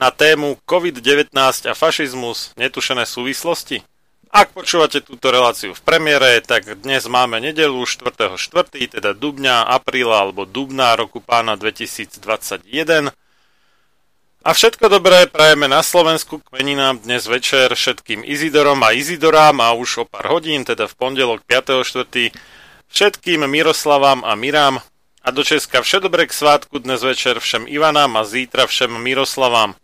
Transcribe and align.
na 0.00 0.08
tému 0.08 0.56
COVID-19 0.64 1.36
a 1.68 1.76
fašizmus 1.76 2.56
netušené 2.56 3.04
súvislosti. 3.04 3.84
Ak 4.32 4.56
počúvate 4.56 5.04
túto 5.04 5.28
reláciu 5.28 5.76
v 5.76 5.82
premiére, 5.84 6.40
tak 6.40 6.64
dnes 6.80 7.04
máme 7.04 7.42
nedelu 7.42 7.82
4.4., 7.84 8.96
teda 8.96 9.10
dubňa, 9.12 9.68
apríla 9.68 10.24
alebo 10.24 10.48
dubna 10.48 10.96
roku 10.96 11.20
pána 11.20 11.58
2021. 11.60 13.12
A 14.40 14.50
všetko 14.56 14.88
dobré 14.88 15.28
prajeme 15.28 15.68
na 15.68 15.84
Slovensku 15.84 16.40
k 16.40 16.48
meninám 16.56 17.04
dnes 17.04 17.28
večer 17.28 17.68
všetkým 17.76 18.24
Izidorom 18.24 18.80
a 18.80 18.96
Izidorám 18.96 19.60
a 19.60 19.76
už 19.76 20.00
o 20.00 20.04
pár 20.08 20.32
hodín, 20.32 20.64
teda 20.64 20.88
v 20.88 20.94
pondelok 20.96 21.44
5.4 21.44 22.32
Všetkým 22.88 23.44
Miroslavám 23.44 24.24
a 24.24 24.32
Mirám 24.32 24.80
a 25.20 25.28
do 25.28 25.44
Česka 25.44 25.84
vše 25.84 26.00
dobré 26.00 26.24
k 26.24 26.32
svátku 26.32 26.80
dnes 26.80 27.04
večer 27.04 27.36
všem 27.36 27.68
Ivanám 27.68 28.16
a 28.16 28.24
zítra 28.24 28.64
všem 28.64 28.96
Miroslavám. 28.96 29.76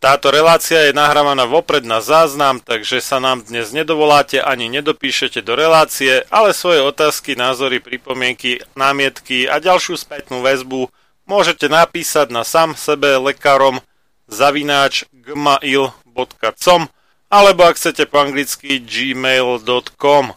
Táto 0.00 0.32
relácia 0.32 0.88
je 0.88 0.96
nahrávaná 0.96 1.44
vopred 1.44 1.84
na 1.84 2.00
záznam, 2.00 2.56
takže 2.56 3.04
sa 3.04 3.20
nám 3.20 3.44
dnes 3.44 3.68
nedovoláte 3.68 4.40
ani 4.40 4.72
nedopíšete 4.72 5.44
do 5.44 5.52
relácie, 5.52 6.24
ale 6.32 6.56
svoje 6.56 6.80
otázky, 6.80 7.36
názory, 7.36 7.84
pripomienky, 7.84 8.64
námietky 8.72 9.44
a 9.44 9.60
ďalšiu 9.60 10.00
spätnú 10.00 10.40
väzbu 10.40 10.88
môžete 11.28 11.68
napísať 11.68 12.32
na 12.32 12.48
sám 12.48 12.80
sebe 12.80 13.12
lekárom 13.20 13.84
zavináč 14.24 15.04
gmail.com 15.12 16.88
alebo 17.28 17.60
ak 17.68 17.76
chcete 17.76 18.08
po 18.08 18.24
anglicky 18.24 18.80
gmail.com. 18.80 20.32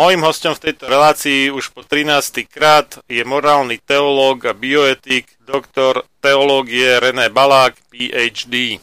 Mojím 0.00 0.22
hostom 0.24 0.56
v 0.56 0.64
tejto 0.64 0.88
relácii 0.88 1.52
už 1.52 1.76
po 1.76 1.84
13. 1.84 2.48
krát 2.48 3.04
je 3.04 3.20
morálny 3.20 3.84
teológ 3.84 4.48
a 4.48 4.56
bioetik, 4.56 5.28
doktor 5.44 6.08
teológie 6.24 6.96
René 6.98 7.28
Balák, 7.28 7.76
PhD. 7.92 8.80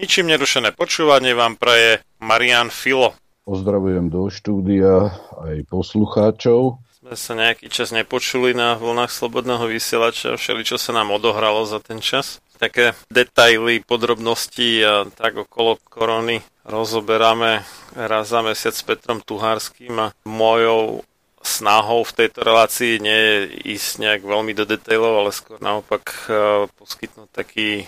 Ničím 0.00 0.32
nerušené 0.32 0.72
počúvanie 0.72 1.36
vám 1.36 1.60
praje 1.60 2.00
Marian 2.24 2.72
Filo. 2.72 3.12
Pozdravujem 3.44 4.08
do 4.08 4.32
štúdia 4.32 5.12
aj 5.44 5.68
poslucháčov. 5.68 6.80
Sme 7.04 7.14
sa 7.20 7.36
nejaký 7.36 7.68
čas 7.68 7.92
nepočuli 7.92 8.56
na 8.56 8.80
vlnách 8.80 9.12
Slobodného 9.12 9.68
vysielača, 9.68 10.40
všeli 10.40 10.64
čo 10.64 10.80
sa 10.80 10.96
nám 10.96 11.12
odohralo 11.12 11.68
za 11.68 11.84
ten 11.84 12.00
čas. 12.00 12.40
Také 12.56 12.96
detaily, 13.12 13.84
podrobnosti 13.84 14.80
a 14.88 15.04
tak 15.04 15.36
okolo 15.36 15.76
korony 15.84 16.40
rozoberáme 16.64 17.60
raz 17.92 18.32
za 18.32 18.40
mesiac 18.40 18.72
s 18.72 18.80
Petrom 18.80 19.20
Tuhárským 19.20 20.00
a 20.00 20.16
mojou 20.24 21.04
snahou 21.44 22.08
v 22.08 22.24
tejto 22.24 22.40
relácii 22.40 23.04
nie 23.04 23.20
je 23.20 23.36
ísť 23.76 24.00
nejak 24.00 24.22
veľmi 24.24 24.52
do 24.56 24.64
detailov, 24.64 25.24
ale 25.24 25.30
skôr 25.32 25.60
naopak 25.60 26.04
e, 26.28 26.32
poskytnúť 26.76 27.28
taký 27.32 27.84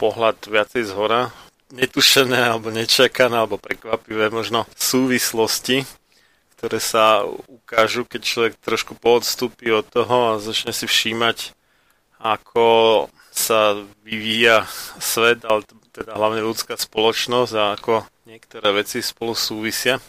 pohľad 0.00 0.40
viacej 0.48 0.88
z 0.88 0.92
hora, 0.96 1.28
netušené 1.76 2.56
alebo 2.56 2.72
nečakané 2.72 3.36
alebo 3.44 3.60
prekvapivé 3.60 4.32
možno 4.32 4.64
súvislosti, 4.74 5.84
ktoré 6.56 6.80
sa 6.80 7.28
ukážu, 7.46 8.08
keď 8.08 8.20
človek 8.24 8.52
trošku 8.58 8.96
poodstúpi 8.96 9.68
od 9.70 9.84
toho 9.84 10.34
a 10.34 10.42
začne 10.42 10.72
si 10.72 10.88
všímať, 10.88 11.52
ako 12.16 13.06
sa 13.30 13.78
vyvíja 14.02 14.66
svet, 14.98 15.44
ale 15.46 15.62
teda 15.94 16.16
hlavne 16.18 16.42
ľudská 16.42 16.74
spoločnosť 16.74 17.52
a 17.54 17.64
ako 17.78 18.04
niektoré 18.26 18.74
veci 18.74 18.98
spolu 19.00 19.38
súvisia. 19.38 20.02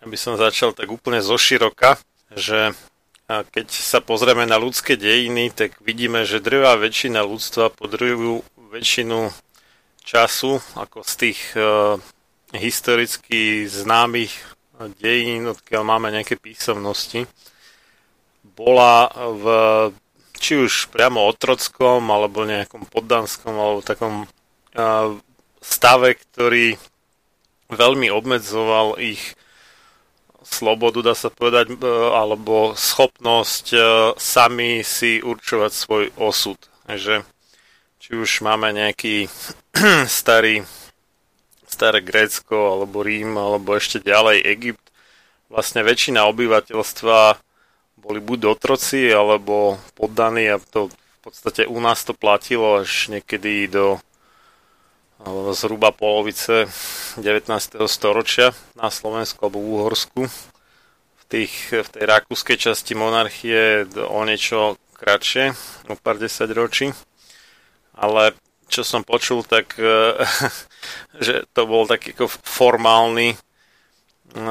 Ja 0.00 0.06
by 0.06 0.16
som 0.20 0.38
začal 0.38 0.76
tak 0.76 0.88
úplne 0.88 1.18
zoširoka, 1.24 1.98
že 2.32 2.76
keď 3.24 3.66
sa 3.72 4.04
pozrieme 4.04 4.44
na 4.44 4.60
ľudské 4.60 5.00
dejiny, 5.00 5.48
tak 5.48 5.80
vidíme, 5.80 6.28
že 6.28 6.44
drvá 6.44 6.76
väčšina 6.76 7.24
ľudstva 7.24 7.72
po 7.72 7.88
drvú 7.88 8.44
väčšinu 8.74 9.30
času, 10.02 10.58
ako 10.74 11.06
z 11.06 11.14
tých 11.14 11.40
uh, 11.54 11.94
historicky 12.50 13.70
známych 13.70 14.34
dejín, 14.98 15.46
odkiaľ 15.54 15.82
máme 15.86 16.10
nejaké 16.10 16.34
písomnosti, 16.34 17.30
bola 18.42 19.06
v 19.14 19.44
či 20.34 20.58
už 20.58 20.90
priamo 20.90 21.22
otrockom, 21.24 22.02
alebo 22.10 22.42
nejakom 22.42 22.90
poddanskom, 22.90 23.54
alebo 23.54 23.80
takom 23.86 24.26
uh, 24.26 25.14
stave, 25.62 26.18
ktorý 26.18 26.76
veľmi 27.70 28.10
obmedzoval 28.10 29.00
ich 29.00 29.38
slobodu, 30.44 31.00
dá 31.00 31.14
sa 31.16 31.32
povedať, 31.32 31.72
e, 31.72 31.88
alebo 32.12 32.76
schopnosť 32.76 33.72
sami 34.20 34.84
si 34.84 35.24
určovať 35.24 35.72
svoj 35.72 36.04
osud. 36.20 36.60
Takže 36.84 37.24
či 38.04 38.12
už 38.20 38.44
máme 38.44 38.68
nejaký 38.76 39.32
starý, 40.20 40.60
staré 41.64 42.04
Grécko, 42.04 42.76
alebo 42.76 43.00
Rím, 43.00 43.40
alebo 43.40 43.72
ešte 43.72 43.96
ďalej 44.04 44.44
Egypt, 44.44 44.92
vlastne 45.48 45.80
väčšina 45.80 46.28
obyvateľstva 46.28 47.40
boli 48.04 48.20
buď 48.20 48.60
otroci, 48.60 49.08
alebo 49.08 49.80
poddaní 49.96 50.52
a 50.52 50.60
to 50.60 50.92
v 50.92 51.18
podstate 51.24 51.64
u 51.64 51.80
nás 51.80 52.04
to 52.04 52.12
platilo 52.12 52.84
až 52.84 53.08
niekedy 53.08 53.72
do 53.72 53.96
zhruba 55.56 55.88
polovice 55.88 56.68
19. 57.16 57.48
storočia 57.88 58.52
na 58.76 58.92
Slovensku 58.92 59.40
alebo 59.48 59.64
v 59.64 59.68
Úhorsku. 59.80 60.28
V, 60.28 61.24
tých, 61.32 61.72
v 61.72 61.88
tej 61.88 62.04
rakúskej 62.04 62.60
časti 62.60 62.92
monarchie 62.92 63.88
o 63.96 64.20
niečo 64.28 64.76
kratšie, 65.00 65.56
o 65.88 65.96
pár 65.96 66.20
desať 66.20 66.52
ročí. 66.52 66.92
Ale 67.94 68.34
čo 68.66 68.82
som 68.82 69.06
počul, 69.06 69.46
tak 69.46 69.78
že 71.24 71.34
to 71.54 71.62
bol 71.64 71.86
taký 71.86 72.12
ako 72.14 72.26
formálny 72.30 73.38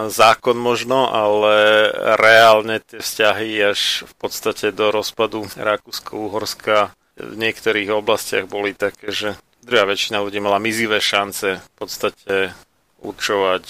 zákon 0.08 0.56
možno, 0.56 1.12
ale 1.12 1.92
reálne 2.16 2.80
tie 2.80 3.04
vzťahy 3.04 3.76
až 3.76 4.08
v 4.08 4.14
podstate 4.16 4.72
do 4.72 4.96
rozpadu 4.96 5.44
Rakúsko-Uhorska 5.60 6.96
v 7.20 7.36
niektorých 7.36 7.92
oblastiach 7.92 8.48
boli 8.48 8.72
také, 8.74 9.12
že 9.12 9.36
druhá 9.60 9.84
väčšina 9.84 10.24
ľudí 10.24 10.40
mala 10.40 10.58
mizivé 10.58 11.04
šance 11.04 11.60
v 11.60 11.72
podstate 11.76 12.56
určovať 13.04 13.66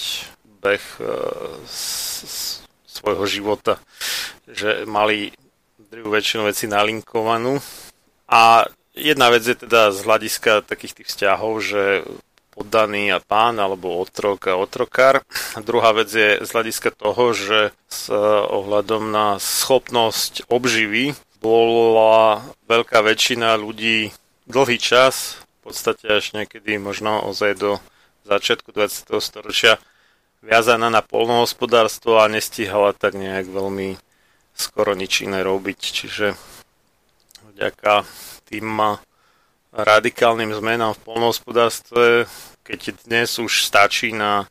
beh 0.62 0.86
e, 1.02 1.06
svojho 2.86 3.24
života, 3.26 3.82
že 4.48 4.86
mali 4.86 5.34
druhú 5.76 6.14
väčšinu 6.14 6.48
veci 6.48 6.70
nalinkovanú. 6.70 7.58
A 8.30 8.64
jedna 8.94 9.30
vec 9.30 9.42
je 9.44 9.58
teda 9.58 9.90
z 9.90 9.98
hľadiska 10.06 10.62
takých 10.64 11.02
tých 11.02 11.08
vzťahov, 11.10 11.52
že 11.60 11.82
poddaný 12.54 13.10
a 13.10 13.18
pán 13.18 13.58
alebo 13.58 13.98
otrok 13.98 14.46
a 14.46 14.54
otrokár. 14.54 15.26
A 15.54 15.60
druhá 15.60 15.90
vec 15.90 16.08
je 16.14 16.38
z 16.38 16.48
hľadiska 16.54 16.94
toho, 16.94 17.34
že 17.34 17.74
s 17.90 18.08
ohľadom 18.48 19.10
na 19.10 19.42
schopnosť 19.42 20.46
obživy 20.46 21.18
bola 21.42 22.40
veľká 22.70 23.02
väčšina 23.02 23.58
ľudí 23.58 24.14
dlhý 24.46 24.78
čas, 24.78 25.42
v 25.60 25.72
podstate 25.72 26.06
až 26.08 26.32
niekedy 26.32 26.78
možno 26.78 27.20
ozaj 27.26 27.58
do 27.58 27.70
začiatku 28.24 28.72
20. 28.72 29.12
storočia 29.20 29.76
viazaná 30.44 30.88
na 30.92 31.00
polnohospodárstvo 31.00 32.20
a 32.20 32.28
nestihala 32.28 32.92
tak 32.92 33.16
nejak 33.16 33.48
veľmi 33.48 33.96
skoro 34.54 34.92
nič 34.94 35.24
iné 35.24 35.40
robiť. 35.40 35.80
Čiže 35.80 36.26
vďaka 37.56 38.04
tým 38.54 38.78
radikálnym 39.74 40.54
zmenám 40.54 40.94
v 40.94 41.02
polnohospodárstve, 41.10 42.30
keď 42.62 43.02
dnes 43.02 43.42
už 43.42 43.66
stačí 43.66 44.14
na 44.14 44.46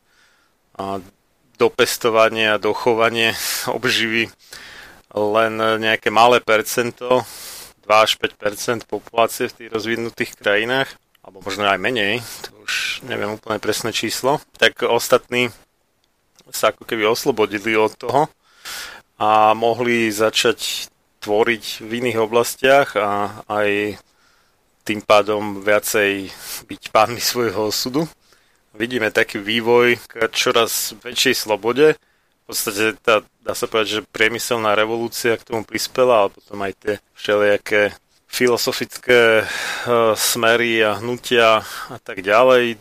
dopestovanie 1.56 2.52
a 2.52 2.60
dochovanie 2.60 3.32
obživy 3.76 4.28
len 5.14 5.52
nejaké 5.56 6.12
malé 6.12 6.44
percento, 6.44 7.24
2 7.88 7.88
až 7.88 8.20
5% 8.20 8.84
populácie 8.84 9.48
v 9.48 9.56
tých 9.56 9.68
rozvinutých 9.72 10.36
krajinách, 10.36 10.92
alebo 11.24 11.40
možno 11.40 11.64
aj 11.64 11.80
menej, 11.80 12.20
to 12.44 12.52
už 12.60 13.00
neviem 13.08 13.40
úplne 13.40 13.56
presné 13.56 13.88
číslo, 13.94 14.42
tak 14.60 14.84
ostatní 14.84 15.48
sa 16.52 16.76
ako 16.76 16.84
keby 16.84 17.08
oslobodili 17.08 17.72
od 17.72 17.96
toho 17.96 18.28
a 19.16 19.54
mohli 19.56 20.12
začať 20.12 20.92
tvoriť 21.24 21.80
v 21.80 21.90
iných 22.04 22.18
oblastiach 22.20 23.00
a 23.00 23.40
aj 23.48 23.96
tým 24.84 25.00
pádom 25.00 25.64
viacej 25.64 26.28
byť 26.68 26.82
pánmi 26.92 27.16
svojho 27.16 27.72
osudu. 27.72 28.04
Vidíme 28.76 29.08
taký 29.08 29.40
vývoj 29.40 29.96
k 30.04 30.28
čoraz 30.28 30.92
väčšej 31.00 31.48
slobode. 31.48 31.96
V 32.44 32.44
podstate 32.52 32.92
tá, 33.00 33.24
dá 33.40 33.56
sa 33.56 33.64
povedať, 33.64 34.04
že 34.04 34.10
priemyselná 34.12 34.76
revolúcia 34.76 35.40
k 35.40 35.46
tomu 35.48 35.64
prispela, 35.64 36.28
ale 36.28 36.36
potom 36.36 36.60
aj 36.60 36.72
tie 36.76 36.94
všelijaké 37.16 37.96
filozofické 38.28 39.46
uh, 39.46 40.12
smery 40.12 40.84
a 40.84 41.00
hnutia 41.00 41.64
a 41.88 41.98
tak 42.02 42.20
ďalej. 42.20 42.76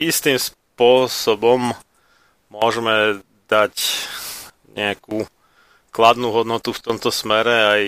Istým 0.00 0.40
spôsobom 0.40 1.70
môžeme 2.50 3.22
dať 3.46 3.74
nejakú 4.74 5.28
kladnú 5.94 6.34
hodnotu 6.34 6.74
v 6.74 6.82
tomto 6.82 7.14
smere 7.14 7.54
aj 7.70 7.82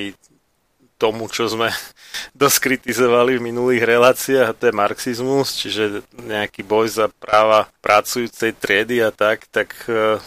tomu, 0.96 1.26
čo 1.26 1.50
sme 1.50 1.74
dosť 2.40 2.56
kritizovali 2.62 3.36
v 3.36 3.46
minulých 3.50 3.82
reláciách, 3.82 4.46
a 4.46 4.56
to 4.56 4.70
je 4.70 4.78
marxizmus, 4.78 5.58
čiže 5.58 6.06
nejaký 6.14 6.62
boj 6.62 6.86
za 6.86 7.06
práva 7.10 7.66
pracujúcej 7.82 8.54
triedy 8.54 9.02
a 9.02 9.10
tak, 9.10 9.50
tak 9.50 9.74
uh, 9.90 10.22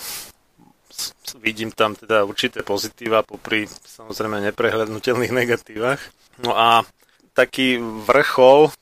vidím 1.39 1.71
tam 1.71 1.95
teda 1.95 2.27
určité 2.27 2.61
pozitíva 2.61 3.23
popri 3.23 3.71
samozrejme 3.87 4.43
neprehľadnutelných 4.51 5.33
negatívach. 5.33 6.01
No 6.43 6.55
a 6.55 6.83
taký 7.31 7.79
vrchol 7.79 8.75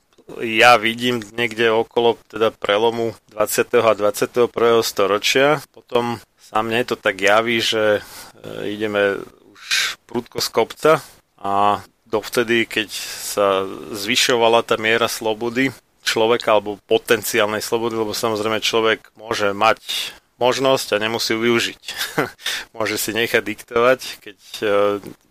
ja 0.43 0.75
vidím 0.75 1.23
niekde 1.39 1.71
okolo 1.71 2.19
teda 2.27 2.51
prelomu 2.51 3.15
20. 3.31 3.63
a 3.79 3.91
21. 3.95 4.83
storočia. 4.83 5.63
Potom 5.71 6.19
sa 6.35 6.59
mne 6.59 6.83
to 6.83 6.99
tak 6.99 7.19
javí, 7.19 7.63
že 7.63 7.99
e, 7.99 8.01
ideme 8.65 9.21
už 9.53 9.97
prudko 10.05 10.39
z 10.39 10.49
kopca 10.53 10.91
a 11.37 11.81
dovtedy, 12.07 12.65
keď 12.65 12.89
sa 12.91 13.67
zvyšovala 13.91 14.63
tá 14.63 14.79
miera 14.79 15.11
slobody 15.11 15.75
človeka 16.07 16.55
alebo 16.55 16.79
potenciálnej 16.87 17.59
slobody, 17.59 17.99
lebo 17.99 18.15
samozrejme 18.15 18.63
človek 18.63 19.11
môže 19.19 19.51
mať 19.51 20.15
možnosť 20.39 20.95
a 20.95 21.01
nemusí 21.03 21.35
ju 21.35 21.43
využiť. 21.43 21.83
môže 22.77 22.95
si 22.95 23.11
nechať 23.11 23.43
diktovať, 23.43 23.99
keď 24.23 24.39
uh, 24.63 24.69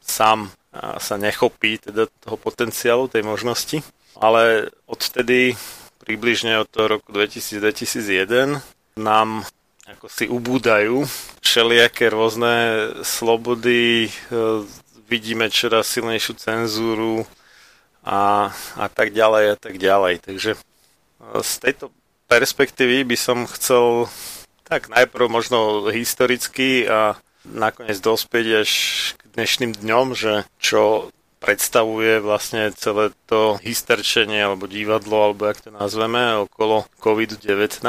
sám 0.05 0.53
uh, 0.53 1.01
sa 1.01 1.17
nechopí 1.17 1.81
teda 1.81 2.13
toho 2.21 2.37
potenciálu, 2.37 3.09
tej 3.09 3.25
možnosti. 3.25 3.81
Ale 4.21 4.73
odtedy, 4.85 5.57
približne 6.05 6.61
od 6.61 6.69
toho 6.69 7.01
roku 7.01 7.09
2000-2001, 7.13 8.61
nám 9.01 9.49
ako 9.87 10.07
si 10.11 10.27
ubúdajú 10.27 11.07
všelijaké 11.47 12.11
rôzne 12.11 12.91
slobody, 13.07 14.11
uh, 14.35 14.67
vidíme 15.07 15.47
čoraz 15.47 15.87
silnejšiu 15.95 16.35
cenzúru 16.35 17.23
a, 18.03 18.51
a 18.75 18.87
tak 18.91 19.15
ďalej 19.15 19.55
a 19.55 19.57
tak 19.59 19.79
ďalej. 19.79 20.23
Takže 20.23 20.55
e, 20.55 20.61
z 21.43 21.53
tejto 21.63 21.95
perspektívy 22.27 23.07
by 23.07 23.17
som 23.19 23.47
chcel 23.51 24.11
tak 24.67 24.91
najprv 24.91 25.31
možno 25.31 25.91
historicky 25.91 26.87
a 26.87 27.19
nakoniec 27.47 27.99
dospieť 28.03 28.67
až 28.67 28.71
k 29.19 29.23
dnešným 29.39 29.73
dňom, 29.79 30.07
že 30.19 30.47
čo 30.59 31.11
predstavuje 31.39 32.19
vlastne 32.19 32.75
celé 32.75 33.15
to 33.31 33.63
hysterčenie 33.63 34.43
alebo 34.43 34.67
divadlo, 34.67 35.31
alebo 35.31 35.47
jak 35.47 35.63
to 35.63 35.71
nazveme, 35.71 36.43
okolo 36.43 36.91
COVID-19 36.99 37.87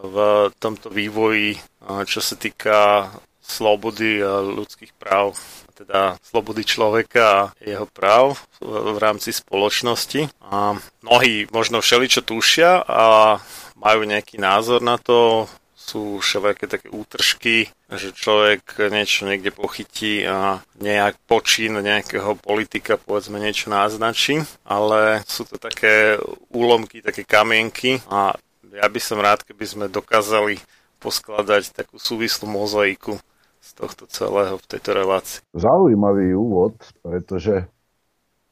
v 0.00 0.48
tomto 0.56 0.88
vývoji, 0.88 1.60
čo 2.08 2.20
sa 2.24 2.34
týka 2.36 3.08
slobody 3.40 4.22
ľudských 4.24 4.94
práv 4.96 5.36
teda 5.80 6.20
slobody 6.20 6.60
človeka 6.60 7.24
a 7.24 7.50
jeho 7.56 7.88
práv 7.88 8.36
v 8.60 9.00
rámci 9.00 9.32
spoločnosti. 9.32 10.28
A 10.44 10.76
mnohí 11.00 11.48
možno 11.48 11.80
všeličo 11.80 12.20
tušia 12.20 12.84
a 12.84 13.36
majú 13.80 14.04
nejaký 14.04 14.36
názor 14.36 14.84
na 14.84 15.00
to, 15.00 15.48
sú 15.72 16.20
všelijaké 16.22 16.70
také 16.70 16.86
útržky, 16.92 17.72
že 17.90 18.14
človek 18.14 18.92
niečo 18.92 19.26
niekde 19.26 19.50
pochytí 19.50 20.22
a 20.22 20.62
nejak 20.78 21.18
počín 21.26 21.80
nejakého 21.80 22.38
politika 22.38 22.94
povedzme 22.94 23.42
niečo 23.42 23.72
naznačí, 23.72 24.44
ale 24.62 25.24
sú 25.26 25.48
to 25.48 25.58
také 25.58 26.20
úlomky, 26.52 27.02
také 27.02 27.26
kamienky 27.26 27.98
a 28.06 28.36
ja 28.70 28.86
by 28.86 29.00
som 29.02 29.18
rád, 29.18 29.42
keby 29.42 29.64
sme 29.66 29.86
dokázali 29.90 30.62
poskladať 31.00 31.74
takú 31.74 31.96
súvislú 31.96 32.46
mozaiku 32.46 33.18
z 33.60 33.70
tohto 33.76 34.04
celého 34.08 34.56
v 34.56 34.68
tejto 34.68 34.90
relácii. 34.96 35.40
Zaujímavý 35.52 36.32
úvod, 36.32 36.76
pretože 37.04 37.68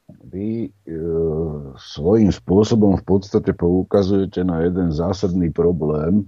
vy 0.08 0.68
e, 0.68 0.70
svojím 1.76 2.32
spôsobom 2.32 2.96
v 2.96 3.04
podstate 3.04 3.52
poukazujete 3.52 4.40
na 4.44 4.64
jeden 4.64 4.88
zásadný 4.92 5.52
problém 5.52 6.24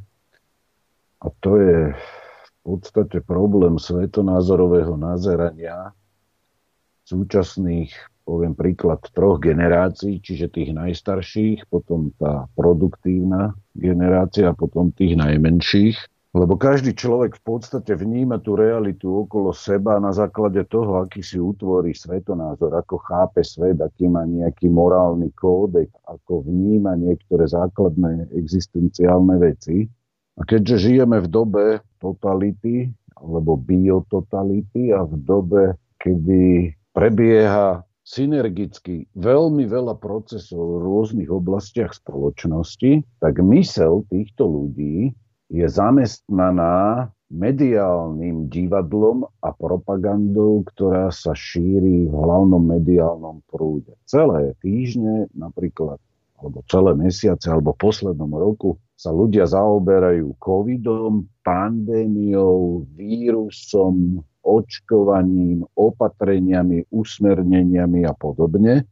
a 1.20 1.32
to 1.40 1.56
je 1.56 1.96
v 1.96 2.52
podstate 2.60 3.24
problém 3.24 3.80
svetonázorového 3.80 5.00
nazerania 5.00 5.96
súčasných 7.08 7.96
poviem 8.24 8.54
príklad 8.54 9.00
troch 9.12 9.40
generácií, 9.42 10.20
čiže 10.22 10.52
tých 10.52 10.70
najstarších, 10.76 11.66
potom 11.66 12.14
tá 12.20 12.46
produktívna 12.54 13.56
generácia 13.74 14.50
a 14.50 14.56
potom 14.56 14.94
tých 14.94 15.18
najmenších. 15.18 15.96
Lebo 16.30 16.54
každý 16.54 16.94
človek 16.94 17.42
v 17.42 17.42
podstate 17.42 17.90
vníma 17.98 18.38
tú 18.38 18.54
realitu 18.54 19.26
okolo 19.26 19.50
seba 19.50 19.98
na 19.98 20.14
základe 20.14 20.62
toho, 20.70 21.02
aký 21.02 21.26
si 21.26 21.42
utvorí 21.42 21.90
svetonázor, 21.90 22.70
ako 22.70 23.02
chápe 23.02 23.42
svet, 23.42 23.82
aký 23.82 24.06
má 24.06 24.22
nejaký 24.22 24.70
morálny 24.70 25.34
kódex, 25.34 25.90
ako 26.06 26.46
vníma 26.46 26.94
niektoré 26.94 27.50
základné 27.50 28.30
existenciálne 28.30 29.42
veci. 29.42 29.90
A 30.38 30.46
keďže 30.46 30.86
žijeme 30.86 31.18
v 31.18 31.28
dobe 31.28 31.64
totality 31.98 32.86
alebo 33.18 33.58
biototality 33.58 34.94
a 34.94 35.02
v 35.02 35.14
dobe, 35.18 35.62
kedy 35.98 36.70
prebieha 36.94 37.82
synergicky 38.10 39.06
veľmi 39.14 39.70
veľa 39.70 39.94
procesov 40.02 40.58
v 40.58 40.82
rôznych 40.82 41.30
oblastiach 41.30 41.94
spoločnosti, 41.94 43.06
tak 43.22 43.38
mysel 43.38 44.02
týchto 44.10 44.50
ľudí 44.50 45.14
je 45.50 45.66
zamestnaná 45.66 47.10
mediálnym 47.30 48.50
divadlom 48.50 49.22
a 49.38 49.54
propagandou, 49.54 50.66
ktorá 50.74 51.14
sa 51.14 51.30
šíri 51.30 52.10
v 52.10 52.14
hlavnom 52.14 52.58
mediálnom 52.58 53.46
prúde. 53.46 53.94
Celé 54.02 54.58
týždne 54.58 55.30
napríklad, 55.30 56.02
alebo 56.42 56.66
celé 56.66 56.98
mesiace, 56.98 57.46
alebo 57.46 57.78
v 57.78 57.82
poslednom 57.86 58.34
roku 58.34 58.74
sa 58.98 59.14
ľudia 59.14 59.46
zaoberajú 59.46 60.34
covidom, 60.42 61.30
pandémiou, 61.46 62.82
vírusom, 62.98 64.26
očkovaním, 64.44 65.64
opatreniami, 65.76 66.88
usmerneniami 66.90 68.06
a 68.08 68.14
podobne. 68.16 68.84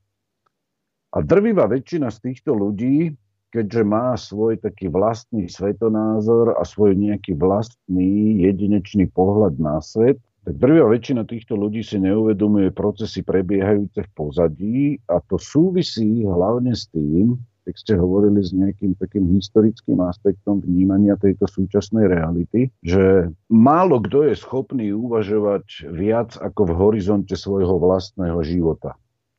A 1.09 1.19
drvivá 1.25 1.65
väčšina 1.67 2.13
z 2.13 2.19
týchto 2.31 2.53
ľudí, 2.53 3.17
keďže 3.49 3.83
má 3.85 4.13
svoj 4.13 4.61
taký 4.61 4.93
vlastný 4.93 5.49
svetonázor 5.49 6.53
a 6.61 6.63
svoj 6.69 6.93
nejaký 6.93 7.33
vlastný 7.33 8.45
jedinečný 8.45 9.09
pohľad 9.09 9.57
na 9.57 9.81
svet, 9.81 10.21
tak 10.45 10.55
drvivá 10.61 10.93
väčšina 10.93 11.25
týchto 11.25 11.57
ľudí 11.57 11.81
si 11.81 11.97
neuvedomuje 11.97 12.73
procesy 12.73 13.25
prebiehajúce 13.25 14.05
v 14.05 14.11
pozadí 14.13 14.81
a 15.09 15.21
to 15.25 15.41
súvisí 15.41 16.25
hlavne 16.29 16.77
s 16.77 16.89
tým, 16.93 17.41
tak 17.69 17.77
ste 17.77 18.01
hovorili 18.01 18.41
s 18.41 18.57
nejakým 18.57 18.97
takým 18.97 19.29
historickým 19.37 20.01
aspektom 20.01 20.65
vnímania 20.65 21.21
tejto 21.21 21.45
súčasnej 21.45 22.09
reality, 22.09 22.73
že 22.81 23.29
málo 23.53 24.01
kto 24.01 24.33
je 24.33 24.35
schopný 24.41 24.89
uvažovať 24.97 25.93
viac 25.93 26.41
ako 26.41 26.65
v 26.65 26.73
horizonte 26.81 27.37
svojho 27.37 27.77
vlastného 27.77 28.41
života 28.41 28.97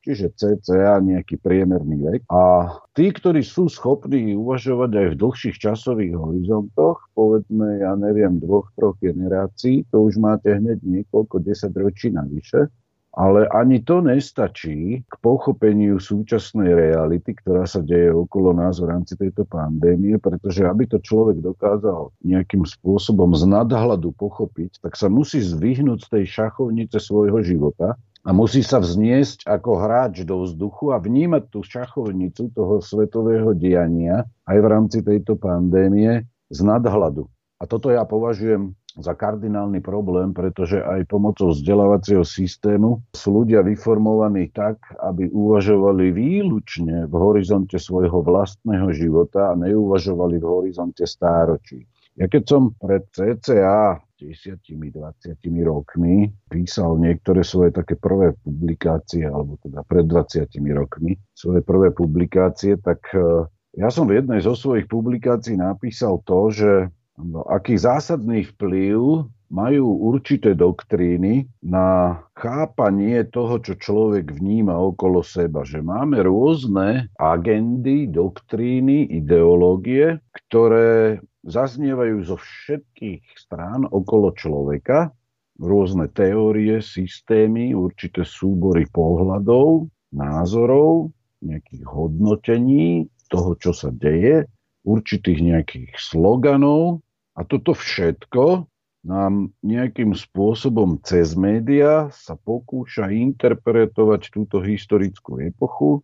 čiže 0.10 0.32
cca 0.36 0.98
nejaký 1.04 1.38
priemerný 1.38 2.02
vek. 2.02 2.22
A 2.32 2.72
tí, 2.96 3.12
ktorí 3.12 3.44
sú 3.44 3.68
schopní 3.70 4.34
uvažovať 4.34 4.92
aj 4.96 5.08
v 5.14 5.20
dlhších 5.20 5.58
časových 5.60 6.16
horizontoch, 6.16 7.12
povedzme, 7.14 7.84
ja 7.84 7.94
neviem, 8.00 8.40
dvoch, 8.40 8.72
troch 8.74 8.98
generácií, 9.04 9.86
to 9.92 10.08
už 10.08 10.18
máte 10.18 10.50
hneď 10.50 10.82
niekoľko 10.82 11.44
desaťročí 11.44 12.16
navyše, 12.16 12.72
ale 13.14 13.50
ani 13.50 13.82
to 13.82 14.06
nestačí 14.06 15.02
k 15.02 15.14
pochopeniu 15.26 15.98
súčasnej 15.98 16.70
reality, 16.72 17.34
ktorá 17.34 17.66
sa 17.66 17.82
deje 17.82 18.14
okolo 18.14 18.54
nás 18.54 18.78
v 18.78 18.90
rámci 18.90 19.18
tejto 19.18 19.50
pandémie, 19.50 20.22
pretože 20.22 20.62
aby 20.62 20.86
to 20.86 21.02
človek 21.02 21.42
dokázal 21.42 22.14
nejakým 22.22 22.64
spôsobom 22.64 23.34
z 23.34 23.50
nadhľadu 23.50 24.14
pochopiť, 24.14 24.86
tak 24.86 24.94
sa 24.94 25.10
musí 25.10 25.42
zvyhnúť 25.42 26.06
z 26.06 26.10
tej 26.16 26.26
šachovnice 26.30 26.98
svojho 27.02 27.42
života 27.42 27.98
a 28.24 28.30
musí 28.30 28.62
sa 28.62 28.78
vzniesť 28.78 29.48
ako 29.50 29.72
hráč 29.80 30.22
do 30.22 30.46
vzduchu 30.46 30.94
a 30.94 31.02
vnímať 31.02 31.44
tú 31.50 31.66
šachovnicu 31.66 32.54
toho 32.54 32.78
svetového 32.84 33.58
diania 33.58 34.28
aj 34.46 34.58
v 34.60 34.68
rámci 34.70 35.00
tejto 35.02 35.34
pandémie 35.40 36.30
z 36.54 36.60
nadhľadu. 36.62 37.26
A 37.60 37.68
toto 37.68 37.92
ja 37.92 38.08
považujem 38.08 38.79
za 39.00 39.16
kardinálny 39.16 39.80
problém, 39.80 40.36
pretože 40.36 40.80
aj 40.80 41.08
pomocou 41.08 41.52
vzdelávacieho 41.52 42.24
systému 42.24 43.04
sú 43.16 43.44
ľudia 43.44 43.64
vyformovaní 43.64 44.52
tak, 44.52 44.80
aby 45.00 45.32
uvažovali 45.32 46.12
výlučne 46.12 47.08
v 47.08 47.14
horizonte 47.16 47.80
svojho 47.80 48.22
vlastného 48.24 48.92
života 48.92 49.52
a 49.52 49.60
neuvažovali 49.60 50.38
v 50.38 50.46
horizonte 50.46 51.08
stáročí. 51.08 51.88
Ja 52.20 52.28
keď 52.28 52.44
som 52.52 52.76
pred 52.76 53.08
cca 53.16 53.96
10-20 54.20 55.40
rokmi 55.64 56.28
písal 56.52 57.00
niektoré 57.00 57.48
svoje 57.48 57.72
také 57.72 57.96
prvé 57.96 58.36
publikácie, 58.44 59.24
alebo 59.24 59.56
teda 59.64 59.88
pred 59.88 60.04
20 60.04 60.52
rokmi 60.76 61.16
svoje 61.32 61.64
prvé 61.64 61.96
publikácie, 61.96 62.76
tak 62.84 63.00
eh, 63.16 63.48
ja 63.80 63.88
som 63.88 64.12
v 64.12 64.20
jednej 64.20 64.44
zo 64.44 64.58
svojich 64.58 64.92
publikácií 64.92 65.56
napísal 65.56 66.20
to, 66.28 66.52
že 66.52 66.72
No, 67.20 67.44
aký 67.52 67.76
zásadný 67.76 68.48
vplyv 68.56 69.28
majú 69.52 69.86
určité 70.14 70.56
doktríny 70.56 71.52
na 71.60 72.16
chápanie 72.38 73.28
toho, 73.28 73.60
čo 73.60 73.76
človek 73.76 74.32
vníma 74.32 74.72
okolo 74.72 75.20
seba. 75.20 75.68
Že 75.68 75.84
máme 75.84 76.24
rôzne 76.24 77.12
agendy, 77.20 78.08
doktríny, 78.08 79.10
ideológie, 79.12 80.24
ktoré 80.32 81.20
zaznievajú 81.44 82.24
zo 82.24 82.38
všetkých 82.40 83.36
strán 83.36 83.84
okolo 83.90 84.32
človeka, 84.38 85.12
rôzne 85.60 86.08
teórie, 86.16 86.80
systémy, 86.80 87.76
určité 87.76 88.24
súbory 88.24 88.88
pohľadov, 88.88 89.92
názorov, 90.16 91.12
nejakých 91.44 91.84
hodnotení 91.84 93.12
toho, 93.28 93.60
čo 93.60 93.76
sa 93.76 93.92
deje, 93.92 94.48
určitých 94.88 95.40
nejakých 95.44 95.92
sloganov, 96.00 97.04
a 97.40 97.48
toto 97.48 97.72
všetko 97.72 98.68
nám 99.08 99.56
nejakým 99.64 100.12
spôsobom 100.12 101.00
cez 101.08 101.32
média 101.40 102.12
sa 102.12 102.36
pokúša 102.36 103.16
interpretovať 103.16 104.28
túto 104.28 104.60
historickú 104.60 105.40
epochu, 105.40 106.04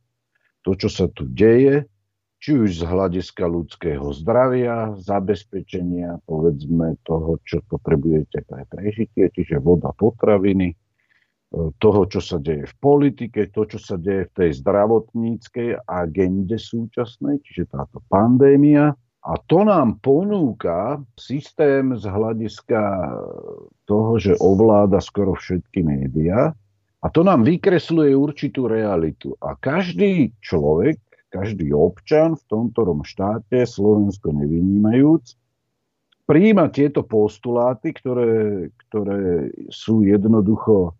to, 0.64 0.80
čo 0.80 0.88
sa 0.88 1.06
tu 1.12 1.28
deje, 1.28 1.92
či 2.40 2.56
už 2.56 2.80
z 2.80 2.84
hľadiska 2.88 3.52
ľudského 3.52 4.08
zdravia, 4.16 4.96
zabezpečenia, 4.96 6.24
povedzme 6.24 6.96
toho, 7.04 7.36
čo 7.44 7.60
potrebujete 7.68 8.48
pre 8.48 8.64
prežitie, 8.72 9.28
čiže 9.28 9.60
voda, 9.60 9.92
potraviny, 9.92 10.72
e, 10.72 10.76
toho, 11.84 12.08
čo 12.08 12.24
sa 12.24 12.40
deje 12.40 12.64
v 12.64 12.76
politike, 12.80 13.52
to, 13.52 13.68
čo 13.68 13.80
sa 13.82 14.00
deje 14.00 14.32
v 14.32 14.36
tej 14.40 14.50
zdravotníckej 14.64 15.84
agende 15.84 16.56
súčasnej, 16.56 17.44
čiže 17.44 17.76
táto 17.76 18.00
pandémia, 18.08 18.96
a 19.26 19.42
to 19.50 19.66
nám 19.66 19.98
ponúka 20.06 21.02
systém 21.18 21.98
z 21.98 22.06
hľadiska 22.06 22.82
toho, 23.90 24.22
že 24.22 24.38
ovláda 24.38 25.02
skoro 25.02 25.34
všetky 25.34 25.82
médiá. 25.82 26.54
A 27.02 27.08
to 27.10 27.26
nám 27.26 27.42
vykresluje 27.42 28.14
určitú 28.14 28.70
realitu. 28.70 29.34
A 29.42 29.58
každý 29.58 30.30
človek, 30.46 31.02
každý 31.34 31.74
občan 31.74 32.38
v 32.38 32.44
tomto 32.46 32.86
štáte, 33.02 33.66
Slovensko 33.66 34.30
nevynímajúc, 34.30 35.34
príjima 36.30 36.70
tieto 36.70 37.02
postuláty, 37.02 37.98
ktoré, 37.98 38.70
ktoré 38.86 39.50
sú 39.74 40.06
jednoducho 40.06 40.90
e, 40.90 40.92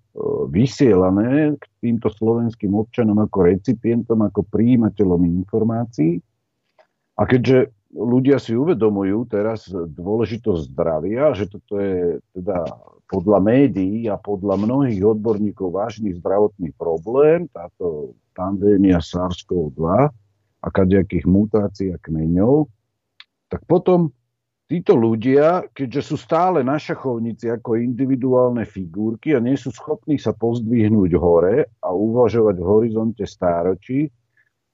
vysielané 0.50 1.58
k 1.62 1.64
týmto 1.78 2.10
slovenským 2.10 2.74
občanom 2.74 3.22
ako 3.22 3.54
recipientom, 3.54 4.26
ako 4.26 4.46
príjimateľom 4.50 5.22
informácií. 5.46 6.22
A 7.18 7.26
keďže 7.26 7.74
ľudia 7.96 8.38
si 8.38 8.52
uvedomujú 8.52 9.32
teraz 9.32 9.72
dôležitosť 9.72 10.62
zdravia, 10.76 11.32
že 11.32 11.48
toto 11.48 11.80
je 11.80 12.20
teda 12.36 12.68
podľa 13.08 13.40
médií 13.40 14.12
a 14.12 14.20
podľa 14.20 14.60
mnohých 14.60 15.00
odborníkov 15.00 15.72
vážny 15.72 16.12
zdravotný 16.20 16.76
problém, 16.76 17.48
táto 17.54 18.18
pandémia 18.36 19.00
SARS-CoV-2 19.00 19.86
a 20.66 20.68
kadejakých 20.68 21.26
mutácií 21.30 21.94
a 21.96 22.02
kmeňov, 22.02 22.68
tak 23.48 23.64
potom 23.70 24.12
títo 24.66 24.98
ľudia, 24.98 25.70
keďže 25.72 26.02
sú 26.02 26.16
stále 26.18 26.66
na 26.66 26.82
šachovnici 26.82 27.48
ako 27.54 27.78
individuálne 27.78 28.66
figurky 28.66 29.38
a 29.38 29.40
nie 29.40 29.54
sú 29.54 29.70
schopní 29.70 30.18
sa 30.18 30.34
pozdvihnúť 30.34 31.12
hore 31.16 31.70
a 31.86 31.90
uvažovať 31.94 32.56
v 32.58 32.66
horizonte 32.66 33.24
stáročí, 33.30 34.10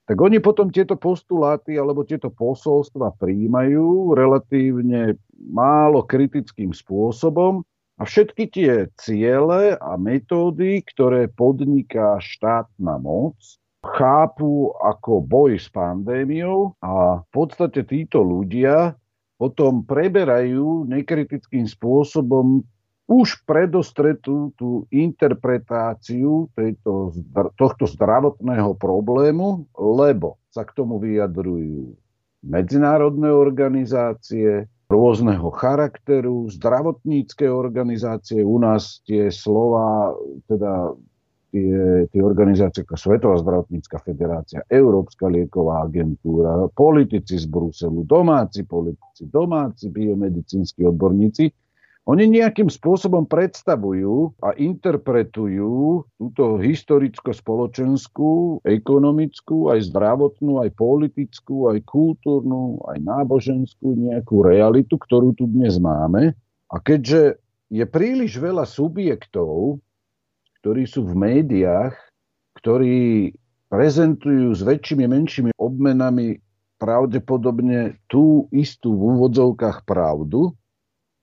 tak 0.10 0.18
oni 0.18 0.42
potom 0.42 0.74
tieto 0.74 0.98
postuláty 0.98 1.78
alebo 1.78 2.02
tieto 2.02 2.34
posolstva 2.34 3.16
príjmajú 3.22 4.18
relatívne 4.18 5.16
málo 5.38 6.04
kritickým 6.04 6.74
spôsobom 6.74 7.62
a 8.02 8.04
všetky 8.04 8.50
tie 8.50 8.90
ciele 8.98 9.78
a 9.78 9.92
metódy, 9.94 10.82
ktoré 10.82 11.30
podniká 11.30 12.18
štátna 12.18 12.98
moc, 12.98 13.38
chápu 13.86 14.74
ako 14.82 15.22
boj 15.22 15.58
s 15.58 15.70
pandémiou 15.70 16.74
a 16.82 17.22
v 17.22 17.28
podstate 17.30 17.86
títo 17.86 18.22
ľudia 18.26 18.98
potom 19.42 19.82
preberajú 19.82 20.86
nekritickým 20.86 21.66
spôsobom 21.66 22.62
už 23.12 23.44
predostretú 23.44 24.56
tú 24.56 24.88
interpretáciu 24.88 26.48
tejto, 26.56 27.12
tohto 27.60 27.84
zdravotného 27.84 28.80
problému, 28.80 29.68
lebo 29.76 30.40
sa 30.48 30.64
k 30.64 30.72
tomu 30.72 30.96
vyjadrujú 30.96 31.92
medzinárodné 32.40 33.28
organizácie 33.28 34.72
rôzneho 34.88 35.52
charakteru, 35.52 36.48
zdravotnícke 36.52 37.52
organizácie. 37.52 38.44
U 38.44 38.60
nás 38.64 39.04
tie 39.04 39.28
slova, 39.28 40.16
teda 40.48 40.96
tie, 41.52 42.08
tie 42.12 42.22
organizácie 42.24 42.88
ako 42.88 42.96
Svetová 42.96 43.36
zdravotnícka 43.40 44.00
federácia, 44.04 44.64
Európska 44.72 45.28
lieková 45.28 45.84
agentúra, 45.84 46.68
politici 46.72 47.40
z 47.40 47.46
Bruselu, 47.48 48.08
domáci 48.08 48.64
politici, 48.64 49.28
domáci 49.28 49.92
biomedicínsky 49.92 50.88
odborníci, 50.88 51.52
oni 52.10 52.34
nejakým 52.34 52.66
spôsobom 52.66 53.30
predstavujú 53.30 54.34
a 54.42 54.58
interpretujú 54.58 56.02
túto 56.18 56.58
historicko-spoločenskú, 56.58 58.58
ekonomickú, 58.66 59.70
aj 59.70 59.94
zdravotnú, 59.94 60.66
aj 60.66 60.74
politickú, 60.74 61.70
aj 61.70 61.86
kultúrnu, 61.86 62.82
aj 62.90 62.98
náboženskú 63.06 63.94
nejakú 63.94 64.42
realitu, 64.42 64.98
ktorú 64.98 65.38
tu 65.38 65.46
dnes 65.46 65.78
máme. 65.78 66.34
A 66.74 66.82
keďže 66.82 67.38
je 67.70 67.86
príliš 67.86 68.42
veľa 68.42 68.66
subjektov, 68.66 69.78
ktorí 70.66 70.90
sú 70.90 71.06
v 71.06 71.14
médiách, 71.14 71.94
ktorí 72.58 73.30
prezentujú 73.70 74.58
s 74.58 74.66
väčšími, 74.66 75.06
menšími 75.06 75.52
obmenami 75.56 76.42
pravdepodobne 76.82 78.02
tú 78.10 78.50
istú 78.50 78.98
v 78.98 79.02
úvodzovkách 79.16 79.86
pravdu 79.86 80.58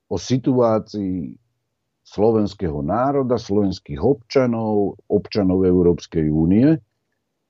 o 0.09 0.17
situácii 0.17 1.37
slovenského 2.09 2.81
národa, 2.81 3.37
slovenských 3.37 4.01
občanov, 4.01 4.97
občanov 5.13 5.69
Európskej 5.69 6.33
únie, 6.33 6.81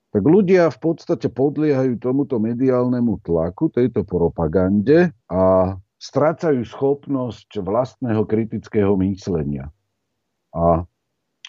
tak 0.09 0.23
ľudia 0.25 0.67
v 0.73 0.79
podstate 0.83 1.31
podliehajú 1.31 2.01
tomuto 2.01 2.41
mediálnemu 2.41 3.23
tlaku, 3.23 3.71
tejto 3.71 4.03
propagande 4.03 5.15
a 5.31 5.75
strácajú 6.01 6.65
schopnosť 6.65 7.61
vlastného 7.63 8.25
kritického 8.25 8.97
myslenia. 8.99 9.71
A 10.51 10.83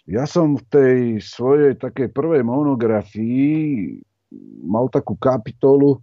ja 0.04 0.24
som 0.28 0.58
v 0.58 0.64
tej 0.68 0.98
svojej 1.22 1.78
takej 1.78 2.12
prvej 2.12 2.42
monografii 2.44 3.96
mal 4.62 4.90
takú 4.92 5.16
kapitolu, 5.16 5.98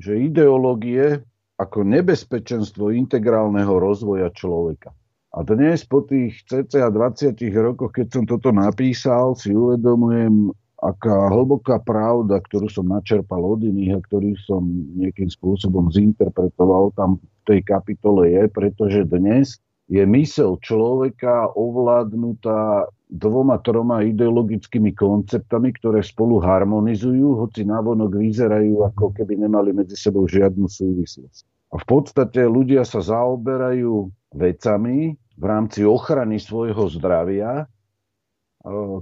že 0.00 0.16
ideológie 0.16 1.20
ako 1.62 1.86
nebezpečenstvo 1.86 2.90
integrálneho 2.90 3.78
rozvoja 3.78 4.28
človeka. 4.34 4.90
A 5.32 5.40
dnes 5.46 5.86
po 5.88 6.04
tých 6.04 6.44
cca 6.44 6.92
20 6.92 7.32
rokoch, 7.56 7.96
keď 7.96 8.06
som 8.12 8.24
toto 8.28 8.52
napísal, 8.52 9.32
si 9.32 9.56
uvedomujem, 9.56 10.52
aká 10.82 11.30
hlboká 11.30 11.80
pravda, 11.80 12.42
ktorú 12.42 12.68
som 12.68 12.90
načerpal 12.90 13.40
od 13.40 13.62
iných 13.64 13.96
a 13.96 14.04
ktorý 14.04 14.34
som 14.44 14.66
nejakým 14.98 15.30
spôsobom 15.30 15.88
zinterpretoval 15.88 16.92
tam 16.98 17.22
v 17.22 17.42
tej 17.48 17.60
kapitole 17.64 18.28
je, 18.28 18.42
pretože 18.50 19.08
dnes 19.08 19.62
je 19.86 20.02
mysel 20.04 20.58
človeka 20.60 21.54
ovládnutá 21.54 22.90
dvoma, 23.12 23.60
troma 23.60 24.00
ideologickými 24.02 24.96
konceptami, 24.96 25.72
ktoré 25.76 26.00
spolu 26.00 26.40
harmonizujú, 26.40 27.44
hoci 27.44 27.68
navonok 27.68 28.16
vyzerajú, 28.16 28.88
ako 28.88 29.12
keby 29.12 29.36
nemali 29.44 29.76
medzi 29.76 29.94
sebou 29.94 30.24
žiadnu 30.24 30.64
súvislosť. 30.64 31.51
A 31.72 31.80
v 31.80 31.84
podstate 31.88 32.44
ľudia 32.44 32.84
sa 32.84 33.00
zaoberajú 33.00 34.12
vecami 34.36 35.16
v 35.16 35.44
rámci 35.44 35.88
ochrany 35.88 36.36
svojho 36.36 36.84
zdravia, 36.92 37.64
e, 37.64 37.66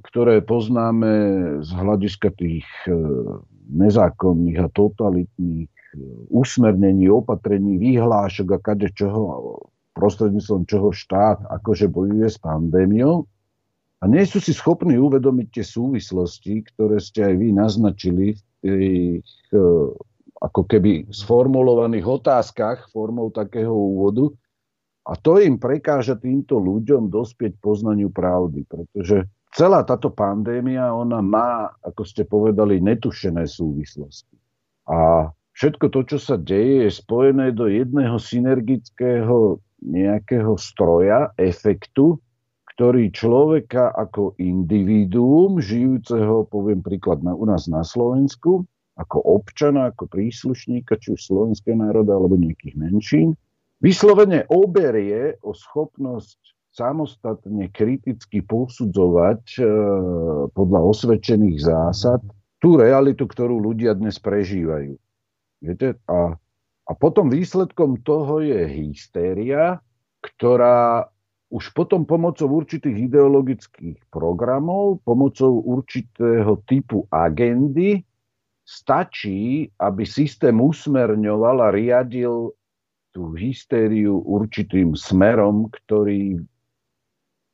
ktoré 0.07 0.39
poznáme 0.47 1.13
z 1.67 1.71
hľadiska 1.75 2.31
tých 2.39 2.67
e, 2.87 2.95
nezákonných 3.75 4.59
a 4.63 4.71
totalitných 4.71 5.67
e, 5.67 5.83
usmernení, 6.31 7.11
opatrení, 7.11 7.75
vyhlášok 7.83 8.49
a 8.55 8.59
kade 8.63 8.95
čoho, 8.95 9.59
prostredníctvom 9.99 10.63
čoho 10.71 10.95
štát 10.95 11.43
akože 11.51 11.91
bojuje 11.91 12.31
s 12.31 12.39
pandémiou. 12.39 13.27
A 14.01 14.07
nie 14.07 14.23
sú 14.25 14.39
si 14.39 14.55
schopní 14.55 14.95
uvedomiť 14.95 15.59
tie 15.59 15.65
súvislosti, 15.67 16.65
ktoré 16.73 17.03
ste 17.03 17.21
aj 17.27 17.35
vy 17.37 17.49
naznačili 17.53 18.27
v 18.33 18.41
tých 18.65 19.29
ako 20.41 20.65
keby 20.65 21.13
sformulovaných 21.13 22.07
otázkach 22.09 22.89
formou 22.89 23.29
takého 23.29 23.71
úvodu. 23.71 24.33
A 25.05 25.17
to 25.17 25.37
im 25.41 25.61
prekáža 25.61 26.17
týmto 26.17 26.57
ľuďom 26.57 27.13
dospieť 27.13 27.61
poznaniu 27.61 28.09
pravdy, 28.09 28.65
pretože 28.65 29.29
celá 29.53 29.85
táto 29.85 30.09
pandémia, 30.09 30.93
ona 30.93 31.21
má, 31.21 31.69
ako 31.85 32.03
ste 32.05 32.25
povedali, 32.25 32.81
netušené 32.81 33.45
súvislosti. 33.45 34.37
A 34.89 35.29
všetko 35.57 35.93
to, 35.93 36.01
čo 36.05 36.19
sa 36.21 36.37
deje, 36.41 36.89
je 36.89 36.91
spojené 36.93 37.53
do 37.53 37.69
jedného 37.69 38.17
synergického 38.17 39.61
nejakého 39.81 40.57
stroja, 40.61 41.33
efektu, 41.41 42.21
ktorý 42.77 43.13
človeka 43.13 43.93
ako 43.93 44.37
individuum, 44.41 45.61
žijúceho, 45.61 46.49
poviem 46.49 46.81
príklad 46.81 47.21
na, 47.21 47.37
u 47.37 47.45
nás 47.45 47.69
na 47.69 47.85
Slovensku, 47.85 48.65
ako 49.01 49.41
občana, 49.41 49.89
ako 49.89 50.05
príslušníka, 50.13 51.01
či 51.01 51.17
už 51.17 51.21
slovenského 51.25 51.81
národa 51.81 52.13
alebo 52.13 52.37
nejakých 52.37 52.77
menšín, 52.77 53.33
vyslovene 53.81 54.45
oberie 54.53 55.41
o 55.41 55.57
schopnosť 55.57 56.37
samostatne 56.71 57.67
kriticky 57.75 58.45
posudzovať 58.47 59.43
e, 59.59 59.63
podľa 60.55 60.81
osvedčených 60.87 61.59
zásad 61.59 62.23
tú 62.63 62.79
realitu, 62.79 63.27
ktorú 63.27 63.59
ľudia 63.59 63.97
dnes 63.97 64.21
prežívajú. 64.23 64.95
Viete? 65.65 65.99
A, 66.07 66.37
a 66.87 66.93
potom 66.95 67.27
výsledkom 67.33 68.05
toho 68.07 68.45
je 68.45 68.69
hystéria, 68.71 69.83
ktorá 70.23 71.11
už 71.51 71.75
potom 71.75 72.07
pomocou 72.07 72.47
určitých 72.47 73.11
ideologických 73.11 73.99
programov, 74.15 75.03
pomocou 75.03 75.59
určitého 75.67 76.63
typu 76.71 77.11
agendy 77.11 78.07
stačí, 78.71 79.67
aby 79.83 80.07
systém 80.07 80.55
usmerňoval 80.55 81.59
a 81.67 81.75
riadil 81.75 82.55
tú 83.11 83.35
hystériu 83.35 84.23
určitým 84.23 84.95
smerom, 84.95 85.67
ktorý 85.67 86.39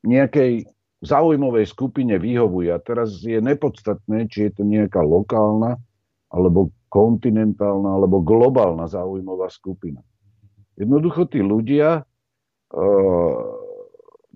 nejakej 0.04 0.68
zaujímavej 1.00 1.64
skupine 1.72 2.20
vyhovuje. 2.20 2.68
A 2.68 2.76
teraz 2.84 3.24
je 3.24 3.40
nepodstatné, 3.40 4.28
či 4.28 4.52
je 4.52 4.60
to 4.60 4.62
nejaká 4.68 5.00
lokálna, 5.00 5.80
alebo 6.28 6.68
kontinentálna, 6.92 7.96
alebo 7.96 8.20
globálna 8.20 8.84
zaujímavá 8.84 9.48
skupina. 9.48 10.04
Jednoducho 10.76 11.24
tí 11.32 11.40
ľudia 11.40 12.04
uh, 12.04 13.44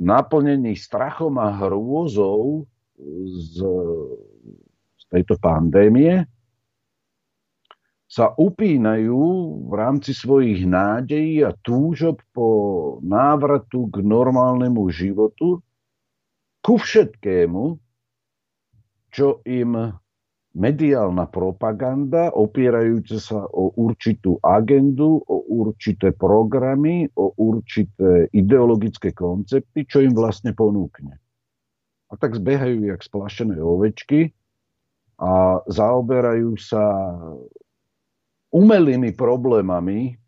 naplnení 0.01 0.73
strachom 0.81 1.37
a 1.37 1.53
hrôzou 1.61 2.65
z, 3.37 3.57
z 4.97 5.03
tejto 5.13 5.37
pandémie, 5.37 6.25
sa 8.11 8.35
upínajú 8.35 9.23
v 9.71 9.73
rámci 9.79 10.11
svojich 10.11 10.67
nádejí 10.67 11.47
a 11.47 11.55
túžob 11.63 12.19
po 12.35 12.49
návratu 13.07 13.87
k 13.87 14.03
normálnemu 14.03 14.83
životu, 14.91 15.63
ku 16.59 16.75
všetkému, 16.75 17.79
čo 19.15 19.39
im 19.47 19.95
mediálna 20.51 21.31
propaganda, 21.31 22.35
opierajúca 22.35 23.23
sa 23.23 23.47
o 23.47 23.71
určitú 23.79 24.43
agendu, 24.43 25.23
o 25.23 25.47
určité 25.47 26.11
programy, 26.11 27.07
o 27.15 27.31
určité 27.39 28.27
ideologické 28.35 29.15
koncepty, 29.15 29.87
čo 29.87 30.03
im 30.03 30.11
vlastne 30.11 30.51
ponúkne. 30.51 31.15
A 32.11 32.19
tak 32.19 32.35
zbehajú 32.35 32.91
jak 32.91 33.07
splašené 33.07 33.63
ovečky 33.63 34.35
a 35.23 35.63
zaoberajú 35.71 36.59
sa 36.59 36.83
umelými 38.51 39.15
problémami, 39.15 40.19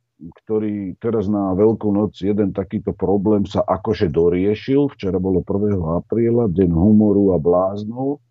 ktorý 0.42 0.94
teraz 1.02 1.26
na 1.26 1.50
Veľkú 1.54 1.90
noc 1.90 2.22
jeden 2.22 2.54
takýto 2.54 2.94
problém 2.94 3.42
sa 3.42 3.66
akože 3.66 4.11
doriešil. 4.11 4.90
Včera 4.94 5.18
bolo 5.18 5.42
1. 5.42 5.78
apríla, 5.98 6.46
deň 6.50 6.70
humoru 6.70 7.35
a 7.35 7.42
bláznov 7.42 8.22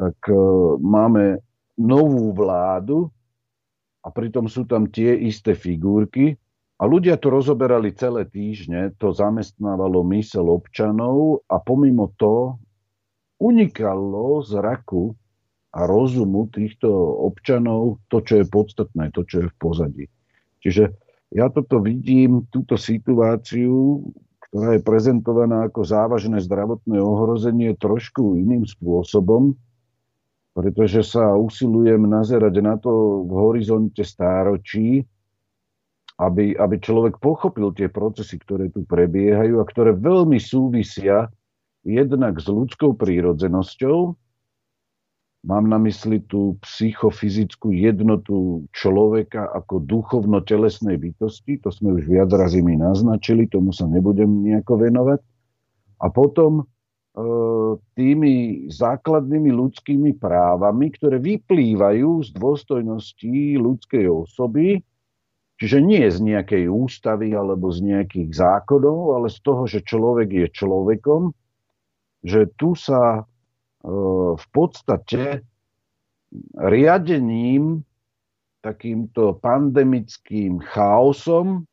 tak 0.00 0.16
e, 0.32 0.36
máme 0.80 1.44
novú 1.76 2.32
vládu 2.32 3.12
a 4.00 4.08
pritom 4.08 4.48
sú 4.48 4.64
tam 4.64 4.88
tie 4.88 5.12
isté 5.12 5.52
figurky 5.52 6.40
a 6.80 6.88
ľudia 6.88 7.20
to 7.20 7.28
rozoberali 7.28 7.92
celé 7.92 8.24
týždne, 8.24 8.96
to 8.96 9.12
zamestnávalo 9.12 10.00
mysel 10.16 10.48
občanov 10.48 11.44
a 11.52 11.60
pomimo 11.60 12.08
to 12.16 12.56
unikalo 13.36 14.40
z 14.40 14.56
raku 14.56 15.12
a 15.70 15.86
rozumu 15.86 16.50
týchto 16.50 16.90
občanov 17.30 18.02
to, 18.10 18.18
čo 18.22 18.42
je 18.42 18.46
podstatné, 18.46 19.14
to, 19.14 19.22
čo 19.22 19.46
je 19.46 19.46
v 19.46 19.56
pozadí. 19.58 20.04
Čiže 20.60 20.90
ja 21.30 21.46
toto 21.46 21.78
vidím, 21.78 22.50
túto 22.50 22.74
situáciu, 22.74 24.02
ktorá 24.50 24.74
je 24.74 24.82
prezentovaná 24.82 25.70
ako 25.70 25.86
závažné 25.86 26.42
zdravotné 26.42 26.98
ohrozenie 26.98 27.78
trošku 27.78 28.34
iným 28.34 28.66
spôsobom, 28.66 29.54
pretože 30.58 31.06
sa 31.06 31.38
usilujem 31.38 32.02
nazerať 32.02 32.54
na 32.58 32.74
to 32.74 33.22
v 33.22 33.32
horizonte 33.38 34.02
stáročí, 34.02 35.06
aby, 36.18 36.58
aby 36.58 36.76
človek 36.82 37.22
pochopil 37.22 37.70
tie 37.72 37.86
procesy, 37.86 38.42
ktoré 38.42 38.68
tu 38.74 38.82
prebiehajú 38.84 39.62
a 39.62 39.64
ktoré 39.64 39.94
veľmi 39.94 40.36
súvisia 40.36 41.30
jednak 41.86 42.42
s 42.42 42.50
ľudskou 42.50 42.98
prírodzenosťou, 42.98 44.18
Mám 45.40 45.72
na 45.72 45.80
mysli 45.88 46.20
tú 46.20 46.60
psychofyzickú 46.60 47.72
jednotu 47.72 48.68
človeka 48.76 49.48
ako 49.56 49.80
duchovno-telesnej 49.88 51.00
bytosti, 51.00 51.56
to 51.64 51.72
sme 51.72 51.96
už 51.96 52.04
viac 52.04 52.28
razy 52.28 52.60
mi 52.60 52.76
naznačili, 52.76 53.48
tomu 53.48 53.72
sa 53.72 53.88
nebudem 53.88 54.28
nejako 54.44 54.84
venovať. 54.84 55.20
A 56.04 56.06
potom 56.12 56.60
e, 56.60 56.64
tými 57.96 58.68
základnými 58.68 59.48
ľudskými 59.48 60.20
právami, 60.20 60.92
ktoré 60.92 61.16
vyplývajú 61.16 62.20
z 62.20 62.28
dôstojnosti 62.36 63.56
ľudskej 63.56 64.12
osoby, 64.12 64.84
čiže 65.56 65.80
nie 65.80 66.04
z 66.04 66.20
nejakej 66.20 66.68
ústavy 66.68 67.32
alebo 67.32 67.72
z 67.72 67.80
nejakých 67.96 68.36
zákonov, 68.36 69.16
ale 69.16 69.32
z 69.32 69.40
toho, 69.40 69.64
že 69.64 69.80
človek 69.88 70.28
je 70.28 70.46
človekom, 70.52 71.32
že 72.28 72.44
tu 72.60 72.76
sa 72.76 73.24
v 74.36 74.46
podstate 74.52 75.44
riadením 76.54 77.82
takýmto 78.60 79.40
pandemickým 79.40 80.60
chaosom 80.60 81.64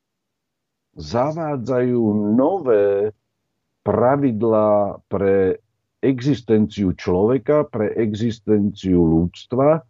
zavádzajú 0.97 2.03
nové 2.33 3.11
pravidlá 3.83 5.03
pre 5.11 5.59
existenciu 6.01 6.95
človeka, 6.95 7.67
pre 7.67 7.91
existenciu 7.99 9.03
ľudstva. 9.03 9.83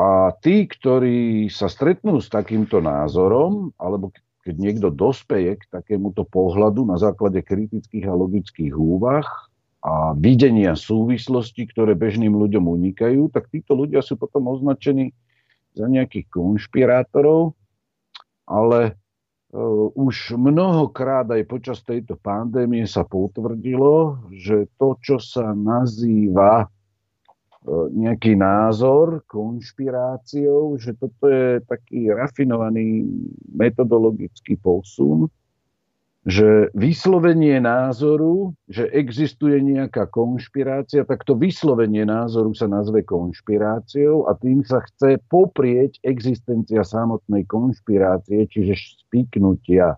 A 0.00 0.08
tí, 0.40 0.64
ktorí 0.64 1.46
sa 1.52 1.68
stretnú 1.68 2.18
s 2.24 2.32
takýmto 2.32 2.80
názorom, 2.80 3.70
alebo 3.76 4.10
keď 4.40 4.54
niekto 4.56 4.88
dospeje 4.88 5.60
k 5.60 5.64
takémuto 5.68 6.24
pohľadu 6.24 6.88
na 6.88 6.96
základe 6.96 7.44
kritických 7.44 8.08
a 8.08 8.16
logických 8.16 8.72
úvah, 8.72 9.28
a 9.80 10.12
videnia 10.12 10.76
súvislosti, 10.76 11.64
ktoré 11.72 11.96
bežným 11.96 12.36
ľuďom 12.36 12.68
unikajú, 12.68 13.32
tak 13.32 13.48
títo 13.48 13.72
ľudia 13.72 14.04
sú 14.04 14.20
potom 14.20 14.52
označení 14.52 15.16
za 15.72 15.88
nejakých 15.88 16.28
konšpirátorov, 16.28 17.56
ale 18.44 18.92
uh, 18.92 19.88
už 19.96 20.36
mnohokrát 20.36 21.24
aj 21.32 21.42
počas 21.48 21.80
tejto 21.80 22.20
pandémie 22.20 22.84
sa 22.84 23.08
potvrdilo, 23.08 24.20
že 24.36 24.68
to, 24.76 25.00
čo 25.00 25.16
sa 25.16 25.56
nazýva 25.56 26.68
uh, 26.68 27.86
nejaký 27.88 28.36
názor 28.36 29.24
konšpiráciou, 29.24 30.76
že 30.76 30.92
toto 30.92 31.24
je 31.24 31.64
taký 31.64 32.12
rafinovaný 32.12 33.08
metodologický 33.48 34.60
posun, 34.60 35.32
že 36.28 36.68
vyslovenie 36.76 37.64
názoru, 37.64 38.52
že 38.68 38.84
existuje 38.92 39.56
nejaká 39.64 40.04
konšpirácia, 40.12 41.08
tak 41.08 41.24
to 41.24 41.32
vyslovenie 41.32 42.04
názoru 42.04 42.52
sa 42.52 42.68
nazve 42.68 43.00
konšpiráciou 43.08 44.28
a 44.28 44.36
tým 44.36 44.60
sa 44.60 44.84
chce 44.84 45.16
poprieť 45.32 45.96
existencia 46.04 46.84
samotnej 46.84 47.48
konšpirácie, 47.48 48.44
čiže 48.52 49.00
spiknutia. 49.08 49.96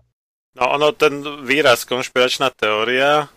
No 0.55 0.79
ono, 0.79 0.95
ten 0.95 1.19
výraz 1.43 1.83
konšpiračná 1.83 2.55
teória 2.55 3.27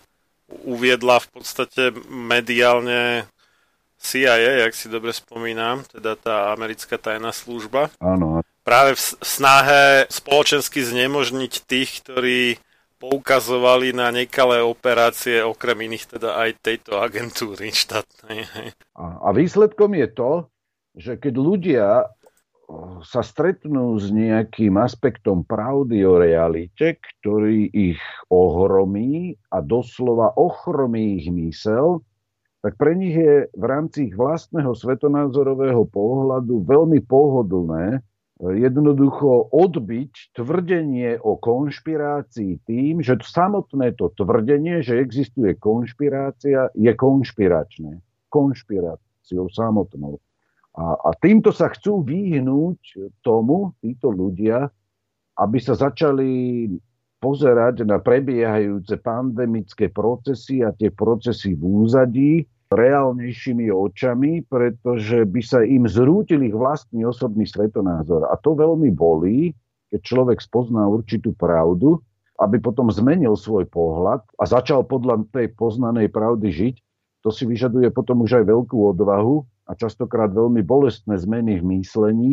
uviedla 0.62 1.18
v 1.18 1.29
podstate 1.35 1.90
mediálne 2.07 3.27
CIA, 3.99 4.62
jak 4.62 4.79
si 4.79 4.87
dobre 4.87 5.11
spomínam, 5.11 5.83
teda 5.90 6.14
tá 6.14 6.55
americká 6.55 7.01
tajná 7.01 7.35
služba. 7.35 7.90
Áno. 7.99 8.46
Práve 8.62 8.94
v 8.94 9.03
snahe 9.27 10.07
spoločensky 10.07 10.87
znemožniť 10.87 11.53
tých, 11.66 11.90
ktorí 12.05 12.62
poukazovali 12.96 13.92
na 13.92 14.09
nekalé 14.09 14.64
operácie, 14.64 15.44
okrem 15.44 15.88
iných 15.88 16.16
teda 16.16 16.40
aj 16.40 16.50
tejto 16.64 16.96
agentúry 16.96 17.72
štátnej. 17.72 18.48
A, 18.96 19.28
výsledkom 19.37 19.92
je 19.96 20.09
to, 20.12 20.32
že 20.96 21.12
keď 21.20 21.35
ľudia 21.37 21.87
sa 23.06 23.22
stretnú 23.22 23.94
s 23.94 24.11
nejakým 24.11 24.74
aspektom 24.74 25.46
pravdy 25.46 26.02
o 26.02 26.18
realite, 26.18 26.98
ktorý 26.98 27.70
ich 27.70 28.00
ohromí 28.26 29.38
a 29.54 29.62
doslova 29.62 30.35
ochromí 30.35 31.22
ich 31.22 31.30
mysel, 31.30 32.02
tak 32.66 32.74
pre 32.74 32.98
nich 32.98 33.14
je 33.14 33.46
v 33.54 33.64
rámci 33.64 34.11
ich 34.11 34.18
vlastného 34.18 34.74
svetonázorového 34.74 35.87
pohľadu 35.87 36.66
veľmi 36.66 36.98
pohodlné 37.06 38.02
jednoducho 38.40 39.49
odbiť 39.49 40.37
tvrdenie 40.37 41.16
o 41.25 41.40
konšpirácii 41.40 42.68
tým, 42.68 43.01
že 43.01 43.16
samotné 43.25 43.96
to 43.96 44.12
tvrdenie, 44.12 44.85
že 44.85 45.01
existuje 45.01 45.57
konšpirácia, 45.57 46.68
je 46.77 46.92
konšpiračné. 46.92 47.96
Konšpiráciou 48.29 49.49
samotnou. 49.49 50.20
A, 50.77 50.92
a 51.01 51.11
týmto 51.16 51.57
sa 51.57 51.72
chcú 51.72 52.05
vyhnúť 52.05 53.09
tomu, 53.25 53.72
títo 53.81 54.12
ľudia, 54.12 54.68
aby 55.40 55.57
sa 55.57 55.72
začali 55.72 56.68
pozerať 57.16 57.88
na 57.88 57.96
prebiehajúce 57.96 59.01
pandemické 59.01 59.88
procesy 59.88 60.61
a 60.61 60.77
tie 60.77 60.92
procesy 60.92 61.57
v 61.57 61.64
úzadí 61.64 62.44
reálnejšími 62.70 63.70
očami, 63.70 64.42
pretože 64.46 65.22
by 65.22 65.40
sa 65.42 65.62
im 65.62 65.87
zrútil 65.87 66.42
ich 66.42 66.55
vlastný 66.55 67.07
osobný 67.07 67.46
svetonázor. 67.46 68.26
A 68.26 68.35
to 68.42 68.59
veľmi 68.59 68.90
bolí, 68.90 69.55
keď 69.94 70.00
človek 70.02 70.38
spozná 70.42 70.83
určitú 70.90 71.31
pravdu, 71.38 72.02
aby 72.42 72.61
potom 72.61 72.92
zmenil 72.92 73.38
svoj 73.38 73.64
pohľad 73.70 74.20
a 74.37 74.44
začal 74.44 74.85
podľa 74.85 75.24
tej 75.33 75.55
poznanej 75.57 76.12
pravdy 76.12 76.48
žiť. 76.52 76.76
To 77.24 77.33
si 77.33 77.48
vyžaduje 77.48 77.88
potom 77.90 78.22
už 78.22 78.42
aj 78.42 78.44
veľkú 78.50 78.76
odvahu 78.94 79.42
a 79.66 79.72
častokrát 79.74 80.31
veľmi 80.31 80.62
bolestné 80.62 81.16
zmeny 81.18 81.59
v 81.59 81.81
myslení, 81.81 82.31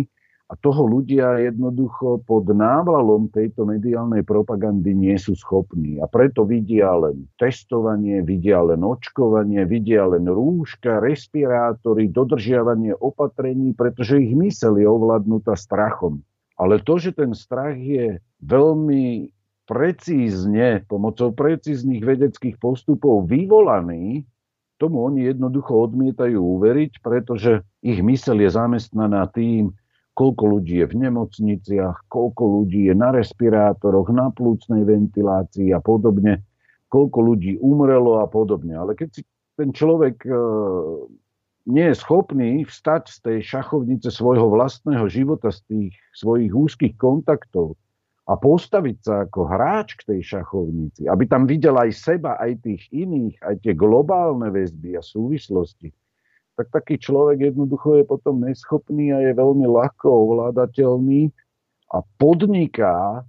a 0.52 0.60
toho 0.60 0.84
ľudia 0.86 1.40
jednoducho 1.40 2.22
pod 2.28 2.52
návlalom 2.52 3.32
tejto 3.32 3.64
mediálnej 3.64 4.28
propagandy 4.28 4.92
nie 4.92 5.16
sú 5.16 5.34
schopní. 5.40 6.04
A 6.04 6.06
preto 6.06 6.44
vidia 6.44 6.92
len 6.94 7.26
testovanie, 7.40 8.20
vidia 8.22 8.60
len 8.60 8.84
očkovanie, 8.84 9.64
vidia 9.64 10.04
len 10.04 10.28
rúška, 10.28 11.00
respirátory, 11.00 12.12
dodržiavanie 12.12 12.92
opatrení, 13.00 13.72
pretože 13.72 14.20
ich 14.20 14.36
mysel 14.36 14.78
je 14.78 14.86
ovládnutá 14.86 15.56
strachom. 15.56 16.20
Ale 16.60 16.84
to, 16.84 17.02
že 17.02 17.16
ten 17.16 17.32
strach 17.34 17.80
je 17.80 18.20
veľmi 18.44 19.32
precízne, 19.64 20.84
pomocou 20.92 21.32
precíznych 21.32 22.04
vedeckých 22.04 22.60
postupov 22.60 23.32
vyvolaný, 23.32 24.28
tomu 24.76 25.08
oni 25.08 25.32
jednoducho 25.32 25.88
odmietajú 25.88 26.36
uveriť, 26.60 27.00
pretože 27.00 27.64
ich 27.80 28.04
mysel 28.04 28.44
je 28.44 28.52
zamestnaná 28.52 29.32
tým, 29.32 29.72
koľko 30.14 30.44
ľudí 30.58 30.82
je 30.82 30.88
v 30.90 30.96
nemocniciach, 31.10 32.06
koľko 32.10 32.44
ľudí 32.62 32.90
je 32.90 32.96
na 32.96 33.10
respirátoroch, 33.10 34.14
na 34.14 34.30
plúcnej 34.30 34.86
ventilácii 34.86 35.74
a 35.74 35.82
podobne, 35.82 36.46
koľko 36.94 37.20
ľudí 37.34 37.58
umrelo 37.58 38.22
a 38.22 38.30
podobne. 38.30 38.78
Ale 38.78 38.94
keď 38.94 39.10
si 39.10 39.22
ten 39.58 39.74
človek 39.74 40.22
e, 40.26 40.32
nie 41.66 41.86
je 41.90 41.96
schopný 41.98 42.62
vstať 42.66 43.04
z 43.10 43.18
tej 43.26 43.40
šachovnice 43.42 44.10
svojho 44.14 44.54
vlastného 44.54 45.10
života, 45.10 45.50
z 45.50 45.60
tých 45.66 45.94
svojich 46.14 46.54
úzkých 46.54 46.96
kontaktov 47.02 47.74
a 48.24 48.40
postaviť 48.40 48.98
sa 49.04 49.14
ako 49.28 49.42
hráč 49.50 50.00
k 50.00 50.16
tej 50.16 50.22
šachovnici, 50.24 51.10
aby 51.10 51.28
tam 51.28 51.44
videl 51.44 51.76
aj 51.76 51.92
seba, 51.92 52.40
aj 52.40 52.64
tých 52.64 52.88
iných, 52.94 53.36
aj 53.44 53.56
tie 53.66 53.74
globálne 53.76 54.48
väzby 54.48 54.96
a 54.96 55.04
súvislosti, 55.04 55.92
tak 56.54 56.70
taký 56.70 57.02
človek 57.02 57.54
jednoducho 57.54 58.02
je 58.02 58.06
potom 58.06 58.46
neschopný 58.46 59.10
a 59.14 59.22
je 59.26 59.34
veľmi 59.34 59.66
ľahko 59.66 60.06
ovládateľný 60.06 61.34
a 61.94 61.98
podniká 62.22 63.26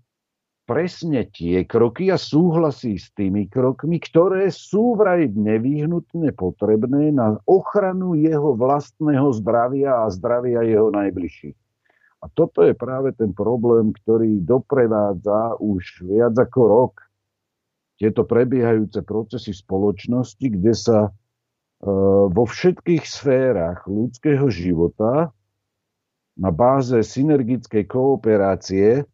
presne 0.65 1.29
tie 1.29 1.65
kroky 1.69 2.09
a 2.09 2.17
súhlasí 2.17 2.97
s 2.97 3.13
tými 3.13 3.49
krokmi, 3.53 4.01
ktoré 4.01 4.49
sú 4.49 4.97
vraj 4.97 5.29
nevyhnutne 5.29 6.33
potrebné 6.33 7.13
na 7.13 7.37
ochranu 7.45 8.17
jeho 8.17 8.57
vlastného 8.57 9.29
zdravia 9.37 10.05
a 10.05 10.13
zdravia 10.13 10.65
jeho 10.65 10.89
najbližších. 10.89 11.57
A 12.25 12.33
toto 12.33 12.65
je 12.65 12.73
práve 12.73 13.13
ten 13.13 13.37
problém, 13.37 13.93
ktorý 13.93 14.41
doprevádza 14.41 15.61
už 15.61 16.09
viac 16.09 16.33
ako 16.33 16.61
rok 16.65 16.95
tieto 18.01 18.25
prebiehajúce 18.25 19.05
procesy 19.05 19.53
spoločnosti, 19.53 20.41
kde 20.41 20.73
sa 20.73 21.13
vo 22.33 22.45
všetkých 22.49 23.05
sférach 23.05 23.85
ľudského 23.85 24.49
života 24.49 25.37
na 26.35 26.51
báze 26.51 26.97
synergickej 26.97 27.85
kooperácie 27.85 29.05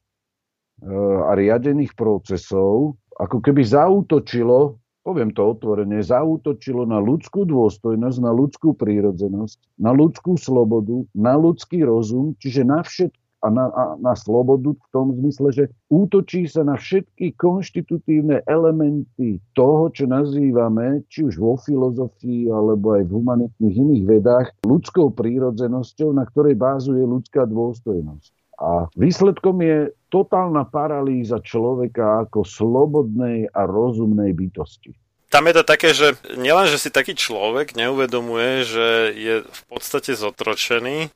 a 1.26 1.30
riadených 1.34 1.92
procesov 1.98 2.96
ako 3.20 3.44
keby 3.44 3.60
zautočilo, 3.68 4.80
poviem 5.04 5.28
to 5.36 5.44
otvorene, 5.44 6.00
zautočilo 6.00 6.88
na 6.88 6.96
ľudskú 6.96 7.44
dôstojnosť, 7.44 8.16
na 8.16 8.32
ľudskú 8.32 8.72
prírodzenosť, 8.72 9.76
na 9.76 9.92
ľudskú 9.92 10.40
slobodu, 10.40 11.04
na 11.12 11.36
ľudský 11.36 11.84
rozum, 11.84 12.32
čiže 12.40 12.64
na 12.64 12.80
všetko 12.80 13.19
a 13.40 13.48
na, 13.48 13.72
a 13.72 13.82
na 13.96 14.12
slobodu 14.12 14.76
v 14.76 14.86
tom 14.92 15.16
zmysle, 15.16 15.48
že 15.52 15.64
útočí 15.88 16.44
sa 16.44 16.60
na 16.60 16.76
všetky 16.76 17.34
konštitutívne 17.40 18.44
elementy 18.44 19.40
toho, 19.56 19.88
čo 19.88 20.04
nazývame, 20.04 21.04
či 21.08 21.24
už 21.24 21.40
vo 21.40 21.56
filozofii 21.56 22.52
alebo 22.52 23.00
aj 23.00 23.08
v 23.08 23.14
humanitných 23.16 23.76
iných 23.76 24.04
vedách, 24.04 24.48
ľudskou 24.64 25.16
prírodzenosťou, 25.16 26.12
na 26.12 26.28
ktorej 26.28 26.56
bázuje 26.60 27.00
ľudská 27.00 27.48
dôstojnosť. 27.48 28.32
A 28.60 28.92
výsledkom 28.92 29.64
je 29.64 29.88
totálna 30.12 30.68
paralýza 30.68 31.40
človeka 31.40 32.28
ako 32.28 32.44
slobodnej 32.44 33.48
a 33.56 33.64
rozumnej 33.64 34.36
bytosti. 34.36 34.92
Tam 35.30 35.46
je 35.46 35.54
to 35.56 35.64
také, 35.64 35.94
že 35.94 36.18
nielen, 36.36 36.66
že 36.66 36.76
si 36.76 36.90
taký 36.90 37.14
človek 37.14 37.78
neuvedomuje, 37.78 38.66
že 38.66 38.86
je 39.14 39.34
v 39.46 39.62
podstate 39.70 40.12
zotročený, 40.12 41.08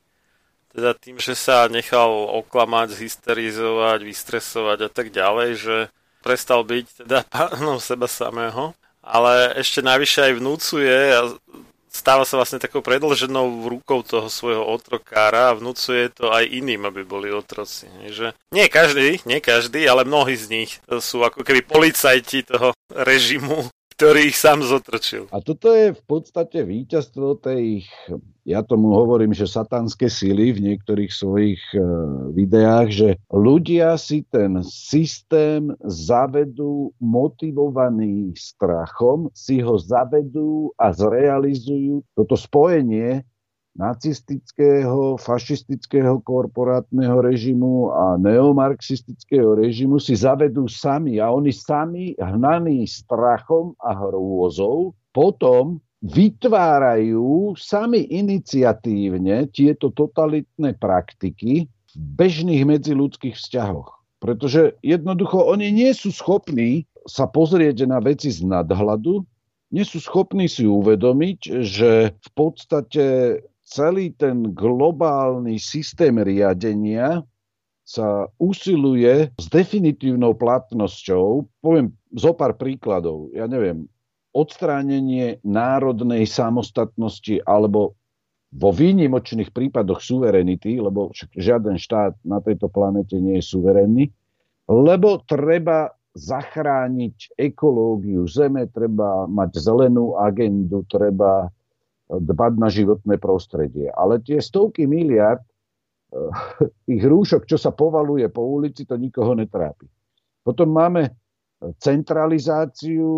teda 0.75 0.91
tým, 0.91 1.17
že 1.23 1.39
sa 1.39 1.71
nechal 1.71 2.11
oklamať, 2.43 2.99
zhysterizovať, 2.99 3.99
vystresovať 4.03 4.79
a 4.85 4.89
tak 4.91 5.15
ďalej, 5.15 5.49
že 5.55 5.75
prestal 6.19 6.67
byť 6.67 7.07
teda 7.07 7.23
pánom 7.31 7.79
seba 7.79 8.11
samého, 8.11 8.75
ale 8.99 9.55
ešte 9.55 9.79
najvyššie 9.79 10.21
aj 10.27 10.33
vnúcuje 10.43 10.97
a 11.15 11.19
stáva 11.95 12.27
sa 12.27 12.35
vlastne 12.35 12.59
takou 12.59 12.83
predlženou 12.83 13.71
rukou 13.71 14.03
toho 14.03 14.27
svojho 14.27 14.67
otrokára 14.67 15.55
a 15.55 15.57
vnúcuje 15.57 16.11
to 16.11 16.27
aj 16.27 16.43
iným, 16.43 16.83
aby 16.91 17.07
boli 17.07 17.31
otroci. 17.31 17.87
Že 18.11 18.35
nie 18.51 18.67
každý, 18.67 19.23
nie 19.23 19.39
každý, 19.39 19.87
ale 19.87 20.03
mnohí 20.03 20.35
z 20.35 20.45
nich 20.51 20.71
sú 20.99 21.23
ako 21.23 21.47
keby 21.47 21.63
policajti 21.63 22.43
toho 22.43 22.75
režimu, 22.91 23.71
ktorý 23.95 24.27
ich 24.27 24.35
sám 24.35 24.59
zotrčil. 24.67 25.31
A 25.31 25.39
toto 25.39 25.71
je 25.71 25.95
v 25.95 26.03
podstate 26.03 26.67
víťazstvo 26.67 27.39
tej 27.39 27.87
ja 28.45 28.61
tomu 28.61 28.93
hovorím, 28.93 29.33
že 29.33 29.49
satanské 29.49 30.05
síly 30.05 30.53
v 30.53 30.69
niektorých 30.71 31.09
svojich 31.09 31.61
e, 31.73 31.81
videách, 32.37 32.87
že 32.93 33.09
ľudia 33.33 33.97
si 33.97 34.21
ten 34.29 34.61
systém 34.61 35.73
zavedú 35.81 36.93
motivovaný 37.01 38.37
strachom, 38.37 39.33
si 39.33 39.65
ho 39.65 39.81
zavedú 39.81 40.69
a 40.77 40.93
zrealizujú 40.93 42.05
toto 42.13 42.37
spojenie 42.37 43.25
nacistického, 43.75 45.19
fašistického 45.19 46.21
korporátneho 46.23 47.19
režimu 47.19 47.91
a 47.91 48.15
neomarxistického 48.15 49.57
režimu 49.57 49.99
si 49.99 50.15
zavedú 50.15 50.69
sami 50.71 51.19
a 51.19 51.27
oni 51.33 51.51
sami 51.51 52.15
hnaní 52.15 52.87
strachom 52.87 53.75
a 53.83 53.91
hrôzou 53.91 54.95
potom 55.11 55.83
vytvárajú 56.05 57.57
sami 57.57 58.05
iniciatívne 58.13 59.49
tieto 59.49 59.89
totalitné 59.89 60.77
praktiky 60.77 61.65
v 61.65 61.95
bežných 61.97 62.61
medziludských 62.61 63.33
vzťahoch. 63.33 63.89
Pretože 64.21 64.77
jednoducho 64.85 65.41
oni 65.41 65.73
nie 65.73 65.91
sú 65.97 66.13
schopní 66.13 66.85
sa 67.05 67.29
pozrieť 67.29 67.85
na 67.85 68.01
veci 68.01 68.33
z 68.33 68.41
nadhľadu, 68.45 69.21
nie 69.73 69.85
sú 69.85 70.01
schopní 70.01 70.45
si 70.45 70.65
uvedomiť, 70.65 71.39
že 71.61 72.13
v 72.13 72.29
podstate 72.37 73.05
celý 73.65 74.13
ten 74.13 74.53
globálny 74.53 75.57
systém 75.57 76.21
riadenia 76.21 77.25
sa 77.85 78.25
usiluje 78.41 79.29
s 79.37 79.45
definitívnou 79.49 80.33
platnosťou. 80.33 81.45
Poviem 81.61 81.93
zo 82.17 82.33
pár 82.33 82.57
príkladov. 82.57 83.29
Ja 83.33 83.45
neviem, 83.45 83.85
odstránenie 84.35 85.39
národnej 85.47 86.27
samostatnosti 86.27 87.39
alebo 87.47 87.95
vo 88.55 88.69
výnimočných 88.71 89.51
prípadoch 89.51 90.03
suverenity, 90.03 90.79
lebo 90.79 91.11
žiaden 91.15 91.79
štát 91.79 92.19
na 92.27 92.43
tejto 92.43 92.67
planete 92.67 93.15
nie 93.19 93.39
je 93.39 93.47
suverénny, 93.47 94.11
lebo 94.67 95.23
treba 95.23 95.91
zachrániť 96.15 97.35
ekológiu 97.35 98.23
Zeme, 98.23 98.71
treba 98.71 99.27
mať 99.27 99.59
zelenú 99.59 100.15
agendu, 100.15 100.87
treba 100.87 101.51
dbať 102.07 102.53
na 102.55 102.69
životné 102.71 103.15
prostredie. 103.19 103.91
Ale 103.91 104.23
tie 104.23 104.39
stovky 104.39 104.87
miliard 104.87 105.43
eh, 105.43 106.31
tých 106.87 107.03
rúšok, 107.03 107.43
čo 107.43 107.59
sa 107.59 107.75
povaluje 107.75 108.31
po 108.31 108.47
ulici, 108.47 108.87
to 108.87 108.95
nikoho 108.95 109.35
netrápi. 109.35 109.91
Potom 110.45 110.71
máme 110.71 111.11
centralizáciu 111.79 113.09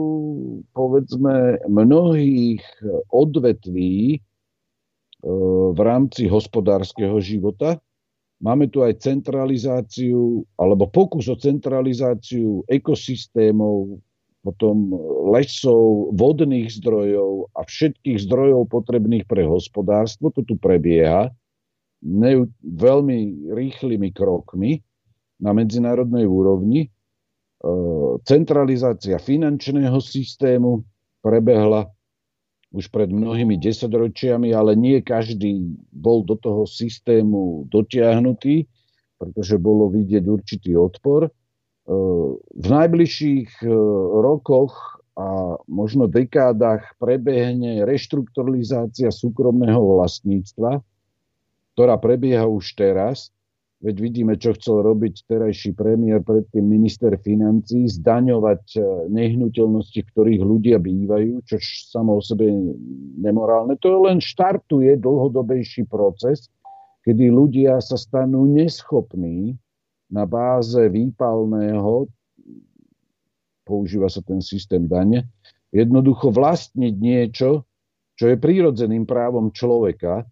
povedzme 0.72 1.58
mnohých 1.66 2.64
odvetví 3.10 4.16
e, 4.16 4.18
v 5.74 5.80
rámci 5.82 6.30
hospodárskeho 6.30 7.18
života. 7.20 7.82
Máme 8.38 8.70
tu 8.70 8.86
aj 8.86 9.02
centralizáciu 9.02 10.46
alebo 10.62 10.86
pokus 10.86 11.26
o 11.26 11.36
centralizáciu 11.36 12.62
ekosystémov, 12.70 13.98
potom 14.46 14.94
lesov, 15.34 16.14
vodných 16.14 16.70
zdrojov 16.78 17.50
a 17.58 17.66
všetkých 17.66 18.22
zdrojov 18.30 18.70
potrebných 18.70 19.26
pre 19.26 19.44
hospodárstvo. 19.44 20.30
To 20.38 20.46
tu 20.46 20.56
prebieha 20.56 21.34
ne, 22.06 22.46
veľmi 22.62 23.50
rýchlymi 23.52 24.14
krokmi 24.14 24.86
na 25.42 25.52
medzinárodnej 25.54 26.30
úrovni. 26.30 26.94
Centralizácia 28.28 29.18
finančného 29.18 29.98
systému 29.98 30.86
prebehla 31.26 31.90
už 32.76 32.92
pred 32.92 33.10
mnohými 33.10 33.58
desaťročiami, 33.58 34.54
ale 34.54 34.76
nie 34.76 35.00
každý 35.02 35.74
bol 35.90 36.22
do 36.22 36.36
toho 36.38 36.68
systému 36.68 37.66
dotiahnutý, 37.72 38.68
pretože 39.18 39.58
bolo 39.58 39.90
vidieť 39.90 40.24
určitý 40.28 40.78
odpor. 40.78 41.32
V 42.54 42.68
najbližších 42.68 43.64
rokoch 44.20 45.00
a 45.18 45.58
možno 45.66 46.06
dekádach 46.06 46.94
prebehne 47.02 47.88
reštrukturalizácia 47.88 49.10
súkromného 49.10 49.82
vlastníctva, 49.98 50.84
ktorá 51.74 51.96
prebieha 51.98 52.46
už 52.46 52.78
teraz 52.78 53.34
Veď 53.78 53.96
vidíme, 54.02 54.34
čo 54.42 54.58
chcel 54.58 54.82
robiť 54.82 55.30
terajší 55.30 55.78
premiér, 55.78 56.26
predtým 56.26 56.66
minister 56.66 57.14
financí, 57.22 57.86
zdaňovať 57.86 58.64
e, 58.74 58.80
nehnuteľnosti, 59.14 60.02
ktorých 60.02 60.42
ľudia 60.42 60.82
bývajú, 60.82 61.46
čo 61.46 61.62
samo 61.94 62.18
o 62.18 62.22
sebe 62.26 62.50
nemorálne. 63.22 63.78
To 63.86 64.10
len 64.10 64.18
štartuje 64.18 64.98
dlhodobejší 64.98 65.86
proces, 65.86 66.50
kedy 67.06 67.30
ľudia 67.30 67.78
sa 67.78 68.02
stanú 68.02 68.50
neschopní 68.50 69.54
na 70.10 70.26
báze 70.26 70.82
výpalného, 70.90 72.10
používa 73.62 74.10
sa 74.10 74.26
ten 74.26 74.42
systém 74.42 74.90
dane, 74.90 75.30
jednoducho 75.70 76.34
vlastniť 76.34 76.94
niečo, 76.98 77.62
čo 78.18 78.26
je 78.26 78.42
prírodzeným 78.42 79.06
právom 79.06 79.54
človeka, 79.54 80.26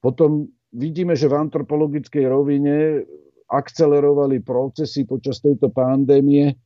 potom 0.00 0.48
vidíme, 0.72 1.14
že 1.14 1.30
v 1.30 1.38
antropologickej 1.46 2.24
rovine 2.26 3.06
akcelerovali 3.46 4.42
procesy 4.42 5.06
počas 5.06 5.38
tejto 5.38 5.70
pandémie 5.70 6.50
eh, 6.50 6.56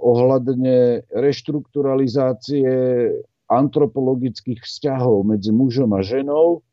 ohľadne 0.00 1.04
reštrukturalizácie 1.12 2.72
antropologických 3.50 4.62
vzťahov 4.62 5.26
medzi 5.26 5.50
mužom 5.52 5.90
a 5.92 6.00
ženou. 6.00 6.64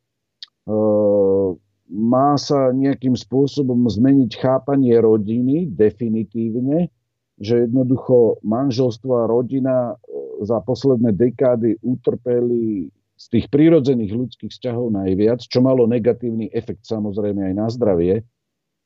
Eh, 0.68 1.50
má 1.88 2.36
sa 2.36 2.76
nejakým 2.76 3.16
spôsobom 3.16 3.88
zmeniť 3.88 4.32
chápanie 4.40 4.96
rodiny 5.00 5.72
definitívne, 5.72 6.92
že 7.40 7.64
jednoducho 7.68 8.44
manželstvo 8.44 9.12
a 9.24 9.30
rodina 9.30 9.96
eh, 9.96 10.48
za 10.48 10.64
posledné 10.64 11.12
dekády 11.12 11.84
utrpeli 11.84 12.88
z 13.18 13.26
tých 13.34 13.46
prírodzených 13.50 14.14
ľudských 14.14 14.54
vzťahov 14.54 14.94
najviac, 14.94 15.42
čo 15.42 15.60
malo 15.66 15.90
negatívny 15.90 16.54
efekt 16.54 16.86
samozrejme 16.86 17.50
aj 17.50 17.54
na 17.58 17.68
zdravie. 17.74 18.16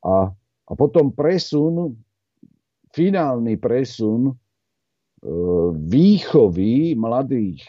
A, 0.02 0.32
a 0.66 0.72
potom 0.72 1.12
presun, 1.12 2.00
finálny 2.96 3.60
presun 3.60 4.32
e, 4.32 4.34
výchovy 5.76 6.96
mladých, 6.96 7.60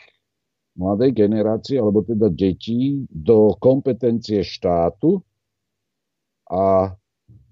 mladej 0.79 1.11
generácie, 1.11 1.75
alebo 1.77 2.01
teda 2.01 2.31
detí 2.31 3.03
do 3.11 3.59
kompetencie 3.59 4.41
štátu 4.41 5.19
a 6.47 6.95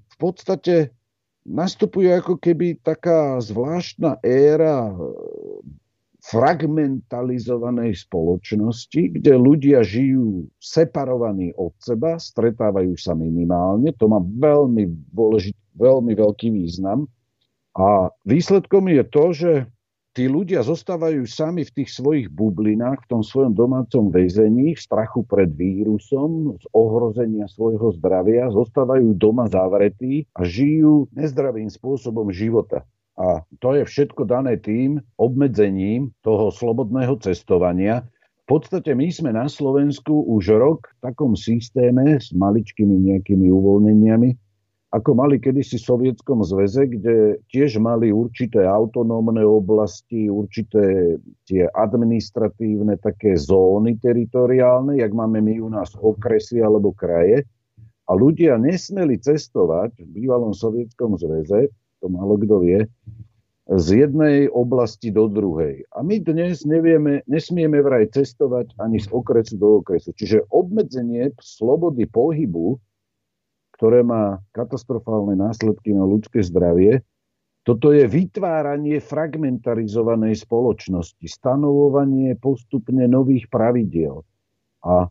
v 0.08 0.16
podstate 0.16 0.96
nastupuje 1.44 2.10
ako 2.16 2.38
keby 2.38 2.80
taká 2.80 3.42
zvláštna 3.42 4.22
éra 4.22 4.94
fragmentalizovanej 6.22 8.06
spoločnosti, 8.06 9.18
kde 9.18 9.34
ľudia 9.42 9.82
žijú 9.82 10.46
separovaní 10.62 11.50
od 11.58 11.74
seba, 11.82 12.22
stretávajú 12.22 12.94
sa 12.94 13.18
minimálne, 13.18 13.90
to 13.98 14.06
má 14.06 14.22
veľmi, 14.22 14.86
dôležitý, 15.10 15.58
veľmi 15.82 16.14
veľký 16.14 16.54
význam. 16.54 17.10
A 17.74 18.14
výsledkom 18.28 18.86
je 18.94 19.04
to, 19.10 19.26
že 19.34 19.52
tí 20.14 20.30
ľudia 20.30 20.62
zostávajú 20.62 21.24
sami 21.26 21.66
v 21.66 21.74
tých 21.82 21.90
svojich 21.90 22.28
bublinách, 22.30 23.02
v 23.08 23.10
tom 23.18 23.22
svojom 23.26 23.58
domácom 23.58 24.14
väzení, 24.14 24.78
v 24.78 24.84
strachu 24.84 25.26
pred 25.26 25.50
vírusom, 25.50 26.60
z 26.60 26.66
ohrozenia 26.76 27.50
svojho 27.50 27.98
zdravia, 27.98 28.52
zostávajú 28.54 29.18
doma 29.18 29.50
zavretí 29.50 30.30
a 30.38 30.46
žijú 30.46 31.10
nezdravým 31.18 31.72
spôsobom 31.72 32.30
života. 32.30 32.86
A 33.20 33.44
to 33.60 33.76
je 33.76 33.84
všetko 33.84 34.24
dané 34.24 34.56
tým 34.58 35.04
obmedzením 35.20 36.16
toho 36.24 36.50
slobodného 36.54 37.20
cestovania. 37.20 38.08
V 38.48 38.60
podstate 38.60 38.92
my 38.96 39.08
sme 39.12 39.32
na 39.36 39.48
Slovensku 39.48 40.28
už 40.32 40.56
rok 40.60 40.92
v 41.00 41.12
takom 41.12 41.36
systéme 41.36 42.20
s 42.20 42.32
maličkými 42.36 43.12
nejakými 43.12 43.48
uvoľneniami, 43.48 44.30
ako 44.92 45.16
mali 45.16 45.40
kedysi 45.40 45.80
v 45.80 45.88
Sovietskom 45.88 46.44
zväze, 46.44 46.84
kde 46.84 47.40
tiež 47.48 47.80
mali 47.80 48.12
určité 48.12 48.68
autonómne 48.68 49.40
oblasti, 49.40 50.28
určité 50.28 51.16
tie 51.48 51.64
administratívne 51.72 53.00
také 53.00 53.40
zóny 53.40 53.96
teritoriálne, 54.04 55.00
jak 55.00 55.16
máme 55.16 55.40
my 55.40 55.64
u 55.64 55.72
nás 55.72 55.96
okresy 55.96 56.60
alebo 56.60 56.92
kraje. 56.92 57.48
A 58.04 58.12
ľudia 58.20 58.60
nesmeli 58.60 59.16
cestovať 59.16 59.96
v 59.96 60.08
bývalom 60.12 60.52
Sovietskom 60.52 61.16
zväze, 61.16 61.72
to 62.02 62.10
málo 62.10 62.36
kto 62.42 62.66
vie, 62.66 62.80
z 63.72 64.04
jednej 64.04 64.52
oblasti 64.52 65.14
do 65.14 65.32
druhej. 65.32 65.88
A 65.96 66.04
my 66.04 66.20
dnes 66.20 66.68
nevieme, 66.68 67.24
nesmieme 67.30 67.80
vraj 67.80 68.10
cestovať 68.12 68.76
ani 68.82 69.00
z 69.00 69.08
okresu 69.14 69.56
do 69.56 69.80
okresu. 69.80 70.12
Čiže 70.12 70.50
obmedzenie 70.52 71.32
slobody 71.40 72.04
pohybu 72.10 72.82
ktoré 73.82 74.06
má 74.06 74.38
katastrofálne 74.54 75.34
následky 75.34 75.90
na 75.98 76.06
ľudské 76.06 76.46
zdravie. 76.46 77.02
Toto 77.66 77.90
je 77.90 78.06
vytváranie 78.06 79.02
fragmentarizovanej 79.02 80.38
spoločnosti, 80.38 81.26
stanovovanie 81.26 82.38
postupne 82.38 83.10
nových 83.10 83.50
pravidiel. 83.50 84.22
A 84.86 85.10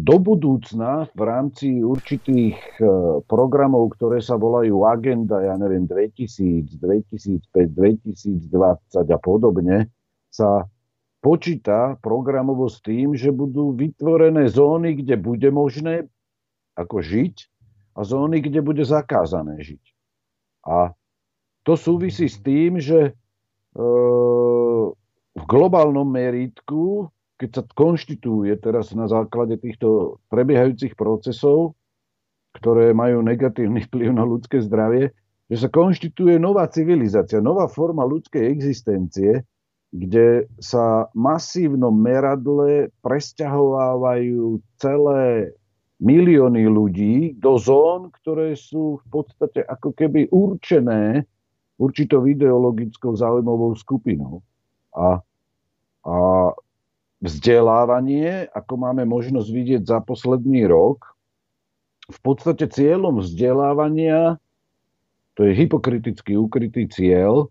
do 0.00 0.16
budúcna 0.16 1.04
v 1.12 1.20
rámci 1.20 1.84
určitých 1.84 2.56
e, 2.80 2.84
programov, 3.28 3.92
ktoré 3.92 4.24
sa 4.24 4.40
volajú 4.40 4.88
Agenda, 4.88 5.36
ja 5.44 5.52
neviem, 5.60 5.84
2000, 5.84 6.80
2005, 6.80 7.44
2020 7.52 8.48
a 8.96 9.18
podobne, 9.20 9.92
sa 10.32 10.64
počíta 11.20 12.00
programovo 12.00 12.72
s 12.72 12.80
tým, 12.80 13.12
že 13.12 13.28
budú 13.36 13.76
vytvorené 13.76 14.48
zóny, 14.48 14.96
kde 15.04 15.20
bude 15.20 15.52
možné 15.52 16.08
ako 16.80 17.04
žiť 17.04 17.36
a 17.92 18.00
zóny, 18.00 18.40
kde 18.40 18.64
bude 18.64 18.80
zakázané 18.88 19.60
žiť. 19.60 19.84
A 20.64 20.96
to 21.68 21.76
súvisí 21.76 22.32
s 22.32 22.40
tým, 22.40 22.80
že 22.80 23.12
e, 23.76 23.84
v 25.36 25.42
globálnom 25.44 26.08
meritku, 26.08 27.12
keď 27.40 27.50
sa 27.56 27.62
konštituje 27.72 28.52
teraz 28.60 28.92
na 28.92 29.08
základe 29.08 29.56
týchto 29.56 30.20
prebiehajúcich 30.28 30.92
procesov, 30.92 31.72
ktoré 32.52 32.92
majú 32.92 33.24
negatívny 33.24 33.88
vplyv 33.88 34.12
na 34.12 34.28
ľudské 34.28 34.60
zdravie, 34.60 35.16
že 35.48 35.56
sa 35.64 35.72
konštituje 35.72 36.36
nová 36.36 36.68
civilizácia, 36.68 37.40
nová 37.40 37.64
forma 37.72 38.04
ľudskej 38.04 38.44
existencie, 38.44 39.40
kde 39.90 40.46
sa 40.60 41.08
masívnom 41.16 41.90
meradle 41.90 42.92
presťahovávajú 43.02 44.60
celé 44.78 45.50
milióny 45.98 46.62
ľudí 46.70 47.14
do 47.40 47.56
zón, 47.58 48.12
ktoré 48.20 48.54
sú 48.54 49.02
v 49.02 49.06
podstate 49.10 49.64
ako 49.64 49.96
keby 49.96 50.28
určené 50.30 51.24
určitou 51.80 52.22
ideologickou 52.28 53.16
záujmovou 53.16 53.72
skupinou. 53.74 54.44
A, 54.94 55.18
a 56.04 56.16
vzdelávanie, 57.20 58.48
ako 58.52 58.74
máme 58.80 59.04
možnosť 59.04 59.48
vidieť 59.52 59.82
za 59.84 60.00
posledný 60.00 60.64
rok, 60.68 61.04
v 62.10 62.18
podstate 62.24 62.66
cieľom 62.66 63.22
vzdelávania, 63.22 64.40
to 65.38 65.46
je 65.46 65.54
hypokriticky 65.54 66.34
ukrytý 66.34 66.90
cieľ, 66.90 67.48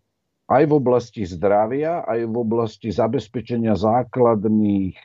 aj 0.50 0.66
v 0.66 0.74
oblasti 0.74 1.24
zdravia, 1.24 2.04
aj 2.10 2.26
v 2.26 2.36
oblasti 2.36 2.90
zabezpečenia 2.90 3.78
základných 3.78 4.98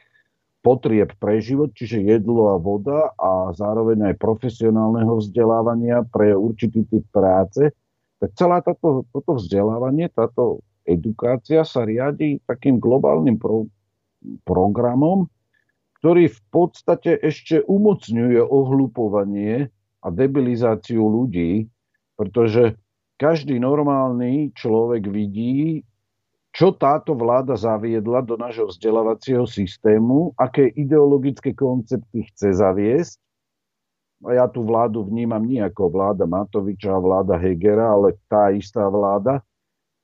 potrieb 0.65 1.13
pre 1.21 1.45
život, 1.45 1.77
čiže 1.77 2.01
jedlo 2.01 2.57
a 2.57 2.57
voda 2.57 3.13
a 3.21 3.53
zároveň 3.53 4.11
aj 4.11 4.15
profesionálneho 4.17 5.21
vzdelávania 5.21 6.09
pre 6.09 6.33
určitý 6.33 6.89
typ 6.89 7.05
práce, 7.13 7.69
tak 8.17 8.31
celá 8.41 8.65
táto, 8.65 9.05
toto 9.13 9.37
vzdelávanie, 9.37 10.09
táto 10.09 10.65
edukácia 10.89 11.61
sa 11.69 11.85
riadi 11.85 12.41
takým 12.49 12.81
globálnym 12.81 13.37
pro, 13.37 13.69
programom, 14.45 15.29
ktorý 16.01 16.29
v 16.29 16.41
podstate 16.53 17.17
ešte 17.17 17.65
umocňuje 17.65 18.41
ohlupovanie 18.41 19.73
a 20.05 20.07
debilizáciu 20.13 21.01
ľudí, 21.01 21.65
pretože 22.15 22.77
každý 23.17 23.57
normálny 23.57 24.53
človek 24.53 25.09
vidí, 25.09 25.81
čo 26.55 26.71
táto 26.71 27.19
vláda 27.19 27.59
zaviedla 27.59 28.23
do 28.23 28.39
nášho 28.39 28.71
vzdelávacieho 28.71 29.43
systému, 29.49 30.37
aké 30.39 30.71
ideologické 30.71 31.51
koncepty 31.51 32.31
chce 32.31 32.55
zaviesť. 32.55 33.19
A 34.25 34.39
ja 34.39 34.47
tú 34.47 34.63
vládu 34.63 35.03
vnímam 35.03 35.43
nie 35.43 35.59
ako 35.59 35.91
vláda 35.91 36.25
Matoviča 36.25 36.95
a 36.95 37.03
vláda 37.03 37.35
Hegera, 37.37 37.91
ale 37.91 38.15
tá 38.31 38.55
istá 38.55 38.87
vláda. 38.87 39.43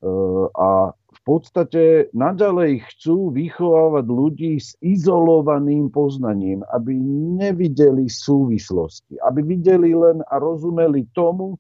E, 0.03 0.09
a 0.53 0.93
podstate 1.31 2.11
naďalej 2.11 2.83
chcú 2.91 3.31
vychovávať 3.31 4.07
ľudí 4.11 4.59
s 4.59 4.75
izolovaným 4.83 5.87
poznaním, 5.87 6.67
aby 6.75 6.99
nevideli 7.39 8.11
súvislosti, 8.11 9.15
aby 9.23 9.47
videli 9.47 9.95
len 9.95 10.27
a 10.27 10.43
rozumeli 10.43 11.07
tomu, 11.15 11.55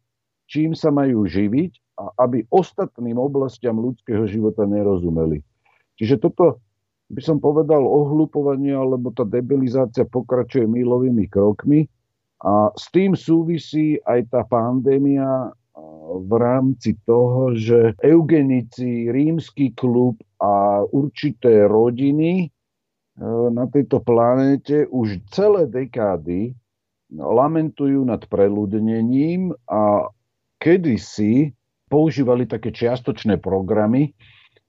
čím 0.50 0.74
sa 0.74 0.90
majú 0.90 1.22
živiť 1.22 2.02
a 2.02 2.26
aby 2.26 2.42
ostatným 2.50 3.14
oblastiam 3.14 3.78
ľudského 3.78 4.26
života 4.26 4.66
nerozumeli. 4.66 5.38
Čiže 5.94 6.18
toto 6.18 6.58
by 7.14 7.22
som 7.22 7.38
povedal 7.38 7.86
ohlupovanie, 7.86 8.74
alebo 8.74 9.14
tá 9.14 9.22
debilizácia 9.22 10.02
pokračuje 10.02 10.66
milovými 10.66 11.30
krokmi 11.30 11.86
a 12.42 12.74
s 12.74 12.90
tým 12.90 13.14
súvisí 13.14 14.02
aj 14.02 14.34
tá 14.34 14.42
pandémia 14.42 15.54
v 16.10 16.32
rámci 16.36 16.98
toho, 17.06 17.54
že 17.54 17.94
eugenici, 18.02 19.08
rímsky 19.08 19.70
klub 19.72 20.18
a 20.42 20.82
určité 20.90 21.64
rodiny 21.70 22.46
e, 22.46 22.46
na 23.50 23.64
tejto 23.70 24.02
planéte 24.02 24.90
už 24.90 25.22
celé 25.30 25.70
dekády 25.70 26.54
lamentujú 27.14 28.06
nad 28.06 28.22
preľudnením 28.30 29.50
a 29.66 30.06
kedysi 30.62 31.54
používali 31.90 32.46
také 32.46 32.70
čiastočné 32.70 33.42
programy 33.42 34.14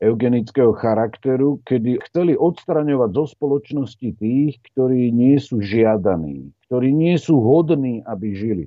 eugenického 0.02 0.74
charakteru, 0.74 1.62
kedy 1.62 2.02
chceli 2.10 2.34
odstraňovať 2.34 3.10
zo 3.14 3.26
spoločnosti 3.38 4.10
tých, 4.18 4.58
ktorí 4.74 5.14
nie 5.14 5.38
sú 5.38 5.62
žiadaní, 5.62 6.50
ktorí 6.66 6.90
nie 6.90 7.14
sú 7.22 7.38
hodní, 7.38 8.02
aby 8.10 8.34
žili. 8.34 8.66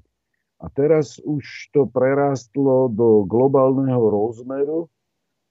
A 0.64 0.72
teraz 0.72 1.20
už 1.20 1.44
to 1.76 1.84
prerástlo 1.84 2.88
do 2.88 3.28
globálneho 3.28 4.00
rozmeru, 4.00 4.88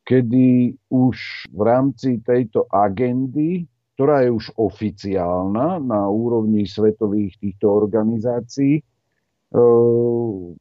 kedy 0.09 0.74
už 0.89 1.45
v 1.53 1.61
rámci 1.61 2.18
tejto 2.26 2.66
agendy, 2.74 3.70
ktorá 3.93 4.26
je 4.26 4.34
už 4.34 4.57
oficiálna 4.57 5.78
na 5.78 6.09
úrovni 6.09 6.66
svetových 6.66 7.38
týchto 7.38 7.70
organizácií, 7.70 8.82
e, 8.82 8.84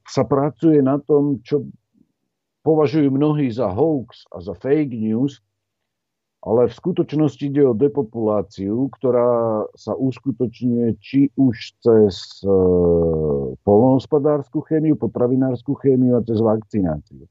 sa 0.05 0.23
pracuje 0.29 0.85
na 0.85 1.01
tom, 1.01 1.41
čo 1.41 1.65
považujú 2.61 3.09
mnohí 3.09 3.49
za 3.49 3.73
hoax 3.73 4.29
a 4.37 4.45
za 4.45 4.53
fake 4.53 4.93
news, 4.93 5.41
ale 6.43 6.67
v 6.67 6.75
skutočnosti 6.75 7.39
ide 7.47 7.63
o 7.63 7.71
depopuláciu, 7.71 8.91
ktorá 8.99 9.63
sa 9.79 9.95
uskutočňuje 9.95 10.99
či 10.99 11.31
už 11.39 11.55
cez 11.79 12.43
e, 12.43 12.51
polnohospodárskú 13.63 14.67
chémiu, 14.67 14.99
potravinárskú 14.99 15.79
chémiu 15.79 16.19
a 16.19 16.27
cez 16.27 16.43
vakcináciu. 16.43 17.31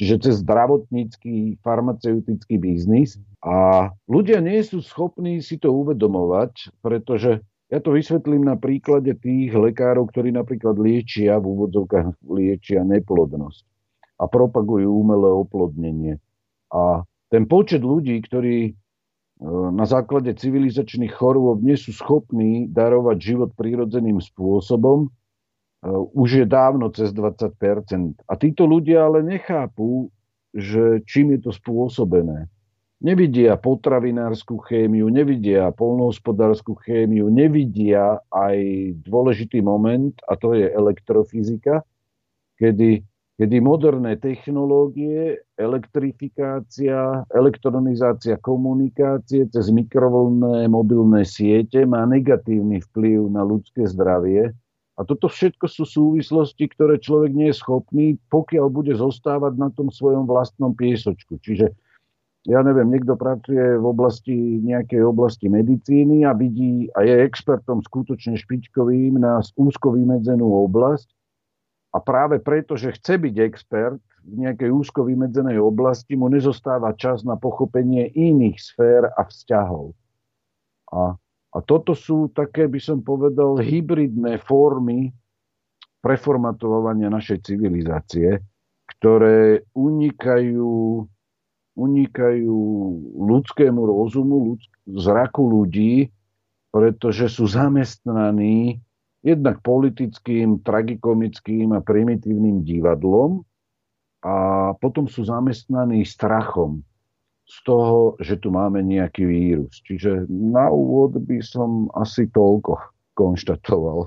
Čiže 0.00 0.14
cez 0.24 0.34
zdravotnícky, 0.40 1.60
farmaceutický 1.60 2.56
biznis. 2.56 3.20
A 3.44 3.92
ľudia 4.08 4.40
nie 4.40 4.64
sú 4.64 4.80
schopní 4.80 5.44
si 5.44 5.60
to 5.60 5.68
uvedomovať, 5.76 6.72
pretože 6.80 7.44
ja 7.68 7.78
to 7.84 7.92
vysvetlím 7.92 8.48
na 8.48 8.56
príklade 8.56 9.12
tých 9.20 9.52
lekárov, 9.52 10.08
ktorí 10.08 10.32
napríklad 10.32 10.80
liečia, 10.80 11.36
v 11.36 11.44
úvodzovkách 11.44 12.24
liečia 12.24 12.88
neplodnosť 12.88 13.68
a 14.16 14.24
propagujú 14.24 14.88
umelé 14.88 15.28
oplodnenie. 15.28 16.16
A 16.72 17.04
ten 17.30 17.46
počet 17.46 17.80
ľudí, 17.80 18.18
ktorí 18.26 18.58
e, 18.68 18.72
na 19.70 19.86
základe 19.86 20.34
civilizačných 20.34 21.14
chorôb 21.14 21.62
nie 21.62 21.78
sú 21.78 21.94
schopní 21.94 22.66
darovať 22.68 23.16
život 23.22 23.50
prírodzeným 23.54 24.18
spôsobom, 24.20 25.08
už 26.12 26.44
je 26.44 26.46
dávno 26.46 26.92
cez 26.92 27.08
20%. 27.16 27.56
A 28.28 28.32
títo 28.36 28.68
ľudia 28.68 29.08
ale 29.08 29.24
nechápu, 29.24 30.12
že 30.52 31.00
čím 31.08 31.36
je 31.36 31.48
to 31.48 31.50
spôsobené. 31.56 32.52
Nevidia 33.00 33.56
potravinárskú 33.56 34.60
chémiu, 34.60 35.08
nevidia 35.08 35.72
polnohospodárskú 35.72 36.76
chémiu, 36.84 37.32
nevidia 37.32 38.20
aj 38.28 38.58
dôležitý 39.08 39.64
moment, 39.64 40.12
a 40.28 40.36
to 40.36 40.52
je 40.52 40.68
elektrofyzika, 40.68 41.80
kedy, 42.60 43.00
kedy 43.40 43.56
moderné 43.64 44.20
technológie, 44.20 45.40
elektrifikácia, 45.56 47.24
elektronizácia 47.32 48.36
komunikácie 48.36 49.48
cez 49.48 49.72
mikrovlnné 49.72 50.68
mobilné 50.68 51.24
siete 51.24 51.88
má 51.88 52.04
negatívny 52.04 52.84
vplyv 52.92 53.32
na 53.32 53.40
ľudské 53.40 53.88
zdravie 53.88 54.52
a 55.00 55.08
toto 55.08 55.32
všetko 55.32 55.64
sú 55.64 55.88
súvislosti, 55.88 56.68
ktoré 56.76 57.00
človek 57.00 57.32
nie 57.32 57.48
je 57.48 57.56
schopný, 57.56 58.06
pokiaľ 58.28 58.68
bude 58.68 58.92
zostávať 58.92 59.56
na 59.56 59.72
tom 59.72 59.88
svojom 59.88 60.28
vlastnom 60.28 60.76
piesočku. 60.76 61.40
Čiže 61.40 61.72
ja 62.44 62.60
neviem, 62.60 62.92
niekto 62.92 63.16
pracuje 63.16 63.80
v 63.80 63.84
oblasti, 63.88 64.60
nejakej 64.60 65.00
oblasti 65.00 65.48
medicíny 65.48 66.28
a 66.28 66.36
vidí 66.36 66.92
a 66.92 67.08
je 67.08 67.24
expertom 67.24 67.80
skutočne 67.80 68.36
špičkovým 68.36 69.16
na 69.16 69.40
úzko 69.56 69.96
vymedzenú 69.96 70.44
oblasť 70.68 71.08
a 71.90 71.98
práve 71.98 72.38
preto, 72.38 72.78
že 72.78 72.94
chce 72.94 73.18
byť 73.18 73.34
expert 73.42 74.00
v 74.22 74.46
nejakej 74.46 74.70
úzko 74.70 75.06
vymedzenej 75.06 75.58
oblasti, 75.58 76.14
mu 76.14 76.30
nezostáva 76.30 76.94
čas 76.94 77.26
na 77.26 77.34
pochopenie 77.34 78.10
iných 78.14 78.56
sfér 78.62 79.10
a 79.16 79.26
vzťahov. 79.26 79.96
A 80.94 81.18
a 81.50 81.58
toto 81.58 81.98
sú 81.98 82.30
také, 82.30 82.70
by 82.70 82.78
som 82.78 82.98
povedal, 83.02 83.58
hybridné 83.58 84.38
formy 84.38 85.10
preformatovania 85.98 87.10
našej 87.10 87.42
civilizácie, 87.42 88.38
ktoré 88.96 89.66
unikajú, 89.74 91.04
unikajú 91.74 92.60
ľudskému 93.18 93.80
rozumu, 93.82 94.54
ľudsk- 94.54 94.78
zraku 94.86 95.42
ľudí, 95.42 96.14
pretože 96.70 97.26
sú 97.26 97.50
zamestnaní 97.50 98.78
jednak 99.20 99.60
politickým, 99.60 100.64
tragikomickým 100.64 101.76
a 101.76 101.84
primitívnym 101.84 102.64
divadlom 102.64 103.44
a 104.24 104.36
potom 104.80 105.08
sú 105.08 105.24
zamestnaní 105.24 106.04
strachom 106.04 106.84
z 107.50 107.56
toho, 107.66 108.14
že 108.22 108.38
tu 108.38 108.54
máme 108.54 108.80
nejaký 108.84 109.26
vírus. 109.26 109.82
Čiže 109.82 110.28
na 110.30 110.70
úvod 110.70 111.18
by 111.18 111.42
som 111.42 111.90
asi 111.98 112.30
toľko 112.30 112.78
konštatoval. 113.18 114.06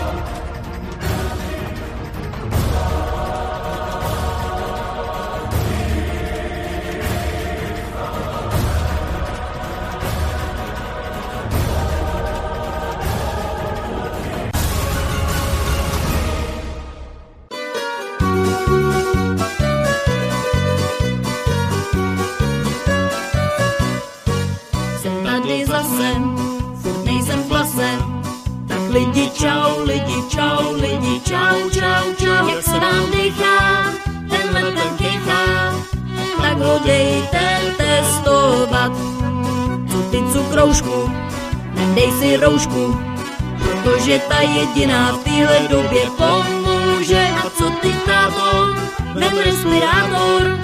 Respirátor, 49.45 50.59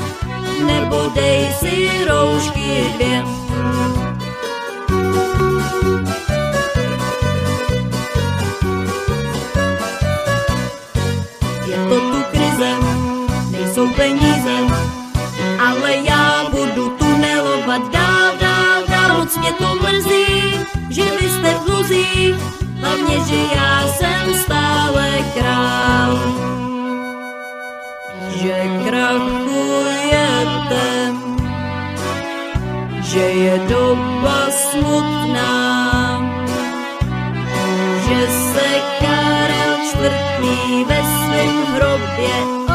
nebo 0.66 1.12
dej 1.16 1.48
si 1.60 1.90
roušky 2.10 2.94
dvě. 2.96 3.24
Je 11.68 11.78
to 11.90 12.00
tu 12.00 12.24
krize, 12.32 12.72
nejsou 13.52 13.88
peníze, 13.90 14.56
ale 15.60 15.96
já 15.96 16.50
budu 16.52 16.90
tunelovat 16.90 17.92
dál, 17.92 18.32
dál, 18.40 18.84
dál. 18.88 19.18
Moc 19.18 19.38
mě 19.38 19.52
to 19.54 19.76
mrzí, 19.76 20.54
že 20.90 21.04
vy 21.04 21.30
jste 21.30 21.54
v 21.54 21.66
dluzích, 21.66 22.36
hlavně, 22.80 23.16
že 23.28 23.56
já 23.56 23.88
jsem 23.88 24.34
stále 24.34 25.10
král. 25.34 26.57
Že 28.38 28.86
krachujete, 28.86 30.90
že 33.02 33.20
je 33.20 33.56
doba 33.66 34.42
smutná, 34.54 35.58
že 38.06 38.22
se 38.30 38.70
Karel 39.02 39.74
čtvrtý 39.90 40.86
ve 40.86 41.02
svém 41.02 41.56
hrobě 41.74 42.67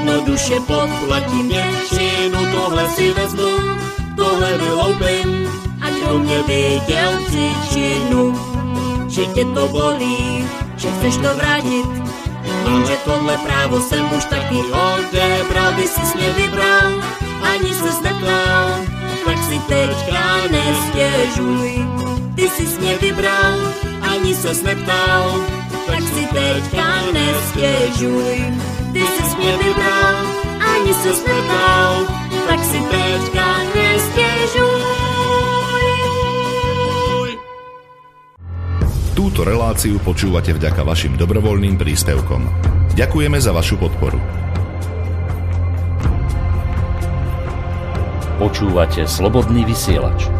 jednoduše 0.00 0.60
podplatím 0.60 1.48
většinu, 1.48 2.38
tohle 2.52 2.88
si 2.88 3.12
vezmu, 3.12 3.50
tohle 4.16 4.58
vyloupím, 4.58 5.48
a 5.80 5.90
kdo 5.90 6.18
mě 6.18 6.42
viděl 6.42 7.20
příčinu, 7.26 8.34
že 9.08 9.26
tě 9.26 9.44
to 9.44 9.68
bolí, 9.68 10.48
že 10.76 10.88
chceš 10.90 11.16
to 11.16 11.34
vrátit, 11.34 11.86
že 12.88 12.96
tohle 13.04 13.36
právo 13.36 13.80
jsem 13.80 14.12
už 14.16 14.24
taky 14.24 14.56
odebral, 14.56 15.72
ty 15.76 15.88
jsi 15.88 16.16
mě 16.16 16.32
vybral, 16.32 17.02
ani 17.42 17.74
se 17.74 18.02
neptal, 18.02 18.70
tak 19.24 19.38
si 19.48 19.58
teďka 19.58 20.36
nestěžuj. 20.50 21.86
Ty 22.34 22.48
jsi 22.48 22.78
mě 22.80 22.98
vybral, 22.98 23.54
ani 24.00 24.34
se 24.34 24.64
neptal, 24.64 25.44
tak 25.86 26.02
si 26.02 26.26
teďka 26.26 27.02
nestěžuj 27.12 28.69
ty 28.92 29.00
si 29.00 29.36
mě 29.36 29.56
vybral, 29.56 30.16
ani 30.60 30.94
se 30.94 31.12
neptal, 31.50 31.92
tak 32.48 32.60
si 32.64 32.78
teďka 32.80 33.46
nestěžuj. 33.74 34.80
Túto 39.14 39.44
reláciu 39.44 40.00
počúvate 40.00 40.52
vďaka 40.56 40.80
vašim 40.82 41.16
dobrovoľným 41.20 41.76
príspevkom. 41.76 42.42
Ďakujeme 42.96 43.38
za 43.40 43.52
vašu 43.52 43.76
podporu. 43.76 44.20
Počúvate 48.40 49.04
Slobodný 49.04 49.68
vysielač. 49.68 50.39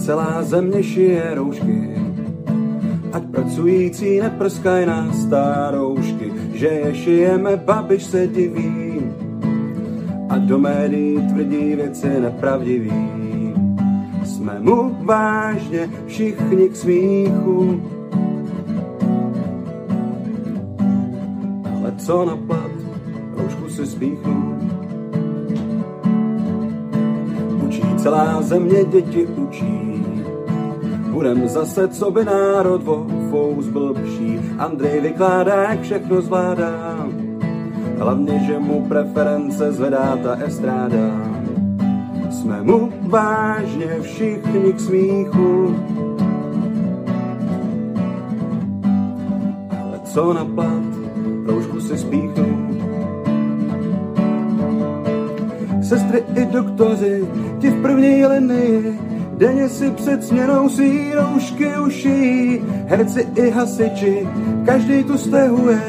Celá 0.00 0.42
země, 0.42 0.82
šije 0.82 1.34
roušky, 1.34 1.90
ať 3.12 3.22
pracující 3.22 4.20
neprskaj 4.20 4.86
na 4.86 5.12
staroušky, 5.12 6.32
že 6.54 6.66
je 6.66 6.94
šijeme, 6.94 7.56
babiš 7.56 8.04
se 8.04 8.26
diví 8.26 9.00
a 10.28 10.38
do 10.38 10.58
médií 10.58 11.18
tvrdí 11.28 11.74
věci 11.76 12.20
nepravdivý. 12.20 13.10
Jsme 14.24 14.60
mu 14.60 14.96
vážně 15.04 15.88
všichni 16.06 16.68
k 16.68 16.76
smíchu, 16.76 17.82
ale 21.76 21.92
co 21.96 22.24
na 22.24 22.36
plat, 22.36 22.70
roušku 23.36 23.68
si 23.68 23.86
spíchnu. 23.86 24.49
Celá 28.02 28.42
země, 28.42 28.84
děti 28.84 29.26
učí, 29.26 30.04
budem 31.10 31.48
zase, 31.48 31.88
co 31.88 32.10
by 32.10 32.24
národ 32.24 32.82
vo 32.82 33.06
fous 33.30 33.68
blbší. 33.68 34.40
Andrej 34.58 35.00
vykládá, 35.00 35.62
jak 35.70 35.80
všechno 35.80 36.20
zvládá, 36.20 37.06
hlavně, 37.98 38.38
že 38.46 38.58
mu 38.58 38.84
preference 38.88 39.72
zvedá 39.72 40.18
ta 40.22 40.36
estráda. 40.36 41.30
Jsme 42.30 42.62
mu 42.62 42.92
vážně 43.02 44.00
všichni 44.00 44.72
k 44.72 44.80
smíchu, 44.80 45.76
ale 49.82 50.00
co 50.04 50.32
na 50.32 50.44
plat, 50.44 50.84
roušku 51.46 51.80
si 51.80 51.98
spíchnu. 51.98 52.70
Sestry 55.82 56.22
i 56.36 56.44
doktoři, 56.44 57.26
ti 57.60 57.70
v 57.70 57.82
první 57.82 58.26
linii, 58.26 58.98
denně 59.36 59.68
si 59.68 59.90
před 59.90 60.24
směnou 60.24 60.68
svý 60.68 61.12
roušky 61.12 61.68
uší. 61.86 62.60
Herci 62.86 63.28
i 63.34 63.50
hasiči, 63.50 64.28
každý 64.64 65.04
tu 65.04 65.18
stehuje, 65.18 65.80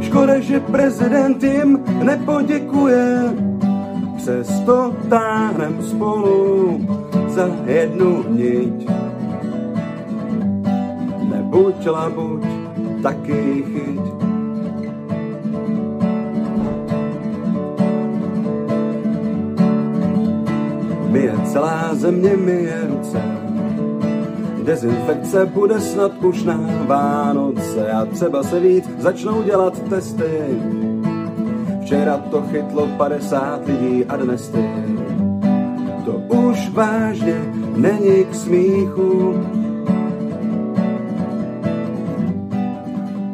škoda, 0.00 0.40
že 0.40 0.60
prezident 0.60 1.42
jim 1.42 1.84
nepoděkuje. 2.02 3.34
Přesto 4.16 4.96
táhnem 5.08 5.82
spolu 5.82 6.80
za 7.28 7.48
jednu 7.64 8.24
niť. 8.28 8.88
Nebuď 11.30 11.86
labuť, 11.86 12.44
taky 13.02 13.64
chyť. 13.68 14.27
Myje 21.08 21.34
celá 21.44 21.94
země, 21.94 22.36
myje 22.36 22.86
ruce. 22.88 23.22
Dezinfekce 24.64 25.46
bude 25.46 25.80
snad 25.80 26.24
už 26.24 26.44
na 26.44 26.60
Vánoce 26.86 27.92
a 27.92 28.04
třeba 28.04 28.42
se 28.42 28.60
víc 28.60 28.84
začnou 28.98 29.42
dělat 29.42 29.82
testy. 29.88 30.60
Včera 31.82 32.18
to 32.18 32.42
chytlo 32.42 32.86
50 32.86 33.66
lidí 33.66 34.04
a 34.04 34.16
dnes 34.16 34.48
ty. 34.48 34.70
To 36.04 36.12
už 36.12 36.70
vážně 36.70 37.52
není 37.76 38.24
k 38.24 38.34
smíchu. 38.34 39.34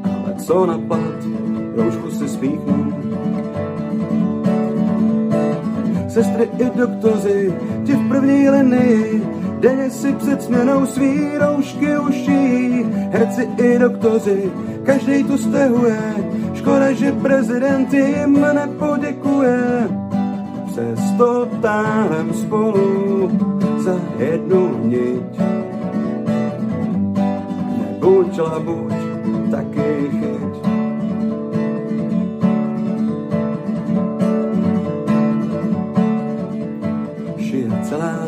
Ale 0.04 0.34
co 0.38 0.66
na 0.66 0.78
plat, 0.78 1.24
roušku 1.76 2.10
si 2.10 2.28
spíchnu. 2.28 2.93
Sestry 6.14 6.48
i 6.58 6.78
doktoři, 6.78 7.54
ti 7.84 7.92
v 7.92 8.08
první 8.08 8.50
linii, 8.50 9.26
denně 9.60 9.90
si 9.90 10.12
před 10.12 10.42
směnou 10.42 10.86
svý 10.86 11.38
roušky 11.38 11.98
uší. 11.98 12.84
Herci 13.10 13.48
i 13.58 13.78
doktoři, 13.78 14.50
každý 14.82 15.24
tu 15.24 15.38
stehuje, 15.38 16.00
škoda, 16.54 16.92
že 16.92 17.12
prezident 17.12 17.94
jim 17.94 18.46
nepoděkuje. 18.54 19.88
Přesto 20.66 21.46
táhem 21.62 22.34
spolu 22.34 23.30
za 23.78 24.00
jednu 24.18 24.84
niť. 24.84 25.40
Nebuď 27.78 28.38
labuť, 28.38 28.93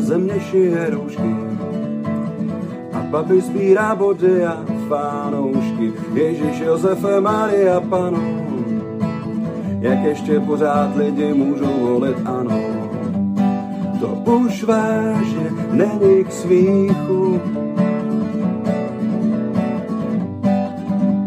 země, 0.06 0.40
šije 0.40 0.90
roušky 0.90 1.34
a 2.92 2.98
babi 3.10 3.40
sbírá 3.40 3.94
body 3.94 4.44
a 4.44 4.64
fánoušky. 4.88 5.92
Ježíš, 6.14 6.60
Josefe, 6.60 7.20
Maria, 7.20 7.80
Pano, 7.80 8.22
jak 9.80 9.98
ještě 9.98 10.40
pořád 10.40 10.96
lidi 10.96 11.34
můžou 11.34 11.74
volit 11.80 12.16
ano. 12.24 12.60
To 14.00 14.06
už 14.32 14.64
vážně 14.64 15.50
není 15.70 16.24
k 16.24 16.32
smíchu, 16.32 17.40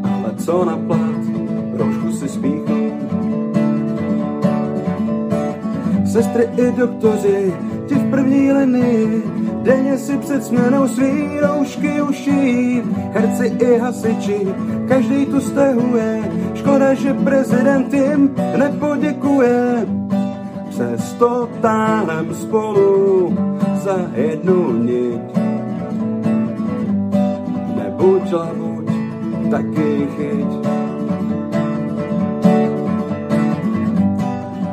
ale 0.04 0.36
co 0.38 0.66
na 0.66 0.78
plat, 0.78 1.22
roušku 1.74 2.12
si 2.12 2.30
spíchnu. 2.30 2.92
Sestry 6.06 6.50
i 6.58 6.72
doktoři, 6.72 7.54
linii, 8.52 9.24
denně 9.64 9.98
si 9.98 10.18
před 10.18 10.44
směnou 10.44 10.88
svý 10.88 11.40
roušky 11.40 12.02
uší. 12.02 12.82
Herci 13.12 13.46
i 13.46 13.80
hasiči, 13.80 14.48
každý 14.88 15.26
tu 15.26 15.42
stehuje, 15.42 16.32
škoda, 16.56 16.94
že 16.94 17.14
prezident 17.14 17.94
jim 17.94 18.36
nepoděkuje. 18.58 19.88
Přesto 20.70 21.50
táhnem 21.62 22.34
spolu 22.34 23.38
za 23.84 23.98
jednu 24.16 24.74
niť. 24.74 25.22
Nebuď 27.76 28.32
labuť, 28.32 28.88
taky 29.52 30.08
chyť. 30.18 30.52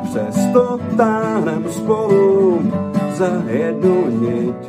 Přesto 0.03 0.79
táhnem 0.97 1.63
spolu 1.69 2.61
za 3.17 3.33
jednu 3.49 3.97
niť. 4.21 4.61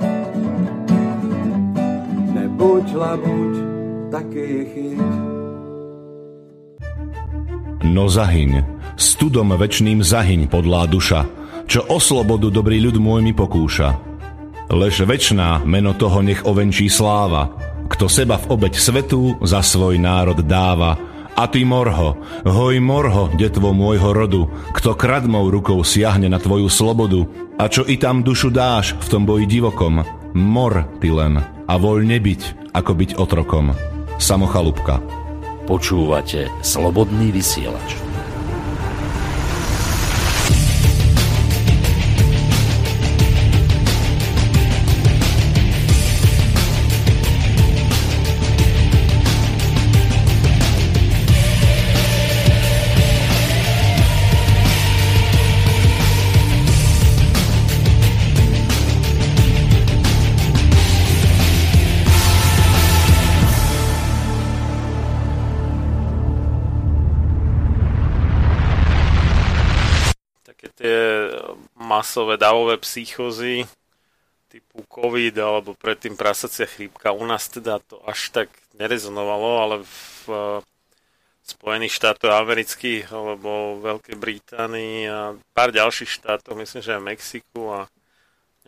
Nebuď 2.33 2.87
labuť, 2.97 3.55
taky 4.09 4.49
chyť. 4.73 5.13
No 7.85 8.09
zahyň, 8.09 8.65
studom 8.97 9.53
večným 9.53 10.01
zahyň 10.01 10.49
podlá 10.49 10.89
duša, 10.89 11.29
čo 11.69 11.85
o 11.93 12.01
slobodu 12.01 12.49
dobrý 12.49 12.81
ľud 12.81 12.97
môj 12.97 13.21
mi 13.21 13.37
pokúša. 13.37 14.01
Lež 14.69 15.05
večná 15.05 15.65
meno 15.65 15.93
toho 15.97 16.21
nech 16.25 16.45
ovenčí 16.45 16.89
sláva, 16.89 17.53
kto 17.89 18.09
seba 18.09 18.37
v 18.37 18.49
obeď 18.53 18.75
svetu 18.77 19.41
za 19.45 19.65
svoj 19.65 19.97
národ 19.97 20.41
dáva. 20.45 21.08
A 21.39 21.47
ty 21.47 21.63
morho, 21.63 22.19
hoj 22.43 22.83
morho, 22.83 23.31
detvo 23.39 23.71
môjho 23.71 24.11
rodu, 24.11 24.51
kto 24.75 24.99
kradmou 24.99 25.47
rukou 25.47 25.79
siahne 25.87 26.27
na 26.27 26.43
tvoju 26.43 26.67
slobodu, 26.67 27.31
a 27.55 27.71
čo 27.71 27.87
i 27.87 27.95
tam 27.95 28.27
dušu 28.27 28.51
dáš 28.51 28.99
v 28.99 29.07
tom 29.07 29.23
boji 29.23 29.47
divokom, 29.47 30.03
mor 30.35 30.83
ty 30.99 31.15
len 31.15 31.39
a 31.39 31.75
voľne 31.79 32.19
byť, 32.19 32.75
ako 32.75 32.91
byť 32.91 33.11
otrokom. 33.23 33.71
Samochalúbka. 34.19 34.99
Počúvate 35.71 36.51
Slobodný 36.59 37.31
vysielač. 37.31 38.08
Masové 71.99 72.39
davové 72.39 72.79
psychozy 72.79 73.67
typu 74.49 74.87
COVID 74.87 75.35
alebo 75.39 75.75
predtým 75.75 76.15
prasacia 76.17 76.65
chrípka. 76.65 77.13
U 77.13 77.27
nás 77.27 77.51
teda 77.51 77.83
to 77.85 78.01
až 78.07 78.31
tak 78.31 78.49
nerezonovalo, 78.79 79.51
ale 79.59 79.77
v 79.83 80.31
eh, 80.31 80.61
Spojených 81.49 81.97
štátoch 81.97 82.29
amerických 82.29 83.09
alebo 83.09 83.81
Veľkej 83.81 84.17
Británii 84.21 85.09
a 85.09 85.33
pár 85.57 85.73
ďalších 85.73 86.21
štátov, 86.21 86.61
myslím, 86.61 86.85
že 86.85 86.93
aj 86.93 87.01
v 87.01 87.09
Mexiku 87.09 87.61
a 87.73 87.81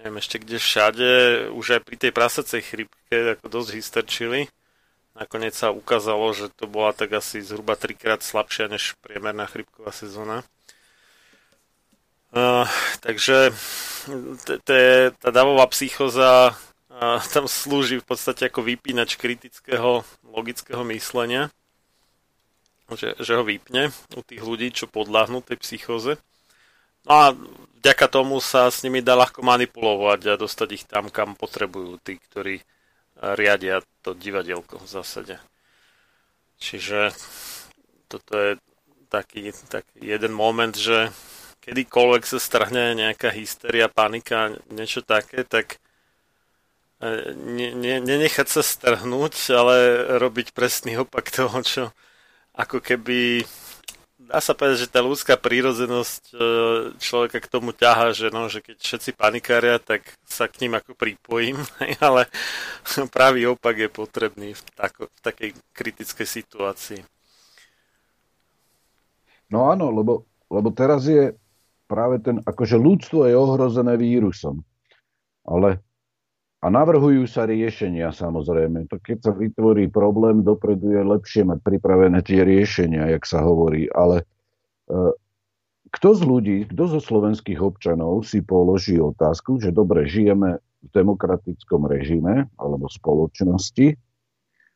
neviem 0.00 0.16
ešte 0.16 0.40
kde 0.40 0.56
všade, 0.56 1.10
už 1.52 1.76
aj 1.76 1.80
pri 1.84 1.96
tej 2.00 2.12
prasacej 2.16 2.60
chrypke 2.64 3.36
ako 3.36 3.46
dosť 3.52 3.70
hysterčili. 3.76 4.40
Nakoniec 5.12 5.52
sa 5.52 5.68
ukázalo, 5.68 6.32
že 6.32 6.48
to 6.56 6.64
bola 6.64 6.96
tak 6.96 7.12
asi 7.12 7.44
zhruba 7.44 7.76
trikrát 7.76 8.24
slabšia 8.24 8.72
než 8.72 8.96
priemerná 9.04 9.44
chrypková 9.44 9.92
sezóna. 9.92 10.40
Uh, 12.30 12.62
takže 13.02 13.50
tá 15.18 15.28
davová 15.34 15.66
psychoza 15.74 16.54
uh, 16.54 17.18
tam 17.34 17.50
slúži 17.50 17.98
v 17.98 18.06
podstate 18.06 18.46
ako 18.46 18.62
vypínač 18.62 19.18
kritického 19.18 20.06
logického 20.22 20.86
myslenia, 20.94 21.50
že, 22.94 23.18
že 23.18 23.34
ho 23.34 23.42
vypne 23.42 23.90
u 24.14 24.22
tých 24.22 24.42
ľudí, 24.46 24.70
čo 24.70 24.86
podľahnú 24.86 25.42
tej 25.42 25.58
psychoze. 25.58 26.22
No 27.02 27.12
a 27.12 27.24
vďaka 27.82 28.06
tomu 28.06 28.38
sa 28.38 28.70
s 28.70 28.86
nimi 28.86 29.02
dá 29.02 29.18
ľahko 29.18 29.42
manipulovať 29.42 30.20
a 30.30 30.40
dostať 30.40 30.68
ich 30.70 30.84
tam, 30.86 31.10
kam 31.10 31.34
potrebujú 31.34 31.98
tí, 31.98 32.20
ktorí 32.20 32.62
riadia 33.20 33.82
to 34.00 34.14
divadielko 34.16 34.80
v 34.80 34.88
zásade. 34.88 35.36
Čiže 36.60 37.12
toto 38.08 38.32
je 38.36 38.50
taký, 39.08 39.52
taký 39.68 39.98
jeden 39.98 40.32
moment, 40.32 40.72
že 40.72 41.12
kedykoľvek 41.60 42.22
sa 42.24 42.38
strhne 42.40 42.96
nejaká 42.96 43.30
hysteria, 43.32 43.92
panika, 43.92 44.56
niečo 44.72 45.04
také, 45.04 45.44
tak 45.44 45.80
e, 47.04 47.36
ne, 47.36 47.76
ne, 47.76 47.94
nenechať 48.00 48.48
sa 48.48 48.62
strhnúť, 48.64 49.34
ale 49.52 49.76
robiť 50.18 50.56
presný 50.56 51.04
opak 51.04 51.28
toho, 51.28 51.60
čo 51.60 51.82
ako 52.56 52.80
keby 52.82 53.44
dá 54.30 54.38
sa 54.38 54.54
povedať, 54.54 54.86
že 54.86 54.92
tá 54.94 55.02
ľudská 55.02 55.34
prírodzenosť 55.34 56.22
e, 56.30 56.36
človeka 57.02 57.42
k 57.42 57.50
tomu 57.50 57.74
ťaha, 57.74 58.14
že, 58.14 58.30
no, 58.30 58.46
že 58.46 58.62
keď 58.62 58.78
všetci 58.78 59.10
panikária, 59.18 59.82
tak 59.82 60.06
sa 60.22 60.46
k 60.46 60.62
ním 60.62 60.78
ako 60.78 60.94
pripojím, 60.94 61.58
ale 62.04 62.30
pravý 63.14 63.50
opak 63.50 63.74
je 63.74 63.90
potrebný 63.90 64.54
v, 64.54 64.62
tako, 64.78 65.10
v 65.10 65.20
takej 65.20 65.50
kritickej 65.74 66.26
situácii. 66.28 67.00
No 69.50 69.66
áno, 69.66 69.90
lebo, 69.90 70.22
lebo 70.46 70.70
teraz 70.70 71.10
je 71.10 71.34
práve 71.90 72.22
ten, 72.22 72.38
akože 72.46 72.78
ľudstvo 72.78 73.26
je 73.26 73.34
ohrozené 73.34 73.98
vírusom. 73.98 74.62
Ale 75.42 75.82
a 76.60 76.68
navrhujú 76.68 77.24
sa 77.24 77.48
riešenia 77.48 78.12
samozrejme. 78.12 78.84
To 78.92 79.00
keď 79.00 79.18
sa 79.24 79.32
vytvorí 79.32 79.88
problém, 79.88 80.44
dopredu 80.44 80.92
je 80.92 81.02
lepšie 81.02 81.42
mať 81.48 81.58
pripravené 81.64 82.20
tie 82.20 82.44
riešenia, 82.44 83.08
jak 83.16 83.24
sa 83.24 83.40
hovorí. 83.40 83.88
Ale 83.88 84.20
e, 84.20 84.24
kto 85.88 86.08
z 86.12 86.22
ľudí, 86.22 86.56
kto 86.68 86.84
zo 86.84 87.00
slovenských 87.00 87.56
občanov 87.64 88.28
si 88.28 88.44
položí 88.44 89.00
otázku, 89.00 89.56
že 89.56 89.72
dobre, 89.72 90.04
žijeme 90.04 90.60
v 90.84 90.88
demokratickom 90.92 91.88
režime 91.88 92.52
alebo 92.60 92.92
spoločnosti 92.92 93.96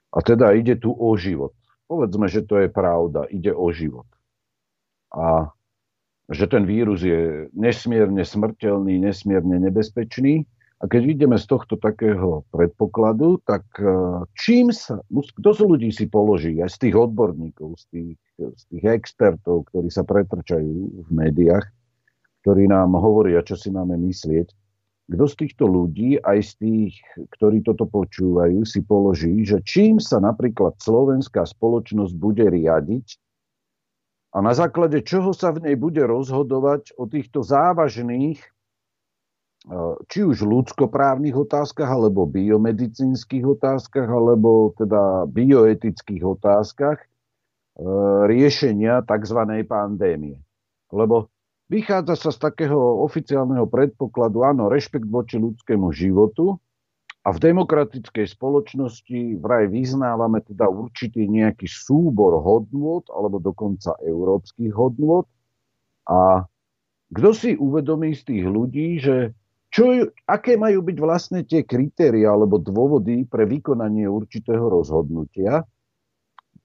a 0.08 0.18
teda 0.24 0.56
ide 0.56 0.80
tu 0.80 0.88
o 0.88 1.12
život. 1.20 1.52
Povedzme, 1.84 2.32
že 2.32 2.48
to 2.48 2.64
je 2.64 2.72
pravda, 2.72 3.28
ide 3.28 3.52
o 3.52 3.68
život. 3.68 4.08
A 5.12 5.52
že 6.32 6.48
ten 6.48 6.64
vírus 6.64 7.04
je 7.04 7.52
nesmierne 7.52 8.24
smrteľný, 8.24 8.96
nesmierne 9.00 9.60
nebezpečný. 9.60 10.48
A 10.82 10.90
keď 10.90 11.16
ideme 11.16 11.40
z 11.40 11.48
tohto 11.48 11.80
takého 11.80 12.44
predpokladu, 12.52 13.40
tak 13.48 13.64
e, 13.80 13.88
čím 14.36 14.68
sa, 14.68 15.00
kto 15.08 15.48
z 15.56 15.60
ľudí 15.64 15.90
si 15.94 16.04
položí, 16.04 16.60
aj 16.60 16.76
z 16.76 16.78
tých 16.88 16.96
odborníkov, 17.08 17.80
z 17.80 17.84
tých, 17.88 18.18
z 18.36 18.62
tých 18.68 18.84
expertov, 18.84 19.64
ktorí 19.72 19.88
sa 19.88 20.04
pretrčajú 20.04 21.08
v 21.08 21.10
médiách, 21.14 21.64
ktorí 22.44 22.68
nám 22.68 23.00
hovoria, 23.00 23.40
čo 23.40 23.56
si 23.56 23.72
máme 23.72 23.96
myslieť, 23.96 24.52
kto 25.04 25.24
z 25.24 25.34
týchto 25.36 25.64
ľudí, 25.68 26.16
aj 26.20 26.38
z 26.40 26.52
tých, 26.60 26.94
ktorí 27.36 27.60
toto 27.64 27.84
počúvajú, 27.88 28.64
si 28.64 28.80
položí, 28.84 29.44
že 29.44 29.60
čím 29.64 30.00
sa 30.00 30.20
napríklad 30.20 30.80
slovenská 30.80 31.44
spoločnosť 31.44 32.12
bude 32.16 32.44
riadiť, 32.48 33.06
a 34.34 34.42
na 34.42 34.50
základe 34.50 34.98
čoho 35.06 35.30
sa 35.30 35.54
v 35.54 35.70
nej 35.70 35.76
bude 35.78 36.02
rozhodovať 36.02 36.98
o 36.98 37.06
týchto 37.06 37.46
závažných, 37.46 38.42
e, 38.42 38.48
či 40.10 40.26
už 40.26 40.42
ľudskoprávnych 40.42 41.38
otázkach, 41.38 41.86
alebo 41.86 42.26
biomedicínskych 42.26 43.46
otázkach, 43.46 44.10
alebo 44.10 44.74
teda 44.74 45.30
bioetických 45.30 46.26
otázkach 46.26 46.98
e, 46.98 47.06
riešenia 48.26 49.06
tzv. 49.06 49.38
pandémie. 49.70 50.42
Lebo 50.90 51.30
vychádza 51.70 52.18
sa 52.18 52.30
z 52.34 52.38
takého 52.42 53.06
oficiálneho 53.06 53.70
predpokladu, 53.70 54.42
áno, 54.42 54.66
rešpekt 54.66 55.06
voči 55.06 55.38
ľudskému 55.38 55.94
životu, 55.94 56.58
a 57.24 57.32
v 57.32 57.38
demokratickej 57.40 58.36
spoločnosti 58.36 59.40
vraj 59.40 59.72
vyznávame 59.72 60.44
teda 60.44 60.68
určitý 60.68 61.24
nejaký 61.24 61.64
súbor 61.64 62.36
hodnôt, 62.44 63.00
alebo 63.08 63.40
dokonca 63.40 63.96
európskych 64.04 64.68
hodnôt. 64.76 65.24
A 66.04 66.44
kto 67.08 67.30
si 67.32 67.50
uvedomí 67.56 68.12
z 68.12 68.22
tých 68.28 68.44
ľudí, 68.44 69.00
že 69.00 69.32
čo, 69.72 70.12
aké 70.28 70.60
majú 70.60 70.84
byť 70.84 70.96
vlastne 71.00 71.40
tie 71.48 71.64
kritéria 71.64 72.36
alebo 72.36 72.60
dôvody 72.60 73.24
pre 73.24 73.48
vykonanie 73.48 74.04
určitého 74.04 74.68
rozhodnutia, 74.68 75.64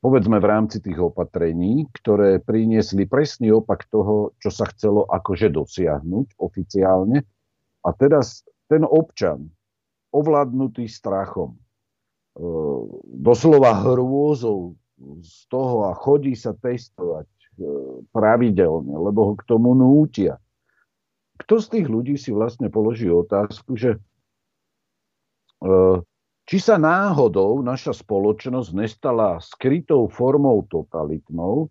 povedzme 0.04 0.44
v 0.44 0.50
rámci 0.50 0.84
tých 0.84 1.00
opatrení, 1.00 1.88
ktoré 2.04 2.44
priniesli 2.44 3.08
presný 3.08 3.56
opak 3.56 3.88
toho, 3.88 4.36
čo 4.44 4.52
sa 4.52 4.68
chcelo 4.76 5.08
akože 5.08 5.56
dosiahnuť 5.56 6.36
oficiálne. 6.36 7.24
A 7.80 7.90
teraz 7.96 8.44
ten 8.68 8.84
občan, 8.84 9.48
ovládnutý 10.10 10.90
strachom. 10.90 11.56
E, 11.56 11.60
doslova 13.06 13.78
hrôzou 13.86 14.78
z 15.22 15.36
toho 15.48 15.90
a 15.90 15.96
chodí 15.96 16.36
sa 16.36 16.52
testovať 16.58 17.28
e, 17.28 17.40
pravidelne, 18.12 18.96
lebo 18.96 19.32
ho 19.32 19.34
k 19.38 19.44
tomu 19.48 19.78
nútia. 19.78 20.42
Kto 21.40 21.64
z 21.64 21.68
tých 21.80 21.88
ľudí 21.88 22.16
si 22.20 22.36
vlastne 22.36 22.68
položí 22.68 23.08
otázku, 23.08 23.80
že 23.80 23.96
e, 23.96 25.70
či 26.50 26.58
sa 26.58 26.82
náhodou 26.82 27.62
naša 27.62 27.94
spoločnosť 27.94 28.70
nestala 28.74 29.38
skrytou 29.38 30.10
formou 30.10 30.66
totalitnou, 30.66 31.70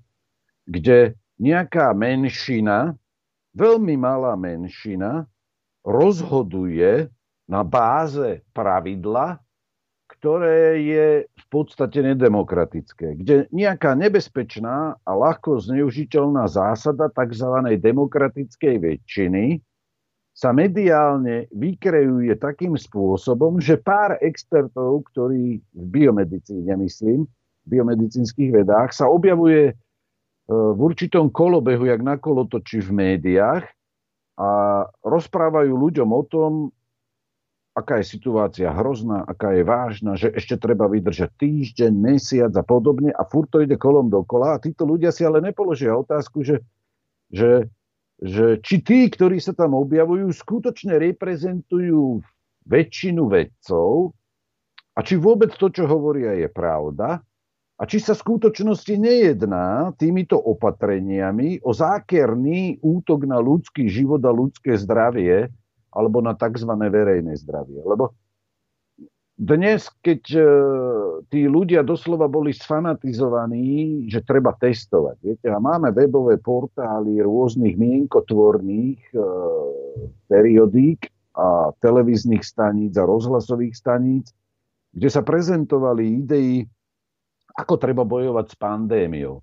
kde 0.70 1.18
nejaká 1.42 1.90
menšina, 1.98 2.94
veľmi 3.58 3.98
malá 3.98 4.38
menšina, 4.38 5.26
rozhoduje 5.82 7.10
na 7.48 7.64
báze 7.64 8.44
pravidla, 8.52 9.40
ktoré 10.08 10.80
je 10.84 11.06
v 11.24 11.46
podstate 11.48 12.04
nedemokratické, 12.04 13.16
kde 13.16 13.48
nejaká 13.52 13.96
nebezpečná 13.96 14.96
a 15.00 15.10
ľahko 15.12 15.60
zneužiteľná 15.64 16.48
zásada 16.48 17.08
tzv. 17.12 17.76
demokratickej 17.76 18.74
väčšiny 18.76 19.64
sa 20.38 20.54
mediálne 20.54 21.50
vykreuje 21.50 22.30
takým 22.38 22.78
spôsobom, 22.78 23.58
že 23.58 23.74
pár 23.74 24.22
expertov, 24.22 25.02
ktorí 25.10 25.58
v 25.58 25.84
biomedicíne, 25.90 26.78
myslím, 26.78 27.26
v 27.66 27.66
biomedicínskych 27.66 28.54
vedách, 28.54 28.94
sa 28.94 29.10
objavuje 29.10 29.70
e, 29.70 29.74
v 30.50 30.78
určitom 30.78 31.34
kolobehu, 31.34 31.90
jak 31.90 32.06
na 32.06 32.22
kolotoči 32.22 32.78
v 32.78 32.90
médiách 32.94 33.66
a 34.38 34.50
rozprávajú 35.02 35.74
ľuďom 35.74 36.08
o 36.14 36.22
tom, 36.30 36.50
aká 37.78 38.02
je 38.02 38.10
situácia 38.18 38.74
hrozná, 38.74 39.22
aká 39.22 39.54
je 39.54 39.62
vážna, 39.62 40.18
že 40.18 40.34
ešte 40.34 40.58
treba 40.58 40.90
vydržať 40.90 41.30
týždeň, 41.38 41.92
mesiac 41.94 42.52
a 42.58 42.66
podobne 42.66 43.14
a 43.14 43.22
furt 43.22 43.46
to 43.54 43.62
ide 43.62 43.78
kolom 43.78 44.10
dokola 44.10 44.58
a 44.58 44.62
títo 44.62 44.82
ľudia 44.82 45.14
si 45.14 45.22
ale 45.22 45.38
nepoložia 45.38 45.94
otázku, 45.94 46.42
že, 46.42 46.66
že, 47.30 47.70
že 48.18 48.58
či 48.58 48.82
tí, 48.82 49.06
ktorí 49.06 49.38
sa 49.38 49.54
tam 49.54 49.78
objavujú, 49.78 50.26
skutočne 50.34 50.98
reprezentujú 50.98 52.18
väčšinu 52.66 53.22
vedcov 53.30 54.12
a 54.92 55.00
či 55.06 55.14
vôbec 55.14 55.54
to, 55.54 55.70
čo 55.70 55.86
hovoria, 55.86 56.34
je 56.34 56.50
pravda 56.50 57.22
a 57.78 57.82
či 57.86 58.02
sa 58.02 58.18
v 58.18 58.22
skutočnosti 58.26 58.90
nejedná 58.98 59.94
týmito 59.94 60.34
opatreniami 60.34 61.62
o 61.62 61.70
zákerný 61.70 62.82
útok 62.82 63.22
na 63.22 63.38
ľudský 63.38 63.86
život 63.86 64.18
a 64.26 64.34
ľudské 64.34 64.74
zdravie, 64.74 65.46
alebo 65.92 66.20
na 66.20 66.36
tzv. 66.36 66.68
verejné 66.68 67.36
zdravie. 67.40 67.80
Lebo 67.84 68.12
dnes, 69.38 69.86
keď 70.02 70.22
e, 70.34 70.42
tí 71.30 71.46
ľudia 71.46 71.86
doslova 71.86 72.26
boli 72.26 72.50
sfanatizovaní, 72.50 74.02
že 74.10 74.26
treba 74.26 74.50
testovať, 74.58 75.16
viete, 75.22 75.46
a 75.46 75.62
máme 75.62 75.94
webové 75.94 76.42
portály 76.42 77.22
rôznych 77.22 77.78
mienkotvorných 77.78 78.98
e, 79.14 79.18
periodík 80.26 81.06
a 81.38 81.70
televíznych 81.78 82.42
staníc 82.42 82.98
a 82.98 83.06
rozhlasových 83.06 83.78
staníc, 83.78 84.34
kde 84.90 85.06
sa 85.06 85.22
prezentovali 85.22 86.18
idei, 86.18 86.66
ako 87.54 87.78
treba 87.78 88.02
bojovať 88.02 88.46
s 88.50 88.56
pandémiou. 88.58 89.38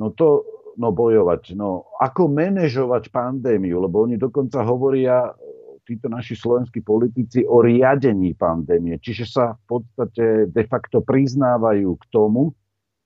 No 0.00 0.08
to, 0.16 0.40
no 0.80 0.88
bojovať, 0.88 1.52
no 1.52 1.84
ako 2.00 2.32
manažovať 2.32 3.12
pandémiu, 3.12 3.76
lebo 3.76 4.08
oni 4.08 4.16
dokonca 4.16 4.64
hovoria 4.64 5.36
títo 5.84 6.08
naši 6.08 6.34
slovenskí 6.34 6.80
politici 6.80 7.44
o 7.44 7.60
riadení 7.60 8.32
pandémie. 8.34 8.96
Čiže 8.98 9.24
sa 9.28 9.44
v 9.54 9.64
podstate 9.78 10.48
de 10.48 10.64
facto 10.64 11.04
priznávajú 11.04 11.94
k 12.00 12.04
tomu, 12.08 12.56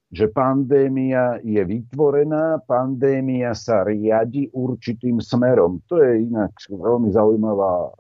že 0.09 0.33
pandémia 0.33 1.37
je 1.45 1.61
vytvorená, 1.61 2.65
pandémia 2.65 3.53
sa 3.53 3.85
riadi 3.85 4.49
určitým 4.57 5.21
smerom. 5.21 5.85
To 5.93 6.01
je 6.01 6.25
inak 6.25 6.57
veľmi 6.65 7.13
zaujímavá, 7.13 7.93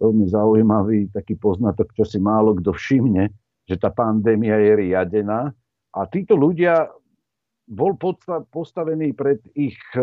veľmi 0.00 0.24
zaujímavý 0.32 1.12
taký 1.12 1.36
poznatok, 1.36 1.92
čo 1.92 2.08
si 2.08 2.16
málo 2.16 2.56
kto 2.56 2.72
všimne, 2.72 3.28
že 3.68 3.76
tá 3.76 3.92
pandémia 3.92 4.56
je 4.56 4.72
riadená. 4.88 5.52
A 5.92 6.00
títo 6.08 6.32
ľudia 6.32 6.88
bol 7.68 7.96
postavený 8.52 9.12
pred 9.16 9.40
ich 9.56 9.76
e, 9.96 10.00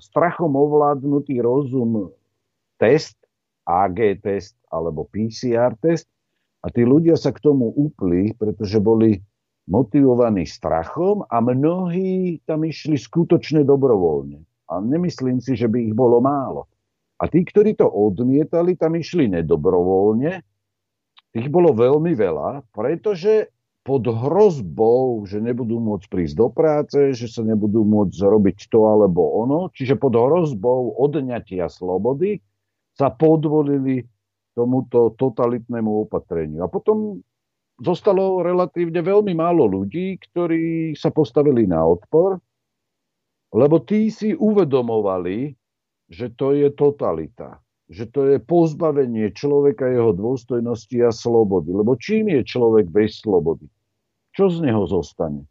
strachom 0.00 0.56
ovládnutý 0.56 1.40
rozum 1.44 2.08
test, 2.80 3.16
AG 3.66 4.22
test 4.22 4.54
alebo 4.70 5.10
PCR 5.10 5.74
test 5.82 6.06
a 6.62 6.70
tí 6.70 6.86
ľudia 6.86 7.18
sa 7.18 7.34
k 7.34 7.42
tomu 7.42 7.70
upli, 7.74 8.34
pretože 8.34 8.82
boli 8.82 9.18
motivovaní 9.66 10.46
strachom 10.46 11.26
a 11.26 11.42
mnohí 11.42 12.42
tam 12.46 12.62
išli 12.62 12.94
skutočne 12.98 13.66
dobrovoľne. 13.66 14.42
A 14.70 14.82
nemyslím 14.82 15.38
si, 15.42 15.54
že 15.58 15.70
by 15.70 15.90
ich 15.90 15.94
bolo 15.94 16.18
málo. 16.22 16.66
A 17.22 17.30
tí, 17.30 17.46
ktorí 17.46 17.78
to 17.78 17.86
odmietali, 17.86 18.74
tam 18.74 18.98
išli 18.98 19.30
nedobrovoľne. 19.30 20.42
Tých 21.34 21.48
bolo 21.50 21.70
veľmi 21.74 22.12
veľa, 22.18 22.66
pretože 22.74 23.50
pod 23.86 24.02
hrozbou, 24.02 25.22
že 25.22 25.38
nebudú 25.38 25.78
môcť 25.78 26.10
prísť 26.10 26.34
do 26.34 26.48
práce, 26.50 26.98
že 27.14 27.30
sa 27.30 27.46
nebudú 27.46 27.86
môcť 27.86 28.18
robiť 28.18 28.66
to 28.66 28.90
alebo 28.90 29.46
ono, 29.46 29.70
čiže 29.70 29.94
pod 29.94 30.18
hrozbou 30.18 30.98
odňatia 30.98 31.70
slobody 31.70 32.42
sa 32.96 33.12
podvolili 33.12 34.00
tomuto 34.56 35.12
totalitnému 35.20 36.08
opatreniu. 36.08 36.64
A 36.64 36.68
potom 36.72 37.20
zostalo 37.76 38.40
relatívne 38.40 39.04
veľmi 39.04 39.36
málo 39.36 39.68
ľudí, 39.68 40.16
ktorí 40.16 40.96
sa 40.96 41.12
postavili 41.12 41.68
na 41.68 41.84
odpor, 41.84 42.40
lebo 43.52 43.84
tí 43.84 44.08
si 44.08 44.32
uvedomovali, 44.32 45.52
že 46.08 46.32
to 46.32 46.56
je 46.56 46.72
totalita 46.72 47.60
že 47.86 48.10
to 48.10 48.34
je 48.34 48.42
pozbavenie 48.42 49.30
človeka 49.30 49.86
jeho 49.86 50.10
dôstojnosti 50.10 50.98
a 51.06 51.14
slobody. 51.14 51.70
Lebo 51.70 51.94
čím 51.94 52.34
je 52.34 52.42
človek 52.42 52.90
bez 52.90 53.22
slobody? 53.22 53.66
Čo 54.34 54.50
z 54.50 54.66
neho 54.66 54.84
zostane? 54.90 55.46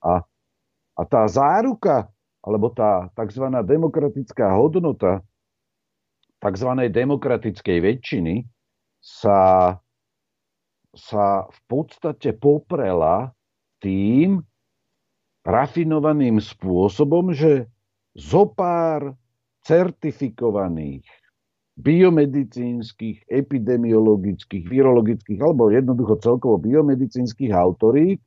A, 0.00 0.24
a 0.96 1.02
tá 1.04 1.28
záruka, 1.28 2.08
alebo 2.40 2.72
tá 2.72 3.12
tzv. 3.12 3.44
demokratická 3.60 4.56
hodnota 4.56 5.20
tzv. 6.46 6.70
demokratickej 6.94 7.78
väčšiny 7.82 8.34
sa, 9.02 9.74
sa 10.94 11.26
v 11.50 11.58
podstate 11.66 12.30
poprela 12.38 13.34
tým 13.82 14.42
rafinovaným 15.42 16.38
spôsobom, 16.38 17.34
že 17.34 17.66
zopár 18.14 19.14
certifikovaných 19.66 21.06
biomedicínskych, 21.76 23.28
epidemiologických, 23.28 24.64
virologických 24.64 25.40
alebo 25.42 25.68
jednoducho 25.68 26.16
celkovo 26.24 26.56
biomedicínskych 26.56 27.52
autorít 27.52 28.22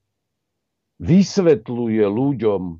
vysvetľuje 1.01 2.03
ľuďom 2.05 2.77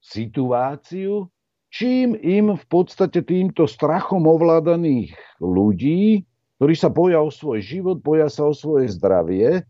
situáciu, 0.00 1.28
čím 1.68 2.16
im 2.16 2.56
v 2.56 2.64
podstate 2.68 3.24
týmto 3.24 3.68
strachom 3.68 4.24
ovládaných 4.24 5.16
ľudí, 5.40 6.24
ktorí 6.58 6.74
sa 6.74 6.90
boja 6.90 7.22
o 7.22 7.30
svoj 7.30 7.62
život, 7.62 8.02
boja 8.02 8.26
sa 8.26 8.48
o 8.48 8.54
svoje 8.56 8.90
zdravie 8.90 9.62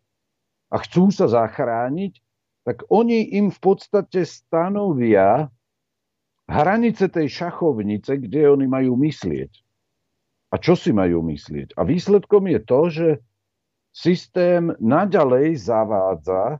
a 0.72 0.76
chcú 0.80 1.12
sa 1.12 1.28
zachrániť, 1.28 2.16
tak 2.64 2.84
oni 2.88 3.36
im 3.36 3.48
v 3.48 3.58
podstate 3.60 4.24
stanovia 4.28 5.48
hranice 6.48 7.12
tej 7.12 7.28
šachovnice, 7.28 8.16
kde 8.20 8.48
oni 8.48 8.66
majú 8.68 8.96
myslieť. 8.96 9.52
A 10.48 10.56
čo 10.56 10.72
si 10.72 10.96
majú 10.96 11.20
myslieť? 11.28 11.76
A 11.76 11.84
výsledkom 11.84 12.48
je 12.48 12.60
to, 12.64 12.80
že 12.88 13.08
systém 13.92 14.72
naďalej 14.80 15.60
zavádza 15.60 16.56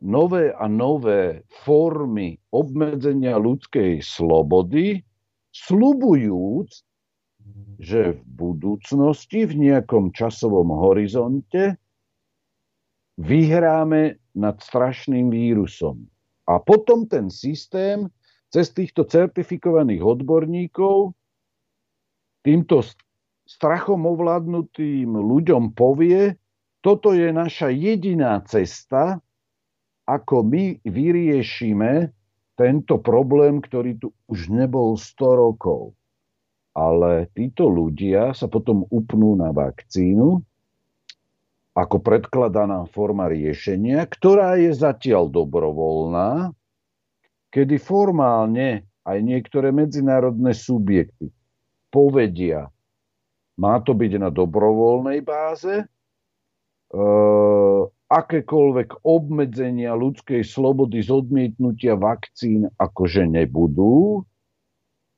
nové 0.00 0.52
a 0.52 0.66
nové 0.66 1.44
formy 1.64 2.40
obmedzenia 2.50 3.36
ľudskej 3.36 4.00
slobody, 4.00 5.04
slubujúc, 5.52 6.68
že 7.80 8.16
v 8.16 8.20
budúcnosti, 8.36 9.48
v 9.48 9.70
nejakom 9.70 10.12
časovom 10.12 10.68
horizonte, 10.72 11.80
vyhráme 13.20 14.16
nad 14.36 14.56
strašným 14.60 15.28
vírusom. 15.28 16.08
A 16.48 16.56
potom 16.60 17.04
ten 17.04 17.28
systém 17.28 18.08
cez 18.50 18.72
týchto 18.74 19.06
certifikovaných 19.06 20.02
odborníkov 20.02 21.14
týmto 22.42 22.82
strachom 23.46 24.08
ovládnutým 24.08 25.10
ľuďom 25.14 25.76
povie, 25.76 26.34
toto 26.80 27.12
je 27.12 27.28
naša 27.30 27.68
jediná 27.70 28.40
cesta, 28.48 29.20
ako 30.10 30.42
my 30.42 30.82
vyriešime 30.82 32.10
tento 32.58 32.98
problém, 32.98 33.62
ktorý 33.62 33.96
tu 34.02 34.08
už 34.26 34.50
nebol 34.50 34.98
100 34.98 35.42
rokov. 35.42 35.94
Ale 36.74 37.30
títo 37.34 37.70
ľudia 37.70 38.34
sa 38.34 38.46
potom 38.50 38.86
upnú 38.90 39.38
na 39.38 39.54
vakcínu 39.54 40.42
ako 41.70 41.96
predkladaná 42.02 42.90
forma 42.90 43.30
riešenia, 43.30 44.02
ktorá 44.04 44.58
je 44.58 44.74
zatiaľ 44.74 45.30
dobrovoľná, 45.30 46.50
kedy 47.54 47.78
formálne 47.78 48.84
aj 49.06 49.18
niektoré 49.22 49.70
medzinárodné 49.70 50.50
subjekty 50.52 51.30
povedia, 51.90 52.70
má 53.58 53.82
to 53.82 53.92
byť 53.92 54.12
na 54.16 54.30
dobrovoľnej 54.30 55.20
báze, 55.20 55.84
e, 55.84 55.86
akékoľvek 58.10 59.06
obmedzenia 59.06 59.94
ľudskej 59.94 60.42
slobody 60.42 60.98
z 60.98 61.14
odmietnutia 61.14 61.94
vakcín 61.94 62.66
akože 62.74 63.30
nebudú. 63.30 64.26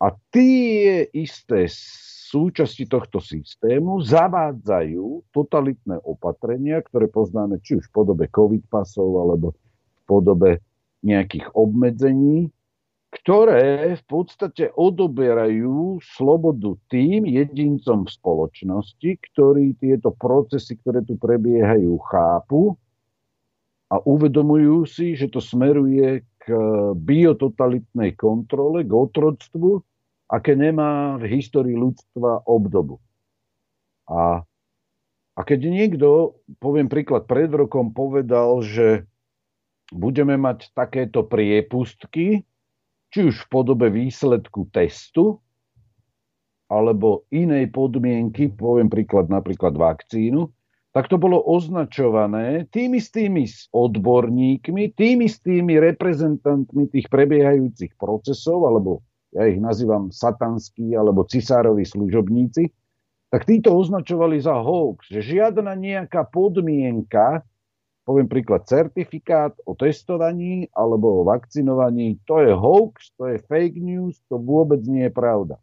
A 0.03 0.12
tie 0.34 1.09
isté 1.16 1.70
súčasti 2.32 2.84
tohto 2.84 3.22
systému 3.22 4.03
zavádzajú 4.05 5.30
totalitné 5.32 6.01
opatrenia, 6.05 6.84
ktoré 6.84 7.09
poznáme 7.09 7.62
či 7.64 7.80
už 7.80 7.88
v 7.88 7.95
podobe 7.97 8.24
covid 8.28 8.66
pasov 8.68 9.09
alebo 9.24 9.57
v 9.57 10.03
podobe 10.05 10.51
nejakých 11.07 11.49
obmedzení, 11.55 12.53
ktoré 13.13 13.93
v 14.01 14.05
podstate 14.09 14.73
odoberajú 14.73 16.01
slobodu 16.01 16.73
tým 16.89 17.29
jedincom 17.29 18.09
v 18.09 18.11
spoločnosti, 18.11 19.11
ktorí 19.31 19.77
tieto 19.77 20.17
procesy, 20.17 20.81
ktoré 20.81 21.05
tu 21.05 21.21
prebiehajú, 21.21 21.93
chápu 22.09 22.73
a 23.93 24.01
uvedomujú 24.01 24.89
si, 24.89 25.13
že 25.13 25.29
to 25.29 25.45
smeruje 25.45 26.25
k 26.41 26.45
biototalitnej 26.97 28.17
kontrole, 28.17 28.81
k 28.81 28.91
otroctvu, 28.91 29.85
aké 30.33 30.57
nemá 30.57 31.21
v 31.21 31.37
histórii 31.37 31.77
ľudstva 31.77 32.49
obdobu. 32.49 32.97
A, 34.09 34.41
a 35.37 35.41
keď 35.45 35.69
niekto, 35.69 36.41
poviem 36.57 36.89
príklad, 36.89 37.29
pred 37.29 37.53
rokom 37.53 37.93
povedal, 37.93 38.65
že 38.65 39.05
budeme 39.93 40.41
mať 40.41 40.73
takéto 40.73 41.29
priepustky, 41.29 42.49
či 43.13 43.29
už 43.29 43.47
v 43.47 43.51
podobe 43.53 43.93
výsledku 43.93 44.73
testu, 44.73 45.39
alebo 46.73 47.29
inej 47.29 47.69
podmienky, 47.69 48.49
poviem 48.49 48.89
príklad 48.89 49.29
napríklad 49.29 49.77
vakcínu, 49.77 50.49
tak 50.97 51.09
to 51.09 51.21
bolo 51.21 51.41
označované 51.45 52.69
tými 52.73 53.01
istými 53.01 53.45
odborníkmi, 53.73 54.97
tými 54.97 55.29
istými 55.29 55.77
reprezentantmi 55.81 56.89
tých 56.89 57.09
prebiehajúcich 57.13 57.97
procesov, 58.01 58.65
alebo 58.65 59.05
ja 59.33 59.49
ich 59.49 59.61
nazývam 59.61 60.13
satanskí 60.13 60.93
alebo 60.97 61.25
cisárovi 61.25 61.85
služobníci, 61.85 62.73
tak 63.33 63.49
títo 63.49 63.73
označovali 63.73 64.41
za 64.41 64.61
hoax, 64.61 65.09
že 65.09 65.25
žiadna 65.25 65.73
nejaká 65.73 66.29
podmienka 66.29 67.41
poviem 68.03 68.26
príklad, 68.26 68.66
certifikát 68.66 69.55
o 69.62 69.78
testovaní 69.78 70.66
alebo 70.74 71.22
o 71.22 71.26
vakcinovaní, 71.26 72.18
to 72.26 72.42
je 72.42 72.50
hoax, 72.50 73.14
to 73.14 73.30
je 73.30 73.38
fake 73.46 73.78
news, 73.78 74.18
to 74.26 74.38
vôbec 74.42 74.82
nie 74.82 75.07
je 75.07 75.12
pravda. 75.14 75.57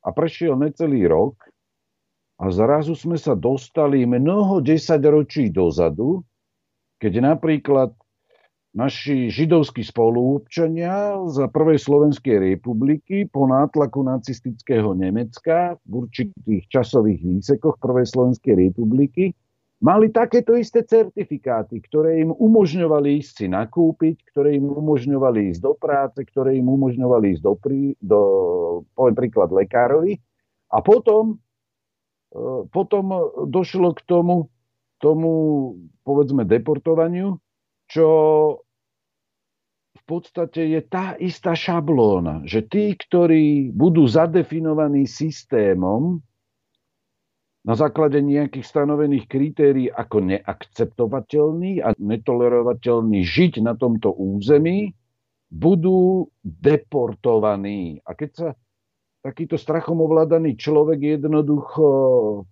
A 0.00 0.08
prešiel 0.16 0.56
necelý 0.56 1.04
rok 1.04 1.36
a 2.40 2.48
zrazu 2.48 2.96
sme 2.96 3.20
sa 3.20 3.36
dostali 3.36 4.08
mnoho 4.08 4.64
desaťročí 4.64 5.52
dozadu, 5.52 6.24
keď 6.96 7.36
napríklad 7.36 7.92
naši 8.72 9.28
židovskí 9.28 9.82
spoluobčania 9.82 11.26
za 11.28 11.50
prvej 11.50 11.76
Slovenskej 11.76 12.38
republiky 12.54 13.26
po 13.26 13.44
nátlaku 13.44 14.00
nacistického 14.06 14.94
Nemecka 14.94 15.76
v 15.84 16.06
určitých 16.06 16.70
časových 16.70 17.20
výsekoch 17.20 17.76
prvej 17.82 18.06
Slovenskej 18.08 18.54
republiky 18.70 19.36
mali 19.80 20.12
takéto 20.12 20.52
isté 20.54 20.84
certifikáty, 20.84 21.80
ktoré 21.80 22.20
im 22.20 22.36
umožňovali 22.36 23.24
ísť 23.24 23.32
si 23.42 23.46
nakúpiť, 23.48 24.28
ktoré 24.28 24.60
im 24.60 24.68
umožňovali 24.68 25.56
ísť 25.56 25.60
do 25.64 25.72
práce, 25.72 26.20
ktoré 26.20 26.60
im 26.60 26.68
umožňovali 26.68 27.36
ísť 27.36 27.42
do, 27.42 27.54
prí, 27.56 27.96
do 27.98 28.20
poviem 28.92 29.16
príklad, 29.16 29.48
lekárovi. 29.50 30.20
A 30.70 30.84
potom, 30.84 31.40
e, 32.30 32.68
potom 32.68 33.04
došlo 33.48 33.96
k 33.96 34.04
tomu, 34.04 34.52
tomu, 35.00 35.32
povedzme, 36.04 36.44
deportovaniu, 36.44 37.40
čo 37.88 38.08
v 39.96 40.02
podstate 40.04 40.70
je 40.76 40.80
tá 40.84 41.16
istá 41.16 41.56
šablóna, 41.56 42.44
že 42.44 42.62
tí, 42.62 42.94
ktorí 42.94 43.72
budú 43.72 44.04
zadefinovaní 44.04 45.08
systémom 45.08 46.20
na 47.60 47.74
základe 47.76 48.24
nejakých 48.24 48.64
stanovených 48.64 49.28
kritérií 49.28 49.88
ako 49.92 50.32
neakceptovateľný 50.32 51.84
a 51.84 51.92
netolerovateľný 52.00 53.20
žiť 53.20 53.60
na 53.60 53.76
tomto 53.76 54.16
území, 54.16 54.96
budú 55.50 56.30
deportovaní. 56.40 58.00
A 58.06 58.16
keď 58.16 58.30
sa 58.32 58.48
takýto 59.20 59.60
strachom 59.60 60.00
ovládaný 60.00 60.56
človek 60.56 61.20
jednoducho 61.20 61.86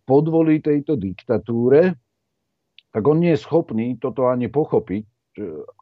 podvolí 0.04 0.60
tejto 0.60 1.00
diktatúre, 1.00 1.96
tak 2.92 3.02
on 3.04 3.24
nie 3.24 3.32
je 3.32 3.40
schopný 3.40 3.96
toto 3.96 4.28
ani 4.28 4.52
pochopiť 4.52 5.04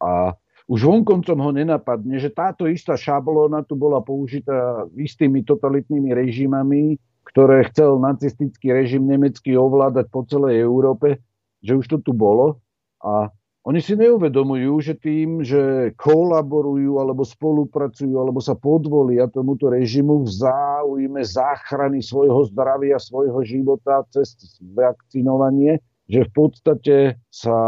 a 0.03 0.37
už 0.67 0.81
vonkoncom 0.83 1.39
ho 1.39 1.51
nenapadne, 1.55 2.19
že 2.19 2.35
táto 2.35 2.67
istá 2.67 2.99
šablóna 2.99 3.63
tu 3.63 3.79
bola 3.79 4.03
použitá 4.03 4.87
istými 4.99 5.47
totalitnými 5.47 6.11
režimami, 6.11 6.99
ktoré 7.27 7.67
chcel 7.69 7.99
nacistický 7.99 8.71
režim 8.71 9.03
nemecký 9.05 9.59
ovládať 9.59 10.07
po 10.15 10.23
celej 10.25 10.63
Európe, 10.63 11.19
že 11.61 11.75
už 11.75 11.87
to 11.91 11.99
tu 11.99 12.15
bolo. 12.15 12.63
A 13.03 13.29
oni 13.67 13.83
si 13.83 13.99
neuvedomujú, 13.99 14.79
že 14.79 14.95
tým, 14.95 15.43
že 15.43 15.91
kolaborujú 15.99 17.03
alebo 17.03 17.27
spolupracujú 17.27 18.15
alebo 18.15 18.39
sa 18.39 18.55
podvolia 18.55 19.27
tomuto 19.27 19.67
režimu 19.67 20.23
v 20.23 20.31
záujme 20.31 21.19
záchrany 21.27 21.99
svojho 21.99 22.47
zdravia, 22.55 23.03
svojho 23.03 23.43
života 23.43 24.07
cez 24.15 24.39
vakcinovanie, 24.63 25.83
že 26.07 26.23
v 26.23 26.31
podstate 26.31 26.97
sa 27.27 27.59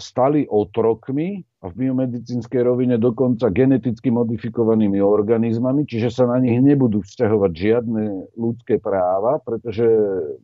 stali 0.00 0.48
otrokmi 0.48 1.44
a 1.64 1.72
v 1.72 1.88
biomedicínskej 1.88 2.60
rovine 2.60 3.00
dokonca 3.00 3.48
geneticky 3.48 4.12
modifikovanými 4.12 5.00
organizmami, 5.00 5.88
čiže 5.88 6.12
sa 6.12 6.28
na 6.28 6.36
nich 6.36 6.60
nebudú 6.60 7.00
vzťahovať 7.00 7.52
žiadne 7.56 8.04
ľudské 8.36 8.76
práva, 8.76 9.40
pretože 9.40 9.88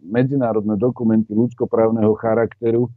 medzinárodné 0.01 0.81
dokumenty 0.81 1.37
ľudskoprávneho 1.37 2.16
charakteru 2.16 2.89
e, 2.89 2.91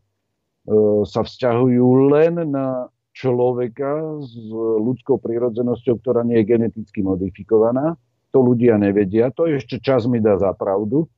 sa 1.04 1.28
vzťahujú 1.28 1.88
len 2.16 2.48
na 2.48 2.88
človeka 3.12 4.24
s 4.24 4.34
ľudskou 4.56 5.20
prírodzenosťou, 5.20 6.00
ktorá 6.00 6.24
nie 6.24 6.40
je 6.40 6.48
geneticky 6.48 7.04
modifikovaná. 7.04 8.00
To 8.32 8.40
ľudia 8.40 8.80
nevedia, 8.80 9.36
to 9.36 9.52
ešte 9.52 9.84
čas 9.84 10.08
mi 10.08 10.24
dá 10.24 10.40
za 10.40 10.56
pravdu. 10.56 11.12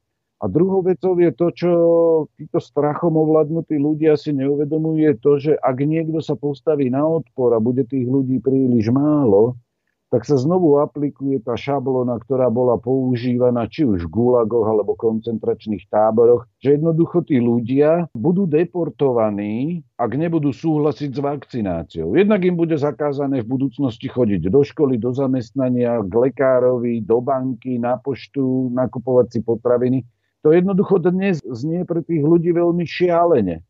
A 0.43 0.51
druhou 0.51 0.83
vecou 0.83 1.15
je 1.15 1.31
to, 1.31 1.47
čo 1.55 1.71
títo 2.35 2.59
strachom 2.59 3.15
ovládnutí 3.15 3.79
ľudia 3.79 4.19
si 4.19 4.35
neuvedomujú, 4.35 4.99
je 4.99 5.13
to, 5.15 5.31
že 5.39 5.51
ak 5.55 5.77
niekto 5.79 6.19
sa 6.19 6.35
postaví 6.35 6.91
na 6.91 7.07
odpor 7.07 7.55
a 7.55 7.63
bude 7.63 7.87
tých 7.87 8.03
ľudí 8.03 8.43
príliš 8.43 8.91
málo, 8.91 9.55
tak 10.13 10.23
sa 10.23 10.39
znovu 10.39 10.79
aplikuje 10.79 11.41
tá 11.41 11.57
šablona, 11.57 12.15
ktorá 12.21 12.47
bola 12.47 12.79
používaná 12.79 13.67
či 13.67 13.83
už 13.83 14.05
v 14.07 14.13
gulagoch 14.15 14.63
alebo 14.63 14.93
koncentračných 14.95 15.89
táboroch, 15.91 16.45
že 16.61 16.77
jednoducho 16.77 17.25
tí 17.25 17.41
ľudia 17.41 18.07
budú 18.15 18.45
deportovaní, 18.45 19.83
ak 19.99 20.11
nebudú 20.15 20.55
súhlasiť 20.55 21.09
s 21.09 21.19
vakcináciou. 21.19 22.15
Jednak 22.15 22.47
im 22.47 22.55
bude 22.55 22.79
zakázané 22.79 23.43
v 23.43 23.59
budúcnosti 23.59 24.07
chodiť 24.07 24.47
do 24.47 24.61
školy, 24.63 24.95
do 24.95 25.11
zamestnania, 25.11 25.99
k 26.05 26.13
lekárovi, 26.13 27.03
do 27.03 27.19
banky, 27.19 27.75
na 27.81 27.97
poštu, 27.99 28.71
nakupovať 28.71 29.27
si 29.35 29.39
potraviny 29.41 29.99
to 30.45 30.53
jednoducho 30.53 31.01
dnes 31.01 31.41
znie 31.41 31.89
pre 31.89 32.05
tých 32.05 32.21
ľudí 32.21 32.53
veľmi 32.53 32.85
šialene. 32.85 33.65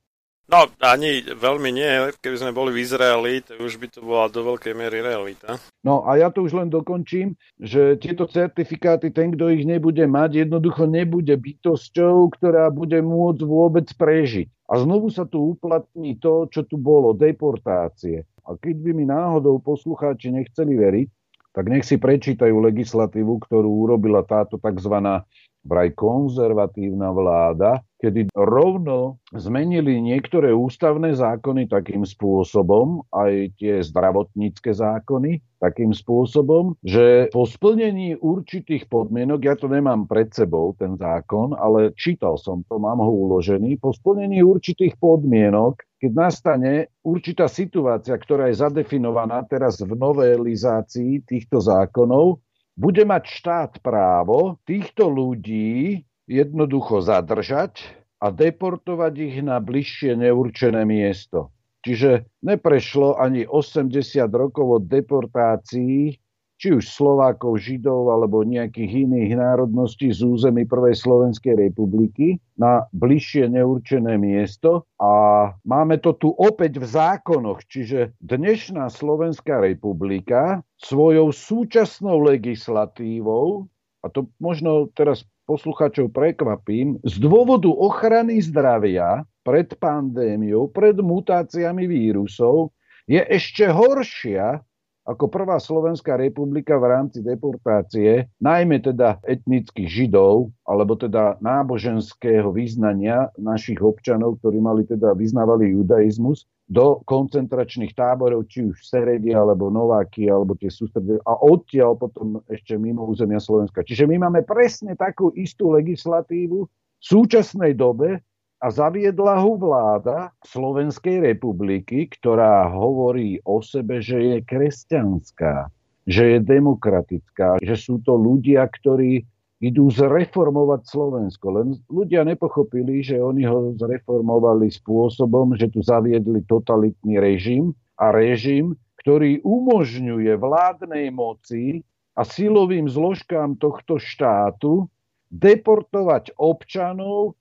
No, 0.46 0.70
ani 0.78 1.26
veľmi 1.26 1.74
nie. 1.74 2.14
Keby 2.22 2.38
sme 2.38 2.52
boli 2.54 2.70
v 2.70 2.86
Izraeli, 2.86 3.42
to 3.42 3.58
už 3.58 3.82
by 3.82 3.88
to 3.90 4.04
bola 4.04 4.30
do 4.30 4.46
veľkej 4.46 4.78
miery 4.78 5.02
realita. 5.02 5.58
No 5.82 6.06
a 6.06 6.22
ja 6.22 6.30
to 6.30 6.46
už 6.46 6.54
len 6.54 6.70
dokončím, 6.70 7.34
že 7.58 7.98
tieto 7.98 8.30
certifikáty, 8.30 9.10
ten, 9.10 9.34
kto 9.34 9.50
ich 9.50 9.66
nebude 9.66 10.06
mať, 10.06 10.46
jednoducho 10.46 10.86
nebude 10.86 11.34
bytosťou, 11.34 12.30
ktorá 12.38 12.70
bude 12.70 13.02
môcť 13.02 13.42
vôbec 13.42 13.90
prežiť. 13.98 14.52
A 14.70 14.78
znovu 14.78 15.10
sa 15.10 15.26
tu 15.26 15.58
uplatní 15.58 16.22
to, 16.22 16.46
čo 16.54 16.62
tu 16.62 16.78
bolo, 16.78 17.18
deportácie. 17.18 18.30
A 18.46 18.54
keď 18.54 18.76
by 18.86 18.92
mi 18.94 19.06
náhodou 19.10 19.58
poslucháči 19.58 20.30
nechceli 20.30 20.78
veriť, 20.78 21.08
tak 21.56 21.72
nech 21.72 21.88
si 21.88 21.96
prečítajú 21.96 22.60
legislatívu, 22.60 23.40
ktorú 23.48 23.88
urobila 23.88 24.22
táto 24.28 24.60
tzv 24.60 25.24
vraj 25.66 25.92
konzervatívna 25.98 27.10
vláda, 27.10 27.82
kedy 27.98 28.30
rovno 28.38 29.18
zmenili 29.34 29.98
niektoré 29.98 30.54
ústavné 30.54 31.18
zákony 31.18 31.66
takým 31.66 32.06
spôsobom, 32.06 33.02
aj 33.10 33.58
tie 33.58 33.82
zdravotnícke 33.82 34.70
zákony, 34.70 35.42
takým 35.58 35.90
spôsobom, 35.90 36.78
že 36.86 37.34
po 37.34 37.50
splnení 37.50 38.14
určitých 38.22 38.86
podmienok, 38.86 39.40
ja 39.42 39.58
to 39.58 39.66
nemám 39.66 40.06
pred 40.06 40.30
sebou, 40.30 40.78
ten 40.78 40.94
zákon, 40.94 41.58
ale 41.58 41.98
čítal 41.98 42.38
som 42.38 42.62
to, 42.70 42.78
mám 42.78 43.02
ho 43.02 43.10
uložený, 43.10 43.82
po 43.82 43.90
splnení 43.90 44.46
určitých 44.46 44.94
podmienok, 45.02 45.82
keď 45.98 46.12
nastane 46.14 46.94
určitá 47.02 47.50
situácia, 47.50 48.14
ktorá 48.14 48.54
je 48.54 48.62
zadefinovaná 48.62 49.42
teraz 49.50 49.82
v 49.82 49.98
novelizácii 49.98 51.26
týchto 51.26 51.58
zákonov, 51.58 52.45
bude 52.76 53.08
mať 53.08 53.24
štát 53.28 53.72
právo 53.80 54.60
týchto 54.68 55.08
ľudí 55.08 56.04
jednoducho 56.28 57.00
zadržať 57.00 57.80
a 58.20 58.32
deportovať 58.32 59.14
ich 59.20 59.38
na 59.44 59.60
bližšie 59.64 60.20
neurčené 60.20 60.84
miesto. 60.84 61.56
Čiže 61.86 62.26
neprešlo 62.42 63.22
ani 63.22 63.46
80 63.46 63.94
rokov 64.34 64.82
od 64.82 64.84
deportácií 64.90 66.18
či 66.56 66.76
už 66.76 66.88
Slovákov, 66.88 67.60
Židov 67.60 68.12
alebo 68.12 68.48
nejakých 68.48 69.08
iných 69.08 69.36
národností 69.36 70.12
z 70.12 70.24
území 70.24 70.64
Prvej 70.64 70.96
Slovenskej 70.96 71.60
republiky 71.60 72.40
na 72.56 72.88
bližšie 72.96 73.52
neurčené 73.52 74.16
miesto. 74.16 74.88
A 75.00 75.52
máme 75.68 76.00
to 76.00 76.16
tu 76.16 76.32
opäť 76.36 76.80
v 76.80 76.88
zákonoch, 76.88 77.68
čiže 77.68 78.16
dnešná 78.24 78.88
Slovenská 78.88 79.60
republika 79.60 80.64
svojou 80.80 81.36
súčasnou 81.36 82.24
legislatívou, 82.24 83.68
a 84.04 84.08
to 84.08 84.32
možno 84.40 84.88
teraz 84.96 85.28
posluchačov 85.46 86.10
prekvapím, 86.10 86.98
z 87.06 87.22
dôvodu 87.22 87.70
ochrany 87.70 88.42
zdravia 88.42 89.28
pred 89.46 89.70
pandémiou, 89.78 90.74
pred 90.74 90.98
mutáciami 90.98 91.86
vírusov, 91.86 92.74
je 93.06 93.22
ešte 93.22 93.70
horšia 93.70 94.66
ako 95.06 95.30
prvá 95.30 95.62
Slovenská 95.62 96.18
republika 96.18 96.82
v 96.82 96.90
rámci 96.90 97.22
deportácie, 97.22 98.26
najmä 98.42 98.82
teda 98.82 99.22
etnických 99.22 99.86
židov, 99.86 100.50
alebo 100.66 100.98
teda 100.98 101.38
náboženského 101.46 102.50
význania 102.50 103.30
našich 103.38 103.78
občanov, 103.80 104.42
ktorí 104.42 104.58
mali 104.58 104.82
teda 104.90 105.14
vyznávali 105.14 105.78
judaizmus, 105.78 106.50
do 106.66 107.06
koncentračných 107.06 107.94
táborov, 107.94 108.50
či 108.50 108.66
už 108.66 108.82
Seredia, 108.82 109.38
alebo 109.38 109.70
Nováky, 109.70 110.26
alebo 110.26 110.58
tie 110.58 110.74
sústredie, 110.74 111.22
a 111.22 111.38
odtiaľ 111.38 111.94
potom 111.94 112.42
ešte 112.50 112.74
mimo 112.74 113.06
územia 113.06 113.38
Slovenska. 113.38 113.86
Čiže 113.86 114.10
my 114.10 114.26
máme 114.26 114.42
presne 114.42 114.98
takú 114.98 115.30
istú 115.38 115.70
legislatívu 115.78 116.66
v 116.66 117.04
súčasnej 117.06 117.78
dobe, 117.78 118.18
a 118.64 118.68
zaviedla 118.72 119.44
ho 119.44 119.60
vláda 119.60 120.32
Slovenskej 120.48 121.22
republiky, 121.22 122.08
ktorá 122.08 122.72
hovorí 122.72 123.44
o 123.44 123.60
sebe, 123.60 124.00
že 124.00 124.18
je 124.18 124.38
kresťanská, 124.48 125.70
že 126.08 126.24
je 126.36 126.40
demokratická, 126.40 127.60
že 127.60 127.76
sú 127.76 128.00
to 128.02 128.16
ľudia, 128.16 128.64
ktorí 128.66 129.28
idú 129.64 129.88
zreformovať 129.92 130.82
Slovensko. 130.88 131.46
Len 131.62 131.68
ľudia 131.88 132.28
nepochopili, 132.28 133.02
že 133.02 133.20
oni 133.20 133.48
ho 133.48 133.74
zreformovali 133.80 134.68
spôsobom, 134.72 135.56
že 135.56 135.72
tu 135.72 135.80
zaviedli 135.80 136.44
totalitný 136.46 137.20
režim 137.20 137.72
a 137.96 138.12
režim, 138.12 138.76
ktorý 139.00 139.40
umožňuje 139.46 140.34
vládnej 140.36 141.14
moci 141.14 141.86
a 142.16 142.26
silovým 142.26 142.90
zložkám 142.90 143.56
tohto 143.60 144.00
štátu 144.02 144.88
deportovať 145.32 146.36
občanov 146.40 147.36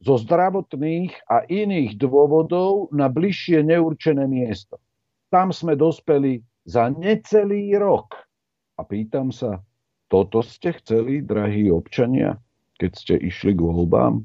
zo 0.00 0.16
zdravotných 0.16 1.12
a 1.28 1.44
iných 1.44 2.00
dôvodov 2.00 2.88
na 2.90 3.12
bližšie 3.12 3.60
neurčené 3.64 4.24
miesto. 4.24 4.80
tam 5.28 5.52
sme 5.54 5.76
dospeli 5.76 6.42
za 6.66 6.90
necelý 6.90 7.76
rok. 7.76 8.16
A 8.80 8.82
pýtam 8.82 9.28
sa, 9.30 9.60
toto 10.08 10.40
ste 10.40 10.72
chceli, 10.80 11.20
drahí 11.22 11.68
občania, 11.68 12.40
keď 12.80 12.90
ste 12.96 13.14
išli 13.20 13.52
k 13.54 13.60
voľbám? 13.60 14.24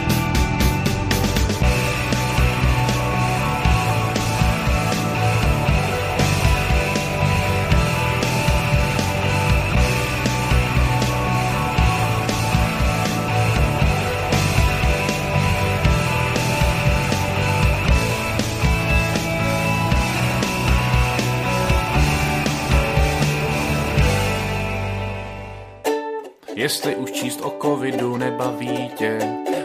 Jestli 26.71 26.95
už 26.95 27.11
číst 27.11 27.41
o 27.41 27.53
covidu 27.61 28.17
nebaví 28.17 28.91
tě, 28.95 29.19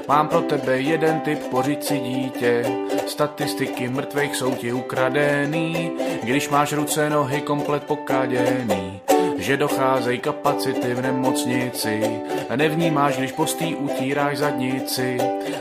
mám 0.09 0.29
pro 0.29 0.41
tebe 0.41 0.81
jeden 0.81 1.21
tip, 1.21 1.39
pořiď 1.39 1.85
si 1.85 1.99
dítě. 1.99 2.65
Statistiky 3.07 3.89
mrtvých 3.89 4.37
jsou 4.37 4.55
ti 4.55 4.73
ukradený, 4.73 5.91
když 6.23 6.49
máš 6.49 6.73
ruce, 6.73 7.11
nohy 7.11 7.41
komplet 7.41 7.85
pokáděný. 7.85 9.01
Že 9.39 9.57
docházejí 9.57 10.19
kapacity 10.19 10.95
v 10.95 11.03
nemocnici, 11.03 12.21
nevnímáš, 12.57 13.17
když 13.17 13.33
postý 13.33 13.75
utíráš 13.75 14.39
zadnici. 14.39 15.19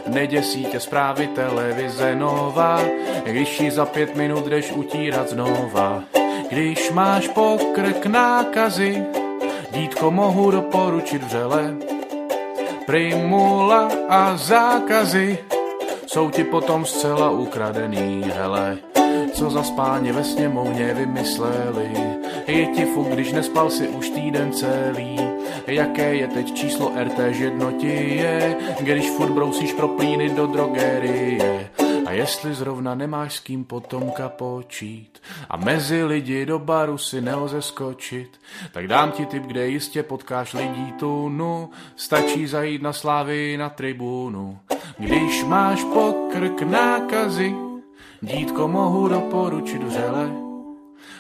Neděsí 0.08 0.66
tě 0.66 0.80
zprávy 0.80 1.28
televize 1.28 2.16
nová, 2.16 2.82
když 3.24 3.60
ji 3.60 3.72
za 3.72 3.86
pět 3.86 4.16
minut 4.16 4.46
jdeš 4.48 4.72
utírat 4.72 5.30
znova. 5.30 6.04
Když 6.50 6.92
máš 6.92 7.28
pokrk 7.28 8.06
nákazy, 8.06 9.06
Dítko 9.76 10.12
mohu 10.12 10.52
doporučit 10.52 11.24
vřele. 11.24 11.76
Primula 12.86 13.90
a 14.10 14.38
zákazy 14.38 15.38
jsou 16.08 16.30
ti 16.30 16.44
potom 16.44 16.86
zcela 16.86 17.30
ukradený, 17.30 18.24
hele. 18.36 18.78
Co 19.34 19.50
za 19.50 19.64
spáně 19.64 20.14
ve 20.14 20.24
sněmovně 20.24 20.94
vymysleli, 20.94 21.92
je 22.48 22.66
ti 22.66 22.86
fuk, 22.86 23.08
když 23.08 23.32
nespal 23.32 23.70
si 23.70 23.88
už 23.88 24.10
týden 24.10 24.52
celý. 24.52 25.20
Jaké 25.68 26.16
je 26.16 26.28
teď 26.28 26.54
číslo 26.54 26.92
RT 27.04 27.20
jednoti 27.28 28.18
je, 28.18 28.58
když 28.80 29.10
furt 29.10 29.32
brousíš 29.32 29.74
pro 29.74 29.88
plíny 29.88 30.30
do 30.30 30.48
drogerie. 30.48 31.70
A 32.06 32.12
jestli 32.12 32.54
zrovna 32.54 32.96
nemáš 32.96 33.34
s 33.36 33.40
kým 33.40 33.66
potomka 33.66 34.30
počít 34.30 35.22
a 35.50 35.58
mezi 35.58 36.04
lidi 36.04 36.46
do 36.46 36.60
baru 36.60 36.98
si 36.98 37.22
nelze 37.22 37.62
skočit, 37.62 38.42
tak 38.72 38.88
dám 38.88 39.12
ti 39.12 39.26
tip, 39.26 39.44
kde 39.44 39.68
jistě 39.68 40.04
potkáš 40.04 40.54
lidí 40.54 40.92
tunu, 40.92 41.70
stačí 41.96 42.48
zajít 42.48 42.82
na 42.82 42.94
slávy 42.94 43.58
na 43.58 43.70
tribunu. 43.70 44.60
Když 44.98 45.44
máš 45.44 45.84
pokrk 45.84 46.62
nákazy, 46.62 47.56
dítko 48.22 48.68
mohu 48.68 49.08
doporučit 49.08 49.84
vřele. 49.84 50.32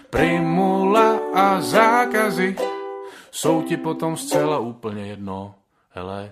Primula 0.09 1.19
a 1.33 1.61
zákazy 1.61 2.55
jsou 3.31 3.61
ti 3.61 3.77
potom 3.77 4.17
zcela 4.17 4.59
úplně 4.59 5.07
jedno, 5.07 5.55
hele. 5.89 6.31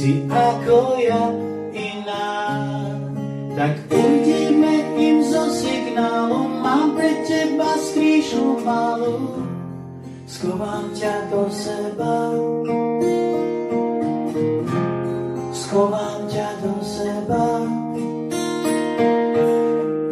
si 0.00 0.24
ako 0.32 0.96
ja 0.96 1.28
iná. 1.76 2.32
Tak 3.52 3.76
ujdeme 3.92 4.96
im 4.96 5.20
zo 5.20 5.52
signálu, 5.52 6.48
mám 6.64 6.96
pre 6.96 7.20
teba 7.28 7.76
skrýšu 7.76 8.64
malú, 8.64 9.44
schovám 10.24 10.88
ťa 10.96 11.14
do 11.28 11.42
seba. 11.52 12.16
Schovám 15.52 16.20
ťa 16.32 16.48
do 16.64 16.74
seba. 16.80 17.46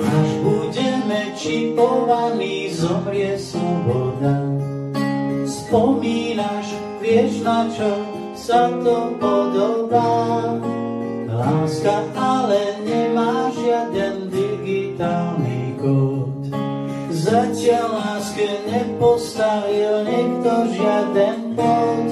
Až 0.05 0.31
budeme 0.45 1.33
čipovaní, 1.33 2.77
zomrie 2.77 3.41
sloboda. 3.41 4.37
Spomínaš, 5.49 6.77
vieš 7.01 7.41
na 7.41 7.65
čo 7.73 8.18
sa 8.49 8.73
to 8.81 9.13
podobá. 9.21 10.57
Láska 11.29 12.01
ale 12.17 12.81
nemá 12.81 13.53
žiaden 13.53 14.33
digitálny 14.33 15.77
kód. 15.77 16.49
Zatiaľ 17.13 17.89
láske 18.01 18.49
nepostavil 18.65 20.09
nikto 20.09 20.53
žiaden 20.73 21.39
bod. 21.53 22.09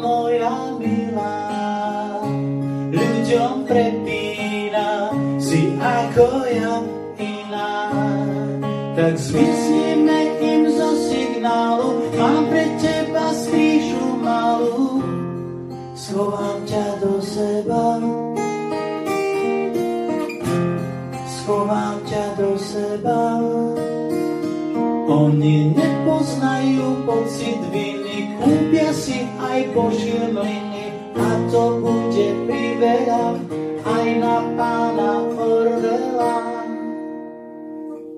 Moja 0.00 0.72
milá, 0.80 1.52
ľuďom 2.88 3.68
prepína 3.68 5.12
si 5.36 5.68
ako 5.76 6.48
ja 6.48 6.80
iná. 7.20 7.92
Tak 8.96 9.20
zvysnime 9.20 10.23
schovám 16.14 16.62
ťa 16.62 16.86
do 17.02 17.18
seba. 17.18 17.98
Schovám 21.26 21.98
ťa 22.06 22.24
do 22.38 22.54
seba. 22.54 23.42
Oni 25.10 25.74
nepoznajú 25.74 27.02
pocit 27.02 27.58
viny, 27.74 28.38
kúpia 28.38 28.94
si 28.94 29.26
aj 29.42 29.74
košiliny 29.74 30.86
a 31.18 31.28
to 31.50 31.82
bude 31.82 32.28
priveľa 32.46 33.34
aj 33.82 34.06
na 34.22 34.36
pána 34.54 35.18
Orvela. 35.34 36.62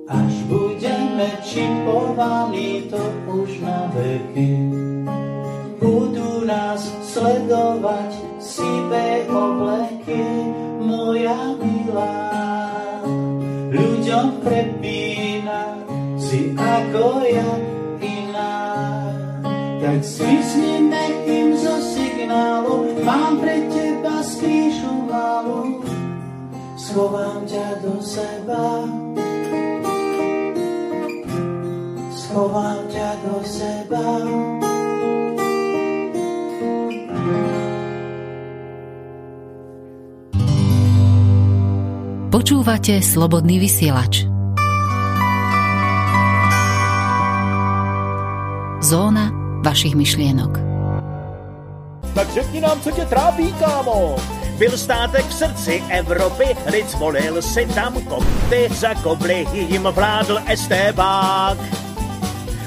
Až 0.04 0.34
budeme 0.52 1.32
čipovaní, 1.40 2.92
to 2.92 3.00
už 3.32 3.64
na 3.64 3.88
veky 3.96 4.85
budú 5.86 6.42
nás 6.42 6.82
sledovať, 7.06 8.10
sype 8.42 9.30
obleky, 9.30 10.26
moja 10.82 11.54
milá. 11.62 12.18
Ľuďom 13.70 14.42
prepína 14.42 15.78
si 16.18 16.50
ako 16.58 17.22
ja 17.22 17.50
iná. 18.02 18.58
Tak 19.78 20.02
svisnime 20.02 21.22
im 21.30 21.54
zo 21.54 21.78
signálu, 21.78 22.98
mám 23.06 23.38
pre 23.38 23.70
teba 23.70 24.18
skrýšu 24.26 24.90
malú, 25.06 25.86
schovám 26.74 27.46
ťa 27.46 27.68
do 27.86 27.94
seba. 28.02 28.82
Schovám 32.10 32.80
ťa 32.90 33.10
do 33.22 33.36
seba. 33.46 34.04
Počúvate 42.36 43.00
slobodný 43.00 43.56
vysielač. 43.56 44.28
Zóna 48.84 49.32
vašich 49.64 49.96
myšlienok. 49.96 50.60
Tak 52.12 52.28
řekni 52.36 52.60
nám, 52.60 52.76
co 52.84 52.90
tě 52.92 53.08
trápí, 53.08 53.52
kámo. 53.56 54.20
Byl 54.60 54.76
státek 54.76 55.24
v 55.24 55.32
srdci 55.32 55.82
Evropy, 55.88 56.44
lid 56.68 56.84
zvolil 56.92 57.40
si 57.40 57.64
tam 57.72 57.96
kopty, 58.04 58.68
za 58.68 58.92
kobly 59.00 59.48
jim 59.52 59.88
vládl 59.88 60.36
estébák. 60.44 61.58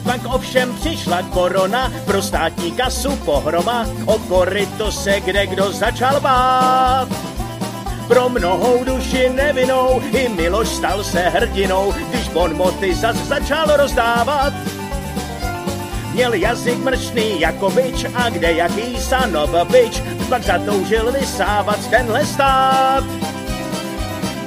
Pak 0.04 0.22
ovšem 0.34 0.74
přišla 0.82 1.22
korona, 1.30 1.94
pro 2.06 2.22
státní 2.22 2.72
kasu 2.72 3.14
pohroma, 3.22 3.86
o 4.06 4.18
koryto 4.18 4.92
se 4.92 5.22
kde 5.22 5.48
kdo 5.48 5.72
začal 5.72 6.22
bát. 6.22 7.39
Pro 8.10 8.30
mnohou 8.30 8.84
duši 8.84 9.30
nevinou 9.30 10.02
i 10.12 10.30
Miloš 10.30 10.68
stal 10.68 11.04
se 11.04 11.20
hrdinou, 11.20 11.94
když 12.10 12.30
bonmoty 12.30 12.96
zas 12.96 13.16
začal 13.16 13.78
rozdávat. 13.78 14.54
Měl 16.14 16.34
jazyk 16.34 16.78
mršný 16.78 17.40
jako 17.40 17.70
bič 17.70 18.06
a 18.16 18.30
kde 18.30 18.54
jaký 18.54 18.98
sanov 18.98 19.50
bič, 19.72 20.04
pak 20.30 20.44
zatoužil 20.44 21.12
vysávat 21.12 21.90
tenhle 21.90 22.26
stát. 22.26 23.04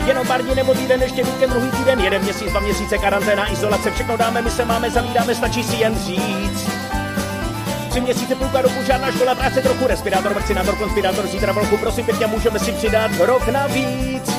Jenom 0.07 0.27
pár 0.27 0.43
dní 0.43 0.55
nebo 0.55 0.75
týden, 0.75 1.03
ještě 1.03 1.25
víkend, 1.25 1.51
druhý 1.51 1.71
týden, 1.71 2.01
jeden 2.01 2.23
měsíc, 2.23 2.51
dva 2.51 2.61
měsíce, 2.61 2.99
karanténa, 2.99 3.53
izolace, 3.53 3.91
všechno 3.91 4.17
dáme, 4.17 4.43
my 4.43 4.51
se 4.51 4.65
máme, 4.65 4.91
zavídáme, 4.91 5.35
stačí 5.35 5.63
si 5.63 5.77
jen 5.77 5.99
říct. 5.99 6.72
Tři 7.93 8.01
měsíce, 8.01 8.35
půlka 8.35 8.63
roku, 8.63 8.83
žádná 8.87 9.11
škola, 9.13 9.35
práce 9.35 9.63
trochu, 9.63 9.87
respirátor, 9.87 10.35
vakcinátor, 10.35 10.77
konspirátor, 10.77 11.27
zítra 11.27 11.53
vlku, 11.53 11.77
prosím 11.77 12.05
pěkně, 12.05 12.27
můžeme 12.27 12.59
si 12.59 12.73
přidat 12.73 13.11
rok 13.19 13.49
navíc. 13.49 14.31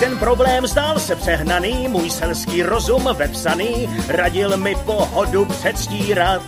Ten 0.00 0.18
problém 0.18 0.66
zdál 0.66 0.98
se 0.98 1.16
přehnaný, 1.16 1.88
můj 1.88 2.10
selský 2.10 2.62
rozum 2.62 3.08
vepsaný, 3.12 3.88
radil 4.08 4.56
mi 4.56 4.74
pohodu 4.74 5.44
předstírat. 5.44 6.42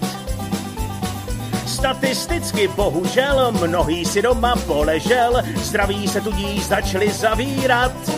Statisticky 1.66 2.68
bohužel 2.68 3.52
mnohý 3.52 4.04
si 4.04 4.22
doma 4.22 4.54
poležel, 4.66 5.42
zdraví 5.56 6.08
se 6.08 6.20
tudíž 6.20 6.66
začali 6.66 7.12
zavírat. 7.12 8.10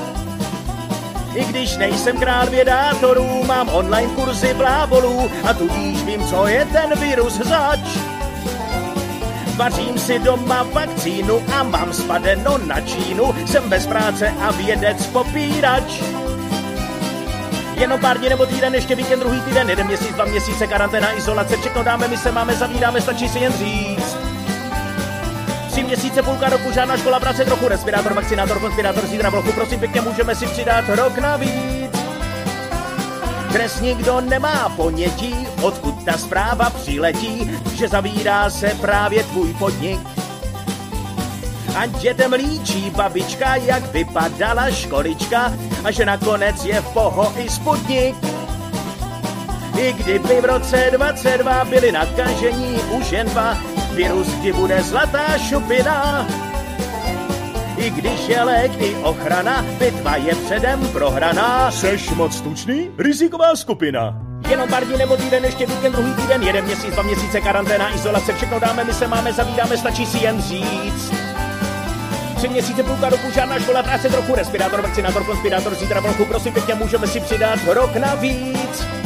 I 1.36 1.44
když 1.44 1.76
nejsem 1.76 2.16
král 2.16 2.46
vědátorů, 2.46 3.44
mám 3.44 3.68
online 3.68 4.14
kurzy 4.14 4.54
blábolů 4.54 5.30
a 5.44 5.54
tudíž 5.54 6.02
vím, 6.02 6.24
co 6.24 6.46
je 6.46 6.64
ten 6.64 7.00
virus 7.00 7.32
zač. 7.34 7.98
Vařím 9.56 9.98
si 9.98 10.18
doma 10.18 10.62
vakcínu 10.72 11.42
a 11.54 11.62
mám 11.62 11.92
spadeno 11.92 12.58
na 12.58 12.80
Čínu, 12.80 13.34
jsem 13.46 13.68
bez 13.68 13.86
práce 13.86 14.34
a 14.40 14.52
vědec 14.52 15.06
popírač. 15.06 16.02
Jenom 17.74 18.00
pár 18.00 18.18
dní 18.18 18.28
nebo 18.28 18.46
týden, 18.46 18.74
ještě 18.74 18.94
víkend, 18.94 19.20
druhý 19.20 19.40
týden, 19.40 19.70
jeden 19.70 19.86
měsíc, 19.86 20.14
dva 20.14 20.24
měsíce, 20.24 20.66
karanténa, 20.66 21.16
izolace, 21.16 21.56
všechno 21.56 21.82
dáme, 21.82 22.08
my 22.08 22.16
se 22.16 22.32
máme, 22.32 22.54
zavídáme, 22.54 23.00
stačí 23.00 23.28
si 23.28 23.38
jen 23.38 23.52
říct. 23.52 24.15
Tři 25.76 25.84
měsíce, 25.84 26.22
půlka 26.22 26.48
roku, 26.48 26.72
žádná 26.72 26.96
škola, 26.96 27.20
práce 27.20 27.44
trochu, 27.44 27.68
respirátor, 27.68 28.12
vakcinátor, 28.12 28.60
konspirátor, 28.60 29.06
zítra 29.06 29.30
vlochu, 29.30 29.52
prosím 29.52 29.78
pěkně, 29.78 30.00
můžeme 30.00 30.34
si 30.34 30.46
přidat 30.46 30.84
rok 30.88 31.18
navíc. 31.18 31.90
Dnes 33.50 33.80
nikdo 33.80 34.20
nemá 34.20 34.68
ponětí, 34.76 35.34
odkud 35.62 36.04
ta 36.04 36.12
zpráva 36.18 36.70
přiletí, 36.70 37.50
že 37.74 37.88
zavírá 37.88 38.50
se 38.50 38.76
právě 38.80 39.24
tvůj 39.24 39.54
podnik. 39.54 40.00
A 41.76 41.86
dětem 41.86 42.32
líčí 42.32 42.90
babička, 42.90 43.56
jak 43.56 43.92
vypadala 43.92 44.70
školička 44.70 45.52
a 45.84 45.90
že 45.90 46.06
nakonec 46.06 46.64
je 46.64 46.80
v 46.80 46.92
poho 46.92 47.32
i 47.36 47.48
sputnik. 47.50 48.16
I 49.78 49.92
kdyby 49.92 50.40
v 50.40 50.44
roce 50.44 50.90
22 50.92 51.64
byli 51.64 51.92
nakažení 51.92 52.74
už 52.74 53.12
jen 53.12 53.26
dva, 53.28 53.56
virus 53.96 54.28
kdy 54.28 54.52
bude 54.52 54.82
zlatá 54.82 55.38
šupina. 55.38 56.26
I 57.76 57.90
když 57.90 58.28
je 58.28 58.42
lék 58.42 58.72
i 58.80 58.94
ochrana, 58.94 59.64
bitva 59.78 60.16
je 60.16 60.34
předem 60.34 60.88
prohraná. 60.88 61.70
Seš 61.70 62.10
moc 62.10 62.40
tučný? 62.40 62.90
Riziková 62.98 63.56
skupina. 63.56 64.18
Jenom 64.48 64.68
pár 64.68 64.84
dní 64.84 64.98
nebo 64.98 65.16
týden, 65.16 65.44
ještě 65.44 65.66
víkend, 65.66 65.92
druhý 65.92 66.14
týden, 66.14 66.42
jeden 66.42 66.64
měsíc, 66.64 66.94
dva 66.94 67.02
měsíce, 67.02 67.40
karanténa, 67.40 67.94
izolace, 67.94 68.32
všechno 68.32 68.60
dáme, 68.60 68.84
my 68.84 68.92
se 68.92 69.06
máme, 69.06 69.32
zavídáme, 69.32 69.76
stačí 69.76 70.06
si 70.06 70.18
jen 70.18 70.42
říct. 70.42 71.12
Tři 72.36 72.48
měsíce, 72.48 72.82
půlka 72.82 73.08
roku, 73.08 73.30
žádná 73.34 73.58
škola, 73.58 73.82
práce 73.82 74.08
trochu, 74.08 74.34
respirátor, 74.34 74.80
vakcinátor, 74.80 75.24
konspirátor, 75.24 75.74
zítra 75.74 76.00
vlku, 76.00 76.24
prosím 76.24 76.52
pěkně, 76.52 76.74
můžeme 76.74 77.06
si 77.06 77.20
přidat 77.20 77.58
rok 77.66 77.96
navíc. 77.96 79.05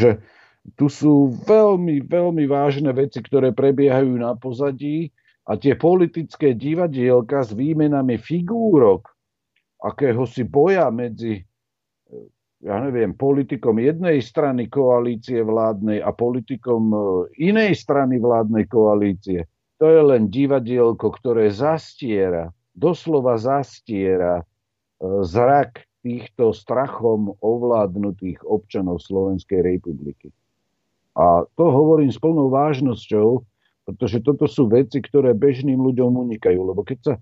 Takže 0.00 0.24
tu 0.80 0.88
sú 0.88 1.36
veľmi, 1.44 2.08
veľmi 2.08 2.48
vážne 2.48 2.88
veci, 2.96 3.20
ktoré 3.20 3.52
prebiehajú 3.52 4.16
na 4.16 4.32
pozadí 4.32 5.12
a 5.44 5.60
tie 5.60 5.76
politické 5.76 6.56
divadielka 6.56 7.44
s 7.44 7.52
výmenami 7.52 8.16
figúrok, 8.16 9.12
akéhosi 9.84 10.48
boja 10.48 10.88
medzi 10.88 11.44
ja 12.64 12.80
neviem, 12.80 13.12
politikom 13.12 13.76
jednej 13.76 14.24
strany 14.24 14.72
koalície 14.72 15.44
vládnej 15.44 16.00
a 16.00 16.12
politikom 16.16 16.92
e, 16.92 16.98
inej 17.48 17.76
strany 17.76 18.20
vládnej 18.20 18.68
koalície. 18.68 19.48
To 19.80 19.88
je 19.88 20.00
len 20.00 20.28
divadielko, 20.28 21.08
ktoré 21.08 21.48
zastiera, 21.48 22.52
doslova 22.76 23.40
zastiera 23.40 24.40
e, 24.40 24.44
zrak 25.24 25.88
týchto 26.00 26.56
strachom 26.56 27.36
ovládnutých 27.44 28.40
občanov 28.44 29.04
Slovenskej 29.04 29.60
republiky. 29.60 30.32
A 31.16 31.44
to 31.58 31.64
hovorím 31.68 32.08
s 32.08 32.16
plnou 32.16 32.48
vážnosťou, 32.48 33.44
pretože 33.84 34.22
toto 34.24 34.46
sú 34.46 34.70
veci, 34.70 35.02
ktoré 35.02 35.36
bežným 35.36 35.76
ľuďom 35.76 36.16
unikajú. 36.28 36.60
Lebo 36.62 36.80
keď 36.86 36.98
sa, 37.02 37.14
e, 37.16 37.20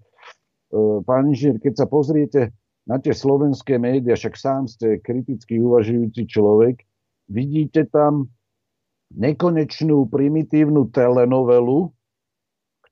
pán 1.03 1.33
inžinier, 1.33 1.59
keď 1.59 1.85
sa 1.85 1.87
pozriete 1.89 2.55
na 2.85 3.01
tie 3.01 3.17
slovenské 3.17 3.81
médiá, 3.81 4.15
však 4.15 4.35
sám 4.37 4.69
ste 4.69 5.01
kriticky 5.01 5.59
uvažujúci 5.59 6.29
človek, 6.29 6.85
vidíte 7.33 7.89
tam 7.89 8.29
nekonečnú 9.13 10.09
primitívnu 10.13 10.93
telenovelu, 10.93 11.89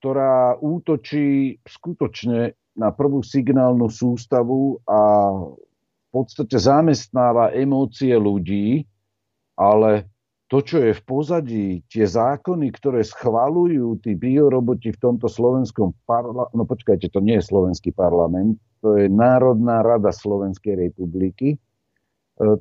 ktorá 0.01 0.57
útočí 0.61 1.61
skutočne 1.65 2.57
na 2.77 2.93
prvú 2.93 3.25
signálnu 3.25 3.89
sústavu 3.89 4.81
a 4.85 5.01
podstate 6.17 6.57
zamestnáva 6.57 7.53
emócie 7.53 8.17
ľudí, 8.17 8.89
ale 9.61 10.09
to, 10.47 10.63
čo 10.63 10.79
je 10.79 10.95
v 10.95 11.03
pozadí, 11.03 11.69
tie 11.91 12.07
zákony, 12.07 12.71
ktoré 12.73 13.03
schvalujú 13.03 13.99
tí 14.01 14.15
bioroboti 14.15 14.95
v 14.95 15.03
tomto 15.03 15.27
slovenskom 15.27 15.93
parlamente, 16.07 16.55
no 16.55 16.65
počkajte, 16.65 17.11
to 17.11 17.19
nie 17.19 17.37
je 17.43 17.45
slovenský 17.51 17.91
parlament, 17.91 18.57
to 18.81 18.95
je 18.95 19.11
Národná 19.11 19.83
rada 19.83 20.15
Slovenskej 20.15 20.79
republiky, 20.79 21.59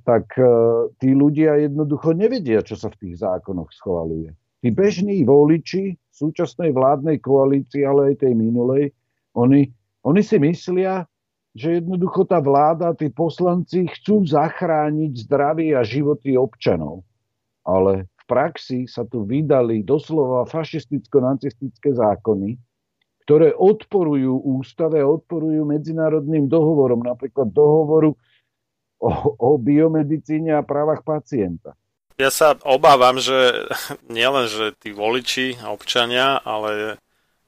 tak 0.07 0.33
e, 0.39 0.47
tí 0.97 1.11
ľudia 1.11 1.59
jednoducho 1.59 2.15
nevedia, 2.15 2.63
čo 2.63 2.79
sa 2.79 2.89
v 2.89 2.99
tých 3.05 3.21
zákonoch 3.21 3.69
schvaluje. 3.75 4.31
Tí 4.63 4.71
bežní 4.71 5.21
voliči 5.27 5.99
súčasnej 6.15 6.71
vládnej 6.71 7.19
koalícii, 7.19 7.83
ale 7.83 8.15
aj 8.15 8.25
tej 8.25 8.33
minulej, 8.33 8.95
oni, 9.35 9.67
oni 10.07 10.21
si 10.23 10.39
myslia, 10.39 11.03
že 11.55 11.79
jednoducho 11.79 12.27
tá 12.27 12.43
vláda, 12.43 12.91
tí 12.91 13.07
poslanci 13.07 13.87
chcú 13.87 14.27
zachrániť 14.27 15.23
zdravie 15.23 15.71
a 15.71 15.87
životy 15.87 16.35
občanov. 16.35 17.07
Ale 17.63 18.11
v 18.11 18.23
praxi 18.27 18.83
sa 18.91 19.07
tu 19.07 19.23
vydali 19.23 19.81
doslova 19.81 20.43
fašisticko-nacistické 20.51 21.95
zákony, 21.95 22.59
ktoré 23.23 23.55
odporujú 23.55 24.37
ústave, 24.59 24.99
odporujú 25.01 25.63
medzinárodným 25.65 26.45
dohovorom, 26.45 27.01
napríklad 27.01 27.49
dohovoru 27.49 28.13
o, 28.99 29.09
o 29.39 29.49
biomedicíne 29.55 30.53
a 30.53 30.61
právach 30.61 31.01
pacienta. 31.01 31.73
Ja 32.15 32.31
sa 32.31 32.59
obávam, 32.67 33.15
že 33.17 33.65
nielen, 34.11 34.51
že 34.51 34.75
tí 34.75 34.91
voliči 34.91 35.55
a 35.63 35.71
občania, 35.71 36.35
ale 36.43 36.99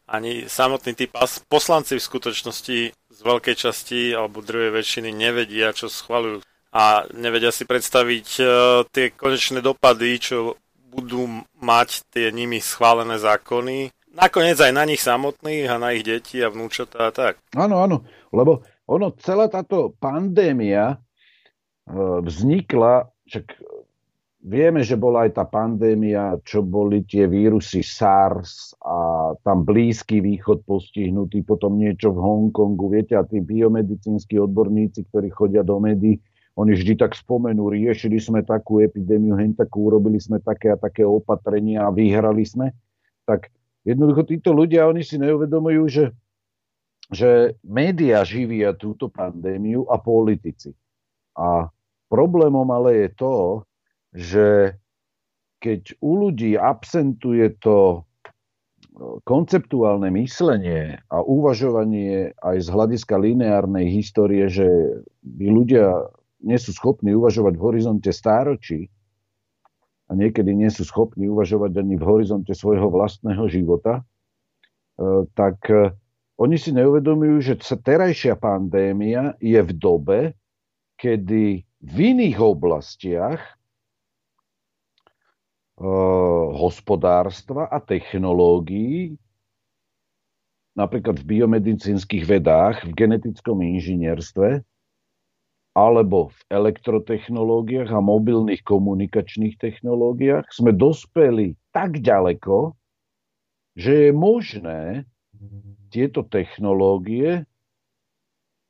ani 0.08 0.48
samotní 0.48 0.96
tí 0.96 1.06
poslanci 1.52 2.00
v 2.00 2.08
skutočnosti 2.08 2.80
z 2.96 3.20
veľkej 3.20 3.56
časti 3.56 4.16
alebo 4.16 4.40
druhej 4.40 4.72
väčšiny 4.72 5.12
nevedia, 5.12 5.76
čo 5.76 5.92
schvalujú. 5.92 6.42
A 6.72 7.04
nevedia 7.16 7.52
si 7.52 7.64
predstaviť 7.64 8.28
uh, 8.40 8.48
tie 8.92 9.12
konečné 9.12 9.60
dopady, 9.60 10.20
čo 10.20 10.56
budú 10.88 11.44
mať 11.60 12.08
tie 12.12 12.32
nimi 12.32 12.64
schválené 12.64 13.20
zákony. 13.20 13.92
Nakoniec 14.16 14.58
aj 14.58 14.74
na 14.74 14.84
nich 14.88 15.04
samotných 15.04 15.68
a 15.70 15.76
na 15.78 15.94
ich 15.94 16.08
deti 16.08 16.42
a 16.42 16.50
vnúčatá 16.50 17.10
a 17.10 17.14
tak. 17.14 17.38
Áno, 17.54 17.84
áno, 17.84 18.08
lebo 18.34 18.66
ono, 18.88 19.14
celá 19.20 19.52
táto 19.52 19.94
pandémia 20.00 20.98
E, 21.88 22.22
vznikla, 22.22 23.08
však 23.32 23.46
vieme, 24.48 24.80
že 24.80 24.96
bola 24.96 25.28
aj 25.28 25.36
tá 25.36 25.44
pandémia, 25.44 26.40
čo 26.48 26.64
boli 26.64 27.04
tie 27.04 27.28
vírusy 27.28 27.84
SARS 27.84 28.72
a 28.80 29.32
tam 29.44 29.68
Blízky 29.68 30.24
východ 30.24 30.64
postihnutý, 30.64 31.44
potom 31.44 31.76
niečo 31.76 32.16
v 32.16 32.24
Hongkongu, 32.24 32.88
viete, 32.88 33.20
a 33.20 33.28
tí 33.28 33.44
biomedicínsky 33.44 34.40
odborníci, 34.40 35.12
ktorí 35.12 35.28
chodia 35.36 35.68
do 35.68 35.84
médií, 35.84 36.24
oni 36.58 36.74
vždy 36.74 36.98
tak 36.98 37.14
spomenú, 37.14 37.70
riešili 37.70 38.18
sme 38.18 38.42
takú 38.42 38.82
epidémiu, 38.82 39.38
hen 39.38 39.54
takú, 39.54 39.94
urobili 39.94 40.18
sme 40.18 40.42
také 40.42 40.74
a 40.74 40.80
také 40.80 41.06
opatrenia 41.06 41.86
a 41.86 41.94
vyhrali 41.94 42.42
sme. 42.48 42.74
Tak 43.30 43.54
jednoducho 43.86 44.26
títo 44.26 44.56
ľudia, 44.58 44.90
oni 44.90 45.06
si 45.06 45.22
neuvedomujú, 45.22 45.84
že, 45.86 46.06
že 47.14 47.54
média 47.62 48.26
živia 48.26 48.74
túto 48.74 49.06
pandémiu 49.06 49.86
a 49.92 50.02
politici. 50.02 50.74
A 51.38 51.70
Problémom 52.08 52.66
ale 52.72 53.04
je 53.04 53.10
to, 53.20 53.67
že 54.18 54.74
keď 55.62 55.94
u 56.02 56.26
ľudí 56.26 56.58
absentuje 56.58 57.54
to 57.62 57.78
e, 57.94 58.00
konceptuálne 59.30 60.10
myslenie 60.18 60.98
a 61.14 61.22
uvažovanie 61.22 62.34
aj 62.42 62.58
z 62.66 62.68
hľadiska 62.74 63.16
lineárnej 63.18 63.86
histórie, 63.94 64.50
že 64.50 64.66
ľudia 65.38 66.10
nie 66.42 66.58
sú 66.58 66.74
schopní 66.74 67.14
uvažovať 67.14 67.54
v 67.58 67.66
horizonte 67.66 68.10
stáročí 68.10 68.90
a 70.10 70.18
niekedy 70.18 70.54
nie 70.54 70.70
sú 70.74 70.86
schopní 70.86 71.30
uvažovať 71.30 71.78
ani 71.78 71.98
v 71.98 72.04
horizonte 72.06 72.54
svojho 72.58 72.90
vlastného 72.90 73.46
života, 73.50 74.02
e, 74.02 75.30
tak 75.38 75.62
e, 75.70 75.94
oni 76.38 76.58
si 76.58 76.74
neuvedomujú, 76.74 77.42
že 77.42 77.54
terajšia 77.62 78.38
pandémia 78.38 79.34
je 79.42 79.58
v 79.58 79.72
dobe, 79.74 80.20
kedy 81.02 81.66
v 81.82 81.96
iných 81.98 82.38
oblastiach 82.42 83.57
hospodárstva 85.78 87.70
a 87.70 87.78
technológií, 87.78 89.14
napríklad 90.74 91.22
v 91.22 91.38
biomedicínskych 91.38 92.26
vedách, 92.26 92.82
v 92.86 92.94
genetickom 92.98 93.62
inžinierstve, 93.62 94.66
alebo 95.78 96.34
v 96.34 96.40
elektrotechnológiách 96.50 97.94
a 97.94 98.02
mobilných 98.02 98.66
komunikačných 98.66 99.62
technológiách, 99.62 100.50
sme 100.50 100.74
dospeli 100.74 101.54
tak 101.70 102.02
ďaleko, 102.02 102.74
že 103.78 104.10
je 104.10 104.12
možné 104.14 105.06
tieto 105.94 106.26
technológie 106.26 107.46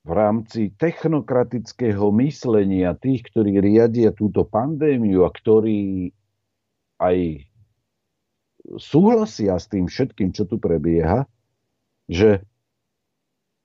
v 0.04 0.12
rámci 0.12 0.76
technokratického 0.76 2.12
myslenia 2.20 2.92
tých, 3.00 3.24
ktorí 3.32 3.64
riadia 3.64 4.12
túto 4.12 4.44
pandémiu 4.44 5.24
a 5.24 5.32
ktorí 5.32 6.12
aj 6.98 7.46
súhlasia 8.76 9.56
s 9.56 9.72
tým 9.72 9.88
všetkým, 9.88 10.36
čo 10.36 10.44
tu 10.44 10.60
prebieha, 10.60 11.24
že 12.12 12.44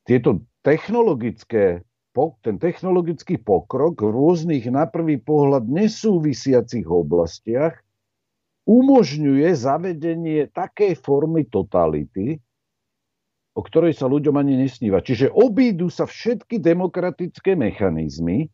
tieto 0.06 0.42
technologické, 0.62 1.82
ten 2.42 2.56
technologický 2.58 3.38
pokrok 3.40 3.98
v 4.02 4.10
rôznych 4.14 4.66
na 4.70 4.86
prvý 4.86 5.18
pohľad 5.18 5.66
nesúvisiacich 5.66 6.86
oblastiach 6.86 7.78
umožňuje 8.62 9.48
zavedenie 9.58 10.46
takej 10.54 10.94
formy 11.02 11.42
totality, 11.50 12.38
o 13.58 13.60
ktorej 13.60 13.98
sa 13.98 14.06
ľuďom 14.06 14.38
ani 14.38 14.54
nesníva. 14.54 15.02
Čiže 15.02 15.34
obídu 15.34 15.90
sa 15.90 16.06
všetky 16.06 16.62
demokratické 16.62 17.58
mechanizmy 17.58 18.46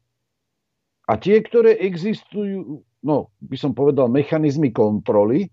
a 1.08 1.16
tie, 1.20 1.40
ktoré 1.44 1.76
existujú, 1.76 2.84
no 3.08 3.32
by 3.40 3.56
som 3.56 3.72
povedal 3.72 4.12
mechanizmy 4.12 4.68
kontroly, 4.68 5.48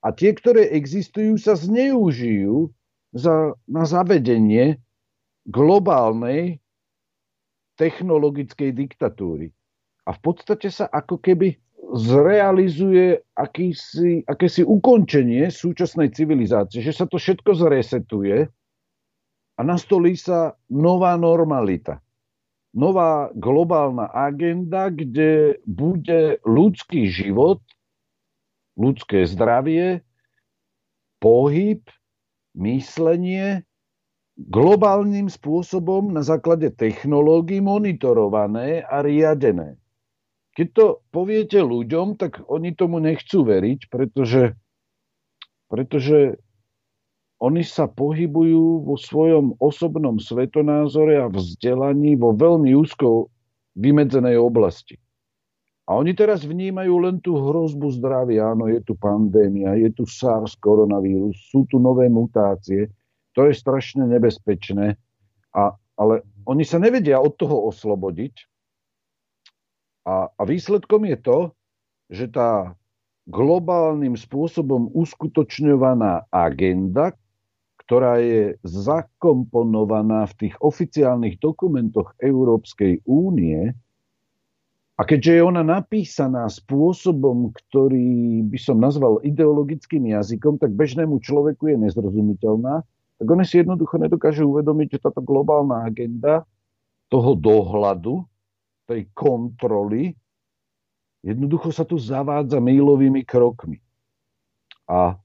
a 0.00 0.12
tie, 0.12 0.32
ktoré 0.32 0.72
existujú, 0.72 1.36
sa 1.36 1.56
zneužijú 1.56 2.72
za, 3.12 3.52
na 3.68 3.84
zavedenie 3.84 4.80
globálnej 5.44 6.60
technologickej 7.76 8.76
diktatúry. 8.76 9.52
A 10.08 10.16
v 10.16 10.20
podstate 10.20 10.72
sa 10.72 10.88
ako 10.88 11.20
keby 11.20 11.56
zrealizuje 11.96 13.20
akýsi, 13.36 14.24
akési 14.24 14.62
ukončenie 14.64 15.52
súčasnej 15.52 16.12
civilizácie, 16.14 16.80
že 16.80 16.94
sa 16.94 17.04
to 17.04 17.20
všetko 17.20 17.56
zresetuje 17.56 18.46
a 19.56 19.60
nastolí 19.60 20.16
sa 20.16 20.56
nová 20.72 21.18
normalita. 21.20 22.00
Nová 22.70 23.34
globálna 23.34 24.06
agenda, 24.14 24.94
kde 24.94 25.58
bude 25.66 26.38
ľudský 26.46 27.10
život, 27.10 27.58
ľudské 28.78 29.26
zdravie, 29.26 30.06
pohyb, 31.18 31.82
myslenie 32.54 33.66
globálnym 34.38 35.28
spôsobom 35.28 36.14
na 36.14 36.24
základe 36.24 36.72
technológií 36.72 37.60
monitorované 37.60 38.86
a 38.86 39.04
riadené. 39.04 39.76
Keď 40.56 40.68
to 40.72 40.86
poviete 41.12 41.60
ľuďom, 41.60 42.16
tak 42.16 42.40
oni 42.48 42.72
tomu 42.72 42.98
nechcú 42.98 43.44
veriť, 43.44 43.86
pretože, 43.92 44.56
pretože 45.68 46.40
oni 47.40 47.64
sa 47.64 47.88
pohybujú 47.88 48.84
vo 48.84 49.00
svojom 49.00 49.56
osobnom 49.56 50.20
svetonázore 50.20 51.16
a 51.16 51.32
vzdelaní 51.32 52.20
vo 52.20 52.36
veľmi 52.36 52.76
úzko 52.76 53.32
vymedzenej 53.80 54.36
oblasti. 54.36 55.00
A 55.88 55.96
oni 55.96 56.14
teraz 56.14 56.46
vnímajú 56.46 56.94
len 57.02 57.16
tú 57.18 57.34
hrozbu 57.34 57.90
zdravia. 57.98 58.54
Áno, 58.54 58.70
je 58.70 58.78
tu 58.84 58.94
pandémia, 58.94 59.74
je 59.74 59.90
tu 59.90 60.06
SARS, 60.06 60.54
koronavírus, 60.60 61.34
sú 61.50 61.66
tu 61.66 61.82
nové 61.82 62.06
mutácie. 62.06 62.92
To 63.34 63.48
je 63.48 63.56
strašne 63.56 64.06
nebezpečné. 64.06 64.94
A, 65.50 65.74
ale 65.98 66.22
oni 66.46 66.62
sa 66.62 66.78
nevedia 66.78 67.18
od 67.18 67.34
toho 67.34 67.66
oslobodiť. 67.72 68.46
A, 70.06 70.30
a 70.30 70.42
výsledkom 70.46 71.08
je 71.10 71.18
to, 71.18 71.38
že 72.06 72.30
tá 72.30 72.78
globálnym 73.26 74.14
spôsobom 74.14 74.90
uskutočňovaná 74.94 76.30
agenda, 76.30 77.14
ktorá 77.90 78.22
je 78.22 78.54
zakomponovaná 78.62 80.30
v 80.30 80.46
tých 80.46 80.54
oficiálnych 80.62 81.42
dokumentoch 81.42 82.14
Európskej 82.22 83.02
únie, 83.02 83.74
a 84.94 85.02
keďže 85.02 85.34
je 85.34 85.42
ona 85.42 85.66
napísaná 85.66 86.46
spôsobom, 86.46 87.50
ktorý 87.50 88.46
by 88.46 88.58
som 88.62 88.78
nazval 88.78 89.18
ideologickým 89.26 90.06
jazykom, 90.06 90.62
tak 90.62 90.70
bežnému 90.70 91.18
človeku 91.18 91.66
je 91.66 91.82
nezrozumiteľná, 91.82 92.86
tak 93.18 93.26
oni 93.26 93.42
si 93.42 93.58
jednoducho 93.58 93.98
nedokážu 93.98 94.46
uvedomiť, 94.46 94.94
že 94.94 95.02
táto 95.10 95.18
globálna 95.26 95.82
agenda 95.82 96.46
toho 97.10 97.34
dohľadu, 97.34 98.22
tej 98.86 99.10
kontroly, 99.18 100.14
jednoducho 101.26 101.74
sa 101.74 101.82
tu 101.82 101.98
zavádza 101.98 102.62
mílovými 102.62 103.26
krokmi. 103.26 103.82
A, 104.86 105.18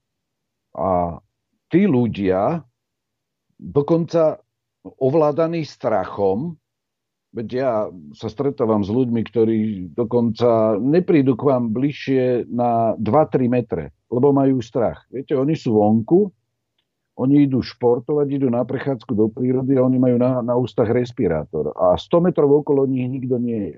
a 0.73 1.21
tí 1.75 1.91
ľudia, 1.91 2.63
dokonca 3.59 4.39
ovládaní 4.87 5.67
strachom, 5.67 6.55
Veď 7.35 7.47
ja 7.51 7.91
sa 8.15 8.31
stretávam 8.31 8.79
s 8.79 8.87
ľuďmi, 8.87 9.21
ktorí 9.27 9.59
dokonca 9.91 10.79
neprídu 10.79 11.35
k 11.35 11.43
vám 11.43 11.75
bližšie 11.75 12.47
na 12.47 12.95
2-3 12.95 13.51
metre, 13.51 13.91
lebo 14.07 14.31
majú 14.31 14.63
strach. 14.63 15.03
Viete, 15.11 15.35
oni 15.35 15.51
sú 15.51 15.75
vonku, 15.75 16.31
oni 17.19 17.43
idú 17.43 17.59
športovať, 17.59 18.27
idú 18.39 18.47
na 18.47 18.63
prechádzku 18.63 19.11
do 19.11 19.27
prírody 19.27 19.75
a 19.75 19.83
oni 19.83 19.99
majú 19.99 20.15
na, 20.15 20.39
na 20.39 20.55
ústach 20.55 20.87
respirátor. 20.87 21.75
A 21.75 21.99
100 21.99 22.23
metrov 22.23 22.63
okolo 22.63 22.87
nich 22.87 23.03
nikto 23.03 23.35
nie 23.35 23.75
je. 23.75 23.77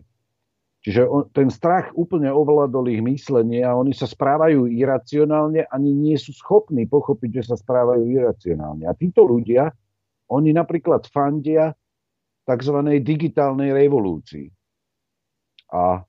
Čiže 0.86 1.04
on, 1.04 1.28
ten 1.34 1.50
strach 1.50 1.92
úplne 1.98 2.30
ovládol 2.30 2.88
ich 2.94 3.02
myslenie 3.02 3.66
a 3.66 3.76
oni 3.76 3.92
sa 3.92 4.06
správajú 4.06 4.70
iracionálne, 4.70 5.66
ani 5.68 5.92
nie 5.92 6.16
sú 6.16 6.32
schopní 6.32 6.86
pochopiť, 6.86 7.42
že 7.42 7.44
sa 7.52 7.56
správajú 7.58 8.08
iracionálne. 8.08 8.86
A 8.88 8.94
títo 8.94 9.26
ľudia, 9.26 9.74
oni 10.32 10.54
napríklad 10.54 11.08
fandia 11.10 11.74
tzv. 12.48 12.78
digitálnej 13.04 13.76
revolúcii. 13.76 14.48
A 15.76 16.00
e, 16.00 16.02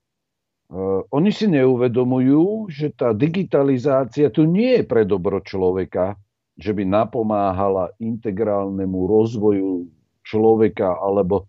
oni 1.11 1.31
si 1.35 1.51
neuvedomujú, 1.51 2.71
že 2.71 2.95
tá 2.95 3.11
digitalizácia 3.11 4.31
tu 4.31 4.47
nie 4.47 4.79
je 4.79 4.83
pre 4.87 5.03
dobro 5.03 5.43
človeka, 5.43 6.15
že 6.55 6.71
by 6.71 6.83
napomáhala 6.87 7.91
integrálnemu 7.99 8.99
rozvoju 9.07 9.87
človeka 10.23 10.99
alebo 10.99 11.47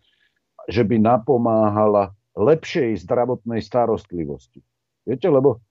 že 0.71 0.87
by 0.87 1.03
napomáhala 1.03 2.15
lepšej 2.37 3.03
zdravotnej 3.07 3.63
starostlivosti. 3.63 4.63
Viete, 5.07 5.27
lebo 5.27 5.63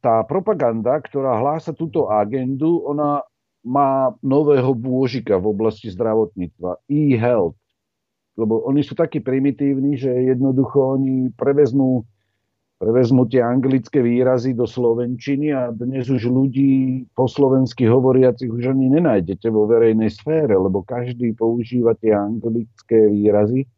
tá 0.00 0.22
propaganda, 0.24 1.00
ktorá 1.02 1.40
hlása 1.40 1.74
túto 1.74 2.08
agendu, 2.08 2.84
ona 2.86 3.24
má 3.60 4.16
nového 4.24 4.72
bôžika 4.72 5.36
v 5.36 5.52
oblasti 5.52 5.92
zdravotníctva, 5.92 6.80
e-health 6.88 7.60
lebo 8.40 8.64
oni 8.64 8.80
sú 8.80 8.96
takí 8.96 9.20
primitívni, 9.20 10.00
že 10.00 10.08
jednoducho 10.08 10.96
oni 10.96 11.28
prevezmú, 11.36 12.08
prevezmú 12.80 13.28
tie 13.28 13.44
anglické 13.44 14.00
výrazy 14.00 14.56
do 14.56 14.64
slovenčiny 14.64 15.52
a 15.52 15.68
dnes 15.68 16.08
už 16.08 16.24
ľudí 16.24 17.04
po 17.12 17.28
slovensky 17.28 17.84
hovoriacich 17.84 18.48
už 18.48 18.72
ani 18.72 18.88
nenájdete 18.96 19.52
vo 19.52 19.68
verejnej 19.68 20.08
sfére, 20.08 20.56
lebo 20.56 20.80
každý 20.80 21.36
používa 21.36 21.92
tie 22.00 22.16
anglické 22.16 23.12
výrazy 23.12 23.68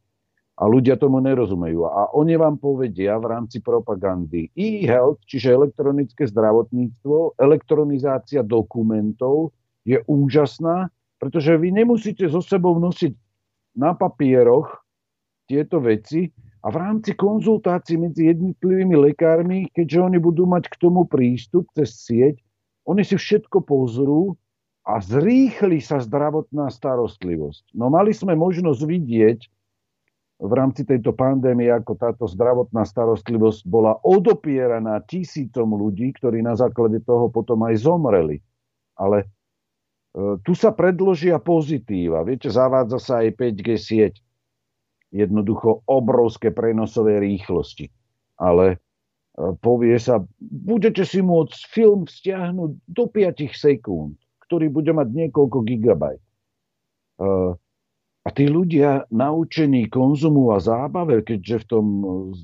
a 0.63 0.71
ľudia 0.71 0.95
tomu 0.95 1.19
nerozumejú. 1.19 1.91
A 1.91 2.15
oni 2.15 2.39
vám 2.39 2.55
povedia 2.55 3.19
v 3.19 3.35
rámci 3.35 3.59
propagandy 3.59 4.47
e-health, 4.55 5.19
čiže 5.27 5.59
elektronické 5.59 6.23
zdravotníctvo, 6.31 7.35
elektronizácia 7.35 8.47
dokumentov 8.47 9.51
je 9.83 9.99
úžasná, 10.07 10.87
pretože 11.19 11.59
vy 11.59 11.75
nemusíte 11.75 12.31
so 12.31 12.39
sebou 12.39 12.79
nosiť 12.79 13.11
na 13.75 13.91
papieroch 13.91 14.71
tieto 15.51 15.83
veci 15.83 16.31
a 16.63 16.71
v 16.71 16.77
rámci 16.79 17.19
konzultácií 17.19 17.99
medzi 17.99 18.31
jednotlivými 18.31 18.95
lekármi, 19.11 19.67
keďže 19.75 19.99
oni 19.99 20.19
budú 20.23 20.47
mať 20.47 20.71
k 20.71 20.79
tomu 20.79 21.11
prístup 21.11 21.67
cez 21.75 21.91
sieť, 22.07 22.39
oni 22.87 23.03
si 23.03 23.19
všetko 23.19 23.67
pozrú 23.67 24.39
a 24.87 25.03
zrýchli 25.03 25.83
sa 25.83 25.99
zdravotná 25.99 26.71
starostlivosť. 26.71 27.75
No 27.75 27.91
mali 27.91 28.15
sme 28.15 28.39
možnosť 28.39 28.83
vidieť 28.87 29.41
v 30.43 30.53
rámci 30.53 30.83
tejto 30.83 31.15
pandémie, 31.15 31.71
ako 31.71 31.95
táto 31.95 32.25
zdravotná 32.27 32.83
starostlivosť 32.83 33.63
bola 33.71 33.95
odopieraná 34.03 34.99
tisícom 35.07 35.79
ľudí, 35.79 36.11
ktorí 36.19 36.43
na 36.43 36.59
základe 36.59 36.99
toho 37.07 37.31
potom 37.31 37.63
aj 37.63 37.87
zomreli. 37.87 38.43
Ale 38.99 39.31
E, 40.13 40.37
tu 40.45 40.53
sa 40.53 40.71
predložia 40.77 41.41
pozitíva. 41.41 42.21
Viete, 42.25 42.53
zavádza 42.53 43.01
sa 43.01 43.15
aj 43.25 43.33
5G 43.37 43.69
sieť. 43.81 44.15
Jednoducho 45.13 45.85
obrovské 45.89 46.53
prenosové 46.53 47.21
rýchlosti. 47.21 47.89
Ale 48.37 48.77
e, 48.77 48.77
povie 49.61 49.97
sa, 49.97 50.21
budete 50.41 51.05
si 51.09 51.25
môcť 51.25 51.61
film 51.69 52.05
stiahnuť 52.05 52.71
do 52.89 53.05
5 53.09 53.57
sekúnd, 53.57 54.17
ktorý 54.49 54.69
bude 54.69 54.93
mať 54.93 55.09
niekoľko 55.09 55.59
gigabajt. 55.65 56.21
E, 56.21 56.27
a 58.23 58.29
tí 58.31 58.47
ľudia 58.47 59.11
naučení 59.11 59.91
konzumu 59.91 60.55
a 60.55 60.63
zábave, 60.63 61.27
keďže 61.27 61.67
v 61.67 61.69
tom 61.69 61.87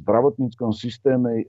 zdravotníckom 0.03 0.75
systéme 0.75 1.47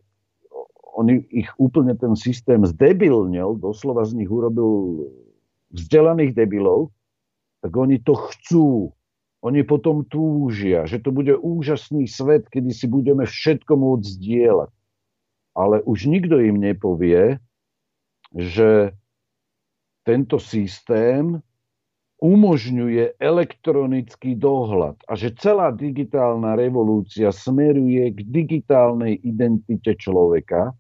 oni 1.00 1.26
ich 1.32 1.50
úplne 1.58 1.96
ten 1.98 2.14
systém 2.14 2.62
zdebilnil, 2.62 3.58
doslova 3.58 4.06
z 4.06 4.20
nich 4.20 4.30
urobil 4.30 5.06
vzdelaných 5.74 6.36
debilov, 6.36 6.94
tak 7.64 7.72
oni 7.74 7.98
to 8.04 8.14
chcú. 8.30 8.70
Oni 9.40 9.64
potom 9.64 10.04
túžia, 10.04 10.84
že 10.84 11.00
to 11.00 11.16
bude 11.16 11.32
úžasný 11.32 12.12
svet, 12.12 12.52
kedy 12.52 12.76
si 12.76 12.92
budeme 12.92 13.24
všetko 13.24 13.72
môcť 13.80 14.04
zdieľať. 14.20 14.72
Ale 15.56 15.80
už 15.88 16.12
nikto 16.12 16.44
im 16.44 16.60
nepovie, 16.60 17.40
že 18.36 18.92
tento 20.04 20.36
systém 20.44 21.40
umožňuje 22.20 23.16
elektronický 23.16 24.36
dohľad 24.36 25.00
a 25.08 25.16
že 25.16 25.32
celá 25.40 25.72
digitálna 25.72 26.60
revolúcia 26.60 27.32
smeruje 27.32 28.12
k 28.12 28.20
digitálnej 28.28 29.24
identite 29.24 29.96
človeka, 29.96 30.76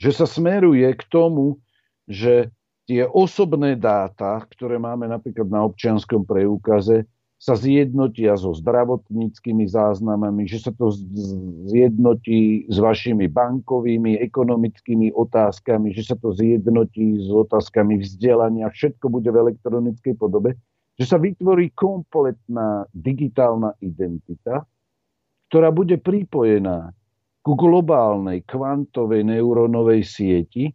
že 0.00 0.10
sa 0.16 0.24
smeruje 0.24 0.88
k 0.96 1.02
tomu, 1.12 1.60
že 2.08 2.48
tie 2.88 3.04
osobné 3.04 3.76
dáta, 3.76 4.40
ktoré 4.48 4.80
máme 4.80 5.04
napríklad 5.12 5.52
na 5.52 5.68
občianskom 5.68 6.24
preukaze, 6.24 7.04
sa 7.38 7.54
zjednotia 7.54 8.34
so 8.34 8.50
zdravotníckými 8.50 9.70
záznamami, 9.70 10.50
že 10.50 10.58
sa 10.58 10.74
to 10.74 10.90
zjednotí 11.70 12.66
s 12.66 12.76
vašimi 12.82 13.30
bankovými, 13.30 14.18
ekonomickými 14.18 15.14
otázkami, 15.14 15.94
že 15.94 16.02
sa 16.02 16.18
to 16.18 16.34
zjednotí 16.34 17.22
s 17.22 17.30
otázkami 17.30 18.02
vzdelania, 18.02 18.66
všetko 18.74 19.06
bude 19.06 19.30
v 19.30 19.54
elektronickej 19.54 20.18
podobe, 20.18 20.58
že 20.98 21.06
sa 21.06 21.16
vytvorí 21.22 21.70
kompletná 21.78 22.90
digitálna 22.90 23.70
identita, 23.86 24.66
ktorá 25.46 25.70
bude 25.70 25.94
pripojená 25.94 26.90
ku 27.46 27.54
globálnej 27.54 28.42
kvantovej 28.50 29.22
neurónovej 29.22 30.02
sieti, 30.02 30.74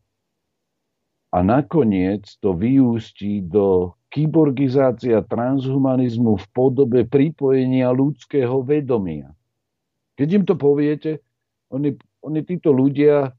a 1.33 1.41
nakoniec 1.41 2.29
to 2.45 2.53
vyústí 2.53 3.41
do 3.41 3.97
kyborgizácia 4.13 5.25
transhumanizmu 5.25 6.37
v 6.37 6.45
podobe 6.53 7.01
pripojenia 7.09 7.89
ľudského 7.89 8.61
vedomia. 8.61 9.33
Keď 10.13 10.27
im 10.29 10.43
to 10.45 10.53
poviete, 10.53 11.25
oni, 11.73 11.97
oni 12.21 12.39
títo 12.45 12.69
ľudia, 12.69 13.25
e, 13.25 13.31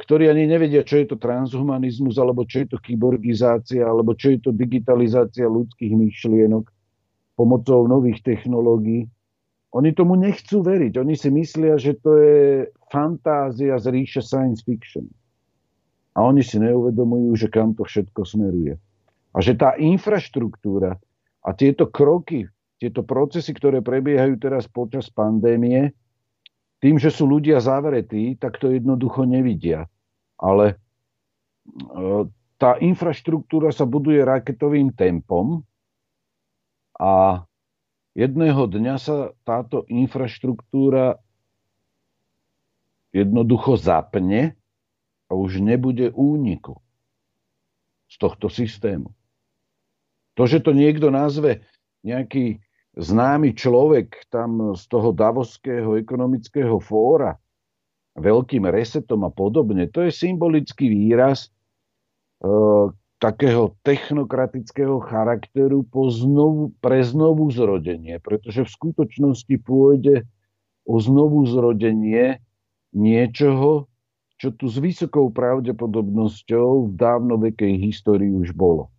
ktorí 0.00 0.32
ani 0.32 0.48
nevedia, 0.48 0.80
čo 0.80 1.04
je 1.04 1.12
to 1.12 1.20
transhumanizmus, 1.20 2.16
alebo 2.16 2.48
čo 2.48 2.64
je 2.64 2.72
to 2.72 2.78
kyborgizácia, 2.80 3.84
alebo 3.84 4.16
čo 4.16 4.32
je 4.32 4.48
to 4.48 4.50
digitalizácia 4.56 5.44
ľudských 5.44 5.92
myšlienok 5.92 6.64
pomocou 7.36 7.84
nových 7.84 8.24
technológií, 8.24 9.04
oni 9.74 9.90
tomu 9.92 10.16
nechcú 10.16 10.64
veriť. 10.64 10.96
Oni 11.02 11.18
si 11.18 11.28
myslia, 11.28 11.76
že 11.76 11.98
to 12.00 12.16
je 12.16 12.70
fantázia 12.88 13.76
z 13.76 13.86
ríše 13.92 14.22
science 14.24 14.64
fiction. 14.64 15.04
A 16.14 16.22
oni 16.22 16.46
si 16.46 16.62
neuvedomujú, 16.62 17.34
že 17.34 17.50
kam 17.50 17.74
to 17.74 17.82
všetko 17.82 18.22
smeruje. 18.22 18.78
A 19.34 19.42
že 19.42 19.58
tá 19.58 19.74
infraštruktúra 19.74 20.94
a 21.42 21.50
tieto 21.52 21.90
kroky, 21.90 22.46
tieto 22.78 23.02
procesy, 23.02 23.50
ktoré 23.50 23.82
prebiehajú 23.82 24.38
teraz 24.38 24.70
počas 24.70 25.10
pandémie, 25.10 25.90
tým, 26.78 27.00
že 27.00 27.10
sú 27.10 27.26
ľudia 27.26 27.58
zavretí, 27.58 28.38
tak 28.38 28.60
to 28.62 28.70
jednoducho 28.70 29.26
nevidia. 29.26 29.90
Ale 30.38 30.76
e, 30.76 32.28
tá 32.60 32.76
infraštruktúra 32.78 33.74
sa 33.74 33.88
buduje 33.88 34.20
raketovým 34.22 34.94
tempom 34.94 35.64
a 36.94 37.42
jedného 38.14 38.70
dňa 38.70 38.94
sa 39.00 39.34
táto 39.42 39.82
infraštruktúra 39.90 41.18
jednoducho 43.10 43.80
zapne 43.80 44.54
a 45.26 45.32
už 45.34 45.58
nebude 45.58 46.14
úniku 46.14 46.78
z 48.12 48.14
tohto 48.20 48.46
systému. 48.46 49.10
To, 50.34 50.42
že 50.46 50.62
to 50.62 50.74
niekto 50.74 51.14
nazve 51.14 51.62
nejaký 52.02 52.58
známy 52.94 53.54
človek 53.54 54.30
tam 54.30 54.74
z 54.74 54.82
toho 54.86 55.10
Davoského 55.10 55.98
ekonomického 55.98 56.78
fóra 56.78 57.38
veľkým 58.14 58.70
resetom 58.70 59.26
a 59.26 59.30
podobne, 59.34 59.90
to 59.90 60.06
je 60.06 60.14
symbolický 60.14 60.86
výraz 60.86 61.50
e, 61.50 62.50
takého 63.18 63.74
technokratického 63.82 65.02
charakteru 65.02 65.82
po 65.82 66.06
znovu, 66.14 66.70
pre 66.78 67.02
znovu 67.02 67.50
zrodenie, 67.50 68.22
pretože 68.22 68.62
v 68.62 68.70
skutočnosti 68.70 69.54
pôjde 69.66 70.22
o 70.86 71.02
znovu 71.02 71.42
zrodenie 71.50 72.38
niečoho, 72.94 73.90
čo 74.38 74.54
tu 74.54 74.70
s 74.70 74.78
vysokou 74.78 75.34
pravdepodobnosťou 75.34 76.90
v 76.90 76.92
dávnovekej 76.94 77.82
histórii 77.82 78.30
už 78.30 78.54
bolo. 78.54 78.93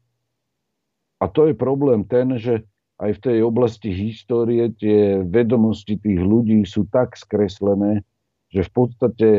A 1.20 1.32
to 1.32 1.48
je 1.48 1.56
problém 1.56 2.04
ten, 2.04 2.36
že 2.36 2.68
aj 3.00 3.20
v 3.20 3.24
tej 3.24 3.38
oblasti 3.44 3.92
histórie 3.92 4.72
tie 4.76 5.20
vedomosti 5.24 6.00
tých 6.00 6.20
ľudí 6.20 6.64
sú 6.64 6.88
tak 6.88 7.20
skreslené, 7.20 8.04
že 8.52 8.64
v 8.64 8.72
podstate 8.72 9.30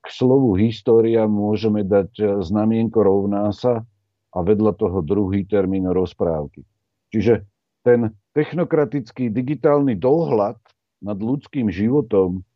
k 0.00 0.06
slovu 0.08 0.56
história 0.56 1.28
môžeme 1.28 1.82
dať 1.82 2.10
e, 2.16 2.24
znamienko 2.40 3.02
rovná 3.02 3.50
sa 3.52 3.84
a 4.32 4.38
vedľa 4.40 4.72
toho 4.78 5.02
druhý 5.02 5.44
termín 5.44 5.88
rozprávky. 5.90 6.62
Čiže 7.10 7.44
ten 7.82 8.14
technokratický 8.32 9.28
digitálny 9.28 9.98
dohľad 9.98 10.56
nad 11.02 11.18
ľudským 11.18 11.68
životom 11.68 12.46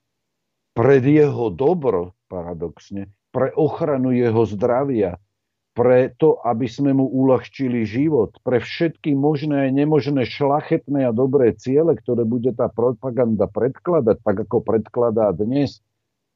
pred 0.73 1.03
jeho 1.05 1.51
dobro, 1.53 2.15
paradoxne, 2.31 3.11
pre 3.35 3.51
ochranu 3.55 4.15
jeho 4.15 4.47
zdravia, 4.47 5.19
pre 5.71 6.11
to, 6.19 6.43
aby 6.43 6.67
sme 6.67 6.91
mu 6.91 7.07
uľahčili 7.07 7.87
život, 7.87 8.35
pre 8.43 8.59
všetky 8.59 9.15
možné 9.15 9.71
a 9.71 9.75
nemožné 9.75 10.27
šlachetné 10.27 11.07
a 11.07 11.15
dobré 11.15 11.55
ciele, 11.55 11.95
ktoré 11.95 12.27
bude 12.27 12.51
tá 12.51 12.67
propaganda 12.67 13.47
predkladať, 13.47 14.19
tak 14.21 14.37
ako 14.51 14.67
predkladá 14.67 15.31
dnes 15.31 15.79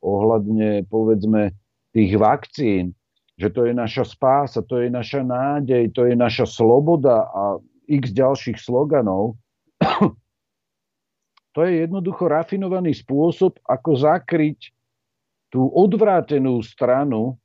ohľadne, 0.05 0.87
povedzme, 0.87 1.51
tých 1.91 2.15
vakcín, 2.15 2.95
že 3.35 3.51
to 3.51 3.67
je 3.67 3.75
naša 3.75 4.07
spása, 4.07 4.63
to 4.63 4.79
je 4.79 4.89
naša 4.91 5.27
nádej, 5.27 5.91
to 5.91 6.07
je 6.07 6.15
naša 6.15 6.47
sloboda 6.47 7.27
a 7.27 7.59
x 7.91 8.15
ďalších 8.15 8.63
sloganov, 8.63 9.35
to 11.55 11.59
je 11.67 11.73
jednoducho 11.83 12.31
rafinovaný 12.31 12.95
spôsob, 12.95 13.59
ako 13.67 13.91
zakryť 13.99 14.71
tú 15.51 15.67
odvrátenú 15.71 16.63
stranu 16.63 17.39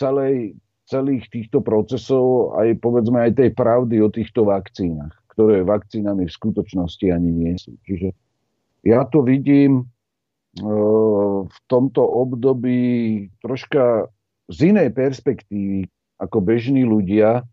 celej, 0.00 0.56
celých 0.88 1.28
týchto 1.28 1.60
procesov 1.60 2.56
aj 2.56 2.80
povedzme 2.80 3.20
aj 3.20 3.36
tej 3.36 3.50
pravdy 3.52 4.00
o 4.00 4.08
týchto 4.08 4.48
vakcínach, 4.48 5.12
ktoré 5.36 5.60
vakcínami 5.60 6.24
v 6.24 6.32
skutočnosti 6.32 7.04
ani 7.12 7.28
nie 7.28 7.52
sú. 7.60 7.76
Čiže 7.84 8.16
ja 8.88 9.04
to 9.04 9.20
vidím 9.20 9.72
e, 9.80 9.84
v 11.44 11.58
tomto 11.68 12.00
období 12.00 13.28
troška 13.44 14.08
z 14.48 14.72
inej 14.72 14.96
perspektívy 14.96 15.84
ako 16.16 16.40
bežní 16.40 16.88
ľudia 16.88 17.44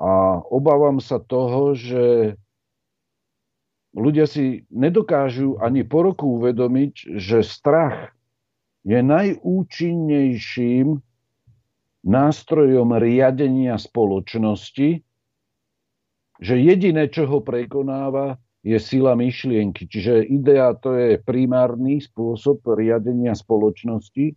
a 0.00 0.12
obávam 0.48 0.98
sa 0.98 1.20
toho, 1.20 1.76
že 1.76 2.34
ľudia 3.94 4.26
si 4.26 4.64
nedokážu 4.72 5.60
ani 5.60 5.84
po 5.84 6.02
roku 6.02 6.40
uvedomiť, 6.40 7.20
že 7.20 7.44
strach 7.44 8.16
je 8.82 8.98
najúčinnejším 8.98 10.98
nástrojom 12.02 12.98
riadenia 12.98 13.78
spoločnosti, 13.78 15.02
že 16.42 16.54
jediné, 16.58 17.06
čo 17.06 17.30
ho 17.30 17.38
prekonáva, 17.38 18.38
je 18.62 18.78
sila 18.78 19.18
myšlienky. 19.18 19.90
Čiže 19.90 20.26
idea 20.26 20.74
to 20.78 20.94
je 20.94 21.18
primárny 21.18 21.98
spôsob 21.98 22.62
riadenia 22.78 23.34
spoločnosti 23.34 24.34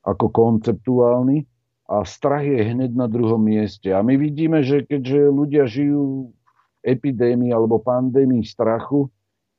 ako 0.00 0.32
konceptuálny 0.32 1.44
a 1.92 2.00
strach 2.08 2.44
je 2.44 2.64
hneď 2.64 2.96
na 2.96 3.04
druhom 3.04 3.40
mieste. 3.40 3.92
A 3.92 4.00
my 4.00 4.16
vidíme, 4.16 4.64
že 4.64 4.88
keďže 4.88 5.28
ľudia 5.28 5.68
žijú 5.68 6.32
v 6.32 6.36
epidémii 6.80 7.52
alebo 7.52 7.76
pandémii 7.76 8.40
strachu, 8.40 9.12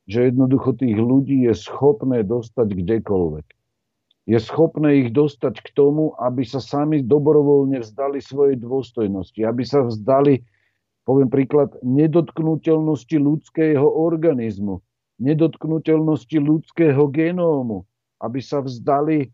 že 0.10 0.34
jednoducho 0.34 0.74
tých 0.74 0.98
ľudí 0.98 1.46
je 1.46 1.54
schopné 1.54 2.26
dostať 2.26 2.74
kdekoľvek 2.74 3.61
je 4.30 4.38
schopné 4.38 5.06
ich 5.06 5.10
dostať 5.10 5.66
k 5.66 5.70
tomu, 5.74 6.14
aby 6.22 6.46
sa 6.46 6.62
sami 6.62 7.02
dobrovoľne 7.02 7.82
vzdali 7.82 8.22
svojej 8.22 8.62
dôstojnosti, 8.62 9.42
aby 9.42 9.64
sa 9.66 9.82
vzdali, 9.82 10.46
poviem 11.10 11.28
príklad, 11.28 11.74
nedotknutelnosti 11.82 13.18
ľudského 13.18 13.82
organizmu, 13.82 14.78
nedotknutelnosti 15.18 16.38
ľudského 16.38 17.10
genómu, 17.10 17.90
aby 18.22 18.38
sa 18.38 18.62
vzdali 18.62 19.26
e, 19.26 19.28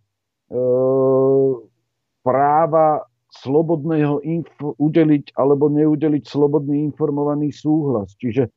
práva 2.23 3.03
slobodného 3.27 4.23
info, 4.23 4.71
udeliť 4.79 5.35
alebo 5.35 5.67
neudeliť 5.67 6.23
slobodný 6.23 6.87
informovaný 6.87 7.51
súhlas. 7.51 8.15
Čiže 8.15 8.47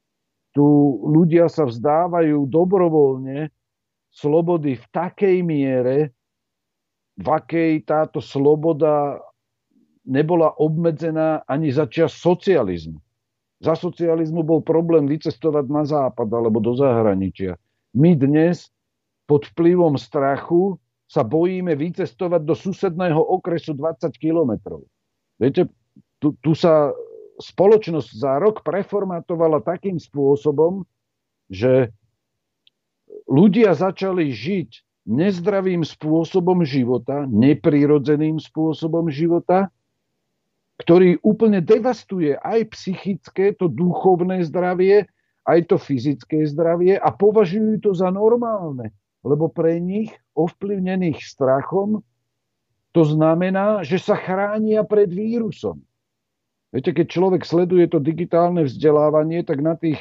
tu 0.54 0.66
ľudia 1.10 1.50
sa 1.50 1.66
vzdávajú 1.66 2.46
dobrovoľne 2.46 3.50
slobody 4.10 4.78
v 4.78 4.86
takej 4.90 5.36
miere, 5.42 6.14
v 7.20 7.28
akej 7.28 7.84
táto 7.84 8.24
sloboda 8.24 9.20
nebola 10.08 10.56
obmedzená 10.56 11.44
ani 11.44 11.68
za 11.68 11.84
čas 11.84 12.16
socializmu. 12.16 12.96
Za 13.60 13.76
socializmu 13.76 14.40
bol 14.40 14.64
problém 14.64 15.04
vycestovať 15.04 15.64
na 15.68 15.84
západ 15.84 16.28
alebo 16.32 16.64
do 16.64 16.72
zahraničia. 16.72 17.60
My 17.92 18.16
dnes 18.16 18.72
pod 19.28 19.44
vplyvom 19.52 20.00
strachu 20.00 20.80
sa 21.04 21.20
bojíme 21.20 21.76
vycestovať 21.76 22.40
do 22.40 22.56
susedného 22.56 23.20
okresu 23.20 23.76
20 23.76 24.08
kilometrov. 24.16 24.88
Viete, 25.36 25.68
tu, 26.22 26.32
tu 26.40 26.56
sa 26.56 26.88
spoločnosť 27.36 28.10
za 28.16 28.40
rok 28.40 28.64
preformatovala 28.64 29.60
takým 29.60 30.00
spôsobom, 30.00 30.88
že 31.52 31.92
ľudia 33.28 33.76
začali 33.76 34.32
žiť 34.32 34.70
nezdravým 35.10 35.82
spôsobom 35.82 36.62
života, 36.62 37.26
neprirodzeným 37.26 38.38
spôsobom 38.38 39.10
života, 39.10 39.74
ktorý 40.78 41.18
úplne 41.26 41.58
devastuje 41.58 42.38
aj 42.38 42.72
psychické, 42.78 43.52
to 43.52 43.66
duchovné 43.66 44.46
zdravie, 44.46 45.10
aj 45.44 45.60
to 45.66 45.76
fyzické 45.76 46.46
zdravie 46.46 46.94
a 46.94 47.10
považujú 47.10 47.82
to 47.82 47.90
za 47.92 48.08
normálne, 48.14 48.94
lebo 49.26 49.50
pre 49.50 49.82
nich, 49.82 50.14
ovplyvnených 50.38 51.20
strachom, 51.20 52.00
to 52.94 53.02
znamená, 53.02 53.82
že 53.82 53.98
sa 53.98 54.14
chránia 54.14 54.86
pred 54.86 55.10
vírusom. 55.10 55.82
Viete, 56.70 56.94
keď 56.94 57.06
človek 57.10 57.42
sleduje 57.42 57.90
to 57.90 57.98
digitálne 57.98 58.62
vzdelávanie, 58.62 59.42
tak 59.42 59.58
na 59.58 59.74
tých 59.74 59.98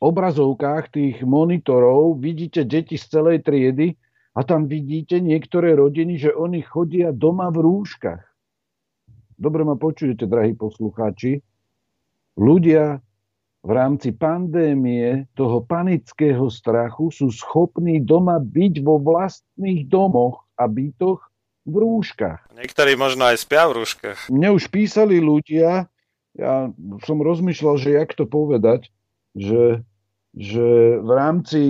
obrazovkách 0.00 0.90
tých 0.94 1.16
monitorov 1.22 2.18
vidíte 2.18 2.66
deti 2.66 2.98
z 2.98 3.04
celej 3.10 3.46
triedy 3.46 3.94
a 4.34 4.42
tam 4.42 4.66
vidíte 4.66 5.22
niektoré 5.22 5.78
rodiny, 5.78 6.18
že 6.18 6.30
oni 6.34 6.62
chodia 6.66 7.14
doma 7.14 7.54
v 7.54 7.62
rúškach. 7.62 8.22
Dobre 9.38 9.62
ma 9.66 9.78
počujete, 9.78 10.26
drahí 10.26 10.54
poslucháči. 10.54 11.42
Ľudia 12.34 12.98
v 13.64 13.70
rámci 13.70 14.12
pandémie 14.12 15.24
toho 15.32 15.64
panického 15.64 16.50
strachu 16.50 17.08
sú 17.14 17.32
schopní 17.32 18.02
doma 18.02 18.36
byť 18.42 18.74
vo 18.84 19.00
vlastných 19.00 19.88
domoch 19.88 20.44
a 20.58 20.68
bytoch 20.68 21.22
v 21.64 21.74
rúškach. 21.80 22.52
Niektorí 22.52 22.92
možno 22.94 23.24
aj 23.24 23.40
spia 23.40 23.64
v 23.70 23.80
rúškach. 23.80 24.28
Mne 24.28 24.52
už 24.52 24.68
písali 24.68 25.16
ľudia, 25.16 25.88
ja 26.36 26.54
som 27.08 27.16
rozmýšľal, 27.24 27.76
že 27.80 27.96
jak 27.96 28.12
to 28.12 28.28
povedať, 28.28 28.92
že 29.34 29.82
že 30.34 30.98
v 30.98 31.10
rámci 31.14 31.62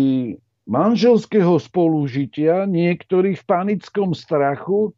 manželského 0.65 1.61
spolužitia 1.61 2.65
niektorí 2.65 3.37
v 3.37 3.45
panickom 3.45 4.17
strachu 4.17 4.97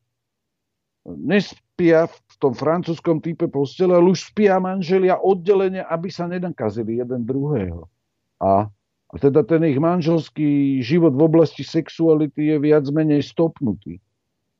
nespia 1.06 2.06
v 2.06 2.34
tom 2.38 2.54
francúzskom 2.54 3.18
type 3.18 3.50
postele, 3.50 3.98
ale 3.98 4.14
už 4.14 4.30
spia 4.30 4.62
manželia 4.62 5.18
oddelenia, 5.18 5.86
aby 5.90 6.10
sa 6.10 6.30
nenakazili 6.30 7.02
jeden 7.02 7.26
druhého. 7.26 7.90
A, 8.38 8.70
a 9.10 9.14
teda 9.18 9.42
ten 9.42 9.66
ich 9.66 9.78
manželský 9.78 10.82
život 10.82 11.14
v 11.14 11.26
oblasti 11.26 11.66
sexuality 11.66 12.54
je 12.54 12.56
viac 12.62 12.86
menej 12.90 13.26
stopnutý. 13.26 13.98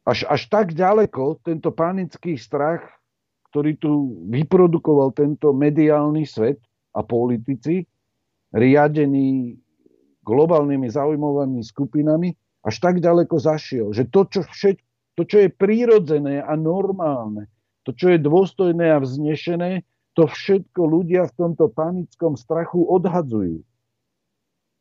Až, 0.07 0.27
až 0.31 0.47
tak 0.51 0.75
ďaleko 0.75 1.43
tento 1.43 1.75
panický 1.75 2.39
strach, 2.39 2.83
ktorý 3.51 3.75
tu 3.79 4.23
vyprodukoval 4.31 5.15
tento 5.15 5.51
mediálny 5.51 6.27
svet 6.27 6.63
a 6.95 7.03
politici, 7.03 7.87
riadený 8.55 9.59
globálnymi 10.27 10.91
zaujímavými 10.91 11.63
skupinami, 11.63 12.35
až 12.67 12.83
tak 12.83 12.99
ďaleko 12.99 13.39
zašiel, 13.39 13.95
že 13.95 14.11
to, 14.11 14.27
čo, 14.27 14.43
všet, 14.43 14.83
to, 15.15 15.23
čo 15.23 15.47
je 15.47 15.49
prírodzené 15.55 16.43
a 16.43 16.59
normálne, 16.59 17.47
to, 17.87 17.95
čo 17.95 18.11
je 18.11 18.19
dôstojné 18.19 18.91
a 18.91 18.99
vznešené, 18.99 19.87
to 20.19 20.27
všetko 20.27 20.83
ľudia 20.83 21.31
v 21.31 21.37
tomto 21.39 21.71
panickom 21.71 22.35
strachu 22.35 22.83
odhadzujú. 22.91 23.63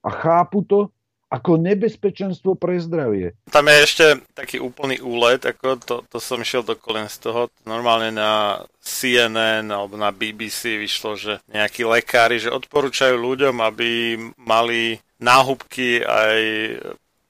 A 0.01 0.09
chápu 0.09 0.65
to 0.65 0.94
ako 1.35 1.59
nebezpečenstvo 1.59 2.55
pre 2.55 2.79
zdravie. 2.79 3.35
Tam 3.51 3.67
je 3.67 3.77
ešte 3.83 4.05
taký 4.31 4.63
úplný 4.63 5.03
úlet, 5.03 5.43
ako 5.43 5.75
to, 5.83 5.95
to 6.07 6.17
som 6.23 6.39
išiel 6.39 6.63
do 6.63 6.79
kolen 6.79 7.11
z 7.11 7.27
toho. 7.27 7.51
Normálne 7.67 8.15
na 8.15 8.63
CNN 8.79 9.67
alebo 9.67 9.99
na 9.99 10.15
BBC 10.15 10.79
vyšlo, 10.79 11.19
že 11.19 11.43
nejakí 11.51 11.83
lekári, 11.83 12.39
že 12.39 12.55
odporúčajú 12.55 13.19
ľuďom, 13.19 13.59
aby 13.59 14.15
mali 14.39 15.03
náhubky 15.19 15.99
aj 16.07 16.41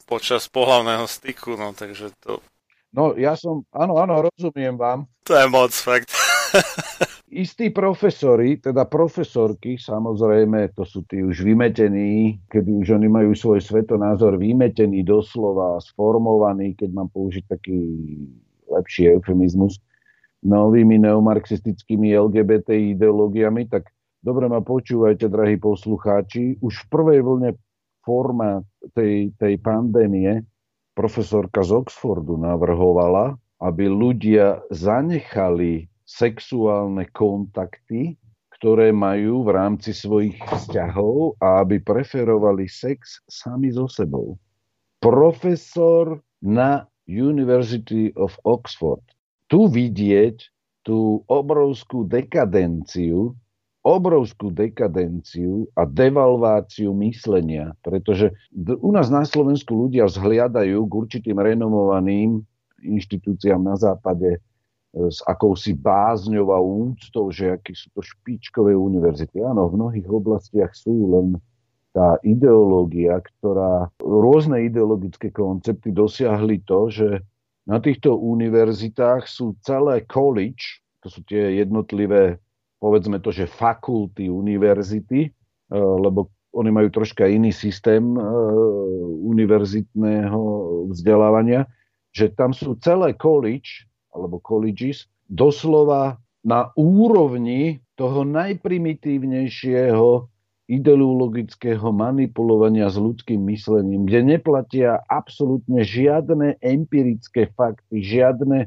počas 0.06 0.46
pohlavného 0.46 1.10
styku, 1.10 1.58
no 1.58 1.74
takže 1.74 2.14
to... 2.22 2.38
No 2.94 3.18
ja 3.18 3.34
som, 3.34 3.66
áno, 3.74 3.98
áno, 3.98 4.30
rozumiem 4.30 4.78
vám. 4.78 5.10
To 5.26 5.34
je 5.34 5.46
moc, 5.50 5.74
fakt. 5.74 6.14
istí 7.36 7.68
profesori, 7.70 8.56
teda 8.64 8.88
profesorky, 8.88 9.76
samozrejme, 9.76 10.72
to 10.72 10.88
sú 10.88 11.04
tí 11.04 11.20
už 11.20 11.44
vymetení, 11.44 12.40
kedy 12.48 12.72
už 12.72 12.96
oni 12.96 13.12
majú 13.12 13.36
svoj 13.36 13.60
svetonázor 13.60 14.40
vymetený 14.40 15.04
doslova, 15.04 15.84
sformovaný, 15.84 16.80
keď 16.80 16.90
mám 16.96 17.12
použiť 17.12 17.44
taký 17.52 17.78
lepší 18.72 19.12
eufemizmus, 19.20 19.84
novými 20.48 21.02
neomarxistickými 21.04 22.16
LGBT 22.16 22.96
ideológiami, 22.96 23.68
tak 23.68 23.92
dobre 24.24 24.48
ma 24.48 24.64
počúvajte, 24.64 25.28
drahí 25.28 25.60
poslucháči, 25.60 26.64
už 26.64 26.74
v 26.74 26.88
prvej 26.88 27.20
vlne 27.20 27.52
forma 28.06 28.64
tej, 28.94 29.34
tej 29.36 29.60
pandémie 29.60 30.46
profesorka 30.96 31.66
z 31.66 31.76
Oxfordu 31.76 32.40
navrhovala, 32.40 33.36
aby 33.60 33.90
ľudia 33.90 34.62
zanechali 34.70 35.90
sexuálne 36.06 37.10
kontakty, 37.10 38.16
ktoré 38.56 38.96
majú 38.96 39.44
v 39.44 39.50
rámci 39.52 39.92
svojich 39.92 40.40
vzťahov 40.40 41.36
a 41.44 41.66
aby 41.66 41.84
preferovali 41.84 42.70
sex 42.70 43.20
sami 43.28 43.74
so 43.74 43.90
sebou. 43.90 44.40
Profesor 45.04 46.24
na 46.40 46.88
University 47.06 48.10
of 48.18 48.34
Oxford. 48.46 49.04
Tu 49.46 49.70
vidieť 49.70 50.42
tú 50.86 51.22
obrovskú 51.30 52.06
dekadenciu, 52.06 53.34
obrovskú 53.86 54.50
dekadenciu 54.50 55.70
a 55.78 55.86
devalváciu 55.86 56.94
myslenia, 57.06 57.78
pretože 57.86 58.34
u 58.58 58.90
nás 58.90 59.14
na 59.14 59.22
Slovensku 59.22 59.86
ľudia 59.86 60.10
vzhliadajú 60.10 60.80
k 60.90 60.94
určitým 60.94 61.38
renomovaným 61.38 62.42
inštitúciám 62.82 63.62
na 63.62 63.78
západe, 63.78 64.42
s 64.96 65.20
akousi 65.28 65.76
bázňou 65.76 66.56
a 66.56 66.60
úctou, 66.64 67.28
že 67.28 67.52
aký 67.52 67.76
sú 67.76 67.92
to 67.92 68.02
špičkové 68.02 68.72
univerzity. 68.72 69.44
Áno, 69.44 69.68
v 69.68 69.76
mnohých 69.76 70.08
oblastiach 70.08 70.72
sú 70.72 71.12
len 71.12 71.28
tá 71.92 72.20
ideológia, 72.24 73.20
ktorá 73.24 73.92
rôzne 74.00 74.68
ideologické 74.68 75.32
koncepty 75.32 75.92
dosiahli 75.96 76.64
to, 76.64 76.92
že 76.92 77.08
na 77.68 77.80
týchto 77.80 78.20
univerzitách 78.20 79.28
sú 79.28 79.56
celé 79.64 80.04
college, 80.08 80.84
to 81.00 81.08
sú 81.08 81.24
tie 81.24 81.60
jednotlivé, 81.60 82.40
povedzme 82.84 83.20
to, 83.24 83.32
že 83.32 83.48
fakulty 83.48 84.28
univerzity, 84.28 85.28
e, 85.28 85.30
lebo 85.76 86.32
oni 86.56 86.72
majú 86.72 86.88
troška 86.92 87.28
iný 87.28 87.52
systém 87.52 88.16
e, 88.16 88.22
univerzitného 89.24 90.42
vzdelávania, 90.92 91.68
že 92.16 92.32
tam 92.32 92.52
sú 92.56 92.76
celé 92.80 93.16
college 93.16 93.88
alebo 94.16 94.40
colleges, 94.40 95.12
doslova 95.28 96.16
na 96.48 96.72
úrovni 96.80 97.84
toho 98.00 98.24
najprimitívnejšieho 98.24 100.32
ideologického 100.66 101.94
manipulovania 101.94 102.90
s 102.90 102.98
ľudským 102.98 103.38
myslením, 103.54 104.10
kde 104.10 104.38
neplatia 104.38 104.98
absolútne 105.14 105.86
žiadne 105.86 106.58
empirické 106.58 107.54
fakty, 107.54 108.02
žiadne, 108.02 108.66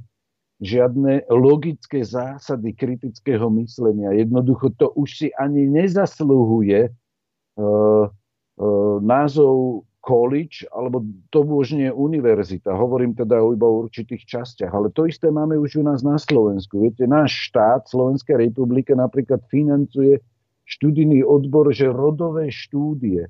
žiadne 0.63 1.27
logické 1.27 2.07
zásady 2.07 2.71
kritického 2.79 3.51
myslenia. 3.59 4.15
Jednoducho 4.15 4.71
to 4.79 4.95
už 4.95 5.09
si 5.11 5.29
ani 5.35 5.67
nezasluhuje 5.67 6.87
uh, 6.87 8.07
uh, 8.07 8.97
názov 9.03 9.83
college, 10.01 10.65
alebo 10.71 11.03
to 11.35 11.43
už 11.43 11.75
nie 11.75 11.91
je 11.91 11.95
univerzita. 11.95 12.71
Hovorím 12.71 13.13
teda 13.19 13.39
iba 13.43 13.67
o 13.67 13.85
určitých 13.87 14.25
častiach, 14.25 14.73
ale 14.73 14.89
to 14.95 15.05
isté 15.05 15.29
máme 15.29 15.59
už 15.59 15.81
u 15.81 15.85
nás 15.85 16.01
na 16.07 16.17
Slovensku. 16.17 16.81
Viete, 16.81 17.05
náš 17.05 17.51
štát, 17.51 17.91
Slovenská 17.91 18.39
republika 18.39 18.95
napríklad 18.95 19.43
financuje 19.51 20.23
študijný 20.69 21.25
odbor, 21.25 21.73
že 21.73 21.89
rodové 21.89 22.53
štúdie. 22.53 23.27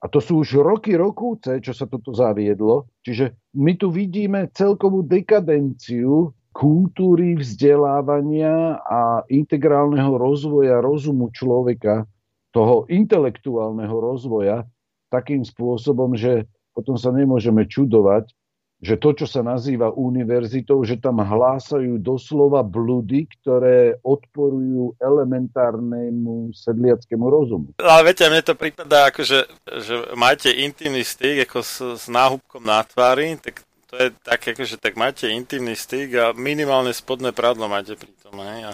A 0.00 0.06
to 0.06 0.20
sú 0.20 0.44
už 0.44 0.60
roky, 0.60 0.94
rokúce, 0.94 1.58
čo 1.58 1.72
sa 1.72 1.88
toto 1.88 2.12
zaviedlo. 2.12 2.86
Čiže 3.02 3.34
my 3.56 3.74
tu 3.80 3.90
vidíme 3.90 4.46
celkovú 4.52 5.02
dekadenciu 5.02 6.30
kultúry, 6.56 7.36
vzdelávania 7.36 8.80
a 8.80 9.26
integrálneho 9.28 10.16
rozvoja 10.16 10.80
rozumu 10.80 11.28
človeka, 11.28 12.08
toho 12.56 12.88
intelektuálneho 12.88 13.92
rozvoja, 13.92 14.64
takým 15.08 15.42
spôsobom, 15.46 16.14
že 16.18 16.46
potom 16.76 16.98
sa 17.00 17.08
nemôžeme 17.14 17.64
čudovať, 17.64 18.28
že 18.76 19.00
to, 19.00 19.16
čo 19.16 19.24
sa 19.24 19.40
nazýva 19.40 19.88
univerzitou, 19.88 20.84
že 20.84 21.00
tam 21.00 21.24
hlásajú 21.24 21.96
doslova 21.96 22.60
bludy, 22.60 23.24
ktoré 23.40 23.96
odporujú 24.04 24.92
elementárnemu 25.00 26.52
sedliackému 26.52 27.24
rozumu. 27.24 27.72
Ale 27.80 28.12
viete, 28.12 28.28
mne 28.28 28.44
to 28.44 28.52
prípada 28.52 29.08
ako, 29.08 29.24
že, 29.24 29.48
že 29.80 29.94
máte 30.12 30.52
intimný 30.52 31.00
styk 31.00 31.48
ako 31.48 31.58
s, 31.64 31.74
s 31.80 32.04
náhubkom 32.12 32.60
na 32.60 32.84
tvári, 32.84 33.40
tak 33.40 33.64
to 33.86 33.94
je 34.02 34.08
tak, 34.26 34.42
akože 34.42 34.82
tak 34.82 34.98
máte 34.98 35.30
intimný 35.30 35.78
styk 35.78 36.10
a 36.18 36.24
minimálne 36.34 36.90
spodné 36.90 37.30
prádlo 37.30 37.70
máte 37.70 37.94
pri 37.94 38.10
tom, 38.18 38.42
hej? 38.42 38.66
A, 38.66 38.72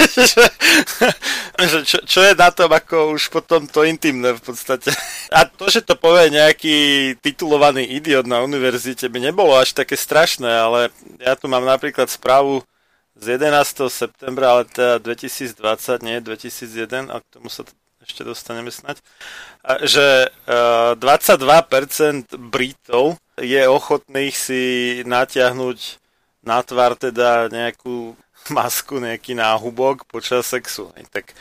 že, 1.70 1.78
čo, 1.88 1.98
čo 2.04 2.20
je 2.24 2.32
na 2.36 2.52
tom 2.52 2.68
ako 2.68 3.16
už 3.16 3.32
potom 3.32 3.64
to 3.64 3.84
intimné 3.84 4.36
v 4.36 4.42
podstate. 4.44 4.92
A 5.32 5.48
to, 5.48 5.72
že 5.72 5.80
to 5.80 5.96
povie 5.96 6.32
nejaký 6.32 6.76
titulovaný 7.24 7.84
idiot 7.96 8.28
na 8.28 8.44
univerzite 8.44 9.08
by 9.08 9.32
nebolo 9.32 9.56
až 9.56 9.72
také 9.72 9.96
strašné, 9.96 10.48
ale 10.48 10.92
ja 11.16 11.32
tu 11.36 11.48
mám 11.48 11.64
napríklad 11.64 12.12
správu 12.12 12.60
z 13.16 13.40
11. 13.40 13.88
septembra, 13.92 14.56
ale 14.56 14.62
teda 14.68 15.00
2020, 15.00 16.04
nie 16.04 16.20
2001, 16.20 17.12
a 17.12 17.20
k 17.20 17.26
tomu 17.32 17.52
sa 17.52 17.64
ešte 18.00 18.24
dostaneme 18.24 18.72
snať, 18.72 19.04
že 19.84 20.32
22% 20.48 20.96
Britov 22.48 23.20
je 23.40 23.62
ochotných 23.68 24.36
si 24.36 24.62
natiahnuť 25.04 26.00
na 26.44 26.64
tvár 26.64 26.96
teda 26.96 27.48
nejakú 27.52 28.16
masku, 28.48 29.00
nejaký 29.00 29.36
náhubok 29.36 30.08
počas 30.08 30.48
sexu. 30.48 30.92
Tak 31.12 31.36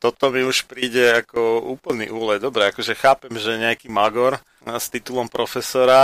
toto 0.00 0.32
mi 0.32 0.40
už 0.40 0.64
príde 0.64 1.22
ako 1.22 1.60
úplný 1.76 2.08
úle. 2.08 2.40
Dobre, 2.40 2.72
akože 2.72 2.96
chápem, 2.96 3.36
že 3.36 3.60
nejaký 3.60 3.92
magor 3.92 4.40
s 4.64 4.88
titulom 4.88 5.28
profesora 5.28 6.00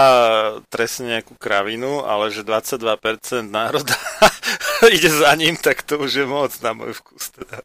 trestne 0.68 1.16
nejakú 1.16 1.32
kravinu, 1.40 2.04
ale 2.04 2.28
že 2.28 2.44
22% 2.44 3.48
národa 3.48 3.96
ide 4.94 5.08
za 5.08 5.32
ním, 5.32 5.56
tak 5.56 5.80
to 5.80 5.96
už 5.96 6.12
je 6.12 6.26
moc 6.28 6.52
na 6.60 6.76
môj 6.76 6.92
vkus. 7.00 7.32
Teda. 7.32 7.64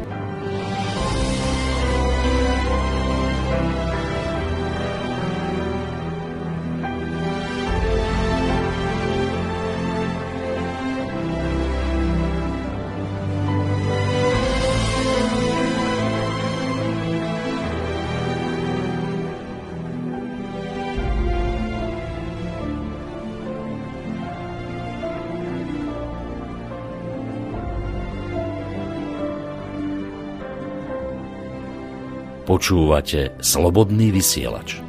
Počúvate 32.41 33.37
Slobodný 33.37 34.11
vysielač. 34.11 34.81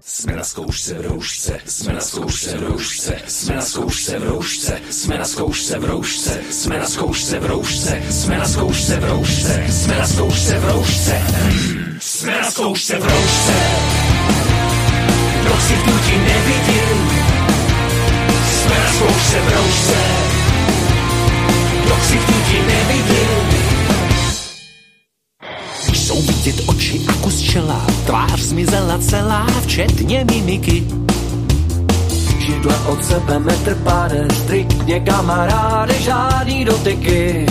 Jsme 0.00 0.36
na 0.36 0.44
zkoušce 0.44 0.94
v 0.94 1.00
roušce, 1.00 1.60
jsme 1.66 1.92
na 1.92 2.00
zkoušce 2.00 2.56
v 2.58 2.62
roušce, 2.62 3.18
jsme 3.26 3.54
na 3.54 3.62
zkoušce 3.62 4.18
v 4.18 4.24
roušce, 4.24 4.80
jsme 4.90 5.18
na 5.18 5.24
zkoušce 5.24 5.78
v 5.78 5.84
roušce, 5.84 6.40
jsme 6.50 6.78
na 6.78 6.84
zkoušce 6.86 7.38
v 7.38 7.44
roušce, 7.44 8.02
jsme 8.10 8.38
na 8.38 8.46
zkoušce 8.46 9.00
v 9.00 9.04
roušce, 9.04 9.64
jsme 9.70 9.98
na 9.98 10.06
zkoušce 10.06 10.58
v 10.58 10.64
roušce, 10.64 11.22
jsme 12.00 12.32
na 12.32 12.50
zkoušce 12.50 12.98
v 12.98 13.04
roušce. 13.04 14.67
Kdo 15.48 15.60
si 15.60 15.74
tu 15.74 15.90
ti 16.06 16.16
nevidel, 16.18 16.98
jsme 18.50 18.78
na 18.78 18.92
zkoušce 18.92 19.40
v 19.40 19.56
roušce. 19.56 19.96
Kdo 21.84 21.96
si 22.02 22.16
tu 22.18 22.32
ti 22.50 22.58
nevidel, 22.66 23.38
jsou 25.92 26.22
vidět 26.22 26.62
oči 26.66 27.00
a 27.08 27.12
kus 27.12 27.40
čela, 27.40 27.86
tvář 28.06 28.40
zmizela 28.40 28.98
celá, 28.98 29.46
včetně 29.62 30.24
mimiky. 30.30 30.84
Židle 32.38 32.76
od 32.86 33.04
sebe 33.04 33.38
metr 33.38 33.74
páde, 33.74 34.26
striktně 34.42 35.00
kamaráde, 35.00 35.94
žádný 36.00 36.64
dotyky. 36.64 37.46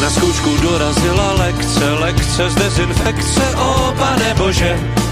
Na 0.00 0.10
zkoušku 0.10 0.56
dorazila 0.62 1.32
lekce, 1.32 1.92
lekce 1.92 2.50
z 2.50 2.54
dezinfekce, 2.54 3.56
o 3.56 3.94
pane 3.98 4.34
bože. 4.34 5.05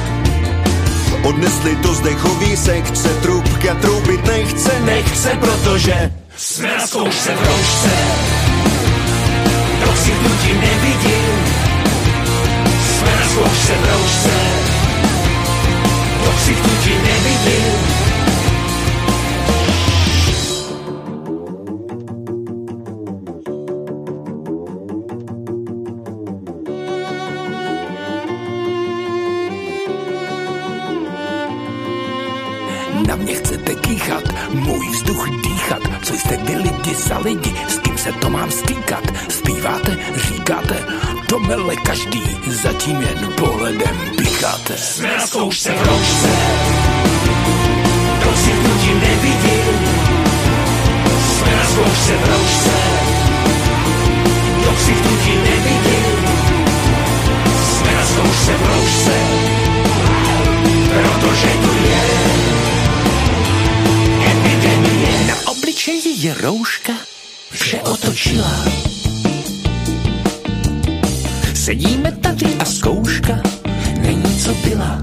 Odnesli 1.25 1.77
do 1.77 1.95
zdechový 1.95 2.57
sekce, 2.57 3.09
trubka 3.09 3.75
trubit 3.75 4.27
nechce, 4.27 4.81
nechce, 4.81 5.31
protože 5.41 6.13
jsme 6.37 6.69
na 6.77 6.87
zkoušce 6.87 7.35
v 7.35 7.47
roušce. 7.47 7.91
Kdo 9.79 9.97
si 9.97 10.11
hnutí 10.11 10.53
nevidí, 10.53 11.21
jsme 12.85 13.17
na 13.21 13.29
zkoušce 13.29 13.73
v 13.73 13.85
roušce. 13.93 14.31
Kdo 16.21 16.33
si 16.45 16.53
hnutí 16.55 16.91
nevidí, 16.91 17.65
lidi 37.25 37.55
s 37.69 37.79
kým 37.79 37.99
se 37.99 38.13
to 38.13 38.31
mám 38.31 38.51
stýkat, 38.51 39.05
zpíváte, 39.29 39.99
říkáte, 40.29 40.85
to 41.27 41.39
mele 41.41 41.77
každý, 41.77 42.23
zatím 42.63 43.03
jen 43.03 43.33
pohledem 43.37 43.97
picháte. 44.17 44.77
Jsme 44.77 45.17
na 45.17 45.27
zkoušce 45.27 45.73
v 45.73 45.87
roušce, 45.87 46.29
kdo 48.19 48.37
si 48.37 48.51
hnutí 48.51 48.95
nevidí, 48.95 49.61
jsme 51.27 51.57
na 51.57 51.65
zkoušce 51.65 52.13
v 52.17 52.25
roušce, 52.29 52.75
kdo 54.59 54.77
si 54.85 54.93
hnutí 54.93 55.35
nevidí, 55.37 56.03
jsme 57.65 57.95
na 57.95 58.07
zkoušce 58.07 58.53
v 58.53 58.67
roušce, 58.67 59.15
protože 60.89 61.49
tu 61.63 61.71
je. 61.89 62.05
Epidemie. 64.31 65.27
Na 65.27 65.51
obličeji 65.51 66.15
je 66.17 66.35
rouška, 66.35 66.93
vše 67.55 67.81
otočila. 67.83 68.65
Sedíme 71.55 72.13
tady 72.13 72.47
a 72.59 72.65
zkouška 72.65 73.43
není 74.01 74.39
co 74.39 74.55
byla. 74.55 75.03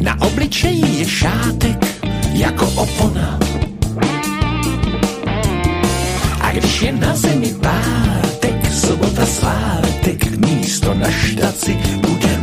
Na 0.00 0.20
obličeji 0.20 0.98
je 0.98 1.08
šátek 1.08 1.86
jako 2.32 2.66
opona. 2.66 3.38
A 6.40 6.52
když 6.52 6.82
je 6.82 6.92
na 6.92 7.16
zemi 7.16 7.54
pátek, 7.60 8.72
sobota 8.72 9.26
svátek, 9.26 10.36
místo 10.36 10.94
na 10.94 11.10
štaci 11.10 11.78
budem. 12.00 12.41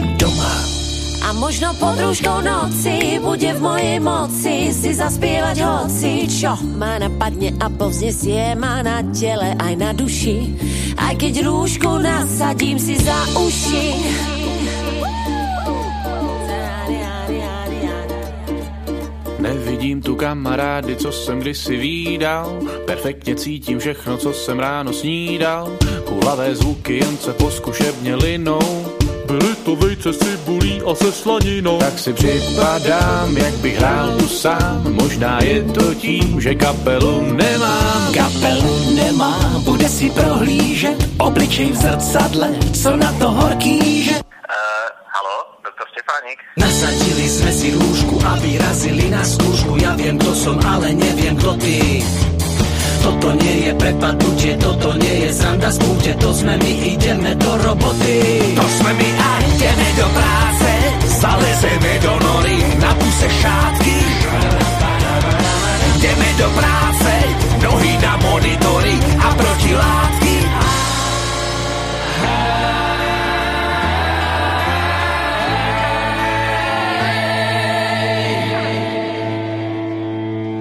A 1.29 1.33
možno 1.37 1.77
pod 1.77 1.93
rúškou 1.93 2.41
noci 2.41 3.21
bude 3.21 3.53
v 3.53 3.61
mojej 3.61 4.01
moci 4.01 4.73
si 4.73 4.97
zaspievať 4.97 5.61
hoci, 5.61 6.25
čo 6.25 6.57
ma 6.73 6.97
napadne 6.97 7.53
a 7.61 7.69
povznesie 7.69 8.57
ma 8.57 8.81
na 8.81 9.05
tele 9.13 9.53
aj 9.53 9.73
na 9.77 9.93
duši. 9.93 10.57
Aj 10.97 11.13
keď 11.13 11.45
rúšku 11.45 12.01
nasadím 12.01 12.81
si 12.81 12.97
za 12.97 13.13
uši. 13.37 13.87
Nevidím 19.37 20.01
tu 20.01 20.17
kamarády, 20.17 20.95
co 20.95 21.11
jsem 21.11 21.39
kdysi 21.39 21.77
výdal 21.77 22.59
Perfektně 22.85 23.35
cítím 23.35 23.79
všechno, 23.79 24.17
co 24.17 24.33
jsem 24.33 24.59
ráno 24.59 24.93
snídal 24.93 25.77
Kulavé 26.05 26.55
zvuky 26.55 26.97
jen 26.97 27.17
se 27.17 27.33
po 27.33 27.51
zkušebně 27.51 28.15
linou 28.15 28.88
Byly 29.29 29.55
to 29.61 29.75
vejce 29.75 30.13
s 30.13 30.17
cibulí 30.17 30.81
a 30.81 30.95
se 30.95 31.11
slaninou. 31.11 31.77
Tak 31.77 31.99
si 31.99 32.13
připadám, 32.13 33.37
jak 33.37 33.53
bych 33.53 33.77
hrál 33.77 34.17
tu 34.17 34.27
sám. 34.27 34.81
Možná 34.89 35.39
je 35.43 35.63
to 35.63 35.95
tím, 35.95 36.41
že 36.41 36.55
kapelu 36.55 37.21
nemám. 37.21 38.13
Kapelu 38.13 38.93
nemá, 38.95 39.61
bude 39.61 39.89
si 39.89 40.09
prohlížet. 40.09 40.97
Obličej 41.17 41.71
v 41.71 41.75
zrcadle, 41.75 42.49
co 42.73 42.97
na 42.97 43.13
to 43.21 43.29
horký, 43.31 44.03
že? 44.03 44.15
Doktor 45.61 45.87
Štefánik? 45.93 46.37
Nasadili 46.57 47.25
sme 47.29 47.51
si 47.53 47.67
rúšku 47.77 48.15
a 48.25 48.33
vyrazili 48.41 49.13
na 49.13 49.21
skúšku. 49.21 49.77
Ja 49.77 49.93
viem, 49.93 50.17
kto 50.17 50.33
som, 50.33 50.57
ale 50.65 50.97
neviem, 50.97 51.37
kto 51.37 51.53
ty 51.61 52.01
Toto 52.99 53.29
nie 53.31 53.55
je 53.65 53.71
prepadnutie, 53.73 54.53
toto 54.59 54.89
nie 54.99 55.15
je 55.25 55.29
sranda 55.33 55.69
z 55.71 55.77
púte 55.79 56.11
To 56.19 56.29
sme 56.35 56.53
my, 56.59 56.71
ideme 56.93 57.31
do 57.35 57.51
roboty. 57.63 58.17
To 58.59 58.65
sme 58.67 58.91
my 58.93 59.09
a 59.17 59.29
ideme 59.55 59.87
do 59.97 60.07
práce 60.13 60.39
Zalezeme 61.19 61.99
do 61.99 62.13
nory, 62.15 62.57
na 62.79 62.95
puse 62.95 63.27
šátky. 63.27 63.97
Ideme 65.99 66.29
do 66.39 66.47
práce, 66.55 67.11
nohy 67.59 67.93
na 67.99 68.13
monitory 68.17 68.95
a 69.19 69.29
protilátky. 69.35 70.35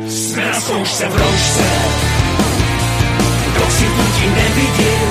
Jsme 0.09 0.43
na 0.47 0.61
zkoušce 0.61 1.05
v 1.09 1.15
kdo 1.15 2.08
si 3.79 3.87
ľudí 3.87 4.27
nevidím. 4.35 5.09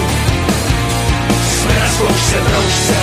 Sme 1.47 1.73
na 1.79 1.87
zkoušce 1.87 2.37
v 2.43 2.47
rožce, 2.51 2.99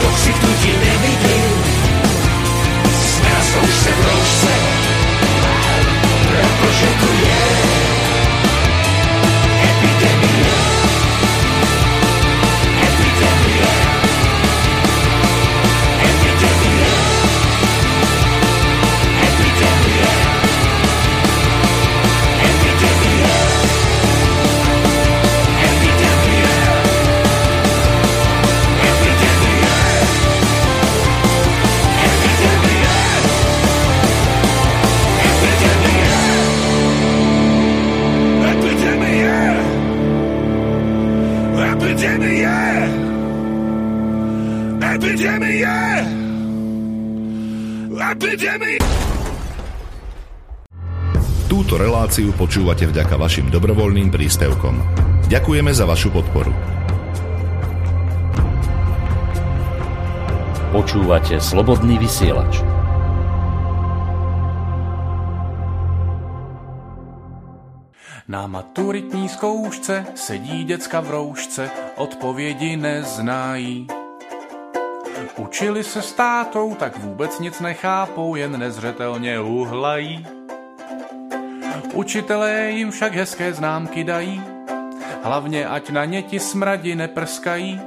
do 0.00 0.08
všich 0.14 0.38
ľudí 0.38 0.72
nevidím. 0.86 1.54
Sme 2.86 3.28
na 3.28 3.42
zkoušce 3.42 3.90
protože 6.32 6.86
tu 7.00 7.08
je 7.12 7.42
epidemia. 9.62 10.21
Túto 51.50 51.74
reláciu 51.74 52.30
počúvate 52.38 52.86
vďaka 52.86 53.18
vašim 53.18 53.50
dobrovoľným 53.50 54.14
príspevkom. 54.14 54.78
Ďakujeme 55.26 55.74
za 55.74 55.82
vašu 55.82 56.14
podporu. 56.14 56.54
Počúvate 60.70 61.42
Slobodný 61.42 61.98
vysielač. 61.98 62.62
Na 68.30 68.46
maturitní 68.46 69.28
zkoušce 69.28 70.14
sedí 70.14 70.64
děcka 70.64 71.00
v 71.00 71.10
roušce, 71.10 71.70
odpovědi 71.96 72.76
neznají. 72.76 74.01
Učili 75.36 75.84
se 75.84 76.02
s 76.02 76.12
tátou, 76.12 76.74
tak 76.74 76.98
vůbec 76.98 77.38
nic 77.38 77.60
nechápou, 77.60 78.34
jen 78.34 78.58
nezřetelně 78.58 79.40
uhlají. 79.40 80.26
Učitelé 81.92 82.70
jim 82.70 82.90
však 82.90 83.14
hezké 83.14 83.54
známky 83.54 84.04
dají, 84.04 84.42
hlavně 85.22 85.66
ať 85.66 85.90
na 85.90 86.04
ně 86.04 86.22
ti 86.22 86.40
smradi 86.40 86.94
neprskají. 86.94 87.80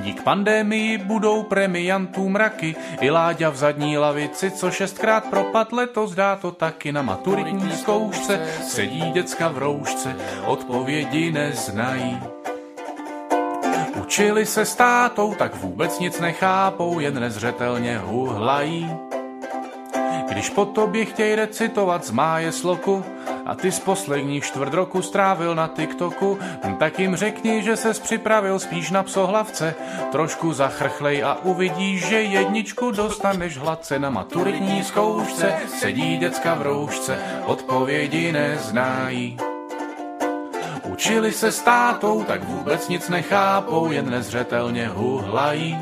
Dík 0.00 0.22
pandémii 0.22 0.98
budou 0.98 1.42
premiantů 1.42 2.28
mraky, 2.28 2.76
i 3.00 3.10
Láďa 3.10 3.50
v 3.50 3.56
zadní 3.56 3.98
lavici, 3.98 4.50
co 4.50 4.70
šestkrát 4.70 5.24
propad 5.24 5.72
letos 5.72 6.14
dá 6.14 6.36
to 6.36 6.50
taky 6.50 6.92
na 6.92 7.02
maturitní 7.02 7.72
zkoušce. 7.72 8.46
Sedí 8.62 9.10
děcka 9.12 9.48
v 9.48 9.58
roušce, 9.58 10.16
odpovědi 10.46 11.32
neznají. 11.32 12.33
Učili 14.04 14.46
se 14.46 14.64
s 14.64 14.74
tátou, 14.74 15.34
tak 15.34 15.56
vůbec 15.56 15.98
nic 15.98 16.20
nechápou, 16.20 17.00
jen 17.00 17.20
nezřetelně 17.20 17.98
huhlají. 17.98 18.96
Když 20.28 20.50
po 20.50 20.64
tobě 20.64 21.04
chtěj 21.04 21.34
recitovat 21.34 22.04
z 22.04 22.10
máje 22.10 22.52
sloku 22.52 23.04
a 23.46 23.54
ty 23.54 23.72
z 23.72 23.80
posledních 23.80 24.44
čtvrt 24.44 24.74
roku 24.74 25.02
strávil 25.02 25.54
na 25.54 25.68
TikToku, 25.68 26.38
tak 26.78 26.98
jim 26.98 27.16
řekni, 27.16 27.62
že 27.62 27.76
ses 27.76 27.98
připravil 28.00 28.58
spíš 28.58 28.90
na 28.90 29.02
psohlavce. 29.02 29.74
Trošku 30.12 30.52
zachrchlej 30.52 31.24
a 31.24 31.38
uvidíš, 31.42 32.06
že 32.06 32.22
jedničku 32.22 32.90
dostaneš 32.90 33.58
hladce 33.58 33.98
na 33.98 34.10
maturitní 34.10 34.84
zkoušce. 34.84 35.54
Sedí 35.68 36.16
děcka 36.16 36.54
v 36.54 36.62
roušce, 36.62 37.18
odpovědi 37.46 38.32
neznají. 38.32 39.53
Učili 40.84 41.32
se 41.32 41.52
s 41.52 41.60
tátou, 41.60 42.24
tak 42.24 42.44
vůbec 42.44 42.88
nic 42.88 43.08
nechápou, 43.08 43.92
jen 43.92 44.10
nezřetelně 44.10 44.88
huhlají. 44.88 45.78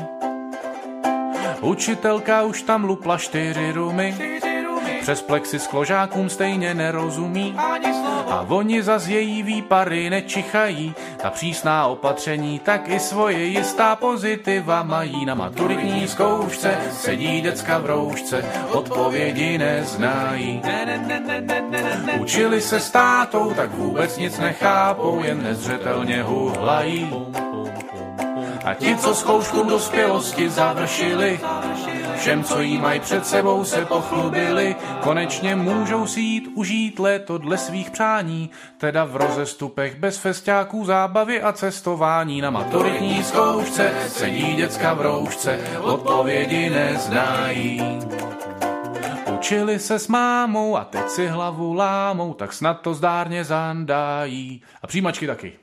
Učitelka 1.61 2.43
už 2.43 2.61
tam 2.61 2.83
lupla 2.83 3.17
čtyři 3.17 3.71
rumy, 3.71 4.15
přes 5.03 5.21
plexi 5.21 5.59
s 5.59 5.67
kložákům 5.67 6.29
stejně 6.29 6.73
nerozumí. 6.73 7.55
A 8.29 8.45
oni 8.49 8.83
zas 8.83 9.07
její 9.07 9.43
výpary 9.43 10.09
nečichají, 10.09 10.95
ta 11.21 11.29
přísná 11.29 11.87
opatření 11.87 12.59
tak 12.59 12.89
i 12.89 12.99
svoje 12.99 13.45
jistá 13.45 13.95
pozitiva 13.95 14.83
mají. 14.83 15.25
Na 15.25 15.35
maturitní 15.35 16.07
zkoušce 16.07 16.77
sedí 16.91 17.41
děcka 17.41 17.77
v 17.77 17.85
roušce, 17.85 18.45
odpovědi 18.71 19.57
neznají. 19.57 20.61
Učili 22.19 22.61
se 22.61 22.79
s 22.79 22.91
tátou, 22.91 23.53
tak 23.53 23.71
vůbec 23.71 24.17
nic 24.17 24.39
nechápou, 24.39 25.23
jen 25.23 25.43
nezřetelně 25.43 26.23
huhlají. 26.23 27.11
A 28.65 28.73
ti, 28.73 28.95
co 28.95 29.15
zkoušku 29.15 29.63
dospělosti 29.63 30.49
završili, 30.49 31.39
všem, 32.23 32.43
co 32.43 32.61
jí 32.61 32.77
mají 32.77 32.99
před 32.99 33.25
sebou, 33.25 33.63
se 33.63 33.85
pochlubili. 33.85 34.75
Konečně 35.01 35.55
můžou 35.55 36.07
si 36.07 36.19
jít 36.19 36.51
užít 36.55 36.99
léto 36.99 37.37
dle 37.37 37.57
svých 37.57 37.91
přání, 37.91 38.49
teda 38.77 39.05
v 39.05 39.15
rozestupech 39.15 39.95
bez 39.95 40.17
festiáků, 40.17 40.85
zábavy 40.85 41.41
a 41.41 41.53
cestování. 41.53 42.41
Na 42.41 42.49
maturitní 42.49 43.23
zkoušce 43.23 43.93
sedí 44.07 44.55
děcka 44.55 44.93
v 44.93 45.01
roušce, 45.01 45.59
odpovědi 45.81 46.69
neznají. 46.69 47.81
Učili 49.35 49.79
se 49.79 49.99
s 49.99 50.07
mámou 50.07 50.77
a 50.77 50.83
teď 50.83 51.09
si 51.09 51.27
hlavu 51.27 51.73
lámou, 51.73 52.33
tak 52.33 52.53
snad 52.53 52.81
to 52.81 52.93
zdárně 52.93 53.43
zandají. 53.43 54.61
A 54.81 54.87
přijímačky 54.87 55.27
taky. 55.27 55.62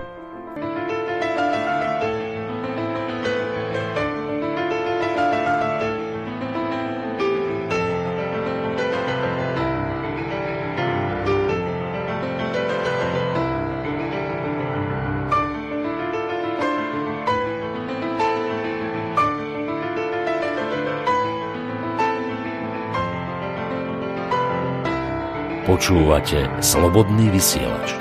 Počúvate 25.81 26.45
Slobodný 26.61 27.33
vysielač. 27.33 27.97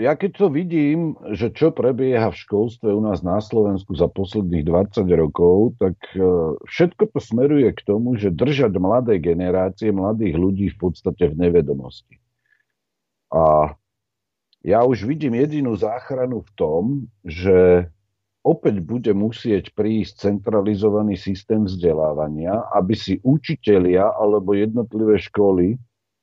Ja 0.00 0.16
keď 0.16 0.32
to 0.32 0.46
vidím, 0.48 1.12
že 1.36 1.52
čo 1.52 1.68
prebieha 1.76 2.32
v 2.32 2.40
školstve 2.40 2.88
u 2.88 3.04
nás 3.04 3.20
na 3.20 3.36
Slovensku 3.44 3.92
za 3.92 4.08
posledných 4.08 4.64
20 4.64 5.12
rokov, 5.12 5.76
tak 5.76 6.00
e, 6.16 6.24
všetko 6.72 7.04
to 7.04 7.18
smeruje 7.20 7.68
k 7.68 7.84
tomu, 7.84 8.16
že 8.16 8.32
držať 8.32 8.72
mladé 8.80 9.20
generácie, 9.20 9.92
mladých 9.92 10.40
ľudí 10.40 10.66
v 10.72 10.88
podstate 10.88 11.28
v 11.28 11.36
nevedomosti. 11.36 12.16
A 13.28 13.76
ja 14.64 14.88
už 14.88 15.04
vidím 15.04 15.36
jedinú 15.36 15.76
záchranu 15.76 16.40
v 16.40 16.50
tom, 16.56 16.82
že 17.28 17.92
opäť 18.46 18.78
bude 18.78 19.10
musieť 19.10 19.74
prísť 19.74 20.30
centralizovaný 20.30 21.18
systém 21.18 21.66
vzdelávania, 21.66 22.62
aby 22.78 22.94
si 22.94 23.18
učitelia 23.26 24.14
alebo 24.14 24.54
jednotlivé 24.54 25.18
školy 25.18 25.74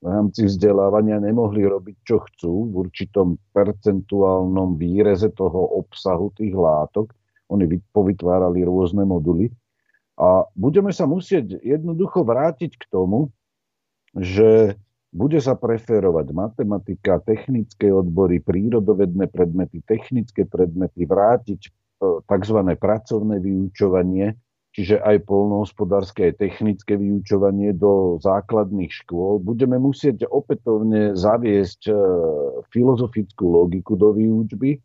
v 0.04 0.06
rámci 0.08 0.48
vzdelávania 0.48 1.20
nemohli 1.20 1.64
robiť, 1.64 1.96
čo 2.04 2.24
chcú 2.28 2.72
v 2.72 2.88
určitom 2.88 3.40
percentuálnom 3.56 4.76
výreze 4.76 5.32
toho 5.32 5.80
obsahu 5.80 6.32
tých 6.36 6.52
látok. 6.52 7.12
Oni 7.48 7.68
povytvárali 7.96 8.68
rôzne 8.68 9.08
moduly. 9.08 9.48
A 10.20 10.44
budeme 10.60 10.92
sa 10.92 11.08
musieť 11.08 11.56
jednoducho 11.64 12.28
vrátiť 12.28 12.76
k 12.76 12.84
tomu, 12.92 13.32
že 14.12 14.76
bude 15.14 15.40
sa 15.40 15.56
preferovať 15.56 16.36
matematika, 16.36 17.24
technické 17.24 17.88
odbory, 17.88 18.44
prírodovedné 18.44 19.32
predmety, 19.32 19.86
technické 19.88 20.44
predmety, 20.44 21.08
vrátiť 21.08 21.72
tzv. 22.26 22.58
pracovné 22.80 23.40
vyučovanie, 23.40 24.38
čiže 24.74 24.98
aj 25.00 25.30
polnohospodárske, 25.30 26.34
aj 26.34 26.42
technické 26.42 26.98
vyučovanie 26.98 27.78
do 27.78 28.18
základných 28.20 28.90
škôl. 28.90 29.38
Budeme 29.38 29.78
musieť 29.78 30.26
opätovne 30.26 31.14
zaviesť 31.14 31.82
e, 31.90 31.94
filozofickú 32.74 33.46
logiku 33.46 33.94
do 33.94 34.18
výučby 34.18 34.82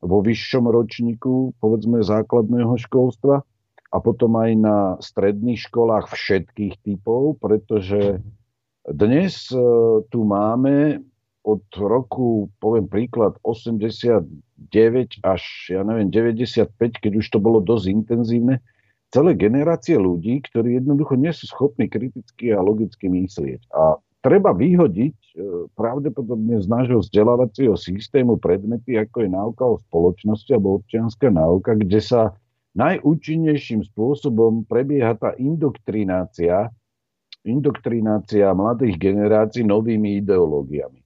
vo 0.00 0.18
vyššom 0.24 0.64
ročníku, 0.70 1.58
povedzme, 1.58 2.00
základného 2.00 2.78
školstva 2.78 3.42
a 3.90 3.96
potom 3.98 4.38
aj 4.38 4.50
na 4.56 4.76
stredných 5.02 5.58
školách 5.66 6.14
všetkých 6.14 6.78
typov, 6.86 7.42
pretože 7.42 8.22
dnes 8.86 9.50
e, 9.50 9.58
tu 10.08 10.24
máme 10.24 11.04
od 11.44 11.64
roku, 11.76 12.52
poviem 12.60 12.86
príklad, 12.86 13.40
89 13.42 14.28
až, 15.24 15.42
ja 15.72 15.80
neviem, 15.82 16.12
95, 16.12 16.68
keď 16.76 17.12
už 17.16 17.26
to 17.32 17.38
bolo 17.40 17.64
dosť 17.64 17.86
intenzívne, 17.88 18.60
celé 19.10 19.34
generácie 19.34 19.98
ľudí, 19.98 20.44
ktorí 20.46 20.78
jednoducho 20.78 21.18
nie 21.18 21.32
sú 21.34 21.50
schopní 21.50 21.90
kriticky 21.90 22.54
a 22.54 22.62
logicky 22.62 23.10
myslieť. 23.10 23.72
A 23.74 23.98
treba 24.22 24.54
vyhodiť 24.54 25.16
e, 25.16 25.32
pravdepodobne 25.74 26.62
z 26.62 26.66
nášho 26.70 27.02
vzdelávacieho 27.02 27.74
systému 27.74 28.38
predmety, 28.38 29.00
ako 29.00 29.26
je 29.26 29.30
náuka 29.32 29.64
o 29.66 29.80
spoločnosti 29.90 30.50
alebo 30.54 30.78
občianská 30.78 31.32
náuka, 31.32 31.74
kde 31.74 32.00
sa 32.00 32.36
najúčinnejším 32.78 33.82
spôsobom 33.90 34.62
prebieha 34.68 35.18
tá 35.18 35.34
indoktrinácia, 35.40 36.70
indoktrinácia 37.42 38.54
mladých 38.54 38.94
generácií 39.00 39.66
novými 39.66 40.22
ideológiami. 40.22 40.99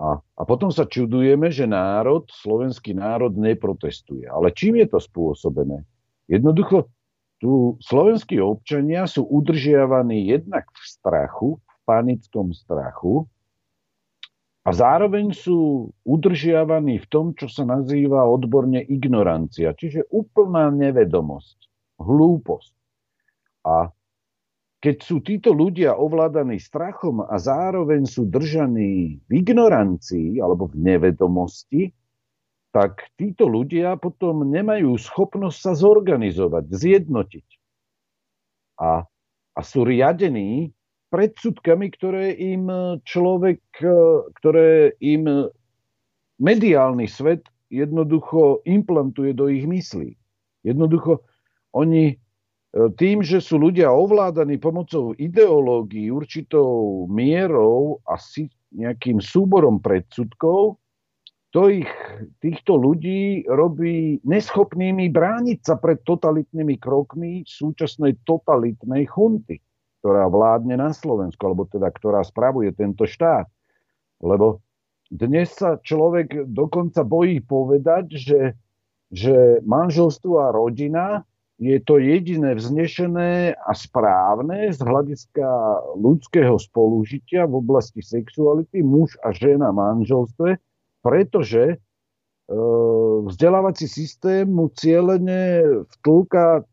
A, 0.00 0.18
a 0.18 0.42
potom 0.48 0.72
sa 0.72 0.88
čudujeme, 0.88 1.52
že 1.52 1.68
národ, 1.68 2.24
slovenský 2.32 2.96
národ 2.96 3.36
neprotestuje. 3.36 4.24
Ale 4.26 4.50
čím 4.56 4.80
je 4.80 4.86
to 4.88 4.98
spôsobené? 4.98 5.84
Jednoducho, 6.26 6.88
tu 7.42 7.76
slovenskí 7.82 8.40
občania 8.40 9.04
sú 9.04 9.26
udržiavaní 9.26 10.30
jednak 10.30 10.70
v 10.72 10.82
strachu, 10.86 11.48
v 11.58 11.76
panickom 11.84 12.54
strachu, 12.56 13.28
a 14.62 14.70
zároveň 14.70 15.34
sú 15.34 15.90
udržiavaní 16.06 17.02
v 17.02 17.06
tom, 17.10 17.26
čo 17.34 17.50
sa 17.50 17.66
nazýva 17.66 18.22
odborne 18.30 18.78
ignorancia, 18.78 19.74
čiže 19.74 20.06
úplná 20.14 20.70
nevedomosť, 20.70 21.66
hlúposť. 21.98 22.74
A 23.66 23.90
keď 24.82 24.96
sú 24.98 25.22
títo 25.22 25.54
ľudia 25.54 25.94
ovládaní 25.94 26.58
strachom 26.58 27.22
a 27.22 27.38
zároveň 27.38 28.02
sú 28.02 28.26
držaní 28.26 29.22
v 29.22 29.30
ignorancii 29.30 30.42
alebo 30.42 30.66
v 30.66 30.82
nevedomosti, 30.82 31.94
tak 32.74 33.14
títo 33.14 33.46
ľudia 33.46 33.94
potom 33.94 34.42
nemajú 34.42 34.98
schopnosť 34.98 35.58
sa 35.60 35.72
zorganizovať, 35.78 36.64
zjednotiť. 36.66 37.46
A, 38.82 39.06
a 39.54 39.60
sú 39.62 39.86
riadení 39.86 40.74
predsudkami, 41.14 41.86
ktoré 41.94 42.34
im 42.34 42.66
človek, 43.06 43.62
ktoré 44.42 44.98
im 44.98 45.46
mediálny 46.42 47.06
svet 47.06 47.46
jednoducho 47.70 48.66
implantuje 48.66 49.30
do 49.30 49.46
ich 49.46 49.62
myslí. 49.68 50.16
Jednoducho 50.66 51.22
oni 51.76 52.18
tým, 52.72 53.20
že 53.20 53.44
sú 53.44 53.60
ľudia 53.60 53.92
ovládaní 53.92 54.56
pomocou 54.56 55.12
ideológií, 55.20 56.08
určitou 56.08 57.04
mierou 57.04 58.00
a 58.08 58.16
si 58.16 58.48
nejakým 58.72 59.20
súborom 59.20 59.76
predsudkov, 59.76 60.80
to 61.52 61.68
ich, 61.68 61.92
týchto 62.40 62.80
ľudí 62.80 63.44
robí 63.44 64.24
neschopnými 64.24 65.12
brániť 65.12 65.58
sa 65.60 65.76
pred 65.76 66.00
totalitnými 66.00 66.80
krokmi 66.80 67.44
súčasnej 67.44 68.24
totalitnej 68.24 69.04
chunty, 69.04 69.60
ktorá 70.00 70.32
vládne 70.32 70.80
na 70.80 70.96
Slovensku, 70.96 71.44
alebo 71.44 71.68
teda 71.68 71.92
ktorá 71.92 72.24
spravuje 72.24 72.72
tento 72.72 73.04
štát. 73.04 73.44
Lebo 74.24 74.64
dnes 75.12 75.52
sa 75.52 75.76
človek 75.76 76.48
dokonca 76.48 77.04
bojí 77.04 77.44
povedať, 77.44 78.16
že, 78.16 78.56
že 79.12 79.60
manželstvo 79.60 80.40
a 80.40 80.56
rodina 80.56 81.20
je 81.62 81.78
to 81.86 82.02
jediné 82.02 82.58
vznešené 82.58 83.54
a 83.54 83.70
správne 83.70 84.74
z 84.74 84.82
hľadiska 84.82 85.46
ľudského 85.94 86.58
spolužitia 86.58 87.46
v 87.46 87.62
oblasti 87.62 88.02
sexuality 88.02 88.82
muž 88.82 89.14
a 89.22 89.30
žena 89.30 89.70
v 89.70 89.78
manželstve, 89.78 90.58
pretože 91.06 91.62
e, 91.70 91.76
vzdelávací 93.30 93.86
systém 93.86 94.50
mu 94.50 94.74
cieľene 94.74 95.62
vtlka 96.02 96.66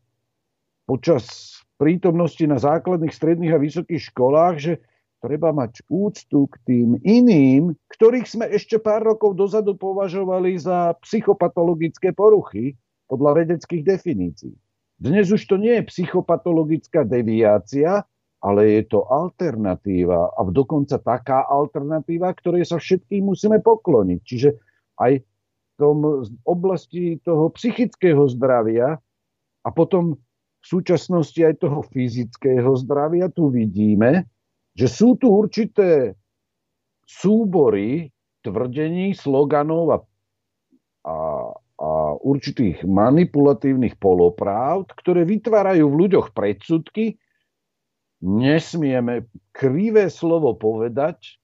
počas 0.90 1.54
prítomnosti 1.78 2.42
na 2.50 2.58
základných, 2.58 3.14
stredných 3.14 3.54
a 3.54 3.62
vysokých 3.62 4.02
školách, 4.10 4.54
že 4.58 4.72
treba 5.22 5.54
mať 5.54 5.86
úctu 5.86 6.50
k 6.50 6.54
tým 6.66 6.88
iným, 7.06 7.78
ktorých 7.94 8.26
sme 8.26 8.50
ešte 8.50 8.82
pár 8.82 9.06
rokov 9.06 9.38
dozadu 9.38 9.78
považovali 9.78 10.58
za 10.58 10.98
psychopatologické 11.06 12.10
poruchy 12.10 12.74
podľa 13.06 13.46
vedeckých 13.46 13.86
definícií. 13.86 14.58
Dnes 15.00 15.32
už 15.32 15.48
to 15.48 15.56
nie 15.56 15.80
je 15.80 15.88
psychopatologická 15.88 17.08
deviácia, 17.08 18.04
ale 18.40 18.80
je 18.80 18.82
to 18.88 19.08
alternatíva 19.08 20.32
a 20.36 20.40
dokonca 20.48 21.00
taká 21.00 21.44
alternatíva, 21.48 22.32
ktorej 22.36 22.68
sa 22.68 22.76
všetkým 22.76 23.32
musíme 23.32 23.64
pokloniť. 23.64 24.20
Čiže 24.20 24.50
aj 25.00 25.12
v 25.20 25.72
tom 25.80 26.24
oblasti 26.44 27.16
toho 27.24 27.48
psychického 27.56 28.28
zdravia 28.28 29.00
a 29.64 29.68
potom 29.72 30.20
v 30.60 30.66
súčasnosti 30.68 31.40
aj 31.40 31.64
toho 31.64 31.80
fyzického 31.80 32.76
zdravia 32.76 33.32
tu 33.32 33.48
vidíme, 33.48 34.28
že 34.76 34.86
sú 34.88 35.16
tu 35.16 35.32
určité 35.32 36.12
súbory 37.08 38.12
tvrdení, 38.44 39.16
sloganov 39.16 39.84
a, 39.92 39.98
a, 41.08 41.14
určitých 42.20 42.84
manipulatívnych 42.84 43.96
polopravd, 43.96 44.92
ktoré 45.00 45.24
vytvárajú 45.24 45.88
v 45.88 45.98
ľuďoch 46.06 46.36
predsudky, 46.36 47.16
nesmieme 48.20 49.32
krivé 49.56 50.12
slovo 50.12 50.52
povedať, 50.60 51.40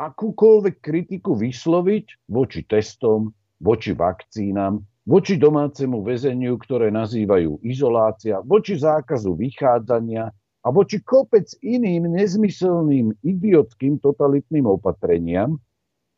akúkoľvek 0.00 0.76
kritiku 0.82 1.38
vysloviť 1.38 2.26
voči 2.26 2.66
testom, 2.66 3.30
voči 3.62 3.94
vakcínam, 3.94 4.82
voči 5.06 5.38
domácemu 5.38 6.02
väzeniu, 6.02 6.58
ktoré 6.58 6.90
nazývajú 6.90 7.62
izolácia, 7.62 8.42
voči 8.42 8.74
zákazu 8.74 9.38
vychádzania 9.38 10.26
a 10.60 10.68
voči 10.68 10.98
kopec 11.04 11.46
iným 11.62 12.10
nezmyselným 12.10 13.14
idiotským 13.22 14.02
totalitným 14.02 14.66
opatreniam, 14.66 15.60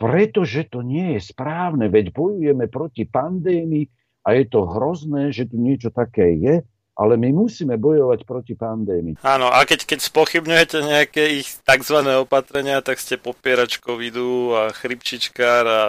pretože 0.03 0.67
to 0.67 0.83
nie 0.83 1.15
je 1.15 1.31
správne, 1.31 1.87
veď 1.87 2.11
bojujeme 2.11 2.67
proti 2.67 3.07
pandémii 3.07 3.87
a 4.27 4.35
je 4.35 4.51
to 4.51 4.67
hrozné, 4.67 5.31
že 5.31 5.47
tu 5.47 5.63
niečo 5.63 5.95
také 5.95 6.35
je 6.43 6.55
ale 6.93 7.17
my 7.17 7.33
musíme 7.33 7.81
bojovať 7.81 8.21
proti 8.29 8.53
pandémii. 8.53 9.17
Áno, 9.25 9.49
a 9.49 9.65
keď, 9.65 9.89
keď 9.89 9.99
spochybňujete 10.13 10.79
nejaké 10.85 11.41
ich 11.41 11.49
tzv. 11.65 12.05
opatrenia, 12.21 12.85
tak 12.85 13.01
ste 13.01 13.17
popierač 13.17 13.81
covidu 13.81 14.53
a 14.53 14.69
chrypčičkár 14.77 15.65
a 15.65 15.81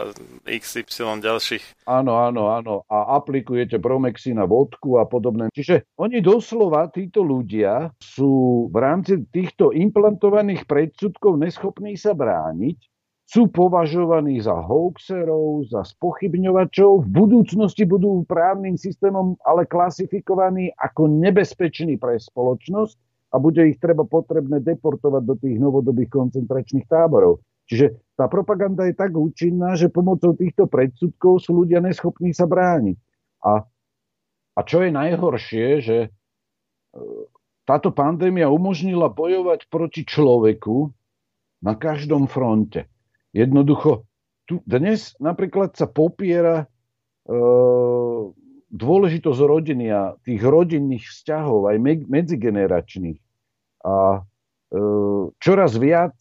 XY 0.48 1.19
ďalších. 1.19 1.84
Áno, 1.91 2.15
áno, 2.15 2.56
áno. 2.56 2.88
A 2.88 3.19
aplikujete 3.19 3.84
Promexy 3.84 4.31
na 4.31 4.48
vodku 4.48 4.95
a 4.95 5.03
podobné. 5.03 5.52
Čiže 5.52 5.91
oni 5.99 6.23
doslova, 6.23 6.88
títo 6.88 7.19
ľudia, 7.19 7.91
sú 7.99 8.65
v 8.72 8.77
rámci 8.80 9.27
týchto 9.27 9.76
implantovaných 9.76 10.64
predsudkov 10.64 11.35
neschopní 11.35 11.99
sa 11.99 12.15
brániť 12.15 12.93
sú 13.34 13.49
považovaní 13.49 14.38
za 14.45 14.53
hoaxerov, 14.53 15.65
za 15.65 15.81
spochybňovačov, 15.81 17.01
v 17.01 17.10
budúcnosti 17.10 17.81
budú 17.81 18.22
právnym 18.30 18.77
systémom 18.77 19.34
ale 19.41 19.65
klasifikovaní 19.65 20.69
ako 20.77 21.10
nebezpeční 21.10 21.97
pre 21.97 22.22
spoločnosť 22.22 22.93
a 23.34 23.41
bude 23.41 23.65
ich 23.65 23.81
treba 23.81 24.05
potrebné 24.05 24.61
deportovať 24.61 25.23
do 25.26 25.34
tých 25.41 25.57
novodobých 25.57 26.14
koncentračných 26.14 26.85
táborov. 26.85 27.41
Čiže 27.65 28.14
tá 28.14 28.30
propaganda 28.30 28.85
je 28.85 28.93
tak 28.93 29.18
účinná, 29.18 29.73
že 29.73 29.89
pomocou 29.89 30.38
týchto 30.38 30.69
predsudkov 30.69 31.41
sú 31.41 31.65
ľudia 31.65 31.81
neschopní 31.81 32.38
sa 32.38 32.45
brániť. 32.45 32.97
A, 33.49 33.65
a 34.53 34.60
čo 34.61 34.85
je 34.85 34.93
najhoršie, 34.93 35.81
že 35.81 35.97
e, 36.05 36.10
táto 37.65 37.89
pandémia 37.89 38.53
umožnila 38.53 39.10
bojovať 39.10 39.73
proti 39.73 40.05
človeku 40.05 40.93
na 41.65 41.73
každom 41.73 42.30
fronte. 42.30 42.93
Jednoducho, 43.34 44.05
tu 44.45 44.61
dnes 44.69 45.18
napríklad 45.18 45.73
sa 45.73 45.89
popiera 45.89 46.64
e, 46.64 46.65
dôležitosť 48.69 49.39
rodiny 49.41 49.89
a 49.89 50.14
tých 50.22 50.41
rodinných 50.45 51.05
vzťahov, 51.10 51.73
aj 51.73 51.77
me- 51.81 52.05
medzigeneračných. 52.05 53.18
A 53.89 53.95
e, 54.18 54.80
čoraz 55.41 55.81
viac 55.81 56.18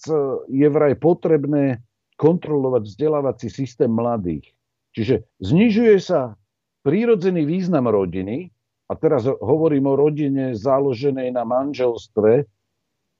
je 0.48 0.68
vraj 0.72 0.96
potrebné 0.96 1.84
kontrolovať 2.16 2.82
vzdelávací 2.88 3.52
systém 3.52 3.92
mladých. 3.92 4.48
Čiže 4.96 5.28
znižuje 5.40 5.96
sa 6.00 6.40
prírodzený 6.84 7.44
význam 7.44 7.88
rodiny, 7.92 8.52
a 8.90 8.92
teraz 8.92 9.24
hovorím 9.24 9.88
o 9.88 9.96
rodine 9.96 10.52
založenej 10.52 11.32
na 11.32 11.48
manželstve, 11.48 12.44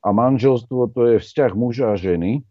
a 0.03 0.09
manželstvo 0.11 0.91
to 0.93 1.01
je 1.15 1.17
vzťah 1.23 1.53
muža 1.57 1.95
a 1.95 1.97
ženy, 1.97 2.45